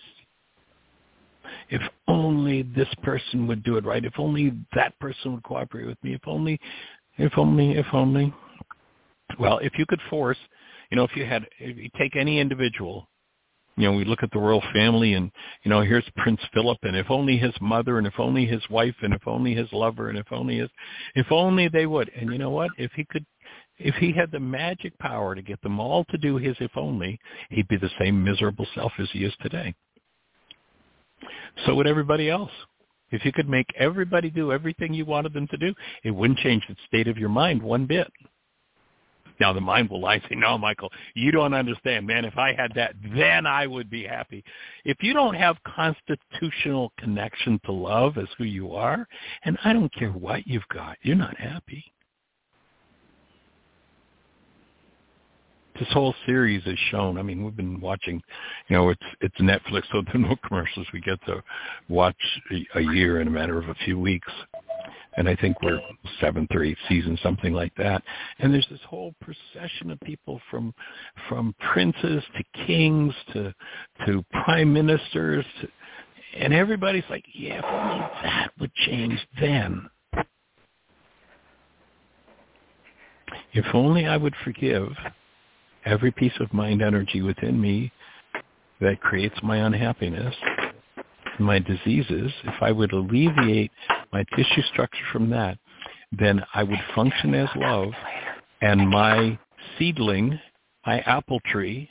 If 1.71 1.83
only 2.09 2.63
this 2.63 2.89
person 3.03 3.47
would 3.47 3.63
do 3.63 3.77
it 3.77 3.85
right. 3.85 4.05
If 4.05 4.19
only 4.19 4.53
that 4.75 4.99
person 4.99 5.33
would 5.33 5.43
cooperate 5.43 5.87
with 5.87 6.03
me. 6.03 6.15
If 6.15 6.27
only, 6.27 6.61
if 7.17 7.33
only, 7.39 7.73
if 7.73 7.87
only. 7.93 8.35
Well, 9.39 9.59
if 9.59 9.79
you 9.79 9.87
could 9.87 10.01
force, 10.11 10.39
you 10.91 10.97
know, 10.97 11.05
if 11.05 11.17
you 11.17 11.25
had, 11.25 11.47
if 11.59 11.77
you 11.77 11.89
take 11.99 12.17
any 12.17 12.39
individual 12.39 13.09
you 13.77 13.85
know, 13.85 13.93
we 13.97 14.05
look 14.05 14.23
at 14.23 14.31
the 14.33 14.39
royal 14.39 14.63
family 14.73 15.15
and, 15.15 15.31
you 15.63 15.71
know, 15.71 15.81
here's 15.81 16.05
Prince 16.17 16.41
Philip 16.53 16.79
and 16.83 16.97
if 16.97 17.11
only 17.11 17.37
his 17.37 17.53
mother 17.61 17.99
and 17.99 18.07
if 18.07 18.15
only 18.19 18.47
his 18.47 18.63
wife 18.71 18.95
and 19.03 19.13
if 19.13 19.27
only 19.27 19.55
his 19.55 19.73
lover 19.73 20.09
and 20.09 20.19
if 20.19 20.31
only 20.31 20.59
his, 20.59 20.71
if 21.15 21.31
only 21.31 21.69
they 21.69 21.87
would. 21.87 22.11
And 22.15 22.31
you 22.33 22.39
know 22.39 22.51
what? 22.51 22.71
If 22.79 22.93
he 22.93 23.05
could, 23.05 23.27
if 23.79 23.95
he 23.97 24.13
had 24.13 24.31
the 24.31 24.41
magic 24.41 24.97
power 24.99 25.35
to 25.35 25.43
get 25.43 25.61
them 25.63 25.81
all 25.81 26.05
to 26.07 26.19
do 26.19 26.37
his 26.37 26.57
if 26.61 26.77
only, 26.77 27.19
he'd 27.51 27.69
be 27.69 27.77
the 27.77 27.91
same 27.99 28.23
miserable 28.23 28.67
self 28.75 28.93
as 28.99 29.09
he 29.13 29.25
is 29.25 29.35
today. 29.43 29.75
So 31.67 31.75
would 31.75 31.87
everybody 31.87 32.31
else. 32.31 32.51
If 33.11 33.25
you 33.25 33.33
could 33.33 33.49
make 33.49 33.67
everybody 33.79 34.31
do 34.31 34.51
everything 34.51 34.93
you 34.93 35.05
wanted 35.05 35.35
them 35.35 35.47
to 35.49 35.57
do, 35.57 35.75
it 36.03 36.11
wouldn't 36.11 36.41
change 36.41 36.65
the 36.69 36.77
state 36.87 37.07
of 37.07 37.19
your 37.19 37.29
mind 37.29 37.63
one 37.63 37.87
bit. 37.87 38.11
Now 39.41 39.53
the 39.53 39.61
mind 39.61 39.91
will 39.91 40.01
lie 40.01 40.15
and 40.15 40.23
say, 40.29 40.35
no, 40.37 40.57
Michael, 40.57 40.91
you 41.15 41.33
don't 41.33 41.55
understand, 41.55 42.07
man. 42.07 42.25
If 42.25 42.39
I 42.39 42.55
had 42.55 42.73
that, 42.75 42.95
then 43.17 43.47
I 43.47 43.67
would 43.67 43.91
be 43.91 44.05
happy. 44.05 44.45
If 44.85 44.99
you 45.03 45.13
don't 45.13 45.35
have 45.35 45.57
constitutional 45.65 46.93
connection 46.99 47.61
to 47.65 47.73
love 47.73 48.17
as 48.19 48.29
who 48.39 48.45
you 48.45 48.75
are, 48.75 49.07
and 49.45 49.59
I 49.65 49.73
don't 49.73 49.93
care 49.93 50.11
what 50.11 50.47
you've 50.47 50.69
got, 50.73 50.97
you're 51.03 51.17
not 51.17 51.37
happy. 51.39 51.85
This 55.79 55.89
whole 55.93 56.15
series 56.25 56.63
is 56.67 56.79
shown. 56.93 57.19
I 57.19 57.23
mean, 57.23 57.45
we've 57.45 57.57
been 57.57 57.81
watching, 57.81 58.23
you 58.69 58.77
know, 58.77 58.91
it's 58.91 59.03
it's 59.21 59.37
Netflix, 59.39 59.83
so 59.91 60.03
there 60.03 60.15
are 60.15 60.19
no 60.19 60.37
commercials. 60.47 60.87
We 60.93 61.01
get 61.01 61.19
to 61.27 61.43
watch 61.89 62.15
a 62.77 62.81
year 62.81 63.21
in 63.21 63.27
a 63.27 63.31
matter 63.31 63.59
of 63.59 63.69
a 63.69 63.75
few 63.85 63.99
weeks 63.99 64.31
and 65.17 65.29
I 65.29 65.37
think 65.37 65.61
we're 65.63 65.81
seventh 66.21 66.51
or 66.55 66.65
eighth 66.65 66.79
season, 66.89 67.19
something 67.23 67.53
like 67.53 67.75
that. 67.77 68.03
And 68.39 68.53
there's 68.53 68.67
this 68.71 68.81
whole 68.89 69.15
procession 69.21 69.91
of 69.91 70.01
people 70.01 70.41
from 70.51 70.75
from 71.29 71.55
princes 71.73 72.23
to 72.37 72.67
kings 72.67 73.15
to 73.33 73.55
to 74.07 74.25
prime 74.45 74.73
ministers, 74.73 75.45
to, 75.61 75.69
and 76.37 76.53
everybody's 76.53 77.05
like, 77.09 77.25
yeah, 77.35 77.59
if 77.59 77.65
only 77.65 78.07
that 78.23 78.51
would 78.59 78.75
change 78.75 79.19
then. 79.41 79.89
If 83.53 83.67
only 83.73 84.07
I 84.07 84.17
would 84.17 84.35
forgive 84.45 84.89
every 85.85 86.11
piece 86.11 86.33
of 86.41 86.53
mind 86.53 86.83
energy 86.83 87.23
within 87.23 87.61
me 87.61 87.93
that 88.81 89.01
creates 89.01 89.37
my 89.43 89.59
unhappiness, 89.59 90.35
my 91.39 91.59
diseases, 91.59 92.33
if 92.45 92.63
I 92.63 92.73
would 92.73 92.93
alleviate 92.93 93.71
my 94.15 94.25
tissue 94.37 94.63
structure 94.73 95.05
from 95.13 95.29
that, 95.29 95.59
then 96.13 96.41
I 96.55 96.63
would 96.63 96.79
function 96.95 97.35
as 97.35 97.49
love 97.57 97.91
and 98.63 98.89
my 98.89 99.37
seedling, 99.77 100.39
my 100.87 101.01
apple 101.01 101.41
tree, 101.47 101.91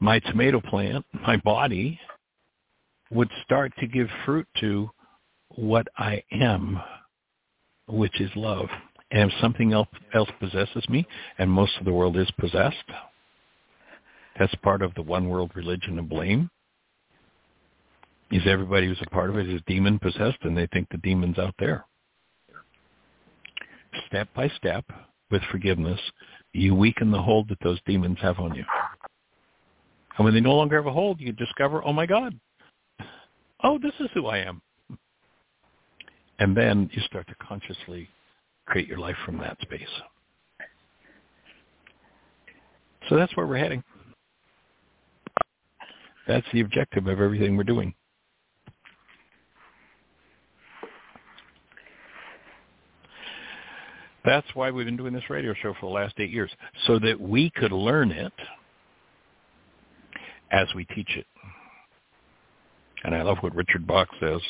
my 0.00 0.18
tomato 0.18 0.60
plant, 0.60 1.06
my 1.26 1.38
body, 1.38 1.98
would 3.10 3.30
start 3.42 3.72
to 3.78 3.86
give 3.86 4.06
fruit 4.26 4.46
to 4.60 4.90
what 5.56 5.86
I 5.96 6.22
am, 6.30 6.78
which 7.88 8.20
is 8.20 8.30
love. 8.36 8.68
And 9.10 9.30
if 9.30 9.40
something 9.40 9.72
else, 9.72 9.88
else 10.12 10.30
possesses 10.38 10.86
me, 10.90 11.06
and 11.38 11.50
most 11.50 11.72
of 11.78 11.86
the 11.86 11.92
world 11.92 12.18
is 12.18 12.30
possessed, 12.38 12.76
that's 14.38 14.54
part 14.56 14.82
of 14.82 14.92
the 14.94 15.02
one 15.02 15.30
world 15.30 15.52
religion 15.54 15.98
of 15.98 16.06
blame. 16.06 16.50
Is 18.30 18.42
everybody 18.46 18.86
who's 18.86 19.02
a 19.02 19.10
part 19.10 19.30
of 19.30 19.36
it 19.36 19.48
is 19.48 19.60
demon 19.66 19.98
possessed 19.98 20.38
and 20.42 20.56
they 20.56 20.66
think 20.72 20.88
the 20.90 20.98
demon's 20.98 21.38
out 21.38 21.54
there. 21.58 21.84
Step 24.08 24.28
by 24.34 24.48
step, 24.56 24.84
with 25.30 25.42
forgiveness, 25.50 26.00
you 26.52 26.74
weaken 26.74 27.10
the 27.10 27.20
hold 27.20 27.48
that 27.48 27.58
those 27.62 27.80
demons 27.86 28.18
have 28.20 28.38
on 28.38 28.54
you. 28.54 28.64
And 30.16 30.24
when 30.24 30.34
they 30.34 30.40
no 30.40 30.54
longer 30.54 30.76
have 30.76 30.86
a 30.86 30.92
hold, 30.92 31.20
you 31.20 31.32
discover, 31.32 31.84
oh 31.84 31.92
my 31.92 32.06
God, 32.06 32.38
oh, 33.62 33.78
this 33.78 33.94
is 34.00 34.08
who 34.14 34.26
I 34.26 34.38
am. 34.38 34.62
And 36.38 36.56
then 36.56 36.90
you 36.92 37.02
start 37.02 37.26
to 37.28 37.34
consciously 37.36 38.08
create 38.66 38.88
your 38.88 38.98
life 38.98 39.16
from 39.24 39.38
that 39.38 39.60
space. 39.60 39.82
So 43.08 43.16
that's 43.16 43.36
where 43.36 43.46
we're 43.46 43.58
heading. 43.58 43.82
That's 46.26 46.46
the 46.52 46.60
objective 46.60 47.06
of 47.06 47.20
everything 47.20 47.56
we're 47.56 47.64
doing. 47.64 47.94
That's 54.24 54.46
why 54.54 54.70
we've 54.70 54.86
been 54.86 54.96
doing 54.96 55.12
this 55.12 55.28
radio 55.28 55.54
show 55.54 55.74
for 55.74 55.86
the 55.86 55.94
last 55.94 56.14
eight 56.18 56.30
years, 56.30 56.50
so 56.86 56.98
that 57.00 57.20
we 57.20 57.50
could 57.50 57.72
learn 57.72 58.10
it 58.10 58.32
as 60.50 60.66
we 60.74 60.84
teach 60.86 61.10
it. 61.16 61.26
And 63.04 63.14
I 63.14 63.22
love 63.22 63.38
what 63.40 63.54
Richard 63.54 63.86
Bach 63.86 64.08
says 64.18 64.40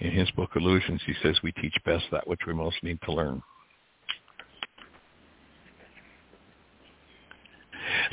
in 0.00 0.10
his 0.10 0.30
book 0.32 0.50
Illusions. 0.54 1.00
He 1.06 1.14
says 1.22 1.36
we 1.42 1.52
teach 1.52 1.74
best 1.84 2.04
that 2.12 2.26
which 2.28 2.40
we 2.46 2.52
most 2.52 2.76
need 2.82 2.98
to 3.04 3.12
learn. 3.12 3.42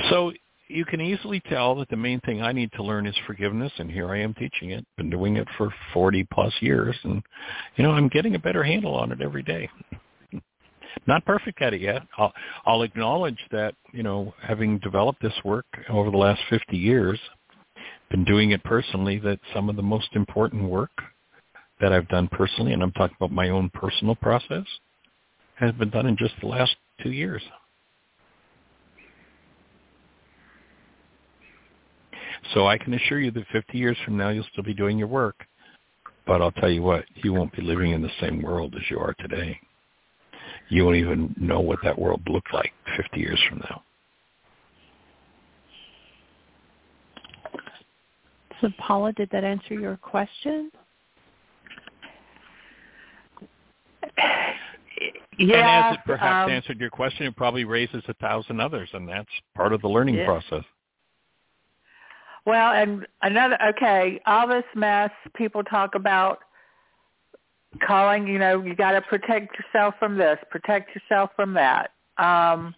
So 0.08 0.32
you 0.68 0.84
can 0.84 1.00
easily 1.00 1.40
tell 1.48 1.74
that 1.76 1.88
the 1.88 1.96
main 1.96 2.20
thing 2.20 2.42
I 2.42 2.52
need 2.52 2.72
to 2.72 2.82
learn 2.82 3.06
is 3.06 3.14
forgiveness, 3.26 3.72
and 3.78 3.90
here 3.90 4.10
I 4.10 4.20
am 4.20 4.34
teaching 4.34 4.70
it. 4.70 4.86
Been 4.96 5.10
doing 5.10 5.36
it 5.36 5.48
for 5.56 5.72
40 5.92 6.26
plus 6.32 6.52
years, 6.60 6.96
and 7.04 7.22
you 7.76 7.84
know 7.84 7.90
I'm 7.90 8.08
getting 8.08 8.34
a 8.34 8.38
better 8.38 8.62
handle 8.62 8.94
on 8.94 9.12
it 9.12 9.20
every 9.20 9.42
day. 9.42 9.68
Not 11.06 11.24
perfect 11.24 11.62
at 11.62 11.74
it 11.74 11.80
yet. 11.80 12.02
I'll, 12.16 12.32
I'll 12.66 12.82
acknowledge 12.82 13.38
that 13.50 13.74
you 13.92 14.02
know 14.02 14.34
having 14.42 14.78
developed 14.78 15.22
this 15.22 15.34
work 15.44 15.66
over 15.88 16.10
the 16.10 16.16
last 16.16 16.40
50 16.50 16.76
years, 16.76 17.18
been 18.10 18.24
doing 18.24 18.50
it 18.52 18.62
personally. 18.64 19.18
That 19.18 19.38
some 19.54 19.68
of 19.68 19.76
the 19.76 19.82
most 19.82 20.08
important 20.14 20.68
work 20.68 20.90
that 21.80 21.92
I've 21.92 22.08
done 22.08 22.28
personally, 22.28 22.72
and 22.72 22.82
I'm 22.82 22.92
talking 22.92 23.16
about 23.20 23.32
my 23.32 23.50
own 23.50 23.70
personal 23.70 24.14
process, 24.14 24.64
has 25.54 25.72
been 25.72 25.90
done 25.90 26.06
in 26.06 26.16
just 26.16 26.34
the 26.40 26.48
last 26.48 26.74
two 27.02 27.12
years. 27.12 27.42
So 32.54 32.66
I 32.66 32.78
can 32.78 32.94
assure 32.94 33.20
you 33.20 33.30
that 33.32 33.44
50 33.52 33.76
years 33.78 33.96
from 34.04 34.16
now, 34.16 34.30
you'll 34.30 34.46
still 34.52 34.64
be 34.64 34.74
doing 34.74 34.98
your 34.98 35.08
work. 35.08 35.44
But 36.26 36.42
I'll 36.42 36.52
tell 36.52 36.70
you 36.70 36.82
what, 36.82 37.04
you 37.16 37.32
won't 37.32 37.52
be 37.52 37.62
living 37.62 37.92
in 37.92 38.02
the 38.02 38.10
same 38.20 38.42
world 38.42 38.74
as 38.76 38.82
you 38.90 38.98
are 38.98 39.14
today. 39.14 39.58
You 40.68 40.84
won't 40.84 40.96
even 40.96 41.34
know 41.38 41.60
what 41.60 41.78
that 41.82 41.98
world 41.98 42.20
looked 42.28 42.52
like 42.52 42.72
50 42.96 43.20
years 43.20 43.40
from 43.48 43.58
now. 43.58 43.82
So 48.60 48.68
Paula, 48.78 49.12
did 49.12 49.30
that 49.30 49.44
answer 49.44 49.74
your 49.74 49.96
question? 49.96 50.70
Yeah, 55.38 55.58
and 55.58 55.86
as 55.86 55.94
it 55.94 56.00
perhaps 56.04 56.46
um, 56.46 56.50
answered 56.50 56.80
your 56.80 56.90
question, 56.90 57.26
it 57.26 57.36
probably 57.36 57.64
raises 57.64 58.02
a 58.08 58.14
thousand 58.14 58.60
others, 58.60 58.88
and 58.92 59.08
that's 59.08 59.28
part 59.54 59.72
of 59.72 59.80
the 59.80 59.88
learning 59.88 60.16
Yeah. 60.16 60.24
process. 60.24 60.64
Well, 62.44 62.72
and 62.72 63.06
another 63.22 63.58
okay, 63.62 64.20
all 64.26 64.48
this 64.48 64.64
mess 64.74 65.10
people 65.34 65.62
talk 65.62 65.94
about 65.94 66.40
calling, 67.86 68.26
you 68.26 68.38
know, 68.38 68.62
you 68.62 68.74
got 68.74 68.92
to 68.92 69.02
protect 69.02 69.56
yourself 69.58 69.94
from 69.98 70.16
this, 70.16 70.38
protect 70.50 70.94
yourself 70.94 71.30
from 71.36 71.54
that. 71.54 71.92
Um 72.18 72.74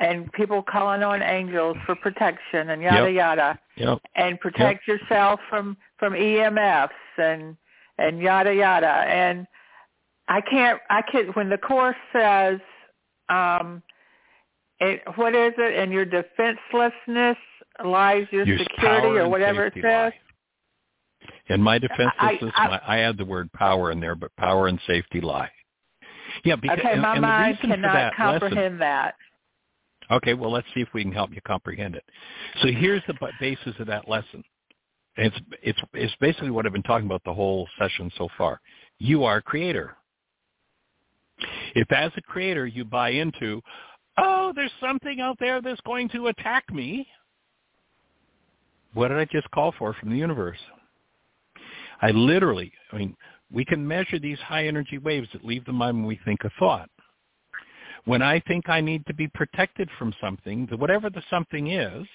and 0.00 0.32
people 0.32 0.62
calling 0.62 1.02
on 1.02 1.22
angels 1.22 1.76
for 1.84 1.94
protection 1.96 2.70
and 2.70 2.82
yada 2.82 3.10
Yep. 3.10 3.14
yada 3.14 3.58
Yep. 3.76 3.98
and 4.14 4.40
protect 4.40 4.86
yourself 4.86 5.40
from 5.48 5.76
from 5.98 6.12
EMFs 6.14 6.90
and 7.18 7.56
and 7.98 8.20
yada 8.20 8.54
yada 8.54 9.04
and 9.08 9.46
I 10.28 10.40
can't 10.40 10.80
I 10.90 11.02
can't 11.02 11.34
when 11.36 11.48
the 11.48 11.58
course 11.58 11.96
says 12.12 12.60
um 13.28 13.82
it, 14.80 15.02
what 15.16 15.34
is 15.34 15.52
it 15.58 15.74
in 15.74 15.90
your 15.90 16.04
defenselessness 16.04 17.36
lies 17.84 18.26
your, 18.30 18.46
Your 18.46 18.58
security 18.58 19.08
or 19.18 19.28
whatever 19.28 19.66
it 19.66 19.74
says 19.74 20.12
lie. 20.12 20.12
In 21.48 21.62
my 21.62 21.78
defense 21.78 22.12
I- 22.18 22.34
system, 22.34 22.50
I- 22.56 22.80
I, 22.86 22.96
I 22.96 22.98
add 22.98 23.16
the 23.16 23.24
word 23.24 23.50
power 23.52 23.90
in 23.90 24.00
there, 24.00 24.14
but 24.14 24.34
power 24.36 24.68
and 24.68 24.78
safety 24.86 25.20
lie. 25.20 25.50
Yeah, 26.44 26.56
because 26.56 26.78
okay 26.78 26.96
my 26.96 27.14
and 27.14 27.24
the 27.24 27.26
mind 27.26 27.58
cannot 27.60 27.92
that 27.92 28.14
comprehend 28.14 28.80
that. 28.80 29.14
Okay, 30.10 30.34
well, 30.34 30.50
let's 30.50 30.66
see 30.74 30.80
if 30.80 30.88
we 30.94 31.02
can 31.02 31.12
help 31.12 31.32
you 31.34 31.40
comprehend 31.46 31.94
it. 31.94 32.04
So 32.62 32.68
here's 32.68 33.02
the 33.06 33.14
basis 33.40 33.74
of 33.78 33.86
that 33.88 34.08
lesson. 34.08 34.42
It's 35.16 35.36
it's 35.62 35.78
it's 35.94 36.14
basically 36.20 36.50
what 36.50 36.64
I've 36.64 36.72
been 36.72 36.82
talking 36.82 37.06
about 37.06 37.22
the 37.24 37.34
whole 37.34 37.68
session 37.78 38.10
so 38.16 38.28
far. 38.38 38.60
You 38.98 39.24
are 39.24 39.38
a 39.38 39.42
creator. 39.42 39.96
If 41.74 41.90
as 41.92 42.12
a 42.16 42.22
creator 42.22 42.66
you 42.66 42.84
buy 42.84 43.10
into, 43.10 43.60
oh, 44.16 44.52
there's 44.54 44.72
something 44.80 45.20
out 45.20 45.38
there 45.38 45.60
that's 45.60 45.80
going 45.82 46.08
to 46.10 46.28
attack 46.28 46.64
me, 46.72 47.06
what 48.94 49.08
did 49.08 49.18
I 49.18 49.24
just 49.26 49.50
call 49.50 49.74
for 49.78 49.92
from 49.94 50.10
the 50.10 50.16
universe? 50.16 50.58
I 52.00 52.10
literally, 52.10 52.72
I 52.92 52.98
mean, 52.98 53.16
we 53.52 53.64
can 53.64 53.86
measure 53.86 54.18
these 54.18 54.38
high 54.38 54.66
energy 54.66 54.98
waves 54.98 55.28
that 55.32 55.44
leave 55.44 55.64
the 55.64 55.72
mind 55.72 55.98
when 55.98 56.06
we 56.06 56.20
think 56.24 56.44
a 56.44 56.50
thought. 56.58 56.90
When 58.04 58.22
I 58.22 58.40
think 58.40 58.68
I 58.68 58.80
need 58.80 59.04
to 59.06 59.14
be 59.14 59.28
protected 59.28 59.88
from 59.98 60.14
something, 60.20 60.68
whatever 60.78 61.10
the 61.10 61.22
something 61.28 61.72
is, 61.72 62.06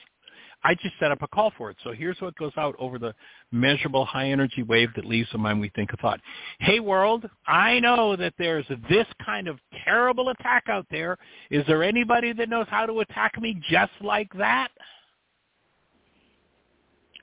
I 0.63 0.75
just 0.75 0.95
set 0.99 1.11
up 1.11 1.21
a 1.21 1.27
call 1.27 1.51
for 1.57 1.69
it. 1.69 1.77
So 1.83 1.91
here's 1.91 2.19
what 2.21 2.35
goes 2.37 2.53
out 2.55 2.75
over 2.79 2.97
the 2.97 3.13
measurable 3.51 4.05
high 4.05 4.29
energy 4.29 4.63
wave 4.63 4.89
that 4.95 5.05
leaves 5.05 5.27
the 5.31 5.37
mind 5.37 5.57
when 5.57 5.63
we 5.63 5.71
think 5.75 5.91
a 5.91 5.97
thought. 5.97 6.21
Hey 6.59 6.79
world, 6.79 7.29
I 7.47 7.79
know 7.79 8.15
that 8.15 8.33
there's 8.37 8.65
this 8.89 9.05
kind 9.23 9.47
of 9.47 9.59
terrible 9.83 10.29
attack 10.29 10.63
out 10.69 10.85
there. 10.89 11.17
Is 11.51 11.65
there 11.67 11.83
anybody 11.83 12.31
that 12.33 12.49
knows 12.49 12.67
how 12.69 12.85
to 12.85 13.01
attack 13.01 13.39
me 13.41 13.61
just 13.69 13.91
like 14.01 14.31
that? 14.37 14.69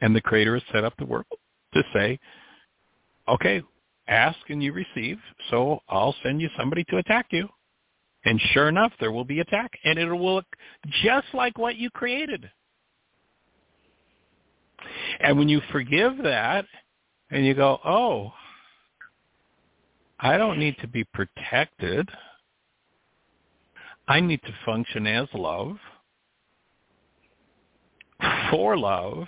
And 0.02 0.14
the 0.14 0.20
creator 0.20 0.54
has 0.54 0.62
set 0.72 0.84
up 0.84 0.94
the 0.98 1.06
world 1.06 1.26
to 1.74 1.82
say, 1.94 2.18
okay, 3.30 3.62
ask 4.08 4.38
and 4.48 4.62
you 4.62 4.72
receive, 4.72 5.18
so 5.50 5.80
I'll 5.88 6.14
send 6.22 6.40
you 6.40 6.48
somebody 6.58 6.84
to 6.84 6.98
attack 6.98 7.26
you. 7.30 7.48
And 8.24 8.40
sure 8.52 8.68
enough, 8.68 8.92
there 9.00 9.12
will 9.12 9.24
be 9.24 9.40
attack, 9.40 9.70
and 9.84 9.98
it 9.98 10.10
will 10.10 10.34
look 10.34 10.44
just 11.02 11.28
like 11.32 11.56
what 11.56 11.76
you 11.76 11.88
created. 11.90 12.50
And 15.20 15.38
when 15.38 15.48
you 15.48 15.60
forgive 15.72 16.18
that, 16.22 16.66
and 17.30 17.46
you 17.46 17.54
go, 17.54 17.78
oh, 17.84 18.32
I 20.18 20.36
don't 20.36 20.58
need 20.58 20.76
to 20.80 20.88
be 20.88 21.04
protected. 21.14 22.08
I 24.08 24.20
need 24.20 24.42
to 24.42 24.54
function 24.66 25.06
as 25.06 25.28
love, 25.32 25.76
for 28.50 28.76
love, 28.76 29.26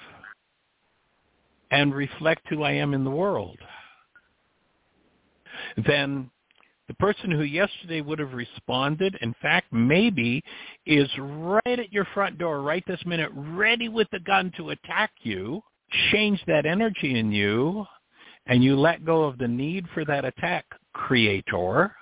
and 1.71 1.95
reflect 1.95 2.43
who 2.49 2.63
I 2.63 2.73
am 2.73 2.93
in 2.93 3.05
the 3.05 3.11
world. 3.11 3.59
Then 5.87 6.31
the 6.89 6.95
person 6.95 7.31
who 7.31 7.43
yesterday 7.43 8.01
would 8.01 8.19
have 8.19 8.33
responded, 8.33 9.17
in 9.21 9.35
fact, 9.41 9.73
maybe 9.73 10.43
is 10.85 11.09
right 11.19 11.63
at 11.67 11.93
your 11.93 12.07
front 12.13 12.39
door 12.39 12.63
right 12.63 12.85
this 12.87 13.05
minute, 13.07 13.31
ready 13.35 13.89
with 13.89 14.09
the 14.11 14.21
gun 14.21 14.53
to 14.57 14.71
attack 14.71 15.11
you, 15.23 15.63
change 16.11 16.43
that 16.47 16.67
energy 16.67 17.19
in 17.19 17.33
you, 17.33 17.87
and 18.47 18.63
you 18.65 18.77
let 18.77 19.05
go 19.05 19.25
of 19.25 19.39
the 19.39 19.49
need 19.49 19.87
for 19.95 20.05
that 20.05 20.25
attack, 20.25 20.65
creator. 20.93 21.95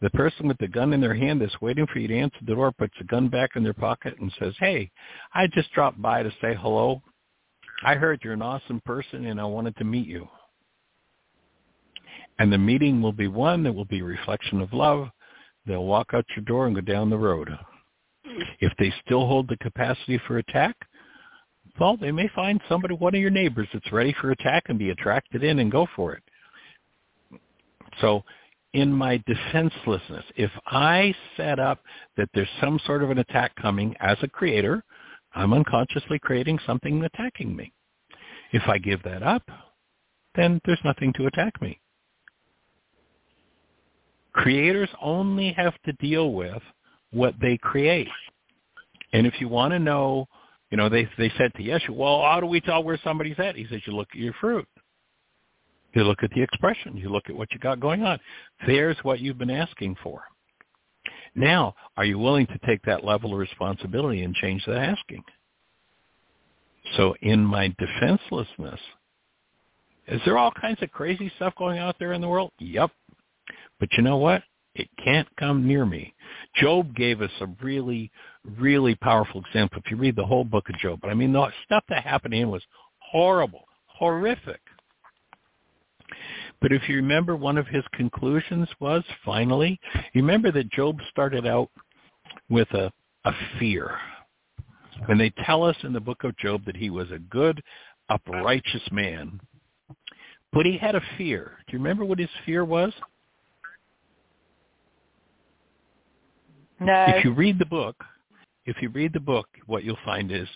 The 0.00 0.10
person 0.10 0.48
with 0.48 0.58
the 0.58 0.68
gun 0.68 0.92
in 0.92 1.00
their 1.00 1.14
hand 1.14 1.40
that's 1.40 1.60
waiting 1.60 1.86
for 1.86 1.98
you 1.98 2.08
to 2.08 2.18
answer 2.18 2.38
the 2.40 2.54
door 2.54 2.72
puts 2.72 2.94
the 2.98 3.04
gun 3.04 3.28
back 3.28 3.50
in 3.54 3.62
their 3.62 3.74
pocket 3.74 4.14
and 4.18 4.32
says, 4.38 4.54
hey, 4.58 4.90
I 5.34 5.46
just 5.46 5.72
dropped 5.72 6.00
by 6.00 6.22
to 6.22 6.30
say 6.40 6.56
hello. 6.58 7.02
I 7.84 7.94
heard 7.94 8.20
you're 8.22 8.32
an 8.32 8.42
awesome 8.42 8.80
person 8.84 9.26
and 9.26 9.40
I 9.40 9.44
wanted 9.44 9.76
to 9.76 9.84
meet 9.84 10.06
you. 10.06 10.26
And 12.40 12.50
the 12.50 12.56
meeting 12.56 13.02
will 13.02 13.12
be 13.12 13.28
one 13.28 13.62
that 13.64 13.74
will 13.74 13.84
be 13.84 14.00
a 14.00 14.04
reflection 14.04 14.62
of 14.62 14.72
love. 14.72 15.10
They'll 15.66 15.84
walk 15.84 16.14
out 16.14 16.24
your 16.34 16.44
door 16.46 16.66
and 16.66 16.74
go 16.74 16.80
down 16.80 17.10
the 17.10 17.18
road. 17.18 17.50
If 18.60 18.72
they 18.78 18.90
still 19.04 19.26
hold 19.26 19.46
the 19.46 19.58
capacity 19.58 20.18
for 20.26 20.38
attack, 20.38 20.74
well, 21.78 21.98
they 21.98 22.10
may 22.10 22.28
find 22.34 22.58
somebody, 22.66 22.94
one 22.94 23.14
of 23.14 23.20
your 23.20 23.28
neighbors 23.28 23.68
that's 23.74 23.92
ready 23.92 24.14
for 24.18 24.30
attack 24.30 24.64
and 24.68 24.78
be 24.78 24.88
attracted 24.88 25.44
in 25.44 25.58
and 25.58 25.70
go 25.70 25.86
for 25.94 26.14
it. 26.14 26.22
So 28.00 28.24
in 28.72 28.90
my 28.90 29.22
defenselessness, 29.26 30.24
if 30.34 30.50
I 30.64 31.14
set 31.36 31.58
up 31.58 31.80
that 32.16 32.30
there's 32.32 32.48
some 32.58 32.80
sort 32.86 33.02
of 33.02 33.10
an 33.10 33.18
attack 33.18 33.54
coming 33.56 33.94
as 34.00 34.16
a 34.22 34.28
creator, 34.28 34.82
I'm 35.34 35.52
unconsciously 35.52 36.18
creating 36.18 36.58
something 36.66 37.04
attacking 37.04 37.54
me. 37.54 37.74
If 38.52 38.62
I 38.66 38.78
give 38.78 39.02
that 39.02 39.22
up, 39.22 39.42
then 40.36 40.58
there's 40.64 40.80
nothing 40.86 41.12
to 41.18 41.26
attack 41.26 41.60
me. 41.60 41.78
Creators 44.42 44.88
only 45.02 45.52
have 45.52 45.74
to 45.84 45.92
deal 45.94 46.32
with 46.32 46.62
what 47.12 47.34
they 47.40 47.58
create. 47.58 48.08
And 49.12 49.26
if 49.26 49.40
you 49.40 49.48
want 49.48 49.72
to 49.72 49.78
know, 49.78 50.26
you 50.70 50.76
know, 50.76 50.88
they 50.88 51.08
they 51.18 51.32
said 51.36 51.52
to 51.54 51.62
Yeshua, 51.62 51.90
well, 51.90 52.22
how 52.22 52.40
do 52.40 52.46
we 52.46 52.60
tell 52.60 52.82
where 52.82 52.98
somebody's 53.02 53.38
at? 53.38 53.56
He 53.56 53.66
says, 53.68 53.80
you 53.86 53.94
look 53.94 54.08
at 54.12 54.20
your 54.20 54.34
fruit. 54.40 54.66
You 55.94 56.04
look 56.04 56.22
at 56.22 56.30
the 56.30 56.42
expression. 56.42 56.96
You 56.96 57.10
look 57.10 57.24
at 57.28 57.36
what 57.36 57.52
you 57.52 57.58
got 57.58 57.80
going 57.80 58.02
on. 58.02 58.18
There's 58.66 58.96
what 59.02 59.20
you've 59.20 59.38
been 59.38 59.50
asking 59.50 59.96
for. 60.02 60.22
Now, 61.34 61.74
are 61.96 62.04
you 62.04 62.18
willing 62.18 62.46
to 62.46 62.58
take 62.64 62.82
that 62.82 63.04
level 63.04 63.32
of 63.32 63.38
responsibility 63.38 64.22
and 64.22 64.34
change 64.34 64.64
the 64.64 64.78
asking? 64.78 65.22
So 66.96 67.14
in 67.22 67.44
my 67.44 67.74
defenselessness, 67.78 68.80
is 70.08 70.20
there 70.24 70.38
all 70.38 70.50
kinds 70.52 70.82
of 70.82 70.90
crazy 70.90 71.30
stuff 71.36 71.54
going 71.56 71.78
out 71.78 71.96
there 71.98 72.12
in 72.12 72.20
the 72.20 72.28
world? 72.28 72.50
Yep. 72.58 72.90
But 73.80 73.88
you 73.94 74.02
know 74.02 74.18
what? 74.18 74.42
It 74.74 74.88
can't 75.02 75.28
come 75.36 75.66
near 75.66 75.84
me. 75.84 76.14
Job 76.54 76.94
gave 76.94 77.22
us 77.22 77.30
a 77.40 77.46
really, 77.60 78.12
really 78.44 78.94
powerful 78.94 79.40
example. 79.40 79.82
If 79.84 79.90
you 79.90 79.96
read 79.96 80.14
the 80.14 80.24
whole 80.24 80.44
book 80.44 80.68
of 80.68 80.78
Job, 80.78 81.00
but 81.02 81.10
I 81.10 81.14
mean, 81.14 81.32
the 81.32 81.48
stuff 81.64 81.82
that 81.88 82.04
happened 82.04 82.32
to 82.32 82.38
him 82.38 82.50
was 82.50 82.62
horrible, 82.98 83.64
horrific. 83.86 84.60
But 86.60 86.72
if 86.72 86.88
you 86.88 86.96
remember, 86.96 87.34
one 87.34 87.58
of 87.58 87.66
his 87.66 87.84
conclusions 87.92 88.68
was 88.78 89.02
finally, 89.24 89.80
you 90.12 90.22
remember 90.22 90.52
that 90.52 90.70
Job 90.70 90.98
started 91.10 91.46
out 91.46 91.70
with 92.48 92.70
a, 92.72 92.92
a 93.24 93.32
fear. 93.58 93.96
When 95.06 95.16
they 95.16 95.30
tell 95.44 95.64
us 95.64 95.76
in 95.82 95.92
the 95.92 96.00
book 96.00 96.24
of 96.24 96.36
Job 96.36 96.64
that 96.66 96.76
he 96.76 96.90
was 96.90 97.10
a 97.10 97.18
good, 97.18 97.62
uprighteous 98.10 98.82
man, 98.92 99.40
but 100.52 100.66
he 100.66 100.76
had 100.76 100.94
a 100.94 101.02
fear. 101.16 101.52
Do 101.66 101.72
you 101.72 101.78
remember 101.78 102.04
what 102.04 102.18
his 102.18 102.28
fear 102.44 102.64
was? 102.64 102.92
No. 106.80 107.04
If 107.08 107.24
you 107.24 107.32
read 107.32 107.58
the 107.58 107.66
book, 107.66 107.96
if 108.66 108.76
you 108.80 108.88
read 108.88 109.12
the 109.12 109.20
book, 109.20 109.46
what 109.66 109.84
you'll 109.84 109.98
find 110.04 110.32
is 110.32 110.48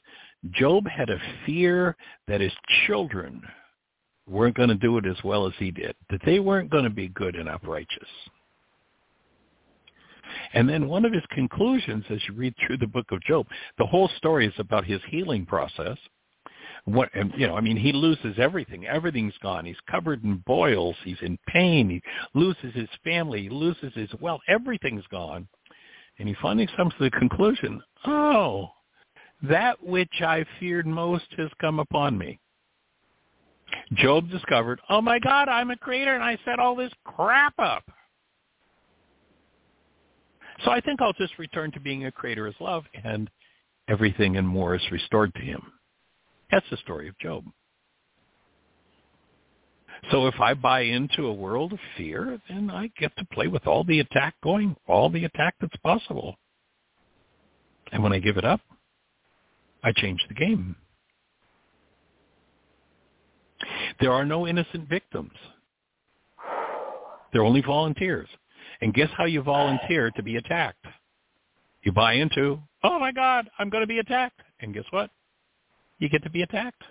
Job 0.52 0.86
had 0.86 1.10
a 1.10 1.20
fear 1.46 1.96
that 2.28 2.40
his 2.40 2.52
children 2.86 3.42
weren't 4.26 4.56
going 4.56 4.70
to 4.70 4.74
do 4.74 4.96
it 4.98 5.06
as 5.06 5.22
well 5.22 5.46
as 5.46 5.52
he 5.58 5.70
did, 5.70 5.94
that 6.10 6.20
they 6.24 6.38
weren't 6.40 6.70
going 6.70 6.84
to 6.84 6.90
be 6.90 7.08
good 7.08 7.36
and 7.36 7.48
uprighteous. 7.48 8.08
And 10.54 10.68
then 10.68 10.88
one 10.88 11.04
of 11.04 11.12
his 11.12 11.22
conclusions, 11.30 12.04
as 12.10 12.18
you 12.26 12.34
read 12.34 12.54
through 12.66 12.78
the 12.78 12.86
book 12.86 13.06
of 13.10 13.22
Job, 13.22 13.46
the 13.78 13.86
whole 13.86 14.08
story 14.16 14.46
is 14.46 14.54
about 14.58 14.84
his 14.84 15.00
healing 15.08 15.44
process. 15.44 15.98
What 16.86 17.08
you 17.14 17.46
know, 17.46 17.56
I 17.56 17.62
mean, 17.62 17.78
he 17.78 17.92
loses 17.92 18.38
everything. 18.38 18.86
Everything's 18.86 19.36
gone. 19.42 19.64
He's 19.64 19.76
covered 19.90 20.22
in 20.22 20.42
boils. 20.46 20.96
He's 21.02 21.20
in 21.22 21.38
pain. 21.46 21.88
He 21.88 22.02
loses 22.38 22.74
his 22.74 22.88
family. 23.02 23.42
He 23.42 23.48
loses 23.48 23.92
his 23.94 24.10
wealth. 24.20 24.42
Everything's 24.48 25.06
gone. 25.10 25.48
And 26.18 26.28
he 26.28 26.36
finally 26.40 26.68
comes 26.76 26.92
to 26.94 27.04
the 27.04 27.10
conclusion, 27.10 27.82
oh, 28.06 28.68
that 29.42 29.82
which 29.82 30.20
I 30.20 30.44
feared 30.60 30.86
most 30.86 31.26
has 31.36 31.50
come 31.60 31.78
upon 31.78 32.16
me. 32.16 32.38
Job 33.94 34.30
discovered, 34.30 34.80
oh 34.88 35.00
my 35.00 35.18
God, 35.18 35.48
I'm 35.48 35.70
a 35.70 35.76
creator 35.76 36.14
and 36.14 36.22
I 36.22 36.38
set 36.44 36.58
all 36.58 36.76
this 36.76 36.92
crap 37.04 37.54
up. 37.58 37.84
So 40.64 40.70
I 40.70 40.80
think 40.80 41.02
I'll 41.02 41.12
just 41.14 41.38
return 41.38 41.72
to 41.72 41.80
being 41.80 42.04
a 42.04 42.12
creator 42.12 42.46
as 42.46 42.54
love 42.60 42.84
and 43.02 43.28
everything 43.88 44.36
and 44.36 44.46
more 44.46 44.74
is 44.74 44.82
restored 44.92 45.34
to 45.34 45.40
him. 45.40 45.72
That's 46.50 46.66
the 46.70 46.76
story 46.78 47.08
of 47.08 47.18
Job. 47.18 47.44
So 50.10 50.26
if 50.26 50.38
I 50.40 50.54
buy 50.54 50.80
into 50.80 51.26
a 51.26 51.32
world 51.32 51.72
of 51.72 51.78
fear, 51.96 52.40
then 52.48 52.70
I 52.70 52.90
get 52.98 53.16
to 53.16 53.24
play 53.26 53.46
with 53.48 53.66
all 53.66 53.84
the 53.84 54.00
attack 54.00 54.34
going, 54.42 54.76
all 54.86 55.08
the 55.08 55.24
attack 55.24 55.54
that's 55.60 55.76
possible. 55.76 56.36
And 57.92 58.02
when 58.02 58.12
I 58.12 58.18
give 58.18 58.36
it 58.36 58.44
up, 58.44 58.60
I 59.82 59.92
change 59.92 60.24
the 60.28 60.34
game. 60.34 60.76
There 64.00 64.12
are 64.12 64.24
no 64.24 64.46
innocent 64.46 64.88
victims. 64.88 65.32
They're 67.32 67.44
only 67.44 67.62
volunteers. 67.62 68.28
And 68.80 68.92
guess 68.92 69.08
how 69.16 69.24
you 69.24 69.42
volunteer 69.42 70.10
to 70.12 70.22
be 70.22 70.36
attacked? 70.36 70.84
You 71.82 71.92
buy 71.92 72.14
into, 72.14 72.58
oh 72.82 72.98
my 72.98 73.12
God, 73.12 73.48
I'm 73.58 73.70
going 73.70 73.82
to 73.82 73.88
be 73.88 73.98
attacked. 73.98 74.40
And 74.60 74.74
guess 74.74 74.84
what? 74.90 75.10
You 75.98 76.08
get 76.08 76.22
to 76.24 76.30
be 76.30 76.42
attacked. 76.42 76.82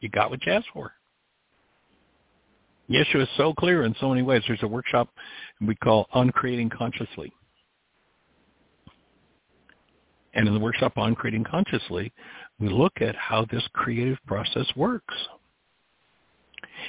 You 0.00 0.08
got 0.08 0.30
what 0.30 0.44
you 0.46 0.52
asked 0.52 0.68
for. 0.72 0.92
Yeshua 2.90 3.22
is 3.22 3.28
so 3.36 3.54
clear 3.54 3.84
in 3.84 3.94
so 4.00 4.08
many 4.08 4.22
ways. 4.22 4.42
There's 4.46 4.62
a 4.62 4.68
workshop 4.68 5.08
we 5.60 5.74
call 5.76 6.06
Uncreating 6.14 6.70
Consciously. 6.70 7.32
And 10.34 10.48
in 10.48 10.54
the 10.54 10.60
workshop 10.60 10.98
On 10.98 11.14
Creating 11.14 11.44
Consciously, 11.44 12.12
we 12.58 12.68
look 12.68 12.92
at 13.00 13.14
how 13.14 13.46
this 13.50 13.62
creative 13.72 14.18
process 14.26 14.66
works. 14.76 15.14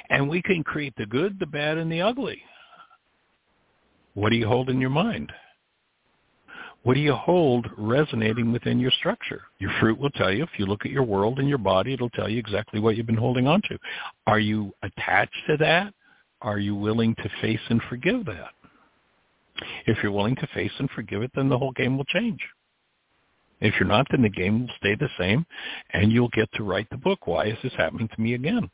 And 0.09 0.27
we 0.27 0.41
can 0.41 0.63
create 0.63 0.93
the 0.97 1.05
good, 1.05 1.39
the 1.39 1.45
bad, 1.45 1.77
and 1.77 1.91
the 1.91 2.01
ugly. 2.01 2.41
What 4.15 4.31
do 4.31 4.35
you 4.35 4.47
hold 4.47 4.69
in 4.69 4.81
your 4.81 4.89
mind? 4.89 5.31
What 6.85 6.93
do 6.93 6.99
you 6.99 7.15
hold 7.15 7.65
resonating 7.79 8.51
within 8.51 8.79
your 8.79 8.91
structure? 8.91 9.41
Your 9.57 9.71
fruit 9.79 9.97
will 9.97 10.11
tell 10.11 10.31
you. 10.31 10.43
If 10.43 10.51
you 10.59 10.67
look 10.67 10.85
at 10.85 10.91
your 10.91 11.01
world 11.01 11.39
and 11.39 11.49
your 11.49 11.57
body, 11.57 11.93
it'll 11.93 12.11
tell 12.11 12.29
you 12.29 12.37
exactly 12.37 12.79
what 12.79 12.95
you've 12.95 13.07
been 13.07 13.15
holding 13.17 13.47
on 13.47 13.63
to. 13.69 13.79
Are 14.27 14.37
you 14.37 14.71
attached 14.83 15.33
to 15.47 15.57
that? 15.57 15.95
Are 16.43 16.59
you 16.59 16.75
willing 16.75 17.15
to 17.15 17.29
face 17.41 17.59
and 17.69 17.81
forgive 17.89 18.23
that? 18.25 18.51
If 19.87 19.97
you're 20.03 20.11
willing 20.11 20.35
to 20.35 20.47
face 20.53 20.73
and 20.77 20.87
forgive 20.91 21.23
it, 21.23 21.31
then 21.33 21.49
the 21.49 21.57
whole 21.57 21.71
game 21.71 21.97
will 21.97 22.05
change. 22.05 22.39
If 23.61 23.73
you're 23.79 23.89
not, 23.89 24.05
then 24.11 24.21
the 24.21 24.29
game 24.29 24.61
will 24.61 24.73
stay 24.77 24.93
the 24.93 25.09
same, 25.17 25.43
and 25.91 26.11
you'll 26.11 26.29
get 26.29 26.49
to 26.53 26.63
write 26.63 26.87
the 26.91 26.97
book. 26.97 27.25
Why 27.25 27.45
is 27.45 27.57
this 27.63 27.73
happening 27.75 28.09
to 28.09 28.21
me 28.21 28.35
again? 28.35 28.69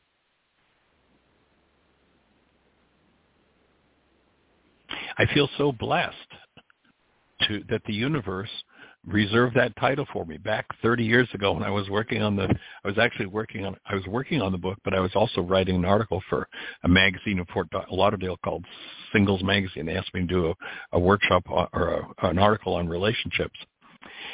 I 5.17 5.25
feel 5.33 5.47
so 5.57 5.71
blessed 5.71 6.17
to 7.47 7.63
that 7.69 7.84
the 7.85 7.93
universe 7.93 8.49
reserved 9.07 9.55
that 9.55 9.76
title 9.77 10.05
for 10.13 10.26
me. 10.26 10.38
Back 10.38 10.65
30 10.81 11.03
years 11.03 11.27
ago 11.34 11.53
when 11.53 11.63
I 11.63 11.72
was 11.72 11.89
working 11.89 12.22
on 12.22 12.35
the 12.35 12.47
I 12.84 12.88
was 12.88 12.97
actually 12.97 13.26
working 13.26 13.65
on 13.65 13.76
I 13.85 13.95
was 13.95 14.05
working 14.07 14.41
on 14.41 14.51
the 14.51 14.57
book 14.57 14.77
but 14.84 14.93
I 14.93 14.99
was 14.99 15.11
also 15.15 15.41
writing 15.41 15.76
an 15.76 15.85
article 15.85 16.22
for 16.30 16.47
a 16.84 16.88
magazine 16.88 17.39
in 17.39 17.45
Fort 17.45 17.68
Lauderdale 17.89 18.38
called 18.43 18.65
Singles 19.11 19.43
Magazine. 19.43 19.85
They 19.85 19.95
asked 19.95 20.13
me 20.13 20.22
to 20.22 20.27
do 20.27 20.47
a, 20.49 20.55
a 20.93 20.99
workshop 20.99 21.43
or 21.49 22.11
a, 22.22 22.27
an 22.27 22.38
article 22.38 22.76
on 22.76 22.88
relationships. 22.88 23.57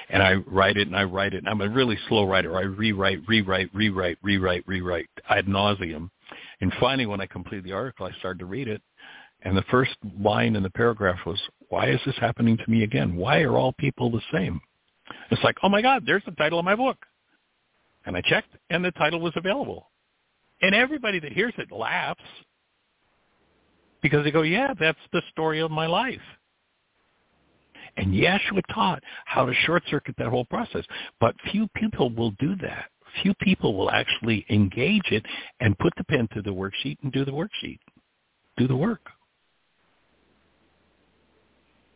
And 0.09 0.21
I 0.21 0.35
write 0.45 0.77
it 0.77 0.87
and 0.87 0.95
I 0.95 1.03
write 1.03 1.33
it. 1.33 1.39
And 1.39 1.49
I'm 1.49 1.61
a 1.61 1.69
really 1.69 1.97
slow 2.07 2.23
writer. 2.25 2.57
I 2.57 2.61
rewrite 2.61 3.21
rewrite 3.27 3.69
rewrite 3.73 4.17
rewrite 4.21 4.63
rewrite 4.67 5.09
ad 5.29 5.45
nauseum. 5.45 6.09
And 6.59 6.73
finally 6.79 7.05
when 7.05 7.21
I 7.21 7.25
completed 7.25 7.63
the 7.63 7.73
article 7.73 8.05
I 8.05 8.17
started 8.19 8.39
to 8.39 8.45
read 8.45 8.67
it 8.67 8.81
and 9.43 9.55
the 9.55 9.63
first 9.69 9.95
line 10.19 10.55
in 10.55 10.63
the 10.63 10.69
paragraph 10.69 11.19
was, 11.25 11.39
why 11.69 11.89
is 11.89 11.99
this 12.05 12.15
happening 12.19 12.57
to 12.57 12.69
me 12.69 12.83
again? 12.83 13.15
Why 13.15 13.41
are 13.41 13.55
all 13.55 13.73
people 13.73 14.09
the 14.09 14.21
same? 14.33 14.59
It's 15.31 15.43
like, 15.43 15.55
oh 15.63 15.69
my 15.69 15.81
God, 15.81 16.03
there's 16.05 16.23
the 16.25 16.31
title 16.31 16.59
of 16.59 16.65
my 16.65 16.75
book. 16.75 16.97
And 18.05 18.15
I 18.15 18.21
checked, 18.21 18.49
and 18.69 18.83
the 18.83 18.91
title 18.91 19.19
was 19.19 19.33
available. 19.35 19.89
And 20.61 20.73
everybody 20.73 21.19
that 21.19 21.33
hears 21.33 21.53
it 21.57 21.71
laughs 21.71 22.23
because 24.01 24.23
they 24.23 24.31
go, 24.31 24.41
yeah, 24.41 24.73
that's 24.79 24.97
the 25.11 25.21
story 25.31 25.59
of 25.59 25.71
my 25.71 25.85
life. 25.85 26.21
And 27.97 28.13
Yeshua 28.13 28.61
taught 28.73 29.03
how 29.25 29.45
to 29.45 29.53
short 29.65 29.83
circuit 29.89 30.15
that 30.17 30.27
whole 30.27 30.45
process. 30.45 30.85
But 31.19 31.35
few 31.51 31.67
people 31.75 32.09
will 32.11 32.31
do 32.39 32.55
that. 32.57 32.85
Few 33.23 33.33
people 33.35 33.75
will 33.75 33.89
actually 33.89 34.45
engage 34.49 35.11
it 35.11 35.25
and 35.59 35.77
put 35.79 35.93
the 35.97 36.03
pen 36.03 36.27
to 36.33 36.41
the 36.41 36.51
worksheet 36.51 36.97
and 37.03 37.11
do 37.11 37.25
the 37.25 37.31
worksheet, 37.31 37.79
do 38.57 38.67
the 38.67 38.75
work 38.75 39.01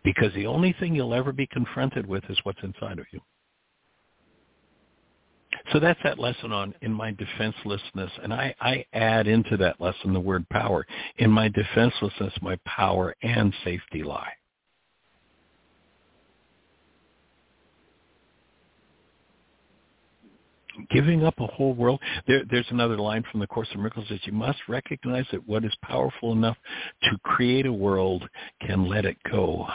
because 0.04 0.34
the 0.34 0.48
only 0.48 0.74
thing 0.80 0.96
you'll 0.96 1.14
ever 1.14 1.32
be 1.32 1.48
confronted 1.48 2.06
with 2.06 2.24
is 2.30 2.40
what's 2.44 2.62
inside 2.64 3.00
of 3.00 3.06
you. 3.12 3.20
So 5.72 5.80
that's 5.80 6.00
that 6.04 6.20
lesson 6.20 6.52
on 6.52 6.74
in 6.82 6.92
my 6.92 7.12
defenselessness. 7.12 8.12
And 8.24 8.34
I, 8.34 8.56
I 8.60 8.86
add 8.94 9.28
into 9.28 9.58
that 9.58 9.80
lesson 9.80 10.14
the 10.14 10.20
word 10.20 10.48
power. 10.50 10.86
In 11.18 11.30
my 11.30 11.50
defenselessness, 11.50 12.34
my 12.42 12.58
power 12.66 13.16
and 13.22 13.54
safety 13.64 14.04
lie. 14.04 14.32
Giving 20.90 21.24
up 21.24 21.40
a 21.40 21.48
whole 21.48 21.74
world. 21.74 22.00
There, 22.28 22.44
there's 22.50 22.68
another 22.70 22.98
line 22.98 23.24
from 23.32 23.40
the 23.40 23.48
Course 23.48 23.70
of 23.72 23.78
Miracles 23.78 24.08
that 24.10 24.26
you 24.26 24.34
must 24.34 24.60
recognize 24.68 25.26
that 25.32 25.48
what 25.48 25.64
is 25.64 25.76
powerful 25.84 26.32
enough 26.32 26.58
to 27.04 27.18
create 27.24 27.66
a 27.66 27.74
world 27.74 28.28
can 28.66 28.88
let 28.88 29.06
it 29.06 29.18
go. 29.30 29.68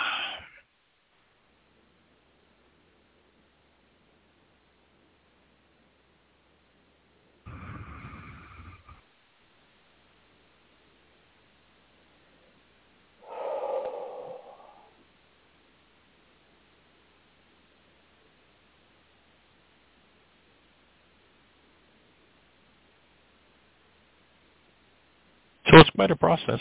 So 25.70 25.78
it's 25.78 25.90
quite 25.90 26.10
a 26.12 26.16
process. 26.16 26.60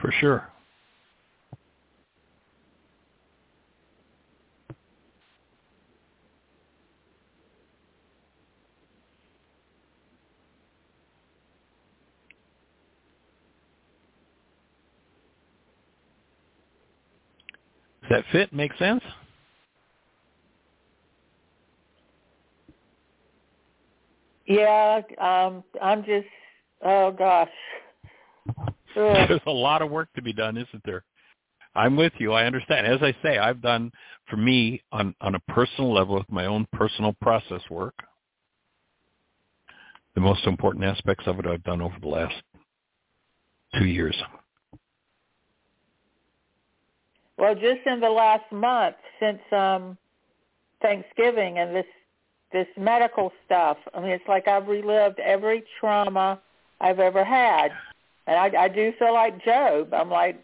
For 0.00 0.12
sure. 0.20 0.48
Does 18.02 18.10
that 18.10 18.24
fit? 18.32 18.52
Make 18.52 18.72
sense? 18.78 19.02
Yeah, 24.50 25.02
um, 25.18 25.62
I'm 25.80 26.04
just, 26.04 26.26
oh 26.84 27.12
gosh. 27.12 27.48
Ugh. 28.48 28.74
There's 28.96 29.40
a 29.46 29.50
lot 29.52 29.80
of 29.80 29.92
work 29.92 30.08
to 30.16 30.22
be 30.22 30.32
done, 30.32 30.56
isn't 30.56 30.82
there? 30.84 31.04
I'm 31.76 31.96
with 31.96 32.12
you. 32.18 32.32
I 32.32 32.46
understand. 32.46 32.84
As 32.84 32.98
I 33.00 33.14
say, 33.22 33.38
I've 33.38 33.62
done 33.62 33.92
for 34.28 34.36
me 34.36 34.82
on 34.90 35.14
on 35.20 35.36
a 35.36 35.40
personal 35.40 35.94
level 35.94 36.16
with 36.16 36.28
my 36.28 36.46
own 36.46 36.66
personal 36.72 37.14
process 37.22 37.60
work. 37.70 37.94
The 40.16 40.20
most 40.20 40.44
important 40.46 40.84
aspects 40.84 41.28
of 41.28 41.38
it 41.38 41.46
I've 41.46 41.62
done 41.62 41.80
over 41.80 41.94
the 42.00 42.08
last 42.08 42.34
two 43.78 43.86
years. 43.86 44.16
Well, 47.38 47.54
just 47.54 47.86
in 47.86 48.00
the 48.00 48.10
last 48.10 48.50
month 48.50 48.96
since 49.20 49.40
um 49.52 49.96
Thanksgiving 50.82 51.58
and 51.58 51.72
this 51.72 51.86
this 52.52 52.66
medical 52.76 53.32
stuff. 53.46 53.76
I 53.94 54.00
mean, 54.00 54.10
it's 54.10 54.28
like 54.28 54.48
I've 54.48 54.66
relived 54.66 55.20
every 55.20 55.64
trauma 55.78 56.40
I've 56.80 56.98
ever 56.98 57.24
had, 57.24 57.70
and 58.26 58.36
I, 58.36 58.64
I 58.64 58.68
do 58.68 58.92
feel 58.98 59.14
like 59.14 59.44
Job. 59.44 59.92
I'm 59.94 60.10
like, 60.10 60.42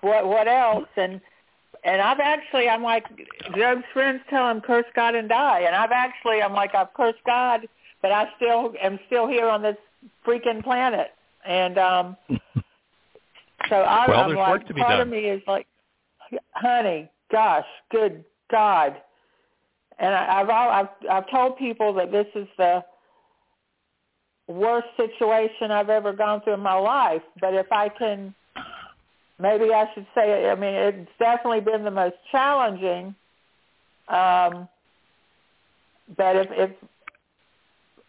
what 0.00 0.26
what 0.26 0.48
else? 0.48 0.88
And 0.96 1.20
and 1.84 2.00
I've 2.00 2.20
actually, 2.20 2.68
I'm 2.68 2.82
like, 2.82 3.04
Job's 3.56 3.84
friends 3.92 4.20
tell 4.28 4.50
him 4.50 4.60
curse 4.60 4.86
God 4.94 5.14
and 5.14 5.28
die, 5.28 5.60
and 5.60 5.74
I've 5.74 5.92
actually, 5.92 6.42
I'm 6.42 6.52
like, 6.52 6.74
I've 6.74 6.92
cursed 6.94 7.22
God, 7.24 7.68
but 8.02 8.10
I 8.10 8.26
still 8.36 8.74
am 8.82 8.98
still 9.06 9.28
here 9.28 9.48
on 9.48 9.62
this 9.62 9.76
freaking 10.26 10.62
planet, 10.62 11.12
and 11.46 11.78
um, 11.78 12.16
so 13.68 13.76
I, 13.76 14.08
well, 14.08 14.24
I'm 14.24 14.34
like, 14.34 14.50
work 14.50 14.66
to 14.68 14.74
be 14.74 14.80
part 14.80 14.92
done. 14.92 15.00
of 15.02 15.08
me 15.08 15.26
is 15.26 15.42
like, 15.46 15.66
honey, 16.52 17.08
gosh, 17.30 17.66
good 17.90 18.24
God, 18.50 18.96
and 19.98 20.14
I, 20.14 20.40
I've 20.40 20.50
I've 20.50 20.88
I've 21.10 21.30
told 21.30 21.58
people 21.58 21.92
that 21.94 22.12
this 22.12 22.26
is 22.34 22.48
the 22.58 22.84
worst 24.48 24.86
situation 24.96 25.70
I've 25.70 25.90
ever 25.90 26.12
gone 26.12 26.40
through 26.42 26.54
in 26.54 26.60
my 26.60 26.74
life. 26.74 27.22
But 27.40 27.54
if 27.54 27.70
I 27.72 27.88
can, 27.88 28.34
maybe 29.38 29.72
I 29.72 29.86
should 29.94 30.06
say, 30.14 30.48
I 30.48 30.54
mean, 30.54 30.74
it's 30.74 31.10
definitely 31.18 31.60
been 31.60 31.84
the 31.84 31.90
most 31.90 32.16
challenging. 32.30 33.14
Um, 34.08 34.68
but 36.16 36.36
if, 36.36 36.46
if 36.52 36.70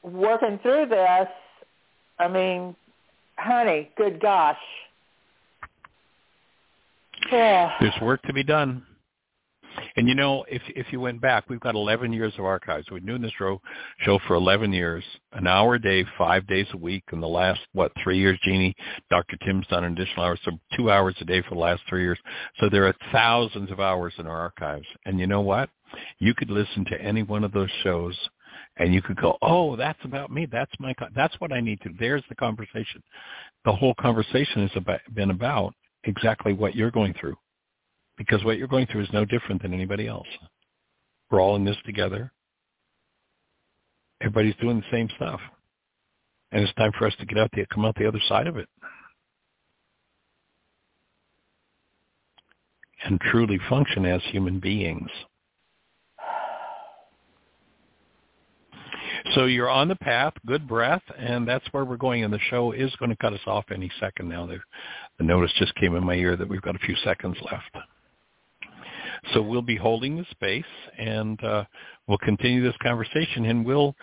working 0.03 0.59
through 0.61 0.87
this, 0.89 1.27
I 2.19 2.27
mean, 2.27 2.75
honey, 3.37 3.89
good 3.97 4.21
gosh. 4.21 4.57
Yeah. 7.31 7.73
There's 7.79 7.99
work 8.01 8.21
to 8.23 8.33
be 8.33 8.43
done. 8.43 8.85
And 9.95 10.07
you 10.07 10.15
know, 10.15 10.45
if 10.49 10.61
if 10.75 10.87
you 10.91 10.99
went 10.99 11.21
back, 11.21 11.49
we've 11.49 11.59
got 11.59 11.75
11 11.75 12.13
years 12.13 12.33
of 12.37 12.45
archives. 12.45 12.87
We've 12.91 13.01
been 13.01 13.07
doing 13.09 13.21
this 13.21 13.31
show, 13.37 13.61
show 13.99 14.19
for 14.27 14.35
11 14.35 14.73
years, 14.73 15.03
an 15.33 15.47
hour 15.47 15.75
a 15.75 15.81
day, 15.81 16.05
five 16.17 16.47
days 16.47 16.67
a 16.73 16.77
week. 16.77 17.03
In 17.11 17.19
the 17.19 17.27
last 17.27 17.59
what 17.73 17.91
three 18.03 18.17
years, 18.19 18.39
Jeanie, 18.43 18.75
Dr. 19.09 19.37
Tim's 19.45 19.67
done 19.67 19.83
an 19.83 19.93
additional 19.93 20.25
hours, 20.25 20.39
so 20.43 20.51
two 20.75 20.91
hours 20.91 21.15
a 21.21 21.25
day 21.25 21.41
for 21.41 21.55
the 21.55 21.61
last 21.61 21.81
three 21.89 22.03
years. 22.03 22.19
So 22.59 22.69
there 22.69 22.85
are 22.87 22.95
thousands 23.11 23.71
of 23.71 23.79
hours 23.79 24.13
in 24.17 24.27
our 24.27 24.39
archives. 24.39 24.87
And 25.05 25.19
you 25.19 25.27
know 25.27 25.41
what? 25.41 25.69
You 26.19 26.33
could 26.33 26.49
listen 26.49 26.85
to 26.85 27.01
any 27.01 27.23
one 27.23 27.43
of 27.43 27.51
those 27.51 27.69
shows, 27.83 28.17
and 28.77 28.93
you 28.93 29.01
could 29.01 29.17
go, 29.17 29.37
"Oh, 29.41 29.75
that's 29.75 30.03
about 30.03 30.31
me. 30.31 30.45
That's 30.51 30.71
my. 30.79 30.93
co- 30.93 31.07
That's 31.15 31.39
what 31.39 31.51
I 31.51 31.59
need 31.61 31.81
to." 31.81 31.89
There's 31.99 32.23
the 32.29 32.35
conversation. 32.35 33.01
The 33.65 33.73
whole 33.73 33.93
conversation 33.95 34.67
has 34.67 34.71
about, 34.75 34.99
been 35.13 35.31
about 35.31 35.73
exactly 36.03 36.53
what 36.53 36.75
you're 36.75 36.91
going 36.91 37.13
through 37.19 37.35
because 38.17 38.43
what 38.43 38.57
you're 38.57 38.67
going 38.67 38.87
through 38.87 39.03
is 39.03 39.09
no 39.13 39.25
different 39.25 39.61
than 39.61 39.73
anybody 39.73 40.07
else. 40.07 40.27
We're 41.29 41.41
all 41.41 41.55
in 41.55 41.65
this 41.65 41.77
together. 41.85 42.31
Everybody's 44.21 44.55
doing 44.55 44.77
the 44.77 44.85
same 44.91 45.09
stuff. 45.15 45.39
And 46.51 46.63
it's 46.63 46.73
time 46.73 46.91
for 46.97 47.05
us 47.05 47.13
to 47.19 47.25
get 47.25 47.37
out 47.37 47.51
the 47.53 47.65
come 47.73 47.85
out 47.85 47.95
the 47.95 48.07
other 48.07 48.21
side 48.27 48.47
of 48.47 48.57
it. 48.57 48.69
And 53.03 53.19
truly 53.21 53.59
function 53.69 54.05
as 54.05 54.21
human 54.31 54.59
beings. 54.59 55.09
So 59.35 59.45
you're 59.45 59.69
on 59.69 59.87
the 59.87 59.95
path, 59.95 60.33
good 60.45 60.67
breath, 60.67 61.01
and 61.17 61.47
that's 61.47 61.65
where 61.71 61.85
we're 61.85 61.97
going. 61.97 62.23
And 62.23 62.33
the 62.33 62.39
show 62.49 62.71
is 62.71 62.95
going 62.95 63.11
to 63.11 63.17
cut 63.17 63.33
us 63.33 63.41
off 63.45 63.65
any 63.71 63.91
second 63.99 64.29
now. 64.29 64.47
The 64.47 65.23
notice 65.23 65.51
just 65.59 65.75
came 65.75 65.95
in 65.95 66.05
my 66.05 66.15
ear 66.15 66.35
that 66.37 66.47
we've 66.47 66.61
got 66.61 66.75
a 66.75 66.79
few 66.79 66.95
seconds 67.03 67.37
left. 67.51 67.77
So 69.33 69.41
we'll 69.41 69.61
be 69.61 69.75
holding 69.75 70.17
the 70.17 70.25
space, 70.31 70.63
and 70.97 71.41
uh, 71.43 71.65
we'll 72.07 72.17
continue 72.19 72.63
this 72.63 72.75
conversation. 72.81 73.45
And 73.45 73.65
we'll, 73.65 73.95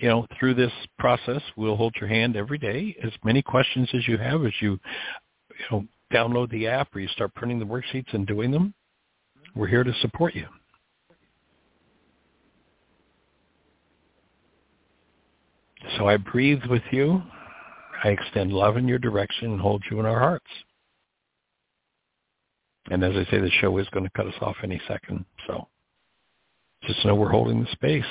you 0.00 0.08
know, 0.08 0.26
through 0.38 0.54
this 0.54 0.72
process, 0.98 1.42
we'll 1.56 1.76
hold 1.76 1.94
your 2.00 2.08
hand 2.08 2.36
every 2.36 2.58
day. 2.58 2.96
As 3.02 3.12
many 3.24 3.42
questions 3.42 3.88
as 3.94 4.06
you 4.08 4.16
have, 4.18 4.44
as 4.44 4.52
you, 4.60 4.78
you 5.50 5.66
know, 5.70 5.84
download 6.12 6.50
the 6.50 6.66
app 6.66 6.94
or 6.94 7.00
you 7.00 7.08
start 7.08 7.34
printing 7.34 7.58
the 7.58 7.66
worksheets 7.66 8.12
and 8.12 8.26
doing 8.26 8.50
them, 8.50 8.72
we're 9.54 9.66
here 9.66 9.84
to 9.84 9.92
support 10.00 10.34
you. 10.34 10.46
So 15.98 16.08
I 16.08 16.16
breathe 16.16 16.64
with 16.70 16.82
you. 16.90 17.22
I 18.02 18.08
extend 18.08 18.52
love 18.52 18.76
in 18.76 18.88
your 18.88 18.98
direction 18.98 19.52
and 19.52 19.60
hold 19.60 19.82
you 19.90 20.00
in 20.00 20.06
our 20.06 20.18
hearts. 20.18 20.46
And 22.90 23.02
as 23.02 23.12
I 23.14 23.30
say, 23.30 23.40
the 23.40 23.50
show 23.60 23.76
is 23.78 23.88
going 23.90 24.04
to 24.04 24.10
cut 24.10 24.26
us 24.26 24.34
off 24.40 24.56
any 24.62 24.80
second. 24.86 25.24
So 25.46 25.68
just 26.86 27.04
know 27.04 27.14
we're 27.14 27.30
holding 27.30 27.62
the 27.62 27.70
space. 27.72 28.04